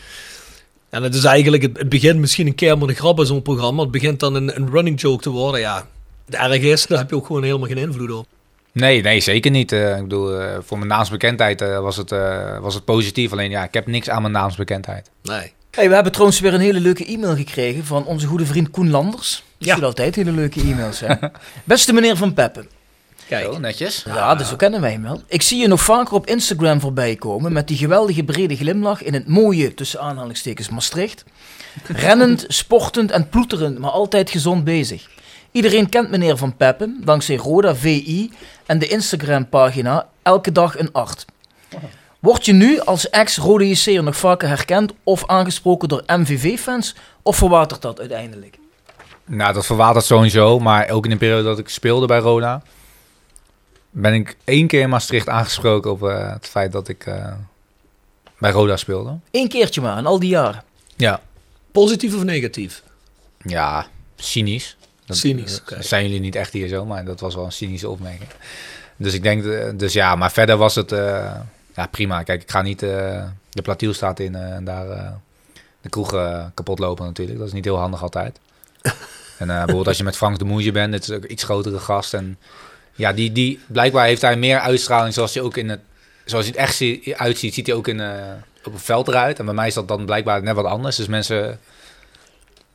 En 0.90 1.02
het 1.02 1.14
is 1.14 1.24
eigenlijk, 1.24 1.62
het, 1.62 1.78
het 1.78 1.88
begint 1.88 2.18
misschien 2.18 2.46
een 2.46 2.54
keer 2.54 2.78
met 2.78 2.88
een 2.88 2.94
grap 2.94 3.18
in 3.18 3.26
zo'n 3.26 3.42
programma. 3.42 3.82
Het 3.82 3.90
begint 3.90 4.20
dan 4.20 4.34
een, 4.34 4.56
een 4.56 4.70
running 4.70 5.00
joke 5.00 5.22
te 5.22 5.30
worden. 5.30 5.60
Ja, 5.60 5.86
het 6.24 6.34
erg 6.34 6.62
is, 6.62 6.86
daar 6.86 6.98
heb 6.98 7.10
je 7.10 7.16
ook 7.16 7.26
gewoon 7.26 7.42
helemaal 7.42 7.68
geen 7.68 7.78
invloed 7.78 8.10
op. 8.12 8.26
Nee, 8.72 9.02
nee, 9.02 9.20
zeker 9.20 9.50
niet. 9.50 9.72
Eh, 9.72 9.96
ik 9.96 10.02
bedoel, 10.02 10.40
eh, 10.40 10.56
voor 10.60 10.76
mijn 10.78 10.90
naamsbekendheid 10.90 11.60
eh, 11.60 11.80
was, 11.80 11.96
het, 11.96 12.12
eh, 12.12 12.58
was 12.58 12.74
het 12.74 12.84
positief. 12.84 13.32
Alleen 13.32 13.50
ja, 13.50 13.64
ik 13.64 13.74
heb 13.74 13.86
niks 13.86 14.08
aan 14.10 14.20
mijn 14.20 14.32
naamsbekendheid. 14.34 15.10
Nee. 15.22 15.52
Hey, 15.70 15.88
we 15.88 15.94
hebben 15.94 16.12
trouwens 16.12 16.40
weer 16.40 16.54
een 16.54 16.60
hele 16.60 16.80
leuke 16.80 17.04
e-mail 17.06 17.36
gekregen 17.36 17.84
van 17.84 18.04
onze 18.06 18.26
goede 18.26 18.46
vriend 18.46 18.70
Koen 18.70 18.90
Landers. 18.90 19.42
Die 19.58 19.66
Ja. 19.68 19.74
stuurt 19.74 19.88
altijd 19.88 20.14
hele 20.14 20.30
leuke 20.32 20.60
e-mails. 20.60 21.00
Hè? 21.00 21.14
Beste 21.64 21.92
meneer 21.92 22.16
Van 22.16 22.34
Peppen. 22.34 22.68
Kijk, 23.28 23.44
Zo, 23.44 23.58
netjes. 23.58 24.02
Ja, 24.06 24.34
dus 24.34 24.48
zo 24.48 24.56
kennen 24.56 24.80
wij 24.80 24.90
hem 24.90 25.02
wel. 25.02 25.22
Ik 25.26 25.42
zie 25.42 25.60
je 25.60 25.66
nog 25.68 25.80
vaker 25.80 26.14
op 26.14 26.26
Instagram 26.26 26.80
voorbij 26.80 27.16
komen 27.16 27.52
met 27.52 27.68
die 27.68 27.76
geweldige 27.76 28.24
brede 28.24 28.56
glimlach 28.56 29.02
in 29.02 29.14
het 29.14 29.28
mooie, 29.28 29.74
tussen 29.74 30.00
aanhalingstekens, 30.00 30.68
Maastricht. 30.68 31.24
Rennend, 31.86 32.44
sportend 32.48 33.10
en 33.10 33.28
ploeterend, 33.28 33.78
maar 33.78 33.90
altijd 33.90 34.30
gezond 34.30 34.64
bezig. 34.64 35.08
Iedereen 35.52 35.88
kent 35.88 36.10
meneer 36.10 36.36
Van 36.36 36.56
Peppen, 36.56 37.00
dankzij 37.04 37.36
Roda 37.36 37.74
VI 37.74 38.30
en 38.66 38.78
de 38.78 38.88
Instagram-pagina 38.88 40.06
Elke 40.22 40.52
Dag 40.52 40.78
een 40.78 40.92
Art. 40.92 41.24
Word 42.18 42.44
je 42.44 42.52
nu 42.52 42.80
als 42.80 43.10
ex-Rode 43.10 43.68
JC'er 43.68 44.02
nog 44.02 44.16
vaker 44.16 44.48
herkend 44.48 44.92
of 45.02 45.26
aangesproken 45.26 45.88
door 45.88 46.02
MVV-fans, 46.06 46.94
of 47.22 47.36
verwatert 47.36 47.82
dat 47.82 48.00
uiteindelijk? 48.00 48.58
Nou, 49.24 49.52
dat 49.52 49.66
verwatert 49.66 50.04
sowieso. 50.04 50.58
Maar 50.58 50.88
ook 50.88 51.04
in 51.04 51.10
de 51.10 51.16
periode 51.16 51.42
dat 51.42 51.58
ik 51.58 51.68
speelde 51.68 52.06
bij 52.06 52.18
Roda... 52.18 52.62
ben 54.00 54.14
ik 54.14 54.36
één 54.44 54.66
keer 54.66 54.80
in 54.80 54.88
Maastricht 54.88 55.28
aangesproken 55.28 55.90
op 55.90 56.02
eh, 56.08 56.32
het 56.32 56.46
feit 56.46 56.72
dat 56.72 56.88
ik 56.88 57.06
eh, 57.06 57.32
bij 58.38 58.50
Roda 58.50 58.76
speelde. 58.76 59.18
Eén 59.30 59.48
keertje 59.48 59.80
maar, 59.80 59.98
in 59.98 60.06
al 60.06 60.18
die 60.18 60.28
jaren. 60.28 60.64
Ja. 60.96 61.20
positief 61.72 62.14
of 62.14 62.24
negatief? 62.24 62.82
Ja, 63.42 63.86
cynisch. 64.16 64.76
Dat, 65.06 65.16
Cynisch, 65.16 65.62
zijn 65.78 66.02
jullie 66.04 66.20
niet 66.20 66.34
echt 66.34 66.52
hier 66.52 66.68
zo, 66.68 66.84
maar 66.84 67.04
dat 67.04 67.20
was 67.20 67.34
wel 67.34 67.44
een 67.44 67.52
cynische 67.52 67.88
opmerking. 67.88 68.28
Dus 68.96 69.14
ik 69.14 69.22
denk, 69.22 69.44
eh, 69.44 69.68
dus 69.74 69.92
ja, 69.92 70.14
maar 70.16 70.32
verder 70.32 70.56
was 70.56 70.74
het 70.74 70.92
eh, 70.92 71.34
ja, 71.74 71.86
prima. 71.86 72.22
Kijk, 72.22 72.42
ik 72.42 72.50
ga 72.50 72.62
niet 72.62 72.82
eh, 72.82 73.24
de 73.50 73.62
Platielstraat 73.62 74.20
in 74.20 74.34
eh, 74.34 74.54
en 74.54 74.64
daar 74.64 74.90
eh, 74.90 75.08
de 75.80 75.88
kroeg 75.88 76.10
kapot 76.54 76.78
lopen 76.78 77.04
natuurlijk. 77.04 77.38
Dat 77.38 77.46
is 77.46 77.52
niet 77.52 77.64
heel 77.64 77.78
handig 77.78 78.02
altijd. 78.02 78.38
en 79.38 79.50
eh, 79.50 79.56
bijvoorbeeld 79.56 79.86
als 79.88 79.96
je 79.96 80.04
met 80.04 80.16
Frank 80.16 80.38
de 80.38 80.44
Moeje 80.44 80.72
bent, 80.72 80.94
het 80.94 81.02
is 81.02 81.10
ook 81.10 81.22
een 81.22 81.32
iets 81.32 81.44
grotere 81.44 81.78
gast. 81.78 82.14
En 82.14 82.38
Ja, 82.96 83.12
die, 83.12 83.32
die, 83.32 83.60
blijkbaar 83.66 84.06
heeft 84.06 84.22
hij 84.22 84.36
meer 84.36 84.58
uitstraling 84.58 85.14
zoals 85.14 85.34
hij 85.34 85.42
ook 85.42 85.56
in 85.56 85.68
het... 85.68 85.80
Zoals 86.24 86.44
hij 86.46 86.54
het 86.56 86.64
echt 86.66 86.76
zie- 86.76 87.16
uitziet, 87.16 87.54
ziet 87.54 87.66
hij 87.66 87.76
ook 87.76 87.88
in, 87.88 88.00
eh, 88.00 88.32
op 88.64 88.72
het 88.72 88.82
veld 88.82 89.08
eruit. 89.08 89.38
En 89.38 89.44
bij 89.44 89.54
mij 89.54 89.66
is 89.66 89.74
dat 89.74 89.88
dan 89.88 90.04
blijkbaar 90.06 90.42
net 90.42 90.54
wat 90.54 90.64
anders. 90.64 90.96
Dus 90.96 91.06
mensen 91.06 91.60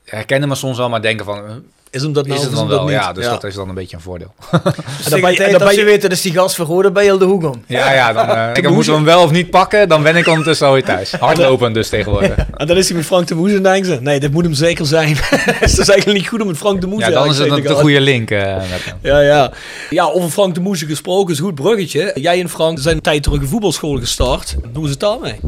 herkennen 0.03 0.49
me 0.49 0.55
soms 0.55 0.77
wel, 0.77 0.89
maar 0.89 1.01
denken 1.01 1.25
van... 1.25 1.63
Is 1.91 2.01
hem 2.01 2.13
dat 2.13 2.25
nou 2.27 2.39
is 2.39 2.45
het 2.45 2.55
dan 2.55 2.67
dat 2.67 2.77
wel? 2.77 2.85
niet? 2.87 2.93
Ja, 2.95 3.13
dus 3.13 3.25
dat 3.25 3.43
is 3.43 3.55
dan 3.55 3.69
een 3.69 3.75
beetje 3.75 3.95
een 3.95 4.01
voordeel. 4.01 4.33
En 4.51 5.09
dan 5.09 5.21
ben 5.21 5.31
je- 5.31 5.43
en 5.43 5.49
dan 5.49 5.57
ben 5.57 5.61
als 5.67 5.73
je 5.75 5.79
je- 5.79 5.85
weet, 5.85 6.01
dat 6.01 6.11
is 6.11 6.21
die 6.21 6.33
van 6.33 6.65
Rode 6.65 6.91
bij 6.91 7.03
heel 7.03 7.17
de 7.17 7.25
hoek 7.25 7.43
om. 7.43 7.63
Ja, 7.67 7.93
ja, 7.93 8.13
dan 8.13 8.27
eh, 8.29 8.49
ik 8.63 8.69
moeten 8.69 8.89
we 8.91 8.95
hem 8.97 9.05
wel 9.05 9.23
of 9.23 9.31
niet 9.31 9.49
pakken. 9.49 9.89
Dan 9.89 10.03
ben 10.03 10.15
ik 10.15 10.27
ondertussen 10.27 10.67
alweer 10.67 10.83
thuis. 10.83 11.11
Hardlopen 11.19 11.73
dus 11.73 11.89
tegenwoordig. 11.89 12.35
En 12.57 12.67
dan 12.67 12.77
is 12.77 12.87
hij 12.87 12.97
met 12.97 13.05
Frank 13.05 13.27
de 13.27 13.35
Moes 13.35 13.51
en 13.51 13.63
denken 13.63 13.85
ze, 13.85 14.01
nee, 14.01 14.19
dit 14.19 14.31
moet 14.31 14.43
hem 14.43 14.53
zeker 14.53 14.85
zijn. 14.85 15.13
dus 15.13 15.59
dat 15.59 15.79
is 15.79 15.89
eigenlijk 15.89 16.13
niet 16.19 16.27
goed 16.27 16.41
om 16.41 16.47
met 16.47 16.57
Frank 16.57 16.81
de 16.81 16.87
Moes 16.87 17.05
Ja, 17.05 17.09
dan 17.09 17.29
is 17.29 17.37
het 17.37 17.51
een 17.69 17.75
goede 17.75 18.01
link. 18.01 18.31
eh, 18.31 18.55
met 18.55 18.83
hem. 18.85 18.97
Ja, 19.01 19.19
ja. 19.19 19.51
Ja, 19.89 20.03
over 20.05 20.29
Frank 20.29 20.55
de 20.55 20.61
Moes 20.61 20.81
gesproken 20.83 21.33
is 21.33 21.39
een 21.39 21.45
goed 21.45 21.55
bruggetje. 21.55 22.11
Jij 22.15 22.39
en 22.39 22.49
Frank 22.49 22.79
zijn 22.79 22.95
een 22.95 23.01
tijd 23.01 23.23
terug 23.23 23.41
een 23.41 23.47
voetbalschool 23.47 23.97
gestart. 23.97 24.55
Hoe 24.73 24.83
is 24.83 24.89
het 24.89 24.99
daarmee? 24.99 25.39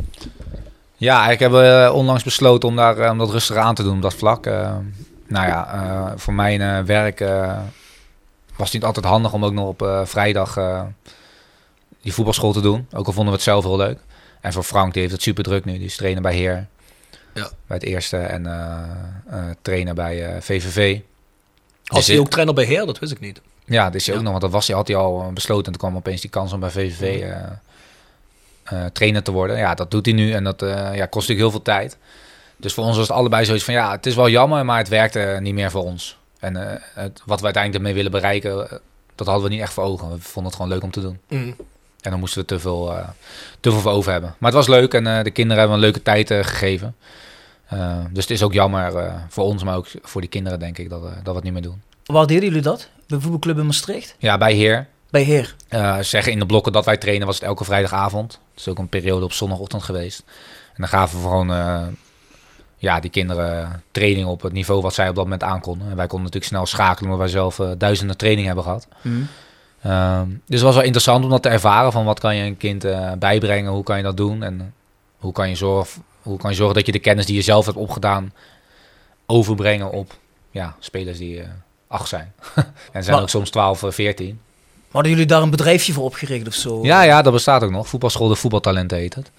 Ja, 0.97 1.29
ik 1.29 1.39
heb 1.39 1.53
eh, 1.53 1.91
onlangs 1.93 2.23
besloten 2.23 2.69
om, 2.69 2.75
daar, 2.75 3.11
om 3.11 3.17
dat 3.17 3.31
rustiger 3.31 3.61
aan 3.61 3.75
te 3.75 3.83
doen, 3.83 3.95
op 3.95 4.01
dat 4.01 4.13
vlak. 4.13 4.45
Nou 5.33 5.47
ja, 5.47 5.73
eh, 5.73 6.11
voor 6.15 6.33
mijn 6.33 6.61
eh, 6.61 6.79
werk 6.79 7.19
eh, 7.21 7.57
was 8.55 8.65
het 8.65 8.73
niet 8.73 8.83
altijd 8.83 9.05
handig 9.05 9.33
om 9.33 9.45
ook 9.45 9.53
nog 9.53 9.67
op 9.67 10.01
vrijdag 10.09 10.57
die 12.01 12.13
voetbalschool 12.13 12.53
te 12.53 12.61
doen. 12.61 12.87
Ook 12.91 13.05
al 13.05 13.13
vonden 13.13 13.25
we 13.25 13.31
het 13.31 13.41
zelf 13.41 13.63
heel 13.63 13.77
leuk. 13.77 13.99
En 14.41 14.53
voor 14.53 14.63
Frank, 14.63 14.91
die 14.93 15.01
heeft 15.01 15.13
het 15.13 15.21
super 15.23 15.43
druk 15.43 15.65
nu. 15.65 15.73
Die 15.77 15.85
is 15.85 15.95
trainer 15.95 16.21
bij 16.21 16.35
Heer. 16.35 16.67
Ja. 17.33 17.49
Bij 17.67 17.77
het 17.77 17.83
eerste 17.83 18.17
en 18.17 18.45
eh, 18.45 19.39
trainer 19.61 19.93
bij 19.93 20.41
VVV. 20.41 20.99
Als 21.85 21.99
Dus 21.99 22.07
hij 22.07 22.19
ook 22.19 22.29
trainer 22.29 22.53
bij 22.53 22.65
Heer, 22.65 22.85
dat 22.85 22.99
wist 22.99 23.11
ik 23.11 23.19
niet. 23.19 23.41
Ja, 23.65 23.85
dat 23.85 23.95
is 23.95 24.05
hij 24.05 24.13
Ja. 24.15 24.19
ook 24.19 24.25
nog, 24.25 24.31
want 24.31 24.43
dat 24.43 24.53
was 24.53 24.67
hij, 24.67 24.75
had 24.75 24.87
hij 24.87 24.97
al 24.97 25.31
besloten. 25.33 25.65
En 25.65 25.71
toen 25.71 25.81
kwam 25.89 25.95
opeens 25.95 26.21
die 26.21 26.29
kans 26.29 26.53
om 26.53 26.59
bij 26.59 26.69
VVV 26.69 27.31
trainer 28.93 29.23
te 29.23 29.31
worden. 29.31 29.57
Ja, 29.57 29.73
dat 29.73 29.91
doet 29.91 30.05
hij 30.05 30.15
nu 30.15 30.31
en 30.31 30.43
dat 30.43 30.59
ja, 30.59 31.05
kost 31.05 31.27
natuurlijk 31.27 31.39
heel 31.39 31.51
veel 31.51 31.61
tijd. 31.61 31.97
Dus 32.57 32.73
voor 32.73 32.83
ons 32.83 32.97
was 32.97 33.07
het 33.07 33.17
allebei 33.17 33.45
zoiets 33.45 33.63
van, 33.63 33.73
ja, 33.73 33.91
het 33.91 34.05
is 34.05 34.15
wel 34.15 34.29
jammer, 34.29 34.65
maar 34.65 34.77
het 34.77 34.87
werkte 34.87 35.37
niet 35.41 35.53
meer 35.53 35.71
voor 35.71 35.83
ons. 35.83 36.17
En 36.39 36.55
eh, 36.69 36.81
het, 36.93 37.21
wat 37.25 37.39
we 37.39 37.45
uiteindelijk 37.45 37.83
ermee 37.83 37.93
willen 38.03 38.11
bereiken, 38.11 38.69
eh, 38.71 38.77
dat 39.15 39.27
hadden 39.27 39.45
we 39.45 39.49
niet 39.53 39.61
echt 39.61 39.73
voor 39.73 39.83
ogen. 39.83 40.09
We 40.09 40.19
vonden 40.19 40.51
het 40.51 40.61
gewoon 40.61 40.71
leuk 40.71 40.83
om 40.83 40.91
te 40.91 41.01
doen. 41.01 41.19
Mm. 41.29 41.55
En 42.01 42.11
dan 42.11 42.19
moesten 42.19 42.39
we 42.41 42.47
te 42.47 42.59
veel, 42.59 42.97
eh, 42.97 43.07
te 43.59 43.71
veel 43.71 43.79
voor 43.79 43.91
over 43.91 44.11
hebben. 44.11 44.35
Maar 44.37 44.49
het 44.51 44.59
was 44.59 44.67
leuk 44.67 44.93
en 44.93 45.23
de 45.23 45.31
kinderen 45.31 45.57
hebben 45.59 45.75
een 45.77 45.83
leuke 45.83 46.01
tijd 46.01 46.27
gegeven. 46.27 46.95
Dus 48.11 48.21
het 48.23 48.29
is 48.31 48.43
ook 48.43 48.53
jammer 48.53 49.13
voor 49.29 49.43
ons, 49.43 49.63
maar 49.63 49.75
ook 49.75 49.87
voor 50.01 50.21
die 50.21 50.29
kinderen, 50.29 50.59
denk 50.59 50.77
ik, 50.77 50.89
dat, 50.89 51.01
we- 51.01 51.07
dat 51.15 51.23
we 51.25 51.33
het 51.33 51.43
niet 51.43 51.53
meer 51.53 51.61
doen. 51.61 51.81
Waar 52.05 52.27
deden 52.27 52.43
jullie 52.43 52.61
dat? 52.61 52.89
Bij 53.07 53.19
voetbalclub 53.19 53.57
in 53.57 53.65
Maastricht? 53.65 54.15
Ja, 54.17 54.37
bij 54.37 54.53
Heer. 54.53 54.87
Bij 55.09 55.21
Heer. 55.23 55.55
Zeggen 56.03 56.31
in 56.31 56.39
de 56.39 56.45
blokken 56.45 56.71
dat 56.71 56.85
wij 56.85 56.97
trainen 56.97 57.27
was 57.27 57.35
het 57.35 57.43
elke 57.43 57.63
vrijdagavond. 57.63 58.31
Het 58.51 58.59
is 58.59 58.67
ook 58.67 58.77
een 58.77 58.87
periode 58.89 59.25
op 59.25 59.33
zondagochtend 59.33 59.83
geweest. 59.83 60.23
En 60.67 60.75
dan 60.81 60.87
gaven 60.87 61.17
we 61.21 61.27
gewoon 61.27 61.47
ja, 62.83 62.99
die 62.99 63.09
kinderen 63.09 63.83
training 63.91 64.27
op 64.27 64.41
het 64.41 64.53
niveau 64.53 64.81
wat 64.81 64.93
zij 64.93 65.09
op 65.09 65.15
dat 65.15 65.23
moment 65.23 65.43
aankonden. 65.43 65.89
En 65.89 65.95
wij 65.95 66.07
konden 66.07 66.25
natuurlijk 66.25 66.51
snel 66.51 66.65
schakelen, 66.65 67.11
omdat 67.11 67.19
wij 67.19 67.41
zelf 67.41 67.59
eh, 67.59 67.71
duizenden 67.77 68.17
trainingen 68.17 68.45
hebben 68.45 68.63
gehad. 68.63 68.87
Ehm, 69.81 70.27
dus 70.27 70.55
het 70.55 70.61
was 70.61 70.75
wel 70.75 70.83
interessant 70.83 71.23
om 71.23 71.29
dat 71.29 71.41
te 71.41 71.49
ervaren. 71.49 71.91
Van 71.91 72.05
wat 72.05 72.19
kan 72.19 72.35
je 72.35 72.43
een 72.43 72.57
kind 72.57 72.83
eh, 72.83 73.11
bijbrengen, 73.19 73.71
hoe 73.71 73.83
kan 73.83 73.97
je 73.97 74.03
dat 74.03 74.17
doen 74.17 74.43
en 74.43 74.73
hoe 75.17 75.31
kan 75.31 75.49
je, 75.49 75.55
zorgen, 75.55 76.03
hoe 76.21 76.37
kan 76.37 76.49
je 76.49 76.55
zorgen 76.55 76.75
dat 76.75 76.85
je 76.85 76.91
de 76.91 76.99
kennis 76.99 77.25
die 77.25 77.35
je 77.35 77.41
zelf 77.41 77.65
hebt 77.65 77.77
opgedaan 77.77 78.33
overbrengen 79.25 79.91
op 79.91 80.17
ja, 80.51 80.75
spelers 80.79 81.17
die 81.17 81.41
eh, 81.41 81.47
acht 81.87 82.07
zijn. 82.07 82.33
en 82.91 83.03
zijn 83.03 83.11
Maar- 83.15 83.21
ook 83.21 83.29
soms 83.29 83.49
12, 83.49 83.83
eh, 83.83 83.91
14. 83.91 84.39
Hadden 84.91 85.11
jullie 85.11 85.25
daar 85.25 85.41
een 85.41 85.49
bedrijfje 85.49 85.93
voor 85.93 86.03
opgericht 86.03 86.47
of 86.47 86.53
zo? 86.53 86.83
Ja, 86.83 87.01
ja, 87.01 87.21
dat 87.21 87.33
bestaat 87.33 87.63
ook 87.63 87.71
nog. 87.71 87.87
Voetbalschool 87.87 88.27
de 88.27 88.35
voetbaltalenten 88.35 88.97
heet 88.97 89.15
het. 89.15 89.31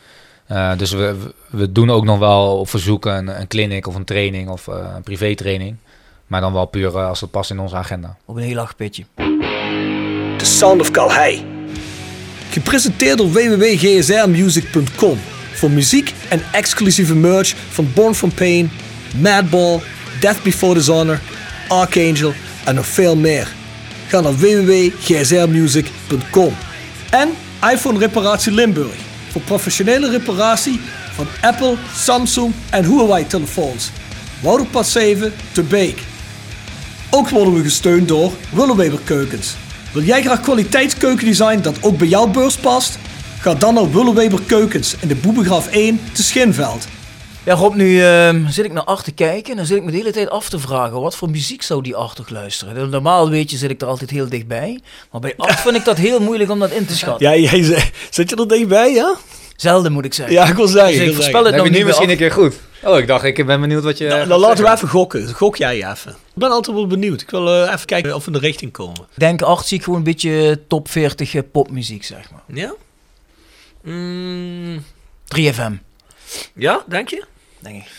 Eh, 0.47 0.77
dus 0.79 0.93
we, 0.93 1.16
we- 1.51 1.73
doen 1.73 1.91
ook 1.91 2.05
nog 2.05 2.19
wel 2.19 2.59
op 2.59 2.69
verzoek 2.69 3.07
een, 3.07 3.41
een 3.41 3.47
clinic 3.47 3.87
of 3.87 3.95
een 3.95 4.05
training 4.05 4.49
of 4.49 4.69
eh, 4.69 4.75
een 4.97 5.03
privé-training. 5.03 5.77
Maar 6.27 6.41
dan 6.41 6.53
wel 6.53 6.66
puur 6.66 6.97
eh, 6.97 7.09
als 7.09 7.21
het 7.21 7.31
past 7.31 7.51
in 7.51 7.59
onze 7.59 7.77
agenda. 7.77 8.16
Op 8.25 8.37
een 8.37 8.43
heel 8.43 8.55
laag 8.55 8.77
pitje. 8.77 9.05
The 10.37 10.45
Sound 10.45 10.81
of 10.81 10.91
Calhei. 10.91 11.45
Gepresenteerd 12.51 13.19
door 13.19 13.31
www.gsrmusic.com. 13.33 15.19
Voor 15.53 15.71
muziek 15.71 16.12
en 16.29 16.43
exclusieve 16.53 17.15
merch 17.15 17.55
van 17.71 17.91
Born 17.95 18.15
From 18.15 18.33
Pain, 18.35 18.71
Madball, 19.21 19.81
Death 20.21 20.43
Before 20.43 20.75
Dishonor, 20.75 21.21
Archangel 21.69 22.33
en 22.65 22.75
nog 22.75 22.87
veel 22.87 23.16
meer. 23.16 23.53
Ga 24.09 24.21
naar 24.21 24.37
www.gsrmusic.com. 24.37 26.55
En 27.11 27.29
iPhone 27.73 27.99
Reparatie 27.99 28.53
Limburg. 28.53 28.95
Voor 29.35 29.43
professionele 29.43 30.11
reparatie 30.11 30.81
van 31.15 31.27
Apple, 31.40 31.77
Samsung 31.94 32.52
en 32.70 32.85
Huawei 32.85 33.27
telefoons. 33.27 33.90
Wouderpad 34.43 34.86
7 34.86 35.32
te 35.52 35.62
Beek. 35.62 36.02
Ook 37.11 37.28
worden 37.28 37.55
we 37.55 37.62
gesteund 37.62 38.09
door 38.09 38.32
Willeweber 38.51 38.98
Keukens. 39.05 39.55
Wil 39.93 40.02
jij 40.02 40.23
graag 40.23 40.40
kwaliteitskeukendesign 40.40 41.61
dat 41.61 41.82
ook 41.82 41.98
bij 41.98 42.09
jouw 42.09 42.27
beurs 42.27 42.56
past? 42.56 42.98
Ga 43.40 43.55
dan 43.55 43.74
naar 43.74 43.93
Willeweber 43.93 44.43
Keukens 44.47 44.97
in 45.01 45.09
de 45.09 45.16
Boebegraaf 45.16 45.69
1 45.69 46.01
te 46.12 46.23
Schinveld. 46.23 46.94
Ja, 47.45 47.55
Rob, 47.55 47.75
nu 47.75 48.03
ehm, 48.03 48.49
zit 48.49 48.65
ik 48.65 48.73
naar 48.73 48.85
Art 48.85 49.05
te 49.05 49.12
kijken 49.12 49.51
en 49.51 49.57
dan 49.57 49.66
zit 49.66 49.77
ik 49.77 49.85
me 49.85 49.91
de 49.91 49.97
hele 49.97 50.11
tijd 50.11 50.31
af 50.31 50.49
te 50.49 50.59
vragen, 50.59 51.01
wat 51.01 51.16
voor 51.16 51.31
muziek 51.31 51.62
zou 51.62 51.83
die 51.83 51.93
toch 51.93 52.29
luisteren? 52.29 52.91
Normaal 52.91 53.31
weet 53.31 53.51
je, 53.51 53.57
zit 53.57 53.71
ik 53.71 53.81
er 53.81 53.87
altijd 53.87 54.11
heel 54.11 54.29
dichtbij, 54.29 54.81
maar 55.11 55.21
bij 55.21 55.35
Art 55.37 55.61
vind 55.65 55.77
ik 55.77 55.85
dat 55.85 55.97
heel 55.97 56.21
moeilijk 56.21 56.51
om 56.51 56.59
dat 56.59 56.71
in 56.71 56.87
te 56.87 56.97
schatten. 56.97 57.31
Ja, 57.31 57.37
jij 57.37 57.62
zit 58.11 58.31
je 58.31 58.37
er 58.37 58.49
dichtbij, 58.49 58.93
ja? 58.93 59.15
Zelden 59.57 59.93
moet 59.93 60.05
ik 60.05 60.15
zeggen. 60.15 60.35
Ja, 60.35 60.45
ik 60.45 60.55
wil 60.55 60.66
zeggen. 60.66 60.91
Dus 60.91 61.01
ik 61.01 61.05
wil 61.05 61.15
voorspel 61.15 61.43
zeggen. 61.43 61.62
het 61.62 61.73
nou 61.73 61.85
niet 61.85 61.99
bij 61.99 62.09
Art. 62.09 62.16
keer 62.16 62.33
goed. 62.33 62.55
Oh, 62.83 62.99
ik 62.99 63.07
dacht, 63.07 63.25
ik 63.25 63.47
ben 63.47 63.61
benieuwd 63.61 63.83
wat 63.83 63.99
je... 63.99 64.07
Nou, 64.07 64.29
dan 64.29 64.41
laten 64.41 64.65
we 64.65 64.71
even 64.71 64.89
gokken. 64.89 65.35
Gok 65.35 65.57
jij 65.57 65.75
even. 65.75 66.11
Ik 66.11 66.16
ben 66.35 66.51
altijd 66.51 66.77
wel 66.77 66.87
benieuwd. 66.87 67.21
Ik 67.21 67.31
wil 67.31 67.49
eh, 67.49 67.73
even 67.73 67.87
kijken 67.87 68.15
of 68.15 68.25
we 68.25 68.33
in 68.33 68.39
de 68.39 68.47
richting 68.47 68.73
komen. 68.73 69.01
Ik 69.01 69.19
denk 69.19 69.43
Art 69.43 69.66
zie 69.66 69.79
ik 69.79 69.85
gewoon 69.85 69.99
een 69.99 70.05
beetje 70.05 70.61
top 70.69 70.91
40 70.91 71.35
eh, 71.35 71.43
popmuziek, 71.53 72.05
zeg 72.05 72.31
maar. 72.31 72.43
Ja? 72.57 72.75
Mm, 73.83 74.85
3FM, 75.37 75.73
ja, 76.55 76.85
denk 76.89 77.09
je? 77.09 77.25
Denk 77.65 77.77
ik. 77.82 77.91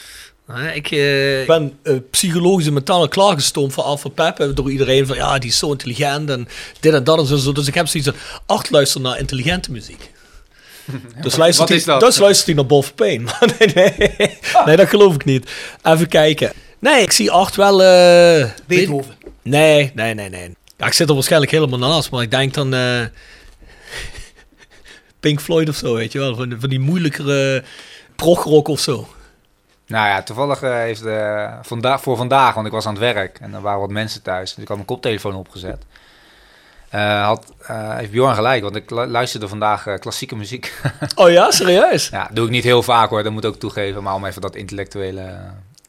Nou, 0.48 0.68
ik 0.68 0.92
eh, 0.92 1.46
ben 1.48 1.78
eh, 1.84 1.94
psychologisch 2.12 2.68
en 2.68 2.74
mentaal 2.74 3.08
klaargestoomd 3.08 3.74
voor 3.74 3.84
Alpha 3.84 4.10
Pep. 4.10 4.52
Door 4.56 4.72
iedereen 4.72 5.08
van 5.08 5.16
ja, 5.16 5.38
die 5.40 5.50
is 5.50 5.58
zo 5.58 5.72
intelligent 5.72 6.30
en 6.30 6.48
dit 6.80 6.94
en 6.94 7.04
dat 7.04 7.30
en 7.32 7.38
zo. 7.40 7.52
Dus 7.52 7.68
ik 7.68 7.74
heb 7.74 7.88
zoiets 7.88 8.10
van, 8.10 8.20
acht 8.46 8.70
luister 8.72 9.02
naar 9.02 9.20
intelligente 9.20 9.72
muziek. 9.72 10.12
Dus 11.22 11.36
luistert 11.36 11.70
hij, 11.70 11.82
dat? 11.86 12.00
Dus 12.00 12.18
luistert 12.18 12.46
hij 12.48 12.56
naar 12.56 12.66
Bob 12.66 12.92
Pain. 12.96 13.24
Maar 13.40 13.50
nee, 13.60 13.94
nee, 13.98 14.38
nee, 14.66 14.76
dat 14.78 14.88
geloof 14.90 15.16
ik 15.16 15.26
niet. 15.26 15.52
Even 15.84 16.08
kijken. 16.08 16.52
Nee, 16.80 17.02
ik 17.02 17.12
zie 17.12 17.32
acht 17.32 17.56
wel... 17.56 17.84
eh, 17.84 18.50
Beethoven. 18.68 19.16
weet- 19.24 19.32
Nee, 19.44 19.92
nee, 19.96 20.14
nee, 20.14 20.30
nee. 20.30 20.56
Ja, 20.78 20.86
ik 20.86 20.94
zit 20.94 21.08
er 21.10 21.14
waarschijnlijk 21.14 21.52
helemaal 21.52 21.80
naast, 21.80 22.12
maar 22.12 22.22
ik 22.22 22.32
denk 22.32 22.54
dan... 22.54 22.74
eh, 22.74 23.00
Pink 25.20 25.42
Floyd 25.42 25.70
of 25.70 25.76
zo, 25.76 25.94
weet 25.94 26.12
je 26.12 26.20
wel. 26.20 26.36
Van, 26.36 26.56
van 26.60 26.70
die 26.70 26.80
moeilijkere 26.80 27.64
progrock 28.16 28.68
of 28.68 28.80
zo. 28.80 29.08
Nou 29.88 30.08
ja, 30.08 30.24
toevallig 30.24 30.62
eh, 30.62 30.72
heeft 30.74 31.04
vanda 31.62 32.00
voor 32.00 32.18
vandaag, 32.18 32.54
want 32.54 32.66
ik 32.68 32.72
was 32.74 32.86
aan 32.86 32.94
het 32.94 33.02
werk 33.02 33.40
en 33.40 33.54
er 33.54 33.62
waren 33.62 33.80
wat 33.80 33.90
mensen 33.90 34.22
thuis. 34.22 34.50
Dus 34.54 34.62
ik 34.62 34.68
had 34.68 34.78
mijn 34.78 34.88
koptelefoon 34.90 35.36
opgezet. 35.36 35.84
Eh, 36.90 37.26
had, 37.26 37.54
heeft 37.72 38.12
Bjorn 38.12 38.36
gelijk, 38.36 38.64
want 38.64 38.76
ik 38.76 38.90
lu- 38.90 39.06
luisterde 39.06 39.48
vandaag 39.48 39.88
klassieke 40.00 40.36
muziek. 40.36 40.74
Oh 41.16 41.30
ja, 41.30 41.52
serieus? 41.52 42.10
ja, 42.10 42.30
doe 42.32 42.46
ik 42.46 42.52
niet 42.52 42.64
heel 42.64 42.84
vaak 42.84 43.10
hoor, 43.10 43.24
dat 43.24 43.32
moet 43.32 43.44
ik 43.44 43.50
ook 43.50 43.60
toegeven. 43.60 44.04
Maar 44.04 44.14
om 44.14 44.26
even 44.26 44.42
dat 44.42 44.56
intellectuele 44.56 45.40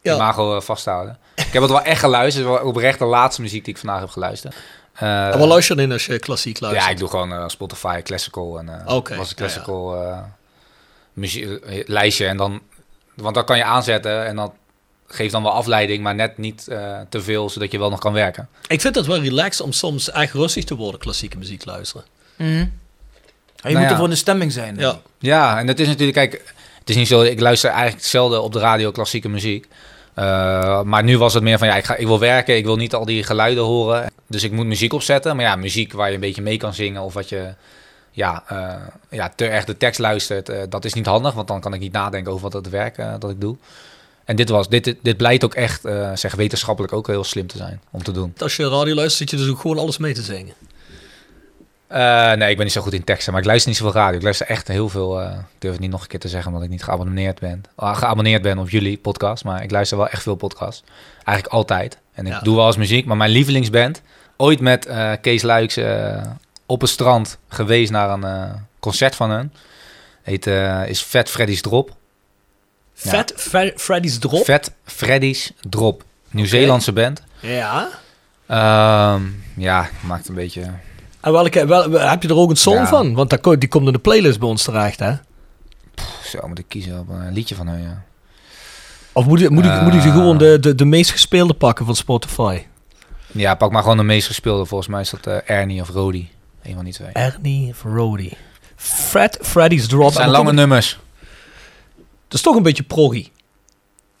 Ja. 0.01 0.15
imago 0.15 0.59
vast 0.59 0.83
te 0.83 0.89
houden. 0.89 1.17
Ik 1.35 1.53
heb 1.53 1.61
het 1.61 1.71
wel 1.71 1.81
echt 1.81 1.99
geluisterd. 1.99 2.45
Het 2.45 2.53
is 2.55 2.59
wel 2.61 2.69
oprecht 2.69 2.99
de 2.99 3.05
laatste 3.05 3.41
muziek 3.41 3.65
die 3.65 3.73
ik 3.73 3.79
vandaag 3.79 3.99
heb 3.99 4.09
geluisterd. 4.09 4.55
En 4.93 5.39
wat 5.39 5.47
luister 5.47 5.75
je 5.75 5.81
in 5.81 5.91
als 5.91 6.05
je 6.05 6.19
klassiek 6.19 6.59
luistert? 6.59 6.85
ja, 6.85 6.91
ik 6.91 6.97
doe 6.99 7.09
gewoon 7.09 7.49
Spotify 7.49 8.01
Classical 8.01 8.59
en 8.59 8.69
Oké, 8.85 8.85
was 8.87 9.01
een 9.09 9.15
ja, 9.17 9.23
ja. 9.27 9.33
Classical 9.35 9.97
muzie- 11.13 11.59
eh, 11.59 11.83
lijstje. 11.87 12.25
En 12.27 12.37
dan, 12.37 12.61
want 13.21 13.35
dat 13.35 13.45
kan 13.45 13.57
je 13.57 13.63
aanzetten 13.63 14.25
en 14.25 14.35
dat 14.35 14.51
geeft 15.07 15.31
dan 15.31 15.43
wel 15.43 15.51
afleiding, 15.51 16.03
maar 16.03 16.15
net 16.15 16.37
niet 16.37 16.67
eh, 16.67 16.99
te 17.09 17.21
veel, 17.21 17.49
zodat 17.49 17.71
je 17.71 17.79
wel 17.79 17.89
nog 17.89 17.99
kan 17.99 18.13
werken. 18.13 18.47
Ik 18.67 18.81
vind 18.81 18.95
het 18.95 19.05
wel 19.05 19.19
relaxed 19.19 19.65
om 19.65 19.71
soms 19.71 20.11
echt 20.11 20.33
rustig 20.33 20.63
te 20.63 20.75
worden, 20.75 20.99
klassieke 20.99 21.37
muziek 21.37 21.65
luisteren. 21.65 22.05
Ja, 22.35 22.45
je 22.45 22.53
Nou 23.61 23.73
moet 23.73 23.83
ja. 23.83 23.89
er 23.89 23.95
voor 23.95 24.03
in 24.03 24.09
de 24.09 24.15
stemming 24.15 24.51
zijn. 24.51 24.75
Ja. 24.77 24.99
Ja, 25.19 25.59
en 25.59 25.67
het 25.67 25.79
is 25.79 25.87
natuurlijk, 25.87 26.17
kijk, 26.17 26.53
het 26.79 26.89
is 26.89 26.95
niet 26.95 27.07
zo, 27.07 27.21
ik 27.21 27.39
luister 27.39 27.69
eigenlijk 27.69 28.05
zelden 28.05 28.43
op 28.43 28.53
de 28.53 28.59
radio 28.59 28.91
klassieke 28.91 29.29
muziek. 29.29 29.67
Eh, 30.13 30.81
maar 30.81 31.03
nu 31.03 31.17
was 31.17 31.33
het 31.33 31.43
meer 31.43 31.57
van, 31.57 31.67
ja, 31.67 31.75
ik, 31.75 31.85
ga, 31.85 31.95
ik 31.95 32.05
wil 32.07 32.19
werken, 32.19 32.57
ik 32.57 32.65
wil 32.65 32.75
niet 32.75 32.93
al 32.93 33.05
die 33.05 33.23
geluiden 33.23 33.63
horen. 33.63 34.11
Dus 34.27 34.43
ik 34.43 34.51
moet 34.51 34.65
muziek 34.65 34.93
opzetten. 34.93 35.35
Maar 35.35 35.45
ja, 35.45 35.55
muziek 35.55 35.93
waar 35.93 36.07
je 36.07 36.13
een 36.13 36.19
beetje 36.19 36.41
mee 36.41 36.57
kan 36.57 36.73
zingen 36.73 37.01
of 37.01 37.13
wat 37.13 37.29
je, 37.29 37.53
ja, 38.17 38.43
eh, 38.47 38.73
ja 39.09 39.31
te 39.35 39.47
erg 39.47 39.65
de 39.65 39.77
tekst 39.77 39.99
luistert, 39.99 40.49
eh, 40.49 40.61
dat 40.69 40.85
is 40.85 40.93
niet 40.93 41.05
handig. 41.05 41.33
Want 41.33 41.47
dan 41.47 41.59
kan 41.59 41.73
ik 41.73 41.79
niet 41.79 41.91
nadenken 41.91 42.31
over 42.31 42.43
wat 42.43 42.53
het 42.53 42.69
werk 42.69 42.97
eh, 42.97 43.13
dat 43.19 43.29
ik 43.29 43.41
doe. 43.41 43.55
En 44.25 44.35
dit, 44.35 44.49
was, 44.49 44.69
dit, 44.69 44.95
dit 45.01 45.17
blijkt 45.17 45.43
ook 45.43 45.53
echt, 45.53 45.81
zeg 46.13 46.35
wetenschappelijk 46.35 46.93
ook 46.93 47.07
heel 47.07 47.23
slim 47.23 47.47
te 47.47 47.57
zijn 47.57 47.81
om 47.91 48.03
te 48.03 48.11
doen. 48.11 48.33
Als 48.37 48.55
je 48.55 48.69
radio 48.69 48.95
luistert, 48.95 49.29
zit 49.29 49.39
je 49.39 49.45
dus 49.45 49.53
ook 49.53 49.59
gewoon 49.59 49.77
alles 49.77 49.97
mee 49.97 50.13
te 50.13 50.21
zingen. 50.21 50.53
Nee, 52.39 52.49
ik 52.49 52.55
ben 52.55 52.65
niet 52.65 52.71
zo 52.71 52.81
goed 52.81 52.93
in 52.93 53.03
teksten, 53.03 53.31
maar 53.31 53.41
ik 53.41 53.47
luister 53.47 53.69
niet 53.69 53.79
zoveel 53.79 53.93
radio. 53.93 54.17
Ik 54.17 54.23
luister 54.23 54.47
echt 54.47 54.67
heel 54.67 54.89
veel. 54.89 55.21
ik 55.21 55.35
durf 55.57 55.73
het 55.73 55.81
niet 55.81 55.91
nog 55.91 56.01
een 56.01 56.07
keer 56.07 56.19
te 56.19 56.27
zeggen 56.27 56.47
omdat 56.47 56.65
ik 56.65 56.69
niet 56.71 56.83
geabonneerd 56.83 57.39
ben. 57.39 57.63
Ah, 57.75 57.97
geabonneerd 57.97 58.41
ben 58.41 58.57
op 58.57 58.69
jullie 58.69 58.97
podcast, 58.97 59.43
maar 59.43 59.63
ik 59.63 59.71
luister 59.71 59.97
wel 59.97 60.07
echt 60.07 60.23
veel 60.23 60.35
podcasts. 60.35 60.83
Eigenlijk 61.23 61.57
altijd. 61.57 61.97
En 62.13 62.25
ik 62.25 62.31
Ja. 62.31 62.39
doe 62.39 62.55
wel 62.55 62.67
eens 62.67 62.77
muziek, 62.77 63.05
maar 63.05 63.17
mijn 63.17 63.31
lievelingsband, 63.31 64.01
ooit 64.37 64.59
met 64.59 64.89
Kees 65.21 65.41
Luiks 65.41 65.77
op 66.69 66.81
het 66.81 66.89
strand 66.89 67.37
geweest 67.47 67.91
naar 67.91 68.09
een 68.09 68.23
eh, 68.23 68.53
concert 68.79 69.15
van 69.15 69.29
hen. 69.29 69.53
Heet, 70.23 70.47
eh, 70.47 70.87
is 70.87 71.01
Fat 71.01 71.29
Freddy's 71.29 71.61
Drop. 71.61 71.89
Ja. 72.93 73.09
Vet 73.09 73.33
Fre- 73.35 73.73
Freddy's 73.75 74.17
Drop. 74.19 74.43
Fat 74.43 74.71
Freddy's 74.83 75.51
Drop. 75.69 76.03
Nieuw-Zeelandse 76.29 76.91
band. 76.93 77.21
Ja. 77.39 77.87
Ehm, 78.47 79.21
ja, 79.55 79.89
maakt 80.05 80.27
een 80.27 80.35
beetje... 80.35 80.61
En 81.19 81.31
welke, 81.31 81.65
wel, 81.65 81.91
heb 81.91 82.21
je 82.23 82.29
er 82.29 82.35
ook 82.35 82.49
een 82.49 82.55
song 82.55 82.75
Ja. 82.75 82.87
van? 82.87 83.13
Want 83.13 83.29
dat, 83.29 83.43
die 83.59 83.69
komt 83.69 83.87
in 83.87 83.93
de 83.93 83.99
playlist 83.99 84.39
bij 84.39 84.47
ons 84.49 84.63
terecht, 84.63 84.99
hè? 84.99 85.13
Zo, 86.23 86.47
moet 86.47 86.59
ik 86.59 86.65
kiezen 86.67 86.99
op 86.99 87.09
een 87.09 87.33
liedje 87.33 87.55
van 87.55 87.67
hun, 87.67 87.81
ja. 87.81 88.03
Of 89.11 89.25
moet 89.25 89.39
je, 89.39 89.49
moet 89.49 89.63
je, 89.63 89.79
moet 89.83 89.93
Eh. 89.93 90.01
gewoon 90.01 90.37
de, 90.37 90.59
de, 90.59 90.75
de 90.75 90.85
meest 90.85 91.11
gespeelde 91.11 91.53
pakken 91.53 91.85
van 91.85 91.95
Spotify? 91.95 92.61
Ja, 93.31 93.55
pak 93.55 93.71
maar 93.71 93.81
gewoon 93.81 93.97
de 93.97 94.03
meest 94.03 94.27
gespeelde. 94.27 94.65
Volgens 94.65 94.89
mij 94.89 95.01
is 95.01 95.09
dat 95.09 95.27
eh, 95.27 95.37
Ernie 95.57 95.81
of 95.81 95.89
Rody. 95.89 96.27
Een 96.67 96.75
van 96.75 96.83
die 96.83 96.93
twee. 96.93 97.09
Ernie 97.13 97.69
of 97.69 97.83
Rody. 97.83 98.31
Fred 98.75 99.37
Freddy's 99.41 99.87
Drop. 99.87 100.05
Het 100.05 100.13
zijn 100.15 100.29
lange 100.29 100.53
nummers. 100.53 100.99
Dat 102.27 102.33
is 102.37 102.41
toch 102.41 102.55
een 102.55 102.63
beetje 102.63 102.83
proggy. 102.83 103.29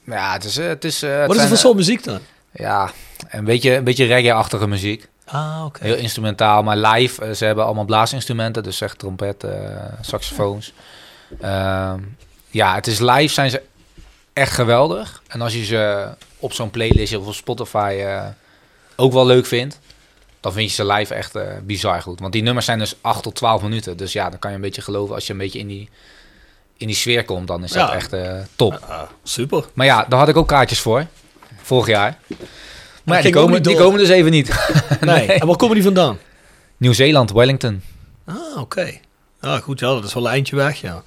Ja, 0.03 0.33
het 0.33 0.43
is... 0.43 0.57
eh, 0.57 0.67
Het 0.67 0.83
is 0.83 1.01
eh, 1.03 1.17
het 1.19 1.27
Wat 1.27 1.35
is 1.35 1.41
er 1.41 1.47
voor 1.47 1.57
soort 1.57 1.75
muziek 1.75 2.03
dan? 2.03 2.15
eh, 2.15 2.65
Ja, 2.65 2.91
een 3.29 3.45
beetje, 3.45 3.75
een 3.75 3.83
beetje 3.83 4.05
reggae-achtige 4.05 4.67
muziek. 4.67 5.07
Ah, 5.25 5.63
oké. 5.65 5.83
Heel 5.83 5.95
instrumentaal, 5.95 6.63
maar 6.63 6.77
live. 6.77 7.35
ze 7.35 7.45
hebben 7.45 7.65
allemaal 7.65 7.85
blaasinstrumenten. 7.85 8.63
Dus 8.63 8.81
echt 8.81 8.99
trompet, 8.99 9.45
saxofoons. 10.01 10.73
Ehm, 11.41 11.99
ja, 12.49 12.75
het 12.75 12.87
is 12.87 12.99
live 12.99 13.33
zijn 13.33 13.49
ze 13.49 13.61
echt 14.33 14.51
geweldig. 14.53 15.21
En 15.27 15.41
als 15.41 15.53
je 15.53 15.65
ze 15.65 16.07
op 16.39 16.53
zo'n 16.53 16.69
playlist 16.69 17.15
of 17.15 17.27
op 17.27 17.33
Spotify 17.33 18.03
ook 18.95 19.13
wel 19.13 19.25
leuk 19.25 19.45
vindt... 19.45 19.79
dan 20.47 20.55
vind 20.55 20.69
je 20.69 20.75
ze 20.75 20.85
live 20.93 21.13
echt 21.13 21.35
eh, 21.35 21.43
bizar 21.63 22.01
goed. 22.01 22.19
Want 22.19 22.33
die 22.33 22.41
nummers 22.43 22.65
zijn 22.65 22.79
dus 22.79 22.95
8 23.01 23.23
tot 23.23 23.35
12 23.35 23.61
minuten. 23.61 23.97
Dus 23.97 24.13
ja, 24.13 24.29
dan 24.29 24.39
kan 24.39 24.49
je 24.49 24.55
een 24.55 24.61
beetje 24.61 24.81
geloven 24.81 25.15
als 25.15 25.25
je 25.27 25.31
een 25.33 25.39
beetje 25.39 25.59
in 25.59 25.67
die, 25.67 25.89
in 26.77 26.87
die 26.87 26.95
sfeer 26.95 27.25
komt. 27.25 27.47
Dan 27.47 27.63
is 27.63 27.71
dat 27.71 27.87
Ja. 27.87 27.95
echt 27.95 28.13
eh, 28.13 28.31
top. 28.55 28.79
Ah, 28.87 29.01
super. 29.23 29.65
Maar 29.73 29.85
ja, 29.85 30.05
daar 30.09 30.19
had 30.19 30.27
ik 30.27 30.37
ook 30.37 30.47
kaartjes 30.47 30.79
voor. 30.79 31.05
Vorig 31.61 31.87
jaar. 31.87 32.17
Maar 33.03 33.17
ja, 33.17 33.23
die, 33.23 33.31
komen, 33.31 33.63
die 33.63 33.75
komen 33.75 33.99
dus 33.99 34.09
even 34.09 34.31
niet. 34.31 34.49
Nee. 35.01 35.25
En 35.33 35.47
waar 35.47 35.55
komen 35.55 35.75
die 35.75 35.83
vandaan? 35.83 36.17
Nieuw-Zeeland, 36.77 37.31
Wellington. 37.31 37.81
Ah, 38.25 38.35
oké. 38.61 38.99
Ah, 39.39 39.61
goed, 39.61 39.79
ja, 39.79 39.87
dat 39.87 40.03
is 40.03 40.13
wel 40.13 40.25
een 40.25 40.31
eindje 40.31 40.55
weg, 40.55 40.81
ja. 40.81 41.03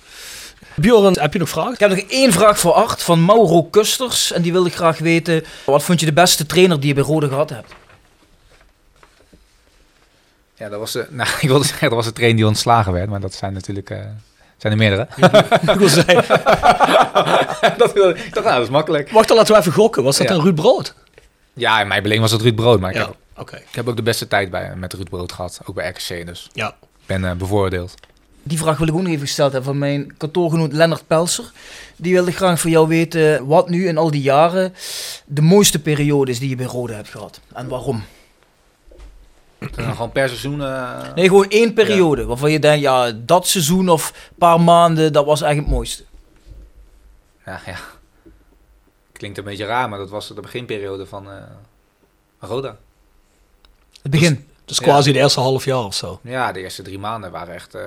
Bjorn, 0.76 1.20
heb 1.20 1.32
je 1.32 1.38
nog 1.38 1.48
vragen? 1.48 1.72
Ik 1.72 1.78
heb 1.80 1.90
nog 1.90 1.98
één 1.98 2.32
vraag 2.32 2.58
voor 2.58 2.72
Art 2.72 3.02
van 3.02 3.24
Mauro 3.24 3.62
Kusters. 3.62 4.32
En 4.32 4.42
die 4.42 4.52
wilde 4.52 4.70
graag 4.70 4.98
weten, 4.98 5.44
wat 5.66 5.82
vond 5.82 6.00
je 6.00 6.06
de 6.06 6.12
beste 6.12 6.46
trainer 6.46 6.78
die 6.80 6.88
je 6.88 6.94
bij 6.94 7.02
Rode 7.02 7.28
gehad 7.28 7.50
hebt? 7.50 7.72
Ja, 10.60 10.68
dat 10.68 10.78
was, 10.78 10.92
de, 10.92 11.06
nou, 11.10 11.28
ik 11.40 11.48
wilde 11.48 11.64
zeggen, 11.64 11.88
dat 11.88 11.96
was 11.96 12.06
de 12.06 12.12
trainer 12.12 12.36
die 12.38 12.46
ontslagen 12.46 12.92
werd. 12.92 13.08
Maar 13.08 13.20
dat 13.20 13.34
zijn 13.34 13.52
natuurlijk... 13.52 13.90
eh, 13.90 13.98
zijn 14.56 14.72
er 14.72 14.78
meerdere. 14.78 15.08
Ik 15.62 15.78
wil 15.78 15.88
zeggen, 15.88 16.24
dat, 17.78 17.96
ik 17.96 18.34
dacht, 18.34 18.44
nou, 18.44 18.56
dat 18.56 18.62
is 18.62 18.68
makkelijk. 18.68 19.10
wacht, 19.10 19.28
dan 19.28 19.36
laten 19.36 19.54
we 19.54 19.60
even 19.60 19.72
gokken. 19.72 20.02
Was 20.02 20.16
dat 20.16 20.28
Ja. 20.28 20.34
een 20.34 20.40
Ruud 20.42 20.54
Brood? 20.54 20.94
Ja, 21.52 21.80
in 21.80 21.88
mijn 21.88 22.00
beleving 22.02 22.22
was 22.24 22.32
het 22.32 22.42
Ruud 22.42 22.54
Brood. 22.54 22.80
Maar 22.80 22.90
ik, 22.90 22.96
Ja, 22.96 23.02
heb, 23.06 23.16
oké. 23.36 23.56
ik 23.56 23.74
heb 23.74 23.88
ook 23.88 23.96
de 23.96 24.02
beste 24.02 24.28
tijd 24.28 24.50
bij, 24.50 24.72
met 24.76 24.92
Ruud 24.92 25.08
Brood 25.08 25.32
gehad. 25.32 25.60
Ook 25.64 25.74
bij 25.74 25.88
RKC, 25.88 26.26
dus 26.26 26.48
Ja. 26.52 26.68
ik 26.68 27.06
ben 27.06 27.24
eh, 27.24 27.32
bevoordeeld. 27.32 27.94
Die 28.42 28.58
vraag 28.58 28.78
wil 28.78 28.88
ik 28.88 28.94
ook 28.94 29.00
nog 29.02 29.08
even 29.12 29.26
gesteld 29.26 29.52
hebben 29.52 29.70
van 29.70 29.78
mijn 29.78 30.14
kantoorgenoot 30.16 30.72
Lennart 30.72 31.06
Pelser. 31.06 31.44
Die 31.96 32.12
wilde 32.12 32.32
graag 32.32 32.60
van 32.60 32.70
jou 32.70 32.88
weten 32.88 33.46
wat 33.46 33.68
nu 33.68 33.86
in 33.88 33.98
al 33.98 34.10
die 34.10 34.22
jaren 34.22 34.74
de 35.26 35.42
mooiste 35.42 35.78
periode 35.78 36.30
is 36.30 36.38
die 36.38 36.48
je 36.48 36.56
bij 36.56 36.66
Rode 36.66 36.92
hebt 36.92 37.08
gehad. 37.08 37.40
En 37.52 37.68
waarom? 37.68 38.04
Gewoon 39.76 40.12
per 40.12 40.28
seizoen... 40.28 40.62
eh, 40.62 41.14
Nee, 41.14 41.28
gewoon 41.28 41.48
één 41.48 41.74
periode 41.74 42.24
waarvan 42.24 42.50
je 42.50 42.58
denkt, 42.58 42.80
ja, 42.82 43.10
dat 43.12 43.46
seizoen 43.46 43.88
of 43.88 44.08
een 44.30 44.36
paar 44.38 44.60
maanden, 44.60 45.12
dat 45.12 45.24
was 45.24 45.40
eigenlijk 45.40 45.70
het 45.70 45.76
mooiste. 45.78 46.04
Ja, 47.46 47.60
ja. 47.66 47.76
Klinkt 49.12 49.38
een 49.38 49.44
beetje 49.44 49.64
raar, 49.64 49.88
maar 49.88 49.98
dat 49.98 50.10
was 50.10 50.28
de 50.28 50.40
beginperiode 50.40 51.06
van 51.06 51.30
eh, 51.30 51.36
Roda. 52.38 52.76
Het 54.02 54.10
begin. 54.10 54.48
Dus 54.64 54.80
quasi 54.80 55.12
de 55.12 55.18
eerste 55.18 55.40
half 55.40 55.64
jaar 55.64 55.84
of 55.84 55.94
zo. 55.94 56.20
Ja, 56.22 56.52
de 56.52 56.60
eerste 56.60 56.82
drie 56.82 56.98
maanden 56.98 57.30
waren 57.30 57.54
echt... 57.54 57.72
dan 57.72 57.82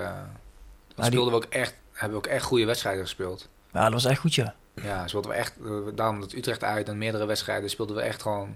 die- 0.95 1.05
speelden 1.05 1.29
we 1.33 1.37
ook 1.39 1.45
echt, 1.49 1.73
hebben 1.93 2.19
we 2.19 2.25
ook 2.27 2.31
echt 2.33 2.43
goede 2.45 2.65
wedstrijden 2.65 3.01
gespeeld. 3.03 3.47
Ja, 3.73 3.83
dat 3.83 3.93
was 3.93 4.05
echt 4.05 4.19
goed, 4.19 4.35
ja. 4.35 4.55
Ja, 4.81 5.07
speelden 5.07 5.31
we 5.31 5.37
echt... 5.37 5.53
Daarom 5.95 6.19
dat 6.19 6.33
Utrecht 6.33 6.63
uit 6.63 6.87
en 6.89 6.97
meerdere 6.97 7.25
wedstrijden 7.25 7.69
speelden 7.69 7.95
we 7.95 8.01
echt 8.01 8.21
gewoon... 8.21 8.55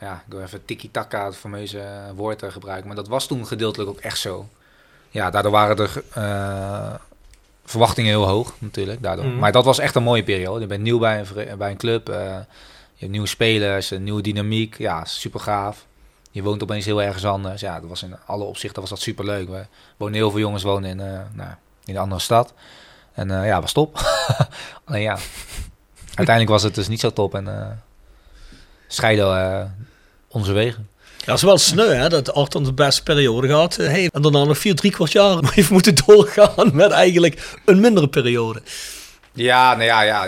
Ja, 0.00 0.22
ik 0.26 0.32
wil 0.32 0.42
even 0.42 0.64
tiki-taka, 0.64 1.24
het 1.24 1.36
fameuze 1.36 1.78
eh, 1.78 2.10
woord 2.14 2.42
gebruiken. 2.48 2.86
Maar 2.86 2.96
dat 2.96 3.08
was 3.08 3.26
toen 3.26 3.46
gedeeltelijk 3.46 3.90
ook 3.90 3.98
echt 4.00 4.18
zo. 4.18 4.48
Ja, 5.10 5.30
daardoor 5.30 5.52
waren 5.52 5.76
de 5.76 6.02
eh, 6.12 6.94
verwachtingen 7.64 8.10
heel 8.10 8.26
hoog 8.26 8.52
natuurlijk. 8.58 9.02
Daardoor. 9.02 9.24
Mhm. 9.24 9.38
Maar 9.38 9.52
dat 9.52 9.64
was 9.64 9.78
echt 9.78 9.94
een 9.94 10.02
mooie 10.02 10.22
periode. 10.22 10.60
Je 10.60 10.66
bent 10.66 10.82
nieuw 10.82 10.98
bij 10.98 11.18
een, 11.20 11.58
bij 11.58 11.70
een 11.70 11.76
club. 11.76 12.08
eh, 12.08 12.16
je 12.94 13.00
hebt 13.00 13.10
nieuwe 13.10 13.26
spelers, 13.26 13.90
een 13.90 14.04
nieuwe 14.04 14.22
dynamiek. 14.22 14.78
Ja, 14.78 15.04
super 15.04 15.40
gaaf. 15.40 15.86
Je 16.30 16.42
woont 16.42 16.62
opeens 16.62 16.84
heel 16.84 17.02
ergens 17.02 17.24
anders. 17.24 17.60
Ja, 17.60 17.80
dat 17.80 17.88
was 17.88 18.02
in 18.02 18.16
alle 18.26 18.44
opzichten 18.44 18.80
was 18.80 18.90
dat 18.90 19.00
super 19.00 19.24
leuk. 19.24 19.48
We 19.48 19.66
wonen 19.96 20.14
heel 20.14 20.30
veel 20.30 20.40
jongens 20.40 20.62
wonen 20.62 20.90
in, 20.90 20.96
nou, 21.32 21.50
in 21.84 21.94
een 21.94 21.96
andere 21.96 22.20
stad. 22.20 22.52
En 23.12 23.28
ja, 23.28 23.60
was 23.60 23.72
top. 23.72 23.98
Alleen 24.84 25.02
ja, 25.02 25.18
uiteindelijk 26.14 26.48
was 26.48 26.62
het 26.62 26.74
dus 26.74 26.88
niet 26.88 27.00
zo 27.00 27.10
top. 27.10 27.34
En 27.34 27.44
scheiden 28.94 29.36
eh, 29.38 29.64
onze 30.28 30.52
wegen. 30.52 30.88
Ja, 31.18 31.24
dat 31.30 31.36
is 31.36 31.42
wel 31.42 31.58
sneu, 31.58 31.88
hè, 31.94 32.08
dat 32.08 32.32
Arton 32.34 32.64
de 32.64 32.72
beste 32.72 33.02
periode 33.02 33.46
gehad 33.48 33.76
eh, 33.78 33.88
heeft. 33.88 34.12
En 34.14 34.22
daarna 34.22 34.44
nog 34.44 34.58
vier, 34.58 34.74
drie 34.74 34.90
kwart 34.92 35.12
jaar 35.12 35.38
heeft 35.54 35.70
moeten 35.70 35.94
doorgaan 36.06 36.70
met 36.76 36.90
eigenlijk 36.90 37.56
een 37.64 37.80
mindere 37.80 38.08
periode. 38.08 38.62
Ja, 39.32 39.72
nou 39.72 39.84
ja, 39.84 40.02
ja. 40.02 40.26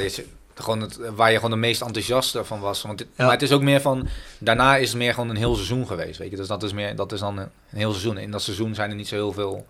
Gewoon 0.54 0.80
het, 0.80 0.98
waar 1.14 1.30
je 1.30 1.36
gewoon 1.36 1.50
de 1.50 1.56
meest 1.56 1.80
enthousiast 1.82 2.38
van 2.42 2.60
was. 2.60 2.82
Want 2.82 2.98
dit- 2.98 3.06
Ja. 3.16 3.24
Maar 3.24 3.32
het 3.32 3.42
is 3.42 3.52
ook 3.52 3.62
meer 3.62 3.80
van... 3.80 4.08
Daarna 4.38 4.76
is 4.76 4.88
het 4.88 4.96
meer 4.98 5.14
gewoon 5.14 5.28
een 5.30 5.36
heel 5.36 5.54
seizoen 5.54 5.86
geweest, 5.86 6.18
weet 6.18 6.30
je. 6.30 6.36
Dus 6.36 6.46
dat 6.46 6.62
is, 6.62 6.72
meer, 6.72 6.96
dat 6.96 7.12
is 7.12 7.20
dan 7.20 7.38
een, 7.38 7.48
een 7.70 7.78
heel 7.78 7.90
seizoen. 7.90 8.18
In 8.18 8.30
dat 8.30 8.42
seizoen 8.42 8.74
zijn 8.74 8.90
er 8.90 8.96
niet 8.96 9.08
zo 9.08 9.14
heel 9.14 9.32
veel... 9.32 9.66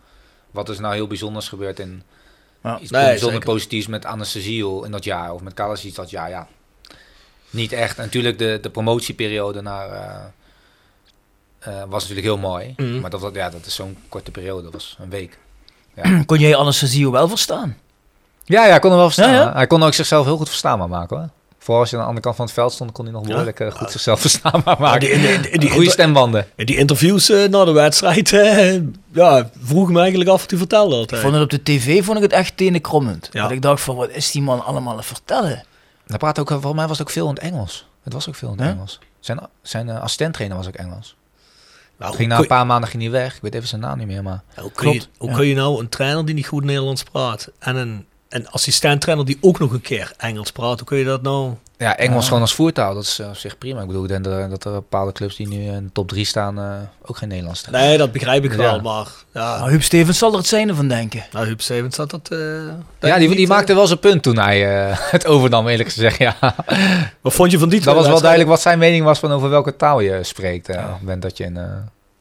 Wat 0.51 0.69
is 0.69 0.79
nou 0.79 0.95
heel 0.95 1.07
bijzonders 1.07 1.49
gebeurd 1.49 1.79
in... 1.79 2.03
Ja. 2.63 2.79
Iets 2.81 2.91
Nee, 2.91 3.05
bijzonder 3.05 3.33
zeker. 3.39 3.53
positiefs 3.53 3.87
met 3.87 4.05
Anastasiel 4.05 4.85
in 4.85 4.91
dat 4.91 5.05
jaar. 5.05 5.33
Of 5.33 5.41
met 5.41 5.55
Kalasic 5.55 5.95
dat 5.95 6.11
jaar, 6.11 6.29
ja. 6.31 6.49
Niet 7.51 7.73
echt. 7.73 7.99
En 7.99 8.05
natuurlijk 8.05 8.39
de, 8.39 8.59
de 8.63 8.71
promotieperiode 8.71 9.61
naar... 9.63 9.89
eh, 9.91 10.15
eh, 11.59 11.75
was 11.89 12.01
natuurlijk 12.09 12.27
heel 12.27 12.39
mooi. 12.39 12.75
Mhm. 12.77 13.01
Maar 13.01 13.11
dat, 13.11 13.31
ja, 13.33 13.51
dat 13.51 13.67
is 13.67 13.75
zo'n 13.75 13.97
korte 14.09 14.31
periode. 14.31 14.63
Dat 14.63 14.73
was 14.73 14.97
een 15.01 15.11
week. 15.11 15.39
Kon 16.27 16.39
jij 16.39 16.57
anesthesie 16.57 17.11
wel 17.11 17.29
verstaan? 17.29 17.77
Ja, 18.45 18.65
ja, 18.65 18.71
hij 18.71 18.79
kon 18.79 18.91
hem 18.91 18.99
wel 18.99 19.11
verstaan. 19.11 19.33
Ja, 19.35 19.41
ja? 19.41 19.53
Hij 19.53 19.67
kon 19.67 19.83
ook 19.83 19.95
zichzelf 19.95 20.25
heel 20.25 20.37
goed 20.37 20.49
verstaanbaar 20.49 20.89
maken 20.89 21.17
hoor. 21.17 21.29
Vooral 21.59 21.83
als 21.83 21.91
je 21.91 21.97
aan 21.97 22.03
de 22.03 22.09
andere 22.09 22.25
kant 22.25 22.37
van 22.37 22.45
het 22.45 22.55
veld 22.55 22.73
stond, 22.73 22.93
kon 22.93 23.05
hij 23.05 23.15
nog 23.15 23.23
behoorlijk 23.27 23.61
eh, 23.61 23.71
goed 23.71 23.91
zichzelf 23.91 24.21
verstaanbaar 24.21 24.77
maken. 24.81 25.41
die- 25.43 25.59
die 25.59 25.71
Goede 25.71 25.91
stembanden. 25.91 26.47
In 26.55 26.67
die 26.67 26.77
interviews 26.77 27.31
eh, 27.31 27.49
na 27.49 27.65
de 27.65 27.73
wedstrijd, 27.73 28.33
eh, 28.33 28.81
ja, 29.13 29.51
vroeg 29.63 29.91
me 29.91 30.01
eigenlijk 30.01 30.31
af 30.31 30.41
wat 30.41 30.51
hij 30.51 30.59
vertelde 30.59 30.95
Ik 30.95 31.01
altijd. 31.01 31.21
vond 31.21 31.35
het 31.35 31.43
op 31.43 31.51
de 31.51 31.63
tv 31.63 32.05
vond 32.05 32.17
ik 32.17 32.23
het 32.23 32.33
echt 32.33 32.57
tenenkrommend. 32.57 33.29
Ja. 33.33 33.43
Dat 33.43 33.51
ik 33.51 33.63
dacht 33.63 33.83
van, 33.83 33.97
wat 33.97 34.11
is 34.11 34.31
die 34.31 34.43
man 34.43 34.65
allemaal 34.65 34.91
aan 34.93 34.99
het 34.99 35.07
vertellen? 35.07 35.65
Hij 36.07 36.19
praatte 36.19 36.41
ook, 36.41 36.49
volgens 36.49 36.75
mij 36.75 36.87
was 36.87 36.99
het 36.99 37.07
ook 37.07 37.13
veel 37.13 37.29
in 37.29 37.35
het 37.35 37.43
Engels. 37.43 37.89
Het 38.03 38.13
was 38.13 38.29
ook 38.29 38.35
veel 38.35 38.53
in 38.53 38.59
het? 38.59 38.71
Engels. 38.71 38.99
Zijn, 39.21 39.41
zijn 39.63 39.89
uh, 39.89 40.01
assistenttrainer 40.01 40.57
was 40.57 40.67
ook 40.67 40.75
Engels. 40.75 41.17
Nou, 41.99 42.15
ging 42.15 42.29
na 42.29 42.39
een 42.39 42.47
paar 42.47 42.67
maanden 42.67 42.91
ging 42.91 43.03
hij 43.03 43.13
weg. 43.13 43.37
Ik 43.37 43.43
weet 43.43 43.55
even 43.55 43.69
zijn 43.69 43.81
naam 43.81 43.99
niet 43.99 44.07
meer, 44.07 44.23
maar... 44.23 44.43
hoe 44.57 44.73
kun 44.73 44.93
je, 44.93 45.03
hoe 45.17 45.33
kun 45.33 45.47
je 45.47 45.55
nou 45.55 45.81
een 45.81 45.89
trainer 45.89 46.25
die 46.25 46.35
niet 46.35 46.47
goed 46.47 46.65
Nederlands 46.65 47.03
praat 47.03 47.51
en 47.59 47.77
een, 47.77 48.07
een 48.29 48.49
assistent-trainer 48.49 49.27
die 49.27 49.39
ook 49.41 49.59
nog 49.59 49.73
een 49.73 49.81
keer 49.81 50.13
Engels 50.17 50.51
praat, 50.53 50.79
hoe 50.79 50.89
kun 50.89 50.99
je 50.99 51.05
dat 51.05 51.23
nou? 51.23 51.53
Ja, 51.79 51.97
Engels 51.97 52.21
Ja. 52.21 52.27
gewoon 52.27 52.41
als 52.41 52.55
voertaal, 52.55 52.95
dat 52.95 53.03
is 53.03 53.19
eh, 53.19 53.29
op 53.29 53.37
zich 53.37 53.59
prima. 53.59 53.81
Ik 53.81 53.87
bedoel, 53.87 54.03
ik 54.03 54.09
denk 54.09 54.25
dat 54.25 54.33
er, 54.33 54.49
dat 54.49 54.65
er 54.65 54.73
bepaalde 54.73 55.13
clubs 55.13 55.37
die 55.37 55.49
nu 55.49 55.57
in 55.57 55.85
de 55.85 55.93
top 55.93 56.09
3 56.09 56.25
staan 56.25 56.59
eh, 56.59 56.65
ook 57.07 57.17
geen 57.17 57.29
Nederlands 57.29 57.63
trainen. 57.63 57.89
Nee, 57.89 57.99
dat 57.99 58.13
begrijp 58.13 58.45
ik 58.45 58.51
Ja. 58.51 58.57
wel, 58.57 58.81
maar 58.81 59.07
ja, 59.33 59.59
Nou, 59.59 59.71
Huub 59.71 59.83
Stevens 59.83 60.19
zal 60.19 60.31
er 60.33 60.39
het 60.39 60.47
zijne 60.47 60.75
van 60.75 60.89
denken. 60.89 61.25
nou, 61.33 61.47
Huub 61.47 61.61
Stevens 61.61 61.97
had 61.97 62.11
dat... 62.11 62.29
eh, 62.31 62.39
Ja, 63.01 63.19
die, 63.19 63.29
niet, 63.29 63.37
die 63.37 63.47
eh. 63.47 63.53
maakte 63.53 63.75
wel 63.75 63.87
zijn 63.87 63.99
punt 63.99 64.23
toen 64.23 64.39
hij 64.39 64.87
eh, 64.89 64.97
het 65.11 65.27
overnam, 65.27 65.69
eerlijk 65.69 65.89
gezegd. 65.93 66.19
Ja. 66.19 66.37
Wat 67.21 67.33
vond 67.35 67.51
je 67.51 67.59
van 67.59 67.69
die 67.69 67.81
Dat 67.81 67.95
was 67.95 68.07
wel 68.07 68.21
duidelijk 68.21 68.51
wat 68.51 68.61
zijn 68.61 68.79
mening 68.79 69.05
was 69.05 69.19
van 69.19 69.33
over 69.33 69.49
welke 69.51 69.77
taal 69.77 70.01
je 70.01 70.25
spreekt. 70.25 70.69
eh, 70.69 70.77
op 70.85 70.91
het 70.91 71.01
moment 71.01 71.23
dat 71.23 71.37
je 71.37 71.45
in, 71.45 71.57
eh, 71.57 71.65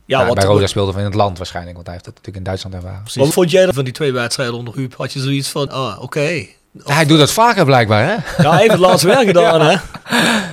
Ja, 0.05 0.19
ja, 0.19 0.25
wat, 0.25 0.35
bij 0.35 0.45
Roda 0.45 0.67
speelde 0.67 0.91
of 0.91 0.97
in 0.97 1.03
het 1.03 1.13
land 1.13 1.37
waarschijnlijk. 1.37 1.75
Want 1.75 1.87
hij 1.87 1.95
heeft 1.95 2.07
het 2.07 2.15
natuurlijk 2.15 2.45
in 2.45 2.51
Duitsland 2.51 2.75
ervaren. 2.75 3.03
wat 3.15 3.33
vond 3.33 3.51
jij 3.51 3.73
van 3.73 3.83
die 3.83 3.93
twee 3.93 4.11
wedstrijden 4.11 4.55
onder 4.55 4.73
Huub? 4.75 4.95
Had 4.95 5.13
je 5.13 5.19
zoiets 5.19 5.49
van, 5.49 5.69
ah, 5.69 6.01
oké, 6.01 6.45
Hij 6.83 7.05
doet 7.05 7.19
dat 7.19 7.31
vaker 7.31 7.65
blijkbaar, 7.65 8.03
hè? 8.05 8.43
Ja, 8.43 8.49
hij 8.49 8.59
heeft 8.59 8.71
het 8.71 8.79
laatst 8.79 9.03
weer 9.05 9.17
gedaan, 9.25 9.61
hè? 9.69 9.75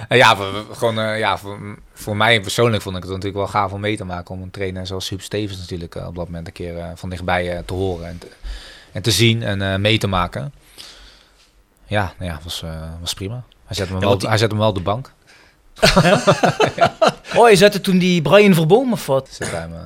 Eh, 0.08 0.18
Ja, 0.18 0.36
voor, 0.36 0.46
voor- 0.66 0.76
gewoon, 0.76 0.98
eh, 0.98 1.18
ja 1.18 1.38
voor, 1.38 1.58
voor 1.94 2.16
mij 2.16 2.40
persoonlijk 2.40 2.82
vond 2.82 2.96
ik 2.96 3.02
het 3.02 3.10
natuurlijk 3.10 3.38
wel 3.38 3.48
gaaf 3.48 3.72
om 3.72 3.80
mee 3.80 3.96
te 3.96 4.04
maken. 4.04 4.34
Om 4.34 4.42
een 4.42 4.50
trainer 4.50 4.86
zoals 4.86 5.08
Huub 5.08 5.22
Stevens 5.22 5.58
natuurlijk 5.58 5.94
eh, 5.94 6.06
op 6.06 6.14
dat 6.14 6.24
moment 6.26 6.46
een 6.46 6.52
keer 6.52 6.78
eh, 6.78 6.86
van 6.94 7.10
dichtbij 7.10 7.52
eh, 7.56 7.58
te 7.66 7.74
horen 7.74 8.08
en 8.08 8.18
te, 8.18 8.26
en 8.92 9.02
te 9.02 9.10
zien 9.10 9.42
en 9.42 9.62
eh, 9.72 9.76
mee 9.78 9.98
te 9.98 10.06
maken. 10.06 10.52
Ja, 11.86 12.12
nou 12.18 12.30
ja, 12.30 12.38
was, 12.44 12.62
eh, 12.62 12.70
was 13.00 13.14
prima. 13.14 13.42
Hij 13.66 13.76
zette, 13.76 13.92
hem 13.92 14.00
Ja, 14.02 14.08
wel, 14.08 14.18
die- 14.18 14.28
hij 14.28 14.38
zette 14.38 14.52
hem 14.54 14.60
wel 14.62 14.70
op 14.72 14.76
de 14.76 14.82
bank. 14.82 15.10
Oh, 17.36 17.50
je 17.50 17.56
zette 17.56 17.80
toen 17.80 17.98
die 17.98 18.22
Brian 18.22 18.54
Verboom 18.54 18.92
of 18.92 19.06
wat? 19.06 19.28
Zette 19.30 19.52
hij 19.54 19.60
hem 19.60 19.72
eh, 19.74 19.78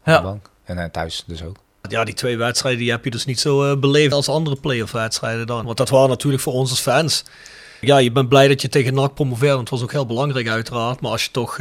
op 0.00 0.04
Ja. 0.04 0.16
de 0.16 0.22
bank. 0.22 0.50
En 0.64 0.78
eh, 0.78 0.84
thuis 0.90 1.24
dus 1.26 1.42
ook. 1.42 1.56
Ja, 1.88 2.04
die 2.04 2.14
twee 2.14 2.36
wedstrijden 2.36 2.80
die 2.80 2.90
heb 2.90 3.04
je 3.04 3.10
dus 3.10 3.24
niet 3.24 3.40
zo 3.40 3.70
eh, 3.70 3.78
beleefd 3.78 4.12
als 4.12 4.28
andere 4.28 4.56
playoff 4.56 4.92
wedstrijden 4.92 5.46
dan. 5.46 5.64
Want 5.64 5.76
dat 5.76 5.88
waren 5.88 6.08
natuurlijk 6.08 6.42
voor 6.42 6.52
ons 6.52 6.70
als 6.70 6.80
fans. 6.80 7.24
Ja, 7.80 7.98
je 7.98 8.12
bent 8.12 8.28
blij 8.28 8.48
dat 8.48 8.62
je 8.62 8.68
tegen 8.68 8.94
NAC 8.94 9.14
promoveert, 9.14 9.54
want 9.54 9.60
het 9.60 9.70
was 9.70 9.82
ook 9.82 9.92
heel 9.92 10.06
belangrijk 10.06 10.48
uiteraard. 10.48 11.00
Maar 11.00 11.10
als 11.10 11.24
je 11.24 11.30
toch 11.30 11.56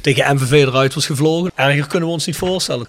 tegen 0.00 0.34
MVV 0.34 0.52
eruit 0.52 0.94
was 0.94 1.06
gevlogen, 1.06 1.50
erger 1.54 1.86
kunnen 1.86 2.08
we 2.08 2.14
ons 2.14 2.26
niet 2.26 2.36
voorstellen. 2.36 2.86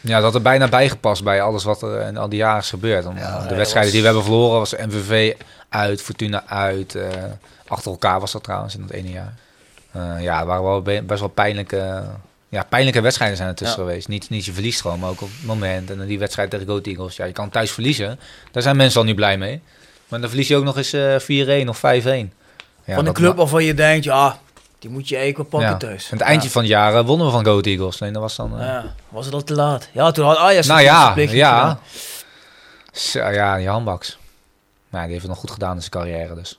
Ja, 0.00 0.20
dat 0.20 0.34
er 0.34 0.42
bijna 0.42 0.68
bijgepast 0.68 1.24
bij 1.24 1.42
alles 1.42 1.64
wat 1.64 1.82
er 1.82 2.00
in 2.00 2.16
al 2.16 2.28
die 2.28 2.38
jaren 2.38 2.60
is 2.62 2.68
gebeurd. 2.70 3.04
Ja, 3.16 3.46
de 3.46 3.54
wedstrijden 3.54 3.82
was- 3.82 3.90
die 3.90 4.00
we 4.00 4.06
hebben 4.06 4.24
verloren 4.24 4.58
was 4.58 4.72
MVV 4.76 5.34
uit, 5.68 6.02
Fortuna 6.02 6.46
uit. 6.46 6.94
eh, 6.94 7.06
achter 7.72 7.90
elkaar 7.90 8.20
was 8.20 8.32
dat 8.32 8.42
trouwens 8.42 8.74
in 8.74 8.82
het 8.82 8.90
ene 8.90 9.10
jaar. 9.10 9.34
Eh, 9.92 10.22
ja, 10.22 10.46
waren 10.46 10.64
wel 10.64 10.82
be- 10.82 11.02
best 11.06 11.20
wel 11.20 11.28
pijnlijke, 11.28 12.04
ja, 12.48 12.62
pijnlijke 12.68 13.00
wedstrijden 13.00 13.36
zijn 13.36 13.48
er 13.48 13.54
tussen 13.54 13.80
Ja. 13.80 13.86
geweest. 13.86 14.08
Niet, 14.08 14.30
niet 14.30 14.44
je 14.44 14.52
verliest 14.52 14.80
gewoon, 14.80 14.98
maar 14.98 15.10
ook 15.10 15.20
op 15.20 15.28
het 15.36 15.46
moment. 15.46 15.90
En 15.90 15.98
dan 15.98 16.06
die 16.06 16.18
wedstrijd 16.18 16.50
tegen 16.50 16.66
Goat 16.66 16.86
Eagles. 16.86 17.16
Ja, 17.16 17.24
je 17.24 17.32
kan 17.32 17.50
thuis 17.50 17.72
verliezen. 17.72 18.20
Daar 18.50 18.62
zijn 18.62 18.76
mensen 18.76 19.00
al 19.00 19.06
niet 19.06 19.16
blij 19.16 19.38
mee. 19.38 19.60
Maar 20.08 20.20
dan 20.20 20.28
verlies 20.28 20.48
je 20.48 20.56
ook 20.56 20.64
nog 20.64 20.76
eens 20.76 20.92
eh 20.92 21.18
4-1 21.18 21.68
of 21.68 21.78
5-1. 21.78 22.32
Ja, 22.84 22.94
van 22.94 22.98
een 22.98 23.04
dat 23.04 23.14
club 23.14 23.30
ma- 23.30 23.36
waarvan 23.36 23.64
je 23.64 23.74
denkt, 23.74 24.04
ja, 24.04 24.38
die 24.78 24.90
moet 24.90 25.08
je 25.08 25.16
eigenlijk 25.16 25.50
wel 25.50 25.60
pakken 25.60 25.78
ja. 25.80 25.92
thuis. 25.92 26.10
En 26.10 26.16
het 26.18 26.26
eindje 26.26 26.46
ja. 26.46 26.52
van 26.52 26.62
het 26.62 26.70
jaar 26.70 26.94
eh, 26.94 27.04
wonnen 27.06 27.26
we 27.26 27.32
van 27.32 27.44
Goat 27.44 27.66
Eagles. 27.66 27.98
Nee, 27.98 28.10
dat 28.10 28.22
was 28.22 28.36
dan... 28.36 28.52
Ja, 28.58 28.94
was 29.08 29.24
het 29.24 29.34
al 29.34 29.44
te 29.44 29.54
laat? 29.54 29.88
Ja, 29.92 30.10
toen 30.10 30.24
had 30.26 30.36
Ajax 30.36 30.66
Nou 30.66 30.80
ja, 30.80 31.14
ja. 31.16 31.78
Zo, 32.92 33.28
ja, 33.28 33.56
die 33.56 33.68
handbaks. 33.68 34.18
Maar 34.88 35.00
die 35.02 35.10
heeft 35.10 35.22
het 35.22 35.30
nog 35.30 35.40
goed 35.40 35.50
gedaan 35.50 35.74
in 35.74 35.78
zijn 35.80 35.90
carrière, 35.90 36.34
dus 36.34 36.58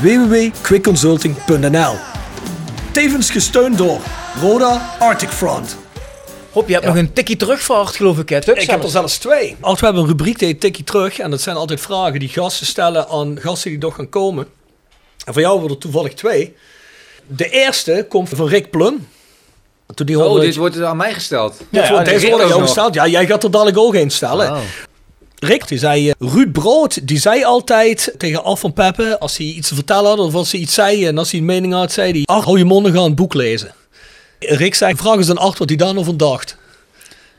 www.quickconsulting.nl 0.00 1.94
Tevens 2.92 3.30
gesteund 3.30 3.78
door 3.78 4.00
Roda 4.40 4.94
Arctic 4.98 5.28
Front. 5.28 5.76
Hop, 6.50 6.66
je 6.66 6.72
hebt 6.72 6.84
Ja. 6.84 6.90
nog 6.92 7.00
een 7.02 7.12
tikkie 7.12 7.36
terugvaart, 7.36 7.96
geloof 7.96 8.18
ik. 8.18 8.28
Hè? 8.28 8.36
Ik 8.36 8.70
heb 8.70 8.82
er 8.82 8.88
zelfs. 8.88 9.18
twee. 9.18 9.56
Als 9.60 9.78
we 9.80 9.84
hebben 9.84 10.02
een 10.02 10.08
rubriek 10.08 10.38
die 10.38 10.48
heet 10.48 10.60
Tikkie 10.60 10.84
Terug. 10.84 11.18
En 11.18 11.30
dat 11.30 11.40
zijn 11.40 11.56
altijd 11.56 11.80
vragen 11.80 12.18
die 12.18 12.28
gasten 12.28 12.66
stellen 12.66 13.08
aan 13.08 13.38
gasten 13.40 13.70
die 13.70 13.78
nog 13.78 13.94
gaan 13.94 14.08
komen. 14.08 14.46
En 15.24 15.32
voor 15.32 15.42
jou 15.42 15.58
worden 15.58 15.76
er 15.76 15.82
toevallig 15.82 16.14
twee. 16.14 16.54
De 17.26 17.48
eerste 17.50 18.06
komt 18.08 18.28
van 18.28 18.46
Rick 18.48 18.70
Plum. 18.70 19.08
Toen 19.94 20.06
die 20.06 20.24
Oh, 20.24 20.40
dit 20.40 20.56
wordt 20.56 20.82
aan 20.82 20.96
mij 20.96 21.14
gesteld. 21.14 21.54
Ja, 21.70 21.82
ja, 21.82 21.90
wordt 21.90 22.08
aan 22.08 22.14
ook 22.42 22.48
jou 22.48 22.60
gesteld. 22.62 22.94
Ja, 22.94 23.06
jij 23.06 23.26
gaat 23.26 23.44
er 23.44 23.50
dadelijk 23.50 23.78
ook 23.78 23.94
een 23.94 24.10
stellen. 24.10 24.50
Oh. 24.50 24.58
Rick, 25.38 25.68
die 25.68 25.78
zei, 25.78 26.08
eh, 26.10 26.14
Ruud 26.18 26.52
Brood, 26.52 27.08
die 27.08 27.18
zei 27.18 27.44
altijd 27.44 28.14
tegen 28.18 28.44
Af 28.44 28.60
van 28.60 28.72
Peppe, 28.72 29.18
als 29.18 29.36
hij 29.36 29.46
iets 29.46 29.68
te 29.68 29.74
vertellen 29.74 30.08
had 30.10 30.18
of 30.18 30.34
als 30.34 30.52
hij 30.52 30.60
iets 30.60 30.74
zei 30.74 31.06
en 31.06 31.18
als 31.18 31.30
hij 31.30 31.40
een 31.40 31.46
mening 31.46 31.72
had, 31.72 31.92
zei 31.92 32.10
hij, 32.12 32.22
ach, 32.24 32.44
hou 32.44 32.58
je 32.58 32.64
mond 32.64 32.86
en 32.86 32.92
ga 32.92 33.00
een 33.00 33.14
boek 33.14 33.34
lezen. 33.34 33.74
Rick 34.38 34.74
zei, 34.74 34.96
vraag 34.96 35.16
eens 35.16 35.30
aan 35.30 35.38
Art 35.38 35.58
wat 35.58 35.68
hij 35.68 35.76
daar 35.78 35.92
nou 35.92 36.04
van 36.04 36.16
dacht. 36.16 36.56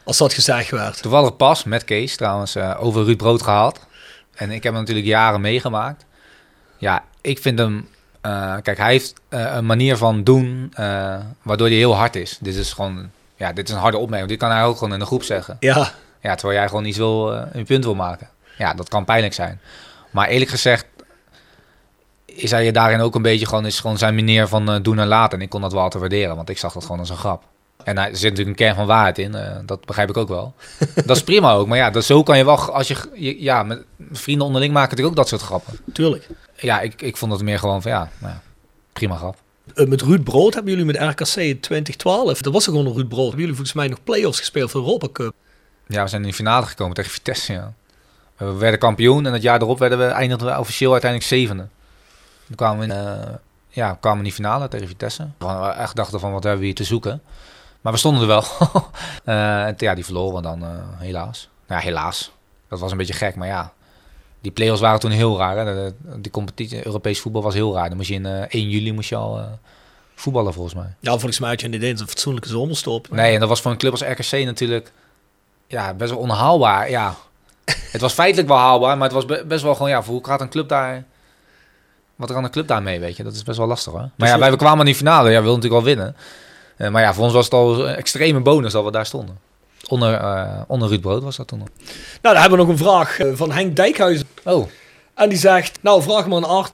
Als 0.03 0.18
dat 0.18 0.34
gezegd 0.34 0.69
werd. 0.72 1.02
Toevallig 1.02 1.36
pas 1.36 1.64
met 1.64 1.84
Kees 1.84 2.15
trouwens 2.15 2.56
eh, 2.56 2.76
over 2.80 3.03
Ruud 3.06 3.18
Brood 3.18 3.41
gehad. 3.41 3.80
En 4.36 4.52
ik 4.52 4.64
heb 4.64 4.72
hem 4.74 4.82
natuurlijk 4.82 5.07
jaren 5.07 5.41
meegemaakt. 5.41 6.06
Ja, 6.78 7.03
ik 7.22 7.40
vind 7.40 7.60
hem... 7.60 7.88
eh, 8.22 8.56
kijk, 8.61 8.78
hij 8.78 8.91
heeft 8.91 9.14
eh, 9.30 9.53
een 9.56 9.65
manier 9.65 9.98
van 9.98 10.24
doen 10.24 10.72
eh, 10.74 11.15
waardoor 11.41 11.68
hij 11.68 11.76
heel 11.76 11.95
hard 11.95 12.15
is. 12.15 12.38
Dit 12.41 12.56
is 12.56 12.74
gewoon... 12.74 13.10
Ja, 13.36 13.53
dit 13.53 13.68
is 13.68 13.74
een 13.74 13.82
harde 13.82 13.98
opmerking. 13.98 14.30
Dit 14.30 14.40
kan 14.40 14.52
hij 14.52 14.64
ook 14.64 14.78
gewoon 14.78 14.94
in 14.94 14.99
de 14.99 15.06
groep 15.06 15.24
zeggen. 15.24 15.57
Ja, 15.60 15.91
Ja, 16.28 16.36
terwijl 16.36 16.60
jij 16.60 16.68
gewoon 16.68 16.86
iets 16.86 16.98
wil, 16.98 17.34
eh, 17.34 17.41
een 17.52 17.66
punt 17.66 17.84
wil 17.84 17.95
maken. 17.95 18.30
Ja, 18.58 18.74
dat 18.74 18.90
kan 18.90 19.06
pijnlijk 19.06 19.34
zijn. 19.34 19.60
Maar 20.12 20.28
eerlijk 20.28 20.49
gezegd 20.49 20.86
is 22.26 22.52
hij 22.52 22.66
je 22.66 22.72
daarin 22.72 22.99
ook 22.99 23.16
een 23.16 23.22
beetje 23.22 23.45
gewoon, 23.45 23.66
is 23.66 23.80
gewoon 23.80 23.98
zijn 23.98 24.16
manier 24.16 24.48
van 24.48 24.70
eh, 24.70 24.76
doen 24.82 24.99
en 24.99 25.08
laten. 25.08 25.38
En 25.38 25.44
ik 25.44 25.49
kon 25.49 25.62
dat 25.62 25.72
wel 25.74 25.82
altijd 25.82 26.02
waarderen, 26.02 26.36
want 26.36 26.49
ik 26.49 26.58
zag 26.58 26.74
dat 26.74 26.84
gewoon 26.84 26.99
als 26.99 27.10
een 27.10 27.18
grap. 27.18 27.44
En 27.84 27.95
daar 27.95 28.06
zit 28.16 28.22
natuurlijk 28.30 28.48
een 28.48 28.56
kern 28.66 28.76
van 28.76 28.86
waarheid 28.86 29.18
in, 29.18 29.36
eh, 29.36 29.56
dat 29.66 29.86
begrijp 29.86 30.10
ik 30.10 30.18
ook 30.18 30.28
wel. 30.28 30.54
dat 31.06 31.16
is 31.16 31.24
prima 31.24 31.52
ook, 31.54 31.68
maar 31.68 31.78
ja, 31.78 31.90
dat, 31.90 32.04
zo 32.04 32.24
kan 32.24 32.38
je 32.38 32.45
wel, 32.45 32.58
als 32.58 32.88
je, 32.88 32.95
je- 33.14 33.41
ja, 33.44 33.64
met 33.64 33.84
vrienden 34.12 34.45
onderling 34.45 34.74
maken 34.74 34.90
natuurlijk 34.90 35.18
ook 35.20 35.24
dat 35.30 35.40
soort 35.40 35.49
grappen. 35.49 35.80
tuurlijk. 35.94 36.28
Ja, 36.56 36.80
ik, 36.82 37.02
ik 37.02 37.18
vond 37.18 37.32
het 37.32 37.41
meer 37.41 37.60
gewoon 37.60 37.82
van, 37.82 37.91
ja, 37.91 38.10
nou 38.20 38.34
ja 38.34 38.41
prima 38.94 39.16
grap. 39.16 39.36
Met 39.74 40.02
Ruud 40.02 40.24
Brood 40.24 40.54
hebben 40.54 40.72
jullie 40.72 40.86
met 40.88 40.95
RKC 41.02 41.36
in 41.36 41.60
2012, 41.60 42.41
dat 42.41 42.54
was 42.54 42.66
er 42.66 42.72
gewoon 42.72 42.86
een 42.88 42.94
Ruud 42.94 43.08
Brood, 43.08 43.22
hebben 43.24 43.40
jullie 43.40 43.56
volgens 43.56 43.76
mij 43.76 43.88
nog 43.88 44.04
play-offs 44.04 44.40
gespeeld 44.40 44.72
voor 44.72 44.82
Europa 44.82 45.08
Cup. 45.12 45.34
Ja, 45.88 46.03
we 46.03 46.09
zijn 46.09 46.22
in 46.22 46.27
de 46.27 46.34
finale 46.34 46.65
gekomen 46.65 46.95
tegen 46.95 47.11
Vitesse, 47.11 47.53
ja. 47.53 47.73
We 48.38 48.53
werden 48.53 48.80
kampioen 48.80 49.26
en 49.26 49.34
het 49.34 49.41
jaar 49.41 49.61
erop 49.61 49.80
werden 49.80 49.97
we, 49.97 50.05
eindigden 50.05 50.47
we 50.47 50.59
officieel 50.59 50.91
uiteindelijk 50.91 51.30
zevende. 51.31 51.68
Toen 52.47 52.55
kwamen 52.55 52.88
we 52.88 52.93
in, 52.93 52.99
eh, 52.99 53.34
ja, 53.69 53.97
kwamen 53.99 54.18
in 54.18 54.23
die 54.23 54.34
finale 54.34 54.68
tegen 54.68 54.88
Vitesse. 54.88 55.27
We 55.38 55.45
we 55.45 55.68
echt 55.68 55.95
dachten 55.95 56.19
van, 56.19 56.31
wat 56.31 56.43
hebben 56.43 56.59
we 56.61 56.65
hier 56.65 56.76
te 56.76 56.84
zoeken? 56.84 57.22
Maar 57.81 57.93
we 57.93 57.99
stonden 57.99 58.22
er 58.22 58.27
wel. 58.27 58.43
Eh, 59.23 59.65
en 59.65 59.73
ja, 59.77 59.95
die 59.95 60.05
verloren 60.05 60.43
dan, 60.43 60.64
eh, 60.64 60.69
helaas. 60.97 61.49
Nou 61.68 61.81
ja, 61.81 61.88
helaas. 61.88 62.31
Dat 62.69 62.80
was 62.80 62.91
een 62.91 62.97
beetje 62.97 63.14
gek, 63.14 63.35
maar 63.35 63.47
ja. 63.47 63.73
Die 64.41 64.51
play-offs 64.51 64.81
waren 64.81 64.99
toen 64.99 65.11
heel 65.11 65.38
raar. 65.38 65.57
Hè? 65.57 65.65
De- 65.65 65.93
de- 66.03 66.22
Die 66.22 66.31
competitie, 66.31 66.85
Europees 66.85 67.19
voetbal 67.19 67.41
was 67.43 67.53
heel 67.53 67.73
raar. 67.73 67.88
Dan 67.88 67.97
moest 67.97 68.09
je 68.09 68.15
in 68.15 68.26
eh, 68.26 68.41
1 68.47 68.69
juli 68.69 68.93
moest 68.93 69.09
je 69.09 69.15
al 69.15 69.59
voetballen, 70.15 70.53
volgens 70.53 70.76
mij. 70.76 70.95
Ja, 70.99 71.11
volgens 71.11 71.39
mij 71.39 71.49
had 71.49 71.61
je 71.61 71.68
niet 71.68 71.84
eens 71.84 72.01
een 72.01 72.07
fatsoenlijke 72.07 72.49
zomerstop. 72.49 73.09
Nee, 73.09 73.34
en 73.34 73.39
dat 73.39 73.49
was 73.49 73.61
voor 73.61 73.72
een 73.72 73.77
club 73.77 73.91
als 73.91 74.01
RKC 74.01 74.31
natuurlijk 74.45 74.91
ja, 75.68 75.94
best 75.94 76.11
wel 76.11 76.19
onhaalbaar. 76.19 76.89
Ja. 76.89 77.15
het 77.91 78.02
was 78.02 78.14
feitelijk 78.14 78.48
wel 78.48 78.57
haalbaar, 78.57 78.98
maar 78.98 79.06
het 79.07 79.15
was 79.15 79.26
be- 79.26 79.44
best 79.48 79.64
wel 79.64 79.73
gewoon, 79.76 79.89
ja, 79.89 80.03
voor 80.03 80.14
hoe 80.14 80.26
gaat 80.26 80.41
een 80.41 80.49
club 80.49 80.69
daar... 80.69 81.03
Wat 82.15 82.31
kan 82.31 82.44
een 82.44 82.52
club 82.52 82.68
daarmee, 82.68 82.99
weet 82.99 83.18
je? 83.18 83.23
Dat 83.23 83.34
is 83.34 83.44
best 83.44 83.57
wel 83.57 83.68
lastig, 83.68 83.91
hoor. 83.94 84.10
Maar 84.15 84.27
ja, 84.27 84.39
wij 84.39 84.56
kwamen 84.56 84.80
in 84.80 84.85
die 84.85 84.95
finale. 84.95 85.30
Ja, 85.30 85.38
we 85.38 85.44
wilden 85.44 85.61
natuurlijk 85.61 85.85
wel 85.85 85.95
winnen. 85.95 86.15
Eh, 86.77 86.89
maar 86.89 87.02
ja, 87.02 87.14
voor 87.14 87.23
ons 87.23 87.34
was 87.34 87.45
het 87.45 87.53
al 87.53 87.88
een 87.88 87.95
extreme 87.95 88.39
bonus 88.39 88.72
dat 88.72 88.84
we 88.84 88.91
daar 88.91 89.06
stonden. 89.06 89.38
Onder, 89.88 90.14
eh, 90.14 90.61
onder 90.68 90.89
Ruud 90.89 91.02
Brood 91.02 91.23
was 91.23 91.35
dat 91.35 91.48
toen 91.48 91.60
nog. 91.60 91.68
Nou, 91.77 91.89
dan 92.22 92.35
hebben 92.35 92.52
we 92.60 92.65
nog 92.65 92.68
een 92.68 92.77
vraag 92.85 93.19
eh, 93.19 93.27
van 93.34 93.52
Henk 93.52 93.76
Dijkhuizen. 93.76 94.27
Oh, 94.44 94.68
En 95.14 95.30
die 95.30 95.38
zegt, 95.38 95.77
nou 95.81 96.02
vraag 96.02 96.27
me 96.27 96.35
aan 96.35 96.44
Art. 96.44 96.72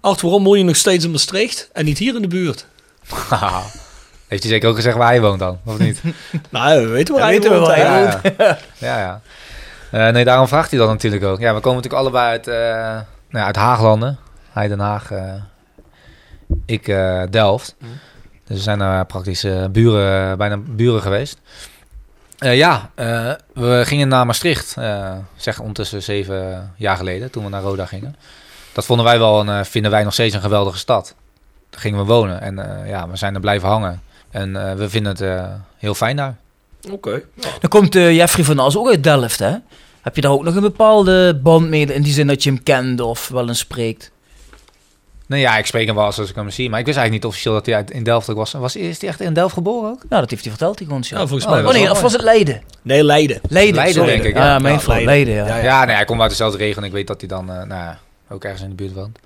Art, 0.00 0.20
waarom 0.20 0.44
woon 0.44 0.58
je 0.58 0.64
nog 0.64 0.76
steeds 0.76 1.04
in 1.04 1.10
Maastricht 1.10 1.68
en 1.72 1.84
niet 1.84 1.98
hier 1.98 2.14
in 2.14 2.22
de 2.22 2.28
buurt? 2.28 2.66
heeft 4.28 4.42
hij 4.42 4.52
zeker 4.52 4.68
ook 4.68 4.76
gezegd 4.76 4.96
waar 4.96 5.08
hij 5.08 5.20
woont 5.20 5.38
dan, 5.38 5.58
of 5.64 5.78
niet? 5.78 6.02
Nou, 6.50 6.82
we 6.82 6.88
weten 6.88 7.14
waar 7.14 7.22
Ja, 7.22 7.28
hij 7.28 7.38
weten 7.38 7.52
we 7.52 7.58
woont, 7.58 7.74
hij 7.74 7.84
ja, 7.84 8.20
ja. 8.38 8.58
ja, 8.88 8.98
ja. 8.98 9.20
Eh, 9.90 10.08
nee, 10.08 10.24
daarom 10.24 10.48
vraagt 10.48 10.70
hij 10.70 10.78
dat 10.78 10.88
natuurlijk 10.88 11.24
ook. 11.24 11.40
Ja, 11.40 11.54
we 11.54 11.60
komen 11.60 11.82
natuurlijk 11.82 12.02
allebei 12.02 12.28
uit, 12.30 12.46
eh, 12.46 12.54
nou 12.54 13.04
ja, 13.30 13.44
uit 13.44 13.56
Haaglanden. 13.56 14.18
Hij 14.52 14.68
Den 14.68 14.78
Haag, 14.78 15.10
eh, 15.10 15.34
ik 16.66 16.84
Delft. 17.30 17.76
Dus 18.46 18.56
we 18.56 18.62
zijn 18.62 19.06
praktisch 19.06 19.46
buren, 19.70 20.38
bijna 20.38 20.56
buren 20.56 21.02
geweest. 21.02 21.40
Ja, 22.38 22.90
we 23.54 23.82
gingen 23.84 24.08
naar 24.08 24.26
Maastricht, 24.26 24.76
zeg 25.36 25.58
ondertussen 25.58 26.02
zeven 26.02 26.72
jaar 26.76 26.96
geleden, 26.96 27.30
toen 27.30 27.44
we 27.44 27.50
naar 27.50 27.62
Roda 27.62 27.86
gingen. 27.86 28.16
Dat 28.72 28.84
vonden 28.84 29.06
wij 29.06 29.18
wel, 29.18 29.48
een, 29.48 29.64
vinden 29.64 29.90
wij 29.90 30.04
nog 30.04 30.12
steeds 30.12 30.34
een 30.34 30.40
geweldige 30.40 30.78
stad. 30.78 31.14
Daar 31.70 31.80
gingen 31.80 31.98
we 31.98 32.04
wonen 32.04 32.40
en 32.40 32.84
ja, 32.86 33.08
we 33.08 33.16
zijn 33.16 33.34
er 33.34 33.40
blijven 33.40 33.68
hangen. 33.68 34.02
En 34.30 34.56
eh, 34.68 34.74
we 34.74 34.88
vinden 34.88 35.12
het 35.12 35.20
eh, 35.20 35.44
heel 35.76 35.94
fijn 35.94 36.16
daar. 36.16 36.36
Oké. 36.90 37.22
Dan 37.60 37.70
komt 37.70 37.94
eh, 37.94 38.14
Jeffrey 38.16 38.44
van 38.44 38.58
As 38.58 38.76
ook 38.76 38.88
uit 38.88 39.04
Delft, 39.04 39.38
hè? 39.38 39.54
Heb 40.02 40.14
je 40.14 40.20
daar 40.20 40.30
ook 40.32 40.44
nog 40.44 40.54
een 40.54 40.60
bepaalde 40.60 41.38
band 41.42 41.68
mee 41.68 41.86
in 41.86 42.02
die 42.02 42.12
zin 42.12 42.26
dat 42.26 42.42
je 42.42 42.50
hem 42.50 42.62
kent 42.62 43.00
of 43.00 43.28
wel 43.28 43.48
eens 43.48 43.58
spreekt? 43.58 44.10
Nee, 45.26 45.40
ja, 45.40 45.58
ik 45.58 45.66
spreek 45.66 45.86
hem 45.86 45.94
wel 45.94 46.04
als 46.04 46.18
ik 46.18 46.34
hem 46.34 46.50
zie. 46.50 46.70
Maar 46.70 46.78
ik 46.80 46.86
wist 46.86 46.98
eigenlijk 46.98 47.24
niet 47.24 47.32
officieel 47.32 47.54
dat 47.54 47.66
hij 47.66 47.74
uit, 47.74 47.90
in 47.90 48.02
Delft 48.02 48.30
ook 48.30 48.36
was. 48.36 48.52
was. 48.52 48.76
Is 48.76 49.00
hij 49.00 49.08
echt 49.10 49.20
in 49.20 49.32
Delft 49.32 49.54
geboren 49.54 49.90
ook? 49.90 50.04
Nou, 50.08 50.20
dat 50.20 50.30
heeft 50.30 50.42
hij 50.42 50.50
verteld, 50.50 50.78
die 50.78 50.90
ons. 50.90 51.08
Ja. 51.08 51.18
Ja, 51.18 51.26
volgens 51.26 51.44
Oh, 51.48 51.52
mij 51.54 51.64
oh 51.64 51.72
nee, 51.72 51.82
dat- 51.82 51.90
of 51.92 52.00
was 52.00 52.12
het 52.12 52.22
Leiden? 52.22 52.62
Nee, 52.82 53.04
Leiden. 53.04 53.40
Leiden, 53.48 53.74
Leiden, 53.74 53.94
sorry. 53.94 54.12
denk 54.12 54.24
ik, 54.24 54.36
Ja, 54.36 54.44
ja. 54.46 54.58
mijn 54.58 54.74
Ja, 54.74 54.80
fout, 54.80 55.02
Leiden. 55.02 55.34
Leiden, 55.34 55.34
ja. 55.34 55.56
Ja, 55.56 55.64
Ja, 55.64 55.84
nee, 55.84 55.94
hij 55.94 56.04
komt 56.04 56.20
uit 56.20 56.30
dezelfde 56.30 56.58
regio. 56.58 56.76
En 56.76 56.84
ik 56.84 56.92
weet 56.92 57.06
dat 57.06 57.20
hij 57.20 57.28
dan 57.28 57.50
eh, 57.50 57.56
nou, 57.56 57.68
ja, 57.68 57.98
ook 58.30 58.44
ergens 58.44 58.62
in 58.62 58.68
de 58.68 58.74
buurt 58.74 58.92
woont. 58.92 59.18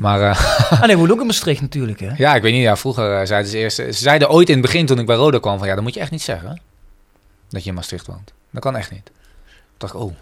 Maar 0.00 0.20
eh, 0.30 0.70
Ah 0.80 0.86
nee, 0.86 0.96
woont 0.96 1.10
ook 1.12 1.20
in 1.20 1.26
Maastricht 1.26 1.60
natuurlijk, 1.60 2.00
hè? 2.00 2.10
ja, 2.16 2.34
ik 2.34 2.42
weet 2.42 2.52
niet. 2.52 2.62
Ja, 2.62 2.76
vroeger 2.76 3.20
eh, 3.20 3.26
zeiden 3.26 3.50
ze 3.50 3.58
eerst... 3.58 3.76
Ze 3.76 3.92
zeiden 3.92 4.30
ooit 4.30 4.48
in 4.48 4.54
het 4.54 4.62
begin 4.62 4.86
toen 4.86 4.98
ik 4.98 5.06
bij 5.06 5.16
Roda 5.16 5.38
kwam 5.38 5.58
van... 5.58 5.66
Ja, 5.68 5.74
dat 5.74 5.82
moet 5.82 5.94
je 5.94 6.00
echt 6.00 6.10
niet 6.10 6.22
zeggen. 6.22 6.60
Dat 7.48 7.62
je 7.62 7.68
in 7.68 7.74
Maastricht 7.74 8.06
woont. 8.06 8.32
Dat 8.50 8.62
kan 8.62 8.76
echt 8.76 8.90
niet. 8.90 9.04
Toen 9.04 9.12
dacht 9.78 9.94
ik, 9.94 10.00
oh. 10.00 10.06
En 10.08 10.16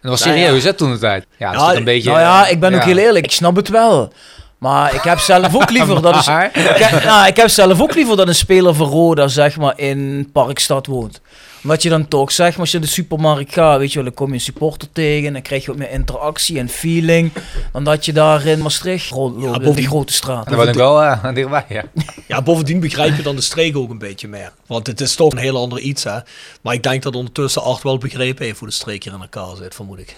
dat 0.00 0.10
was 0.10 0.24
Nou 0.24 0.36
ja. 0.36 0.44
serieus, 0.44 0.64
hè, 0.64 0.72
toen 0.72 0.92
de 0.92 0.98
tijd. 0.98 1.26
Ja, 1.36 1.52
dat 1.52 1.62
is 1.62 1.68
Ja, 1.68 1.76
een 1.76 1.84
beetje... 1.84 2.10
Nou 2.10 2.20
ja, 2.22 2.46
ik 2.46 2.60
ben 2.60 2.70
ja. 2.70 2.76
ook 2.76 2.84
heel 2.84 2.96
eerlijk, 2.96 3.24
ik 3.24 3.30
snap 3.32 3.56
het 3.56 3.68
wel. 3.68 4.12
Maar 4.58 4.94
ik 4.94 5.02
heb 5.02 5.18
zelf 5.18 5.54
ook 5.54 5.70
liever 5.70 6.02
dat 6.02 6.26
een, 6.26 6.32
Maar- 6.32 6.58
ik, 6.58 6.76
heb, 6.76 7.04
nou, 7.04 7.26
ik 7.26 7.36
heb 7.36 7.48
zelf 7.48 7.80
ook 7.80 7.94
liever 7.94 8.16
dat 8.16 8.28
een 8.28 8.34
speler 8.34 8.74
van 8.74 8.88
Roda 8.88 9.28
zeg 9.28 9.56
maar 9.56 9.78
in 9.78 10.28
Parkstad 10.32 10.86
woont. 10.86 11.20
Omdat 11.62 11.82
je 11.82 11.88
dan 11.88 12.08
toch 12.08 12.32
zeg 12.32 12.50
maar 12.50 12.60
als 12.60 12.70
je 12.70 12.76
in 12.76 12.82
de 12.82 12.88
supermarkt 12.88 13.52
gaat, 13.52 13.78
weet 13.78 13.88
je 13.88 13.94
wel, 13.94 14.04
dan 14.04 14.14
kom 14.14 14.28
je 14.28 14.34
een 14.34 14.40
supporter 14.40 14.88
tegen 14.92 15.26
en 15.26 15.32
dan 15.32 15.42
krijg 15.42 15.64
je 15.64 15.68
wat 15.70 15.76
meer 15.76 15.90
interactie 15.90 16.58
en 16.58 16.68
feeling 16.68 17.30
dan 17.72 17.84
dat 17.84 18.04
je 18.04 18.12
daar 18.12 18.46
in 18.46 18.58
Maastricht 18.58 19.10
rondloopt, 19.10 19.66
in 19.66 19.72
die 19.72 19.86
grote 19.86 20.12
straat. 20.12 20.48
Dan 20.48 20.56
woon 20.56 20.68
ik 20.68 20.74
wel 20.74 21.02
eh, 21.02 21.34
dichtbij, 21.34 21.64
ja. 21.68 21.84
Ja, 22.26 22.42
bovendien 22.42 22.80
begrijp 22.80 23.16
je 23.16 23.22
dan 23.22 23.36
de 23.36 23.42
streek 23.42 23.76
ook 23.76 23.90
een 23.90 23.98
beetje 23.98 24.28
meer. 24.28 24.52
Want 24.66 24.86
het 24.86 25.00
is 25.00 25.14
toch 25.14 25.32
een 25.32 25.38
heel 25.38 25.56
ander 25.56 25.78
iets, 25.78 26.04
hè. 26.04 26.18
Maar 26.60 26.74
ik 26.74 26.82
denk 26.82 27.02
dat 27.02 27.14
ondertussen 27.14 27.62
Art 27.62 27.82
wel 27.82 27.98
begrepen 27.98 28.44
heeft 28.44 28.58
hoe 28.58 28.68
de 28.68 28.74
streek 28.74 29.04
hier 29.04 29.12
in 29.12 29.20
elkaar 29.20 29.56
zit, 29.56 29.74
vermoed 29.74 29.98
ik. 29.98 30.16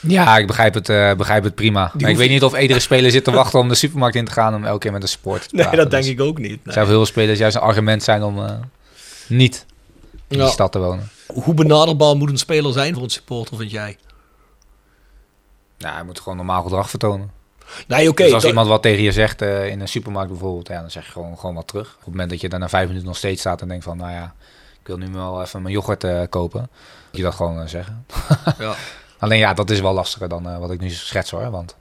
Ja, 0.00 0.38
ik 0.38 0.46
begrijp 0.46 0.74
het, 0.74 0.88
eh, 0.88 1.14
begrijp 1.14 1.44
het 1.44 1.54
prima. 1.54 1.92
Maar 1.98 2.10
ik 2.10 2.16
weet 2.16 2.30
niet 2.30 2.42
of 2.42 2.60
iedere 2.60 2.80
speler 2.80 3.10
zit 3.10 3.24
te 3.24 3.30
wachten 3.30 3.58
om 3.58 3.68
de 3.68 3.74
supermarkt 3.74 4.16
in 4.16 4.24
te 4.24 4.32
gaan 4.32 4.54
om 4.54 4.64
elke 4.64 4.78
keer 4.78 4.92
met 4.92 5.02
een 5.02 5.08
support 5.08 5.48
te 5.48 5.56
Nee, 5.56 5.64
dat 5.64 5.90
denk 5.90 6.02
Dus 6.02 6.12
ik 6.12 6.20
ook 6.20 6.38
niet. 6.38 6.50
Er 6.50 6.60
nee. 6.64 6.74
zijn 6.74 6.86
heel 6.86 6.94
veel 6.94 7.06
spelers 7.06 7.38
juist 7.38 7.56
een 7.56 7.62
argument 7.62 8.02
zijn 8.02 8.22
om 8.22 8.38
eh, 8.38 8.54
niet 9.28 9.66
in 10.28 10.36
Ja. 10.36 10.42
die 10.44 10.52
stad 10.52 10.72
te 10.72 10.78
wonen. 10.78 11.08
Hoe 11.26 11.54
benaderbaar 11.54 12.16
moet 12.16 12.30
een 12.30 12.38
speler 12.38 12.72
zijn 12.72 12.94
voor 12.94 13.02
een 13.02 13.10
supporter, 13.10 13.56
vind 13.56 13.70
jij? 13.70 13.96
Ja, 15.76 15.92
hij 15.94 16.04
moet 16.04 16.20
gewoon 16.20 16.36
normaal 16.36 16.62
gedrag 16.62 16.90
vertonen. 16.90 17.30
Nee, 17.86 18.08
oké. 18.08 18.22
dus 18.22 18.32
als 18.32 18.42
dat- 18.42 18.50
iemand 18.50 18.68
wat 18.68 18.82
tegen 18.82 19.02
je 19.02 19.12
zegt 19.12 19.42
eh, 19.42 19.68
in 19.68 19.80
een 19.80 19.88
supermarkt 19.88 20.30
bijvoorbeeld, 20.30 20.68
ja, 20.68 20.80
dan 20.80 20.90
zeg 20.90 21.04
je 21.06 21.12
gewoon, 21.12 21.38
gewoon 21.38 21.54
wat 21.54 21.66
terug. 21.68 21.88
Op 21.94 21.98
het 21.98 22.08
moment 22.08 22.30
dat 22.30 22.40
je 22.40 22.48
daar 22.48 22.58
na 22.60 22.68
vijf 22.68 22.86
minuten 22.86 23.06
nog 23.08 23.16
steeds 23.16 23.40
staat 23.40 23.60
en 23.60 23.68
denkt 23.68 23.84
van, 23.84 23.96
nou 23.96 24.10
ja, 24.12 24.34
ik 24.80 24.86
wil 24.86 24.96
nu 24.96 25.08
wel 25.12 25.42
even 25.42 25.62
mijn 25.62 25.74
yoghurt 25.74 26.04
eh, 26.04 26.20
kopen. 26.30 26.60
Moet 26.60 27.16
je 27.16 27.22
dat 27.22 27.34
gewoon 27.34 27.60
eh, 27.60 27.66
zeggen. 27.66 28.06
Ja. 28.58 28.74
Alleen 29.18 29.38
ja, 29.38 29.54
dat 29.54 29.70
is 29.70 29.80
wel 29.80 29.92
lastiger 29.94 30.28
dan 30.28 30.48
eh, 30.48 30.58
wat 30.58 30.70
ik 30.70 30.80
nu 30.80 30.90
schets 30.90 31.30
hoor. 31.30 31.50
Want 31.50 31.74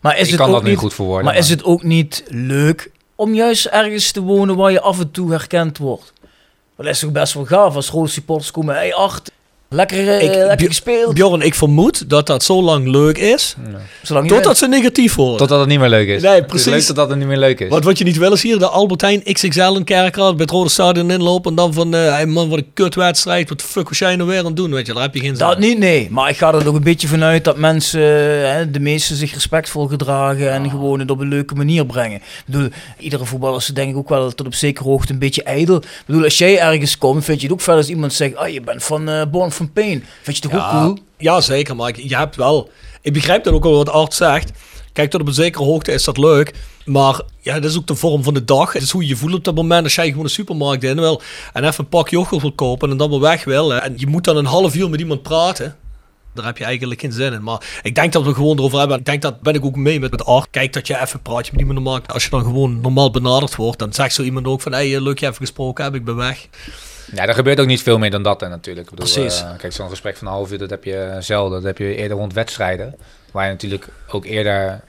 Maar 0.00 0.14
is 0.18 0.22
ik 0.24 0.28
het 0.28 0.36
kan 0.36 0.46
ook 0.48 0.54
dat 0.54 0.62
nu 0.62 0.70
niet, 0.70 0.78
goed 0.78 0.94
verwoorden. 0.94 1.24
maar 1.24 1.36
is 1.36 1.48
het 1.48 1.64
ook 1.64 1.82
niet 1.82 2.24
leuk 2.28 2.90
om 3.14 3.34
juist 3.34 3.66
ergens 3.66 4.12
te 4.12 4.20
wonen 4.22 4.56
waar 4.56 4.70
je 4.72 4.80
af 4.80 5.00
en 5.00 5.10
toe 5.10 5.30
herkend 5.30 5.78
wordt? 5.78 6.12
Dat 6.84 6.94
is 6.94 6.98
toch 6.98 7.12
best 7.12 7.34
wel 7.34 7.44
gaaf 7.44 7.74
als 7.74 7.90
rode 7.90 8.08
supporters 8.08 8.50
komen. 8.50 8.74
Hey, 8.74 8.94
acht, 8.94 9.32
lekker, 9.74 10.08
eh, 10.08 10.22
Ik- 10.22 10.34
lekker 10.34 10.66
gespeeld. 10.66 11.14
Bjorn, 11.14 11.40
ik 11.40 11.54
vermoed 11.54 12.08
dat 12.10 12.26
dat 12.26 12.42
zo 12.44 12.62
lang 12.62 12.86
leuk 12.88 13.18
is, 13.18 13.54
Ja. 14.04 14.22
Totdat 14.26 14.58
ze 14.58 14.66
negatief 14.68 15.14
worden. 15.14 15.36
Totdat 15.36 15.58
het 15.60 15.68
niet 15.68 15.78
meer 15.78 15.88
leuk 15.88 16.08
is. 16.08 16.22
Nee, 16.22 16.30
Het 16.32 16.40
is 16.44 16.46
precies. 16.48 16.66
leuk 16.72 16.82
totdat 16.82 17.08
het 17.08 17.18
niet 17.18 17.26
meer 17.26 17.36
leuk 17.38 17.60
is. 17.60 17.68
Wat, 17.68 17.84
wat 17.84 17.98
je 17.98 18.04
niet 18.04 18.16
wil 18.16 18.32
is 18.32 18.42
hier 18.42 18.58
de 18.58 18.68
Albertijn 18.68 19.22
XXL 19.22 19.74
in 19.76 19.84
Kerkrade 19.84 20.30
bij 20.34 20.40
het 20.42 20.50
Rode 20.50 20.68
Stadion 20.70 21.10
inlopen 21.10 21.50
en 21.50 21.56
dan 21.56 21.72
van, 21.72 21.94
eh 21.94 22.12
hey 22.12 22.26
man, 22.26 22.48
wat 22.48 22.58
een 22.58 22.70
kutwedstrijd, 22.74 23.48
wat 23.48 23.58
de 23.58 23.64
fuck 23.64 23.88
was 23.88 23.98
jij 23.98 24.16
nou 24.16 24.28
weer 24.28 24.38
aan 24.38 24.44
het 24.44 24.56
doen, 24.56 24.70
weet 24.72 24.86
je, 24.86 24.92
daar 24.92 25.02
heb 25.02 25.14
je 25.14 25.20
geen 25.20 25.36
zin 25.36 25.46
Dat 25.46 25.58
niet, 25.58 25.78
nee. 25.78 26.08
Maar 26.10 26.28
ik 26.30 26.36
ga 26.36 26.52
er 26.54 26.68
ook 26.68 26.74
een 26.74 26.82
beetje 26.82 27.08
vanuit 27.08 27.44
dat 27.44 27.56
mensen, 27.56 28.00
eh, 28.00 28.52
hè, 28.52 28.70
de 28.70 28.80
meesten 28.80 29.16
zich 29.16 29.32
respectvol 29.32 29.86
gedragen 29.86 30.50
en 30.52 30.70
gewoon 30.70 30.98
het 31.00 31.10
op 31.10 31.20
een 31.20 31.28
leuke 31.28 31.54
manier 31.54 31.86
brengen. 31.86 32.16
Ik 32.16 32.42
bedoel, 32.46 32.68
iedere 32.98 33.24
voetballer 33.24 33.58
is 33.58 33.66
denk 33.66 33.90
ik 33.90 33.96
ook 33.96 34.08
wel 34.08 34.30
tot 34.34 34.46
op 34.46 34.54
zekere 34.54 34.88
hoogte 34.88 35.12
een 35.12 35.18
beetje 35.18 35.42
ijdel. 35.42 35.76
Ik 35.76 36.02
bedoel, 36.06 36.24
als 36.24 36.38
jij 36.38 36.58
ergens 36.60 36.98
komt, 36.98 37.24
vind 37.24 37.38
je 37.40 37.46
het 37.46 37.54
ook 37.54 37.62
fijn 37.62 37.76
als 37.76 37.88
iemand 37.88 38.12
zegt, 38.12 38.36
ah, 38.36 38.48
je 38.48 38.60
bent 38.60 38.84
van 38.84 39.08
eh 39.08 39.22
Born 39.30 39.52
from 39.60 39.72
Pain. 39.72 40.04
Vind 40.22 40.36
je 40.36 40.42
het 40.42 40.42
toch 40.42 40.52
ook 40.52 40.72
Ja, 40.72 40.82
cool? 40.82 40.98
ja, 41.18 41.40
zeker, 41.40 41.76
maar 41.76 42.00
je 42.00 42.16
hebt 42.16 42.36
wel, 42.36 42.70
ik 43.02 43.12
begrijp 43.12 43.44
dat 43.44 43.54
ook 43.54 43.62
wel 43.62 43.76
wat 43.76 43.88
Art 43.88 44.14
zegt. 44.14 44.50
Kijk, 44.92 45.10
tot 45.10 45.20
op 45.20 45.26
een 45.26 45.32
zekere 45.34 45.64
hoogte 45.64 45.92
is 45.92 46.04
dat 46.04 46.18
leuk. 46.18 46.54
Maar 46.84 47.20
ja, 47.40 47.54
dat 47.60 47.70
is 47.70 47.76
ook 47.76 47.86
de 47.86 47.94
vorm 47.94 48.22
van 48.22 48.34
de 48.34 48.44
dag. 48.44 48.72
Het 48.72 48.82
is 48.82 48.90
hoe 48.90 49.02
je 49.02 49.08
je 49.08 49.16
voelt 49.16 49.34
op 49.34 49.44
dat 49.44 49.54
moment 49.54 49.84
als 49.84 49.94
jij 49.94 50.08
gewoon 50.08 50.24
de 50.24 50.30
supermarkt 50.30 50.84
in 50.84 50.96
wil. 51.00 51.22
En 51.52 51.64
even 51.64 51.84
een 51.84 51.88
pak 51.88 52.08
yoghurt 52.08 52.42
wil 52.42 52.52
kopen 52.52 52.90
en 52.90 52.96
dan 52.96 53.10
weer 53.10 53.20
weg 53.20 53.44
wil. 53.44 53.74
En 53.74 53.94
je 53.96 54.06
moet 54.06 54.24
dan 54.24 54.36
een 54.36 54.44
half 54.44 54.74
uur 54.74 54.90
met 54.90 55.00
iemand 55.00 55.22
praten. 55.22 55.76
Daar 56.34 56.44
heb 56.44 56.58
je 56.58 56.64
eigenlijk 56.64 57.00
geen 57.00 57.12
zin 57.12 57.32
in. 57.32 57.42
Maar 57.42 57.80
ik 57.82 57.94
denk 57.94 58.12
dat 58.12 58.24
we 58.24 58.34
gewoon 58.34 58.58
erover 58.58 58.78
hebben. 58.78 58.98
Ik 58.98 59.04
denk 59.04 59.22
dat 59.22 59.40
ben 59.40 59.54
ik 59.54 59.64
ook 59.64 59.76
mee 59.76 60.00
met, 60.00 60.10
met 60.10 60.24
Art. 60.24 60.48
Kijk 60.50 60.72
dat 60.72 60.86
je 60.86 61.00
even 61.00 61.22
praat 61.22 61.52
met 61.52 61.60
iemand 61.60 61.80
markt. 61.80 62.12
Als 62.12 62.24
je 62.24 62.30
dan 62.30 62.42
gewoon 62.42 62.80
normaal 62.80 63.10
benaderd 63.10 63.56
wordt, 63.56 63.78
dan 63.78 63.92
zegt 63.92 64.14
zo 64.14 64.22
iemand 64.22 64.46
ook 64.46 64.60
van... 64.60 64.72
Hé, 64.72 64.90
hey, 64.90 65.00
leuk 65.00 65.18
je 65.18 65.26
even 65.26 65.38
gesproken 65.38 65.82
hebben, 65.82 66.00
ik 66.00 66.06
ben 66.06 66.16
weg. 66.16 66.48
Ja, 67.14 67.26
er 67.26 67.34
gebeurt 67.34 67.60
ook 67.60 67.66
niet 67.66 67.82
veel 67.82 67.98
meer 67.98 68.10
dan 68.10 68.22
dat 68.22 68.40
hè, 68.40 68.48
natuurlijk. 68.48 68.90
Ik 68.90 68.94
bedoel, 68.96 69.12
Precies. 69.14 69.42
eh, 69.42 69.50
kijk, 69.58 69.72
zo'n 69.72 69.88
gesprek 69.88 70.16
van 70.16 70.26
een 70.26 70.32
half 70.32 70.52
uur, 70.52 70.58
dat 70.58 70.70
heb 70.70 70.84
je 70.84 71.16
zelden. 71.20 71.52
Dat 71.52 71.62
heb 71.62 71.78
je 71.78 71.94
eerder 71.94 72.16
rond 72.16 72.32
wedstrijden. 72.32 72.94
Waar 73.32 73.44
je 73.44 73.50
natuurlijk 73.50 73.88
ook 74.10 74.24
eerder 74.24 74.80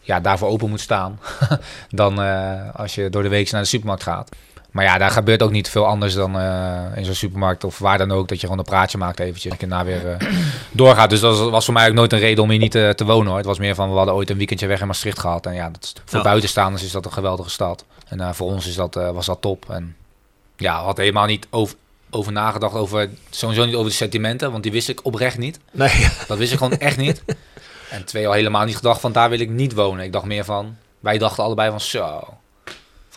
ja, 0.00 0.20
daarvoor 0.20 0.48
open 0.48 0.68
moet 0.68 0.80
staan. 0.80 1.20
dan 1.90 2.22
eh, 2.22 2.74
als 2.74 2.94
je 2.94 3.10
door 3.10 3.22
de 3.22 3.28
week 3.28 3.50
naar 3.50 3.62
de 3.62 3.66
supermarkt 3.68 4.02
gaat. 4.02 4.28
Maar 4.70 4.84
ja, 4.84 4.98
daar 4.98 5.10
gebeurt 5.10 5.42
ook 5.42 5.50
niet 5.50 5.68
veel 5.68 5.86
anders 5.86 6.14
dan 6.14 6.38
eh, 6.38 6.82
in 6.94 7.04
zo'n 7.04 7.14
supermarkt 7.14 7.64
of 7.64 7.78
waar 7.78 7.98
dan 7.98 8.12
ook. 8.12 8.28
Dat 8.28 8.36
je 8.40 8.42
gewoon 8.46 8.58
een 8.58 8.64
praatje 8.70 8.98
maakt 8.98 9.20
eventjes 9.20 9.52
en 9.52 9.58
daarna 9.68 9.84
weer 9.84 10.08
eh, 10.12 10.28
doorgaat. 10.72 11.10
Dus 11.10 11.20
dat 11.20 11.38
was- 11.38 11.50
was 11.50 11.64
voor 11.64 11.74
mij 11.74 11.88
ook 11.88 11.94
nooit 11.94 12.12
een 12.12 12.18
reden 12.18 12.42
om 12.44 12.50
hier 12.50 12.58
niet 12.58 12.70
te, 12.70 12.92
te 12.96 13.04
wonen 13.04 13.26
hoor. 13.28 13.36
Het 13.36 13.46
was 13.46 13.58
meer 13.58 13.74
van, 13.74 13.90
we 13.90 13.96
hadden 13.96 14.14
ooit 14.14 14.30
een 14.30 14.36
weekendje 14.36 14.66
weg 14.66 14.80
in 14.80 14.86
Maastricht 14.86 15.18
gehad. 15.18 15.46
En 15.46 15.54
ja, 15.54 15.70
dat 15.70 15.92
voor 16.04 16.18
Ja. 16.18 16.24
buitenstaanders 16.24 16.82
is 16.84 16.90
dat 16.92 17.04
een 17.04 17.12
geweldige 17.12 17.50
stad. 17.50 17.84
En 18.08 18.20
eh, 18.20 18.32
voor 18.32 18.46
ons 18.50 18.66
is 18.66 18.74
dat, 18.74 18.96
eh, 18.96 19.10
was 19.10 19.26
dat 19.26 19.40
top. 19.40 19.70
En 19.70 19.96
ja, 20.58 20.82
had 20.82 20.96
helemaal 20.96 21.26
niet 21.26 21.46
over, 21.50 21.76
over 22.10 22.32
nagedacht. 22.32 22.74
Over, 22.74 23.10
sowieso 23.30 23.64
niet 23.64 23.74
over 23.74 23.90
de 23.90 23.96
sentimenten, 23.96 24.50
want 24.50 24.62
die 24.62 24.72
wist 24.72 24.88
ik 24.88 25.04
oprecht 25.04 25.38
niet. 25.38 25.58
Nee, 25.70 26.08
Dat 26.28 26.38
wist 26.38 26.52
ik 26.52 26.58
gewoon 26.58 26.78
echt 26.78 26.96
niet. 26.96 27.22
En 27.90 28.04
twee 28.04 28.26
al 28.26 28.32
helemaal 28.32 28.64
niet 28.64 28.76
gedacht 28.76 29.00
van 29.00 29.12
daar 29.12 29.30
wil 29.30 29.40
ik 29.40 29.50
niet 29.50 29.72
wonen. 29.74 30.04
Ik 30.04 30.12
dacht 30.12 30.24
meer 30.24 30.44
van, 30.44 30.76
wij 31.00 31.18
dachten 31.18 31.44
allebei 31.44 31.70
van 31.70 31.80
zo. 31.80 32.34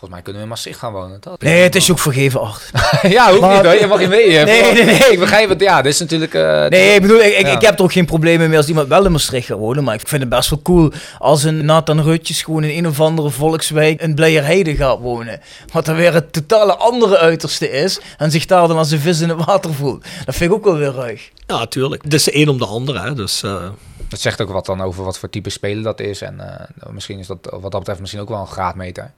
Volgens 0.02 0.22
mij 0.22 0.32
kunnen 0.32 0.42
we 0.42 0.42
in 0.42 0.48
Maastricht 0.48 0.78
gaan 0.78 0.92
wonen. 0.92 1.16
Dat 1.20 1.42
Nee, 1.42 1.62
het 1.62 1.74
is 1.74 1.90
ook 1.90 1.98
vergeven, 1.98 2.40
Art. 2.40 2.70
ja, 3.02 3.28
hoeft 3.28 3.40
Maar- 3.40 3.54
niet 3.56 3.64
hoor. 3.64 3.80
Je 3.80 3.86
mag 3.86 4.00
in 4.00 4.08
mee. 4.08 4.26
Nee, 4.44 4.72
nee, 4.72 4.84
nee. 4.84 4.94
Ik 5.14 5.18
begrijp 5.18 5.48
het. 5.48 5.60
Ja, 5.60 5.82
dit 5.82 5.92
is 5.92 5.98
natuurlijk... 6.00 6.34
eh, 6.34 6.66
Nee, 6.66 6.94
ik 6.94 7.00
bedoel, 7.02 7.20
ik, 7.20 7.36
ik, 7.38 7.46
Ja. 7.46 7.52
ik 7.54 7.60
heb 7.60 7.78
er 7.78 7.84
ook 7.84 7.92
geen 7.92 8.04
problemen 8.06 8.48
mee 8.48 8.56
als 8.58 8.68
iemand 8.68 8.88
wel 8.88 9.04
in 9.04 9.12
Maastricht 9.12 9.46
gaat 9.46 9.58
wonen. 9.58 9.84
Maar 9.84 9.94
ik 9.94 10.08
vind 10.08 10.20
het 10.20 10.30
best 10.30 10.50
wel 10.50 10.62
cool 10.62 10.92
als 11.18 11.42
een 11.44 11.64
Nathan 11.64 12.00
Rutjes 12.02 12.42
gewoon 12.42 12.64
in 12.64 12.78
een 12.78 12.86
of 12.90 13.00
andere 13.00 13.30
volkswijk 13.30 14.00
in 14.00 14.14
Blijerheide 14.14 14.76
gaat 14.76 14.98
wonen. 14.98 15.40
Wat 15.72 15.84
dan 15.84 15.96
weer 15.96 16.14
het 16.14 16.32
totale 16.32 16.76
andere 16.76 17.18
uiterste 17.18 17.70
is. 17.70 18.00
En 18.18 18.30
zich 18.30 18.46
daar 18.46 18.68
dan 18.68 18.76
als 18.76 18.90
een 18.90 19.00
vis 19.00 19.20
in 19.20 19.28
het 19.28 19.44
water 19.44 19.74
voelt. 19.74 20.04
Dat 20.24 20.34
vind 20.34 20.50
ik 20.50 20.56
ook 20.56 20.64
wel 20.64 20.76
weer 20.76 20.92
ruig. 20.92 21.30
ja, 21.46 21.58
natuurlijk. 21.58 22.02
Het 22.02 22.14
is 22.14 22.24
de 22.24 22.36
een 22.36 22.48
om 22.48 22.58
de 22.58 22.66
ander, 22.66 23.02
hè. 23.04 23.14
Dus 23.14 23.42
eh, 23.42 23.62
Dat 24.08 24.20
zegt 24.20 24.40
ook 24.40 24.52
wat 24.52 24.66
dan 24.66 24.80
over 24.82 25.04
wat 25.04 25.18
voor 25.18 25.30
type 25.30 25.50
speler 25.50 25.82
dat 25.82 26.00
is. 26.00 26.20
En 26.22 26.40
eh, 26.40 26.66
misschien 26.90 27.18
is 27.18 27.26
dat 27.26 27.38
wat 27.50 27.62
dat 27.70 27.70
betreft 27.80 28.00
misschien 28.00 28.20
ook 28.22 28.28
wel 28.28 28.40
een 28.40 28.46
graadmeter. 28.46 29.12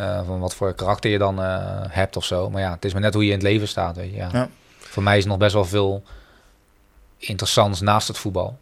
Eh, 0.00 0.20
van 0.26 0.40
wat 0.40 0.54
voor 0.54 0.74
karakter 0.74 1.10
je 1.10 1.18
dan 1.18 1.42
eh, 1.42 1.58
hebt 1.88 2.16
of 2.16 2.24
zo. 2.24 2.50
Maar 2.50 2.60
ja, 2.60 2.70
het 2.70 2.84
is 2.84 2.92
maar 2.92 3.02
net 3.02 3.14
hoe 3.14 3.22
je 3.22 3.28
in 3.28 3.34
het 3.34 3.46
leven 3.46 3.68
staat. 3.68 3.96
Weet 3.96 4.10
je. 4.10 4.16
Ja. 4.16 4.28
Ja. 4.32 4.48
Voor 4.78 5.02
mij 5.02 5.18
is 5.18 5.24
nog 5.24 5.38
best 5.38 5.54
wel 5.54 5.64
veel 5.64 6.02
interessants 7.18 7.80
naast 7.80 8.08
het 8.08 8.18
voetbal. 8.18 8.58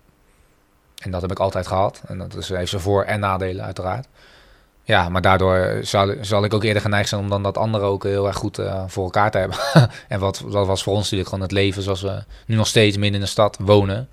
En 0.99 1.11
dat 1.11 1.23
heb 1.23 1.31
ik 1.31 1.39
altijd 1.39 1.67
gehad. 1.67 2.03
En 2.07 2.19
dat 2.19 2.35
is, 2.35 2.49
heeft 2.49 2.71
zijn 2.71 2.83
voor- 2.83 3.05
en 3.05 3.21
nadelen 3.21 3.65
uiteraard. 3.65 4.07
Ja, 4.83 5.09
maar 5.09 5.23
daardoor 5.23 5.79
zal, 5.83 6.15
zal 6.21 6.45
ik 6.45 6.55
ook 6.55 6.65
eerder 6.65 6.83
geneigd 6.83 7.09
zijn 7.09 7.21
om 7.21 7.29
dan 7.29 7.43
dat 7.43 7.59
andere 7.59 7.85
ook 7.85 8.05
heel 8.05 8.27
erg 8.27 8.37
goed 8.37 8.59
eh, 8.59 8.85
voor 8.87 9.05
elkaar 9.05 9.31
te 9.31 9.39
hebben. 9.39 9.59
en 10.09 10.21
wat, 10.21 10.45
dat 10.51 10.67
was 10.67 10.83
voor 10.83 10.93
ons 10.93 11.03
natuurlijk 11.03 11.29
gewoon 11.29 11.45
het 11.45 11.53
leven 11.53 11.83
zoals 11.83 12.03
we 12.03 12.25
nu 12.47 12.57
nog 12.57 12.67
steeds 12.67 12.97
midden 12.97 13.15
in 13.15 13.21
de 13.21 13.31
stad 13.31 13.57
wonen. 13.61 14.09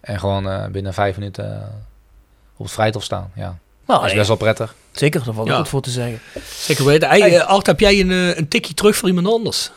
En 0.00 0.18
gewoon 0.18 0.72
binnen 0.72 0.94
vijf 0.94 1.16
minuten 1.16 1.72
op 2.56 2.64
het 2.64 2.74
vrijthof 2.74 3.02
staan. 3.02 3.30
Ja, 3.34 3.58
Nou, 3.86 4.00
dat 4.00 4.10
is 4.10 4.16
best 4.16 4.28
wel 4.28 4.36
prettig. 4.36 4.74
Zeker, 4.92 5.24
daar 5.24 5.34
valt 5.34 5.46
Ja. 5.46 5.52
ook 5.52 5.58
goed 5.60 5.68
voor 5.68 5.82
te 5.82 5.90
zeggen. 5.90 6.20
zeker 6.58 6.84
weten. 6.84 7.08
Hey, 7.08 7.36
eh, 7.38 7.46
Art, 7.46 7.66
heb 7.66 7.80
jij 7.80 8.00
een, 8.00 8.10
eh, 8.10 8.36
een 8.36 8.48
tikje 8.48 8.74
terug 8.74 8.96
voor 8.96 9.08
iemand 9.08 9.26
anders? 9.26 9.70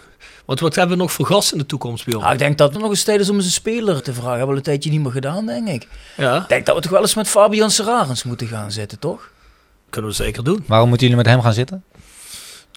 Want 0.46 0.60
wat 0.60 0.76
hebben 0.76 0.98
we 0.98 1.04
nog 1.04 1.12
voor 1.12 1.26
gasten 1.26 1.54
in 1.54 1.60
de 1.62 1.66
toekomst, 1.66 2.06
Bjorn? 2.06 2.22
Nou, 2.22 2.34
ik 2.34 2.40
denk 2.40 2.58
dat 2.58 2.72
het 2.74 2.82
nog 2.82 2.90
eens 2.90 3.04
tijd 3.04 3.20
is 3.20 3.30
om 3.30 3.36
eens 3.36 3.46
een 3.46 3.52
speler 3.52 4.02
te 4.02 4.14
vragen. 4.14 4.30
Hebben 4.32 4.50
we 4.50 4.56
een 4.56 4.62
tijdje 4.62 4.90
niet 4.90 5.02
meer 5.02 5.12
gedaan, 5.12 5.46
denk 5.46 5.68
ik. 5.68 5.88
Ja, 6.18 6.42
Ik 6.42 6.50
denk 6.50 6.66
dat 6.66 6.76
we 6.76 6.82
toch 6.82 6.92
wel 6.92 7.02
eens 7.02 7.14
met 7.16 7.28
Fabian 7.28 7.72
Serarens 7.72 8.24
moeten 8.24 8.48
gaan 8.48 8.72
zitten, 8.72 9.00
toch? 9.00 9.30
kunnen 9.90 10.10
we 10.12 10.16
zeker 10.18 10.44
doen. 10.44 10.64
Waarom 10.68 10.90
moeten 10.90 11.08
jullie 11.08 11.24
met 11.24 11.32
hem 11.34 11.42
gaan 11.44 11.54
zitten? 11.54 11.84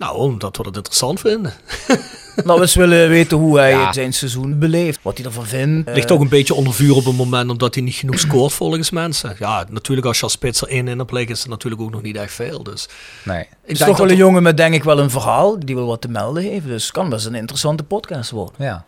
Nou, 0.00 0.16
omdat 0.18 0.56
we 0.56 0.62
het 0.62 0.76
interessant 0.76 1.20
vinden. 1.20 1.52
Nou, 2.44 2.56
we 2.56 2.64
eens 2.64 2.74
willen 2.74 3.08
weten 3.08 3.36
hoe 3.36 3.58
hij 3.58 3.70
Ja. 3.70 3.92
zijn 3.92 4.12
seizoen 4.12 4.58
beleeft. 4.58 4.98
Wat 5.02 5.16
hij 5.16 5.26
ervan 5.26 5.46
vindt. 5.46 5.90
Ligt 5.94 6.08
Eh, 6.08 6.14
ook 6.16 6.20
een 6.22 6.28
beetje 6.28 6.54
onder 6.54 6.74
vuur 6.74 6.94
op 6.94 7.04
het 7.04 7.16
moment 7.16 7.50
omdat 7.50 7.74
hij 7.74 7.84
niet 7.84 7.94
genoeg 7.94 8.18
scoort 8.18 8.52
volgens 8.52 8.90
mensen. 8.90 9.36
Ja, 9.38 9.66
natuurlijk 9.70 10.06
als 10.06 10.16
je 10.16 10.22
als 10.22 10.32
spits 10.32 10.60
er 10.60 10.68
één 10.68 10.88
in 10.88 10.98
hebt 10.98 11.12
liggen 11.12 11.32
is 11.34 11.40
het 11.40 11.48
natuurlijk 11.48 11.82
ook 11.82 11.90
nog 11.90 12.02
niet 12.02 12.16
echt 12.16 12.32
veel. 12.32 12.62
Dus 12.62 12.88
Nee. 13.24 13.40
ik 13.40 13.48
Het 13.62 13.70
is 13.70 13.78
toch 13.78 13.96
wel 13.96 14.10
een 14.10 14.16
jongen 14.16 14.42
met 14.42 14.56
denk 14.56 14.74
ik 14.74 14.84
wel 14.84 14.98
een 14.98 15.10
verhaal 15.10 15.58
die 15.58 15.74
wel 15.74 15.86
wat 15.86 16.00
te 16.00 16.08
melden 16.08 16.42
heeft. 16.42 16.66
Dus 16.66 16.82
het 16.82 16.92
kan 16.92 17.08
best 17.08 17.26
een 17.26 17.34
interessante 17.34 17.82
podcast 17.82 18.30
worden. 18.30 18.54
Ja. 18.58 18.84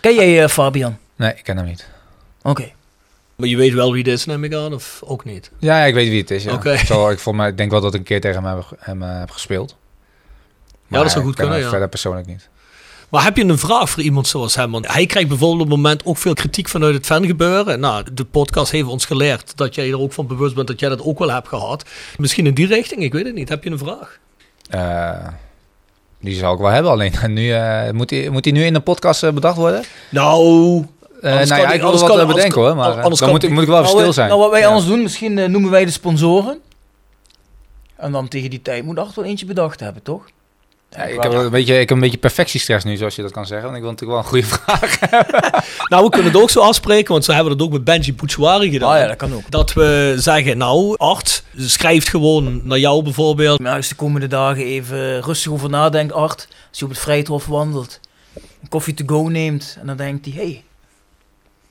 Ken 0.00 0.14
jij 0.14 0.42
eh, 0.42 0.48
Fabian? 0.48 0.96
Nee, 1.16 1.30
ik 1.36 1.42
ken 1.44 1.56
hem 1.56 1.66
niet. 1.66 1.88
Oké. 2.42 2.70
Maar 3.36 3.48
je 3.48 3.56
weet 3.56 3.72
wel 3.72 3.92
wie 3.92 4.02
het 4.02 4.12
is, 4.12 4.24
neem 4.24 4.44
ik 4.44 4.54
aan, 4.54 4.74
of 4.74 5.00
ook 5.04 5.24
niet? 5.24 5.50
Ja, 5.58 5.78
ja, 5.78 5.84
ik 5.84 5.94
weet 5.94 6.08
wie 6.08 6.20
het 6.20 6.30
is. 6.30 6.44
Ja. 6.44 6.52
Oké. 6.52 6.76
Zo, 6.76 7.08
ik, 7.08 7.18
voor 7.18 7.34
mij, 7.34 7.48
ik 7.48 7.56
denk 7.56 7.70
wel 7.70 7.80
dat 7.80 7.92
ik 7.94 8.00
een 8.00 8.06
keer 8.06 8.20
tegen 8.20 8.44
hem 8.44 8.56
heb, 8.56 8.64
hem, 8.78 9.02
eh, 9.02 9.18
heb 9.18 9.30
gespeeld. 9.30 9.76
Maar 10.94 11.02
dat 11.02 11.12
zou 11.12 11.24
goed 11.24 11.34
kunnen, 11.34 11.58
ja. 11.58 11.68
Verder 11.68 11.88
persoonlijk 11.88 12.26
niet. 12.26 12.48
Maar 13.08 13.24
heb 13.24 13.36
je 13.36 13.44
een 13.44 13.58
vraag 13.58 13.90
voor 13.90 14.02
iemand 14.02 14.26
zoals 14.26 14.54
hem? 14.54 14.70
Want 14.70 14.92
hij 14.92 15.06
krijgt 15.06 15.28
bijvoorbeeld 15.28 15.60
op 15.60 15.66
het 15.68 15.76
moment 15.76 16.04
ook 16.04 16.16
veel 16.16 16.34
kritiek 16.34 16.68
vanuit 16.68 16.94
het 16.94 17.06
fangebeuren. 17.06 17.80
Nou, 17.80 18.04
de 18.12 18.24
podcast 18.24 18.72
heeft 18.72 18.88
ons 18.88 19.04
geleerd 19.04 19.56
dat 19.56 19.74
jij 19.74 19.88
er 19.90 20.00
ook 20.00 20.12
van 20.12 20.26
bewust 20.26 20.54
bent 20.54 20.66
dat 20.66 20.80
jij 20.80 20.88
dat 20.88 21.02
ook 21.02 21.18
wel 21.18 21.30
hebt 21.30 21.48
gehad. 21.48 21.84
Misschien 22.16 22.46
in 22.46 22.54
die 22.54 22.66
richting, 22.66 23.02
ik 23.02 23.12
weet 23.12 23.24
het 23.24 23.34
niet. 23.34 23.48
Heb 23.48 23.64
je 23.64 23.70
een 23.70 23.78
vraag? 23.78 24.18
Eh, 24.70 25.28
die 26.20 26.34
zou 26.34 26.54
ik 26.54 26.60
wel 26.60 26.70
hebben, 26.70 26.92
alleen 26.92 27.12
nu, 27.28 27.52
eh, 27.52 27.90
moet, 27.90 28.10
hij, 28.10 28.28
moet 28.30 28.44
hij 28.44 28.52
nu 28.54 28.64
in 28.64 28.72
de 28.72 28.80
podcast 28.80 29.22
eh, 29.22 29.30
bedacht 29.32 29.56
worden? 29.56 29.84
Nou, 30.10 30.32
Anders 31.22 31.50
nou 31.50 31.62
ja, 31.62 31.72
ik- 31.72 31.80
wil 31.80 31.90
wat 31.98 32.04
kan- 32.16 32.26
bedenken 32.26 32.60
hoor, 32.60 32.76
maar 32.76 32.86
anders 32.90 33.08
dan 33.08 33.16
kan 33.18 33.30
moet, 33.30 33.42
ik- 33.42 33.50
moet 33.50 33.62
ik 33.62 33.68
wel 33.68 33.76
even 33.78 33.88
Nou, 33.90 34.00
stil 34.00 34.12
zijn. 34.12 34.28
Nou, 34.28 34.40
wat 34.40 34.50
wij 34.50 34.60
Ja. 34.60 34.66
anders 34.66 34.86
doen, 34.86 35.02
misschien 35.02 35.34
noemen 35.50 35.70
wij 35.70 35.84
de 35.84 35.90
sponsoren. 35.90 36.58
En 37.96 38.12
dan 38.12 38.28
tegen 38.28 38.50
die 38.50 38.62
tijd 38.62 38.84
moet 38.84 38.98
Art 38.98 39.14
wel 39.14 39.24
eentje 39.24 39.46
bedacht 39.46 39.80
hebben, 39.80 40.02
toch? 40.02 40.24
Ja, 40.96 41.02
ik, 41.02 41.22
heb 41.22 41.32
een 41.32 41.50
beetje, 41.50 41.72
ik 41.72 41.88
heb 41.88 41.90
een 41.90 42.00
beetje 42.00 42.18
perfectiestress 42.18 42.84
nu, 42.84 42.96
zoals 42.96 43.14
je 43.14 43.22
dat 43.22 43.30
kan 43.30 43.46
zeggen. 43.46 43.64
Want 43.64 43.76
ik 43.76 43.82
wil 43.82 43.90
natuurlijk 43.90 44.22
wel 44.22 44.38
een 44.38 44.44
goede 44.44 44.56
vraag. 44.62 45.10
nou, 45.88 46.04
we 46.04 46.10
kunnen 46.10 46.32
het 46.32 46.40
ook 46.40 46.50
zo 46.50 46.60
afspreken, 46.60 47.12
want 47.12 47.24
ze 47.24 47.32
hebben 47.32 47.52
het 47.52 47.62
ook 47.62 47.72
met 47.72 47.84
Benji 47.84 48.14
Bouchouari 48.14 48.70
gedaan. 48.70 48.92
Ah 48.92 48.98
ja, 48.98 49.06
dat 49.06 49.16
kan 49.16 49.34
ook. 49.34 49.50
Dat 49.50 49.72
we 49.72 50.14
zeggen, 50.16 50.58
nou, 50.58 50.96
Art 50.96 51.44
schrijft 51.56 52.08
gewoon 52.08 52.60
naar 52.64 52.78
jou 52.78 53.02
bijvoorbeeld. 53.02 53.60
Maar 53.60 53.76
als 53.76 53.88
je 53.88 53.94
de 53.94 54.00
komende 54.00 54.26
dagen 54.26 54.64
even 54.64 55.22
rustig 55.22 55.52
over 55.52 55.70
nadenkt, 55.70 56.12
Art, 56.12 56.48
als 56.70 56.78
je 56.78 56.84
op 56.84 56.90
het 56.90 57.00
Vrijthof 57.00 57.46
wandelt, 57.46 58.00
een 58.62 58.68
koffie 58.68 58.94
to 58.94 59.04
go 59.06 59.28
neemt 59.28 59.76
en 59.80 59.86
dan 59.86 59.96
denkt 59.96 60.24
hij, 60.24 60.34
hey, 60.34 60.64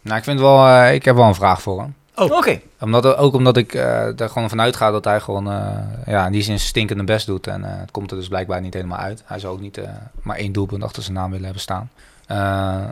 nou, 0.02 0.18
ik 0.18 0.24
vind 0.24 0.40
wel, 0.40 0.68
eh, 0.68 0.94
ik 0.94 1.06
heb 1.06 1.16
wel 1.16 1.26
een 1.26 1.36
vraag 1.36 1.62
voor 1.62 1.80
hem. 1.80 1.96
Oké. 2.16 2.62
Omdat, 2.80 3.16
ook 3.16 3.34
omdat 3.34 3.58
ik 3.58 3.74
eh 3.74 4.20
er 4.20 4.30
gewoon 4.30 4.50
vanuit 4.50 4.76
ga 4.76 4.92
dat 4.92 5.06
hij 5.06 5.20
gewoon 5.20 5.52
eh, 5.52 5.78
ja, 6.06 6.26
in 6.26 6.32
die 6.32 6.42
zin 6.42 6.60
stinkende 6.60 7.04
best 7.04 7.26
doet. 7.26 7.48
En 7.48 7.64
eh, 7.64 7.80
het 7.80 7.92
komt 7.92 8.12
er 8.12 8.18
dus 8.18 8.28
blijkbaar 8.28 8.62
niet 8.62 8.74
helemaal 8.74 8.98
uit. 8.98 9.24
Hij 9.26 9.40
zou 9.40 9.54
ook 9.54 9.62
niet 9.62 9.78
eh, 9.78 9.90
maar 10.22 10.38
één 10.38 10.52
doelpunt 10.52 10.84
achter 10.84 11.04
zijn 11.04 11.16
naam 11.16 11.30
willen 11.30 11.46
hebben 11.46 11.62
staan. 11.62 11.90
Eh, 12.28 12.84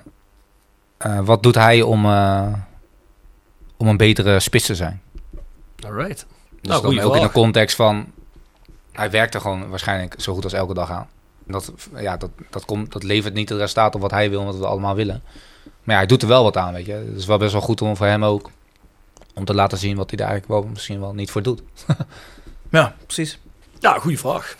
eh, 0.97 1.19
wat 1.19 1.43
doet 1.43 1.55
hij 1.55 1.81
om, 1.81 2.05
eh, 2.05 2.53
om 3.77 3.87
een 3.87 3.97
betere 3.97 4.39
spits 4.39 4.65
te 4.65 4.75
zijn? 4.75 5.01
Alright. 5.85 6.25
Dus 6.49 6.69
Nou, 6.69 6.95
dan 6.95 7.05
ook 7.05 7.15
in 7.15 7.21
de 7.21 7.31
context 7.31 7.75
van... 7.75 8.05
Hij 8.91 9.11
werkt 9.11 9.33
er 9.33 9.41
gewoon 9.41 9.69
waarschijnlijk 9.69 10.15
zo 10.17 10.33
goed 10.33 10.43
als 10.43 10.53
elke 10.53 10.73
dag 10.73 10.91
aan. 10.91 11.07
Dat, 11.45 11.73
ja, 11.95 12.17
dat, 12.17 12.29
dat, 12.49 12.65
komt, 12.65 12.91
dat 12.91 13.03
levert 13.03 13.33
niet 13.33 13.49
het 13.49 13.57
resultaat 13.57 13.95
op 13.95 14.01
wat 14.01 14.11
hij 14.11 14.29
wil 14.29 14.39
en 14.39 14.45
wat 14.45 14.57
we 14.57 14.65
allemaal 14.65 14.95
willen. 14.95 15.21
Maar 15.63 15.95
ja, 15.95 16.01
hij 16.01 16.05
doet 16.05 16.21
er 16.21 16.27
wel 16.27 16.43
wat 16.43 16.57
aan, 16.57 16.73
weet 16.73 16.85
je. 16.85 16.91
Het 16.91 17.17
is 17.17 17.25
wel 17.25 17.37
best 17.37 17.51
wel 17.51 17.61
goed 17.61 17.81
om 17.81 17.95
voor 17.95 18.05
hem 18.05 18.23
ook... 18.23 18.51
om 19.33 19.45
te 19.45 19.53
laten 19.53 19.77
zien 19.77 19.95
wat 19.95 20.09
hij 20.09 20.17
daar 20.17 20.27
eigenlijk 20.29 20.61
wel 20.61 20.71
misschien 20.71 20.99
wel 20.99 21.13
niet 21.13 21.31
voor 21.31 21.43
doet. 21.43 21.61
Ja, 22.71 22.95
precies. 23.05 23.39
Ja, 23.79 23.99
goede 23.99 24.17
vraag. 24.17 24.55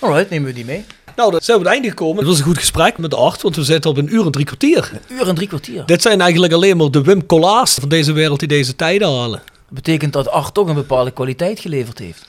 Alright, 0.00 0.30
nemen 0.30 0.48
we 0.48 0.54
die 0.54 0.64
mee. 0.64 0.84
Nou, 1.16 1.30
dan 1.30 1.40
zijn 1.40 1.58
we 1.58 1.64
aan 1.64 1.72
het 1.72 1.82
einde 1.82 1.88
gekomen. 1.88 2.16
Het 2.16 2.26
was 2.26 2.38
een 2.38 2.44
goed 2.44 2.58
gesprek 2.58 2.98
met 2.98 3.14
Art, 3.14 3.42
want 3.42 3.56
we 3.56 3.64
zitten 3.64 3.90
op 3.90 3.96
een 3.96 4.14
uur 4.14 4.24
en 4.24 4.30
drie 4.30 4.44
kwartier. 4.44 4.90
Een 4.92 5.16
uur 5.16 5.28
en 5.28 5.34
drie 5.34 5.48
kwartier. 5.48 5.86
Dit 5.86 6.02
zijn 6.02 6.20
eigenlijk 6.20 6.52
alleen 6.52 6.76
maar 6.76 6.90
de 6.90 7.02
Wim 7.02 7.22
van 7.26 7.88
deze 7.88 8.12
wereld 8.12 8.38
die 8.38 8.48
deze 8.48 8.76
tijden 8.76 9.08
halen. 9.08 9.42
Dat 9.46 9.54
betekent 9.68 10.12
dat 10.12 10.28
Art 10.28 10.54
toch 10.54 10.68
een 10.68 10.74
bepaalde 10.74 11.10
kwaliteit 11.10 11.60
geleverd 11.60 11.98
heeft. 11.98 12.26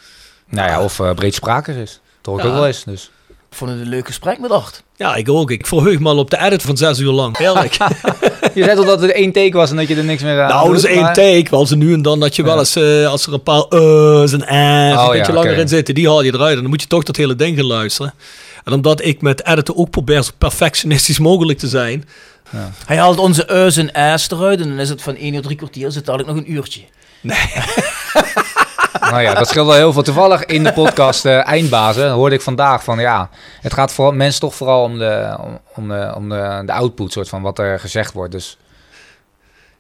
Nou 0.50 0.70
ja, 0.70 0.84
of 0.84 1.00
eh 1.00 1.14
breedsprakig 1.14 1.76
is. 1.76 2.00
Ja. 2.22 2.32
ook 2.32 2.42
wel 2.42 2.68
eens. 2.68 2.84
Dus. 2.84 3.12
Ik 3.30 3.58
vond 3.62 3.72
het 3.72 3.80
een 3.80 3.88
leuk 3.90 4.06
gesprek 4.06 4.40
met 4.40 4.52
Art. 4.52 4.84
Ja, 4.96 5.16
ik 5.16 5.30
ook. 5.30 5.52
Ik 5.52 5.68
verheug 5.68 6.00
me 6.00 6.10
al 6.10 6.18
op 6.18 6.30
de 6.30 6.38
edit 6.38 6.62
van 6.62 6.78
zes 6.78 7.00
uur 7.00 7.12
lang. 7.12 7.38
Heerlijk. 7.38 7.78
Je 8.56 8.64
zei 8.64 8.76
toch 8.76 8.86
dat 8.86 9.02
het 9.02 9.12
één 9.12 9.32
take 9.32 9.52
was 9.52 9.70
en 9.70 9.76
dat 9.76 9.88
je 9.88 9.96
er 9.96 10.04
niks 10.04 10.24
meer 10.24 10.42
aan 10.42 10.50
nou, 10.50 10.68
dat 10.68 10.78
is 10.78 10.84
één 10.90 11.02
maar- 11.02 11.14
take. 11.14 11.46
Wel 11.50 11.66
ze 11.66 11.76
nu 11.76 11.94
en 11.94 12.02
dan 12.02 12.20
dat 12.20 12.36
je 12.36 12.44
wel 12.44 12.60
eens, 12.60 12.76
eh, 12.76 13.08
als 13.08 13.28
er 13.28 13.34
een 13.34 13.44
paar 13.44 13.66
uh's 13.70 14.32
en 14.34 14.46
ah's 14.48 14.98
Oh, 14.98 15.02
een 15.02 15.06
ja, 15.06 15.10
beetje 15.18 15.34
langer 15.34 15.58
in 15.58 15.68
zitten, 15.68 15.94
die 15.96 16.08
haal 16.08 16.22
je 16.24 16.34
eruit. 16.34 16.56
En 16.56 16.62
dan 16.62 16.70
moet 16.70 16.82
je 16.82 16.88
toch 16.88 17.04
dat 17.04 17.16
hele 17.16 17.36
ding 17.36 17.58
gaan 17.58 17.66
luisteren. 17.66 18.14
En 18.64 18.74
omdat 18.74 19.06
ik 19.06 19.22
met 19.22 19.46
editen 19.46 19.78
ook 19.78 19.90
probeer 19.90 20.24
zo 20.24 20.32
perfectionistisch 20.38 21.20
mogelijk 21.20 21.60
te 21.60 21.68
zijn. 21.68 22.06
Hij 22.86 22.98
haalt 22.98 23.18
onze 23.20 23.66
U's 23.66 23.78
en 23.78 23.94
A's 23.96 24.30
eruit 24.32 24.62
en 24.62 24.68
dan 24.70 24.80
is 24.80 24.90
het 24.90 25.02
van 25.02 25.16
één 25.16 25.34
uur 25.34 25.42
drie 25.42 25.56
kwartier, 25.58 25.92
zit 25.92 26.06
dadelijk 26.06 26.30
nog 26.36 26.46
een 26.46 26.52
uurtje. 26.52 26.82
Nou 29.10 29.22
ja, 29.22 29.34
dat 29.34 29.48
scheelt 29.48 29.68
wel 29.68 29.76
heel 29.76 29.94
veel. 29.94 30.04
Toevallig 30.04 30.46
in 30.46 30.64
de 30.64 30.74
podcast 30.74 31.26
eh, 31.26 31.48
Eindbazen 31.48 32.10
hoorde 32.12 32.36
ik 32.36 32.42
vandaag 32.42 32.84
van 32.84 33.00
ja, 33.00 33.30
het 33.62 33.74
gaat 33.74 33.92
voor 33.92 34.16
mensen 34.16 34.40
toch 34.40 34.56
vooral 34.56 34.84
om 34.84 34.98
de, 34.98 35.36
om, 35.40 35.60
om 35.76 35.88
de, 35.90 36.14
om 36.16 36.30
de, 36.30 36.62
de 36.66 36.72
output, 36.74 37.12
soort 37.12 37.30
van 37.30 37.42
wat 37.42 37.60
er 37.60 37.80
gezegd 37.80 38.14
wordt. 38.14 38.32
Dus 38.32 38.58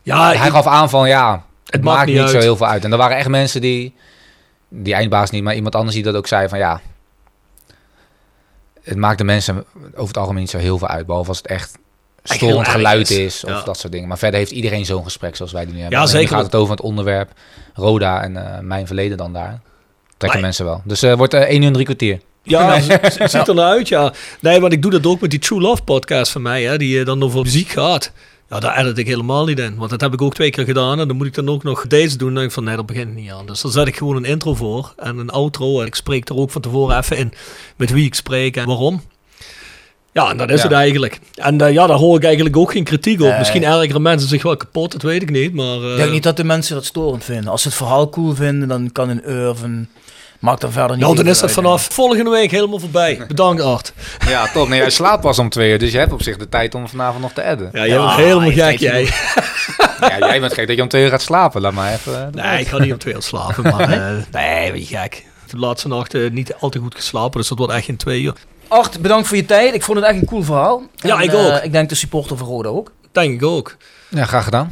Ja, 0.01 0.25
hij 0.33 0.47
ik- 0.47 0.53
gaf 0.53 0.67
aan 0.67 0.89
van 0.89 1.07
ja, 1.07 1.43
het, 1.65 1.83
maakt 1.83 2.05
niet 2.05 2.29
zo 2.29 2.37
heel 2.39 2.57
veel 2.57 2.67
uit. 2.67 2.83
En 2.83 2.91
er 2.91 2.97
waren 2.97 3.17
echt 3.17 3.27
mensen 3.27 3.61
die, 3.61 3.95
die 4.69 4.93
Eindbaas 4.93 5.29
niet, 5.29 5.43
maar 5.43 5.55
iemand 5.55 5.75
anders 5.75 5.95
die 5.95 6.03
dat 6.03 6.15
ook 6.15 6.27
zei 6.27 6.49
van 6.49 6.57
ja, 6.57 6.81
het 8.83 8.97
maakt 8.97 9.17
de 9.17 9.23
mensen 9.23 9.65
over 9.91 10.07
het 10.07 10.17
algemeen 10.17 10.41
niet 10.41 10.49
zo 10.49 10.57
heel 10.57 10.77
veel 10.77 10.87
uit, 10.87 11.05
behalve 11.05 11.29
als 11.29 11.37
het 11.37 11.47
echt 11.47 11.77
storend 12.33 12.67
geluid 12.67 13.09
is. 13.09 13.17
is 13.17 13.43
of 13.43 13.49
Ja. 13.49 13.61
dat 13.63 13.77
soort 13.77 13.93
dingen. 13.93 14.07
Maar 14.07 14.17
verder 14.17 14.39
heeft 14.39 14.51
iedereen 14.51 14.85
zo'n 14.85 15.03
gesprek 15.03 15.35
zoals 15.35 15.51
wij 15.51 15.65
die 15.65 15.73
nu 15.73 15.79
hebben. 15.79 15.97
Ja, 15.99 16.05
nu 16.05 16.11
zeker. 16.11 16.27
gaat 16.35 16.43
het 16.45 16.55
over 16.55 16.71
het 16.71 16.81
onderwerp 16.83 17.31
Roda 17.73 18.21
en 18.23 18.37
eh, 18.53 18.59
mijn 18.59 18.87
verleden 18.87 19.17
dan 19.17 19.33
daar. 19.33 19.59
Trekken 20.17 20.29
Maar- 20.29 20.39
mensen 20.41 20.65
wel. 20.65 20.81
Dus 20.85 21.01
het 21.01 21.17
wordt 21.17 21.33
eh 21.33 21.41
1 21.49 21.61
uur 21.61 21.67
en 21.67 21.73
drie 21.73 21.85
kwartier. 21.85 22.19
Ja, 22.43 22.79
het 22.79 23.31
ziet 23.31 23.47
er 23.47 23.55
naar 23.55 23.69
uit, 23.69 23.87
ja. 23.87 24.13
Nee, 24.39 24.59
want 24.59 24.73
ik 24.73 24.81
doe 24.81 24.91
dat 24.91 25.05
ook 25.05 25.21
met 25.21 25.29
die 25.29 25.39
True 25.39 25.59
Love 25.61 25.83
podcast 25.83 26.31
van 26.31 26.41
mij, 26.41 26.63
hè, 26.63 26.77
die 26.77 27.03
dan 27.03 27.23
over 27.23 27.41
muziek 27.41 27.69
gaat. 27.69 28.11
Ja, 28.49 28.59
daar 28.59 28.77
edit 28.77 28.97
ik 28.97 29.07
helemaal 29.07 29.45
niet 29.45 29.59
in. 29.59 29.75
Want 29.75 29.89
dat 29.89 30.01
heb 30.01 30.13
ik 30.13 30.21
ook 30.21 30.33
twee 30.33 30.49
keer 30.49 30.65
gedaan. 30.65 30.99
En 30.99 31.07
dan 31.07 31.17
moet 31.17 31.27
ik 31.27 31.33
dan 31.33 31.49
ook 31.49 31.63
nog 31.63 31.87
deze 31.87 32.17
doen. 32.17 32.27
Dan 32.27 32.35
denk 32.35 32.47
ik 32.47 32.53
van, 32.53 32.63
nee, 32.63 32.75
dat 32.75 32.85
begint 32.85 33.15
niet 33.15 33.31
aan. 33.31 33.45
Dus 33.45 33.61
dan 33.61 33.71
zet 33.71 33.87
ik 33.87 33.95
gewoon 33.97 34.15
een 34.15 34.25
intro 34.25 34.53
voor 34.55 34.93
en 34.97 35.17
een 35.17 35.29
outro. 35.29 35.79
En 35.81 35.85
ik 35.87 35.95
spreek 35.95 36.29
er 36.29 36.35
ook 36.35 36.51
van 36.51 36.61
tevoren 36.61 36.97
even 36.97 37.17
in 37.17 37.33
met 37.75 37.89
wie 37.91 38.05
ik 38.05 38.15
spreek 38.15 38.57
en 38.57 38.65
waarom. 38.65 39.01
Ja, 40.15 40.29
en 40.29 40.37
dat 40.37 40.49
is 40.49 40.57
Ja. 40.61 40.67
het 40.67 40.71
eigenlijk. 40.77 41.19
En 41.35 41.61
eh, 41.61 41.73
ja, 41.73 41.87
daar 41.87 41.97
hoor 41.97 42.17
ik 42.17 42.23
eigenlijk 42.23 42.57
ook 42.57 42.71
geen 42.71 42.83
kritiek 42.83 43.21
op. 43.21 43.27
Nee. 43.27 43.37
Misschien 43.37 43.63
ergeren 43.63 44.01
mensen 44.01 44.29
zich 44.29 44.43
wel 44.43 44.57
kapot, 44.57 44.91
dat 44.91 45.01
weet 45.01 45.21
ik 45.21 45.29
niet. 45.29 45.53
Maar 45.53 45.81
eh, 45.81 45.91
Ik 45.91 45.97
denk 45.97 46.11
niet 46.11 46.23
dat 46.23 46.37
de 46.37 46.43
mensen 46.43 46.75
dat 46.75 46.85
storend 46.85 47.23
vinden. 47.23 47.51
Als 47.51 47.61
ze 47.61 47.67
het 47.67 47.77
verhaal 47.77 48.09
cool 48.09 48.35
vinden, 48.35 48.67
dan 48.67 48.91
kan 48.91 49.09
een 49.09 49.21
een... 49.63 49.89
Maakt 50.39 50.61
dan 50.61 50.71
verder 50.71 50.91
niet 50.95 51.05
nou, 51.05 51.15
dan 51.15 51.27
is 51.27 51.39
dat 51.39 51.51
vanaf 51.51 51.87
volgende 51.91 52.29
week 52.29 52.51
helemaal 52.51 52.79
voorbij. 52.79 53.23
Bedankt, 53.27 53.61
Art. 53.61 53.93
Ja, 54.27 54.47
top. 54.53 54.67
Nee, 54.67 54.79
jij 54.85 54.89
slaapt 54.89 55.21
pas 55.21 55.39
om 55.39 55.49
twee 55.49 55.71
uur, 55.71 55.79
dus 55.79 55.91
je 55.91 55.97
hebt 55.97 56.11
op 56.11 56.21
zich 56.21 56.37
de 56.37 56.49
tijd 56.49 56.75
om 56.75 56.87
vanavond 56.87 57.21
nog 57.21 57.31
te 57.33 57.43
adden. 57.43 57.69
Ja, 57.73 57.79
jij 57.79 57.87
Ja, 57.87 58.05
bent 58.05 58.27
helemaal 58.27 58.51
gek, 58.51 58.79
jij. 58.79 59.09
Ja, 59.99 60.17
jij 60.19 60.39
bent 60.39 60.53
gek 60.53 60.67
dat 60.67 60.75
je 60.75 60.81
om 60.81 60.87
twee 60.87 61.03
uur 61.03 61.09
gaat 61.09 61.21
slapen. 61.21 61.61
Laat 61.61 61.73
maar 61.73 61.93
even. 61.93 62.13
eh, 62.35 62.43
Nee, 62.51 62.59
ik 62.59 62.67
ga 62.67 62.77
niet 62.77 62.91
om 62.91 62.97
twee 62.97 63.13
uur 63.13 63.21
slapen, 63.21 63.63
maar 63.63 63.79
eh, 63.91 64.07
nee, 64.31 64.71
ben 64.71 64.79
je 64.79 64.85
gek. 64.85 65.25
De 65.49 65.57
laatste 65.57 65.87
nacht 65.87 66.13
eh, 66.13 66.29
niet 66.31 66.53
al 66.59 66.69
te 66.69 66.79
goed 66.79 66.95
geslapen, 66.95 67.39
dus 67.39 67.49
dat 67.49 67.57
wordt 67.57 67.73
echt 67.73 67.85
geen 67.85 67.97
twee 67.97 68.21
uur. 68.21 68.33
Art, 68.67 69.01
bedankt 69.01 69.27
voor 69.27 69.37
je 69.37 69.45
tijd. 69.45 69.73
Ik 69.73 69.83
vond 69.83 69.97
het 69.97 70.07
echt 70.07 70.19
een 70.21 70.25
cool 70.25 70.43
verhaal. 70.43 70.83
Ja, 70.95 71.17
En, 71.17 71.23
ik 71.23 71.31
eh, 71.33 71.45
ook. 71.45 71.63
ik 71.63 71.71
denk 71.71 71.89
de 71.89 71.95
supporter 71.95 72.37
van 72.37 72.47
Roda 72.47 72.69
ook. 72.69 72.91
Denk 73.11 73.33
ik 73.33 73.43
ook. 73.43 73.77
Ja, 74.09 74.25
graag 74.25 74.43
gedaan. 74.43 74.71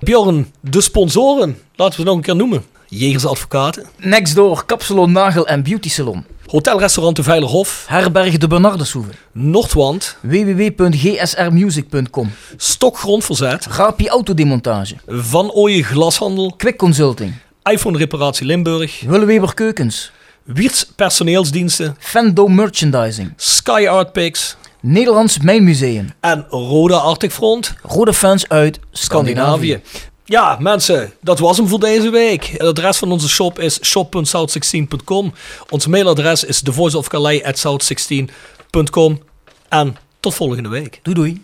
Bjorn, 0.00 0.52
de 0.60 0.80
sponsoren, 0.80 1.58
laten 1.74 1.94
we 1.96 2.02
ze 2.02 2.08
nog 2.08 2.16
een 2.16 2.22
keer 2.22 2.36
noemen. 2.36 2.64
Jegers 2.88 3.26
Advocaten, 3.26 3.86
Nextdoor, 3.96 4.64
Kapsalon, 4.64 5.12
Nagel 5.12 5.46
en 5.46 5.62
Beauty 5.62 5.88
Salon. 5.90 6.24
Hotelrestaurant 6.46 7.16
de 7.16 7.22
Veilerhof, 7.22 7.84
Herberg 7.88 8.38
de 8.38 8.46
Bernardeshoeve. 8.46 9.10
Noordwand, 9.32 10.16
www.gsrmusic.com. 10.20 12.30
Stokgrondverzet, 12.56 13.66
Rapi 13.66 14.08
Autodemontage. 14.08 14.94
Van 15.06 15.50
Ooyen 15.52 15.84
Glashandel, 15.84 16.54
Quick 16.56 16.76
Consulting. 16.76 17.34
iPhone 17.70 17.98
Reparatie 17.98 18.46
Limburg, 18.46 19.00
Willeweber 19.06 19.54
Keukens. 19.54 20.12
Wiertz 20.54 20.84
Personeelsdiensten, 20.96 21.96
Fendo 21.98 22.46
Merchandising. 22.46 23.32
Sky 23.36 23.86
Art 23.88 24.12
Picks 24.12 24.56
Nederlands 24.80 25.38
Mijnmuseum. 25.38 26.10
en 26.20 26.46
Roda 26.48 26.96
Arctic 26.96 27.32
Front. 27.32 27.74
Rode 27.82 28.12
fans 28.12 28.48
uit 28.48 28.78
Scandinavië. 28.90 29.68
Scandinavië. 29.68 29.80
Ja, 30.24 30.56
mensen, 30.60 31.12
dat 31.20 31.38
was 31.38 31.56
hem 31.56 31.68
voor 31.68 31.80
deze 31.80 32.10
week. 32.10 32.44
Het 32.44 32.62
adres 32.62 32.96
van 32.96 33.12
onze 33.12 33.28
shop 33.28 33.58
is 33.58 33.78
shop.south16.com. 33.82 35.32
Ons 35.68 35.86
mailadres 35.86 36.44
is 36.44 36.62
thevoiceofcalais@south16.com. 36.62 39.22
En 39.68 39.96
tot 40.20 40.34
volgende 40.34 40.68
week. 40.68 41.00
Doei 41.02 41.16
doei. 41.16 41.40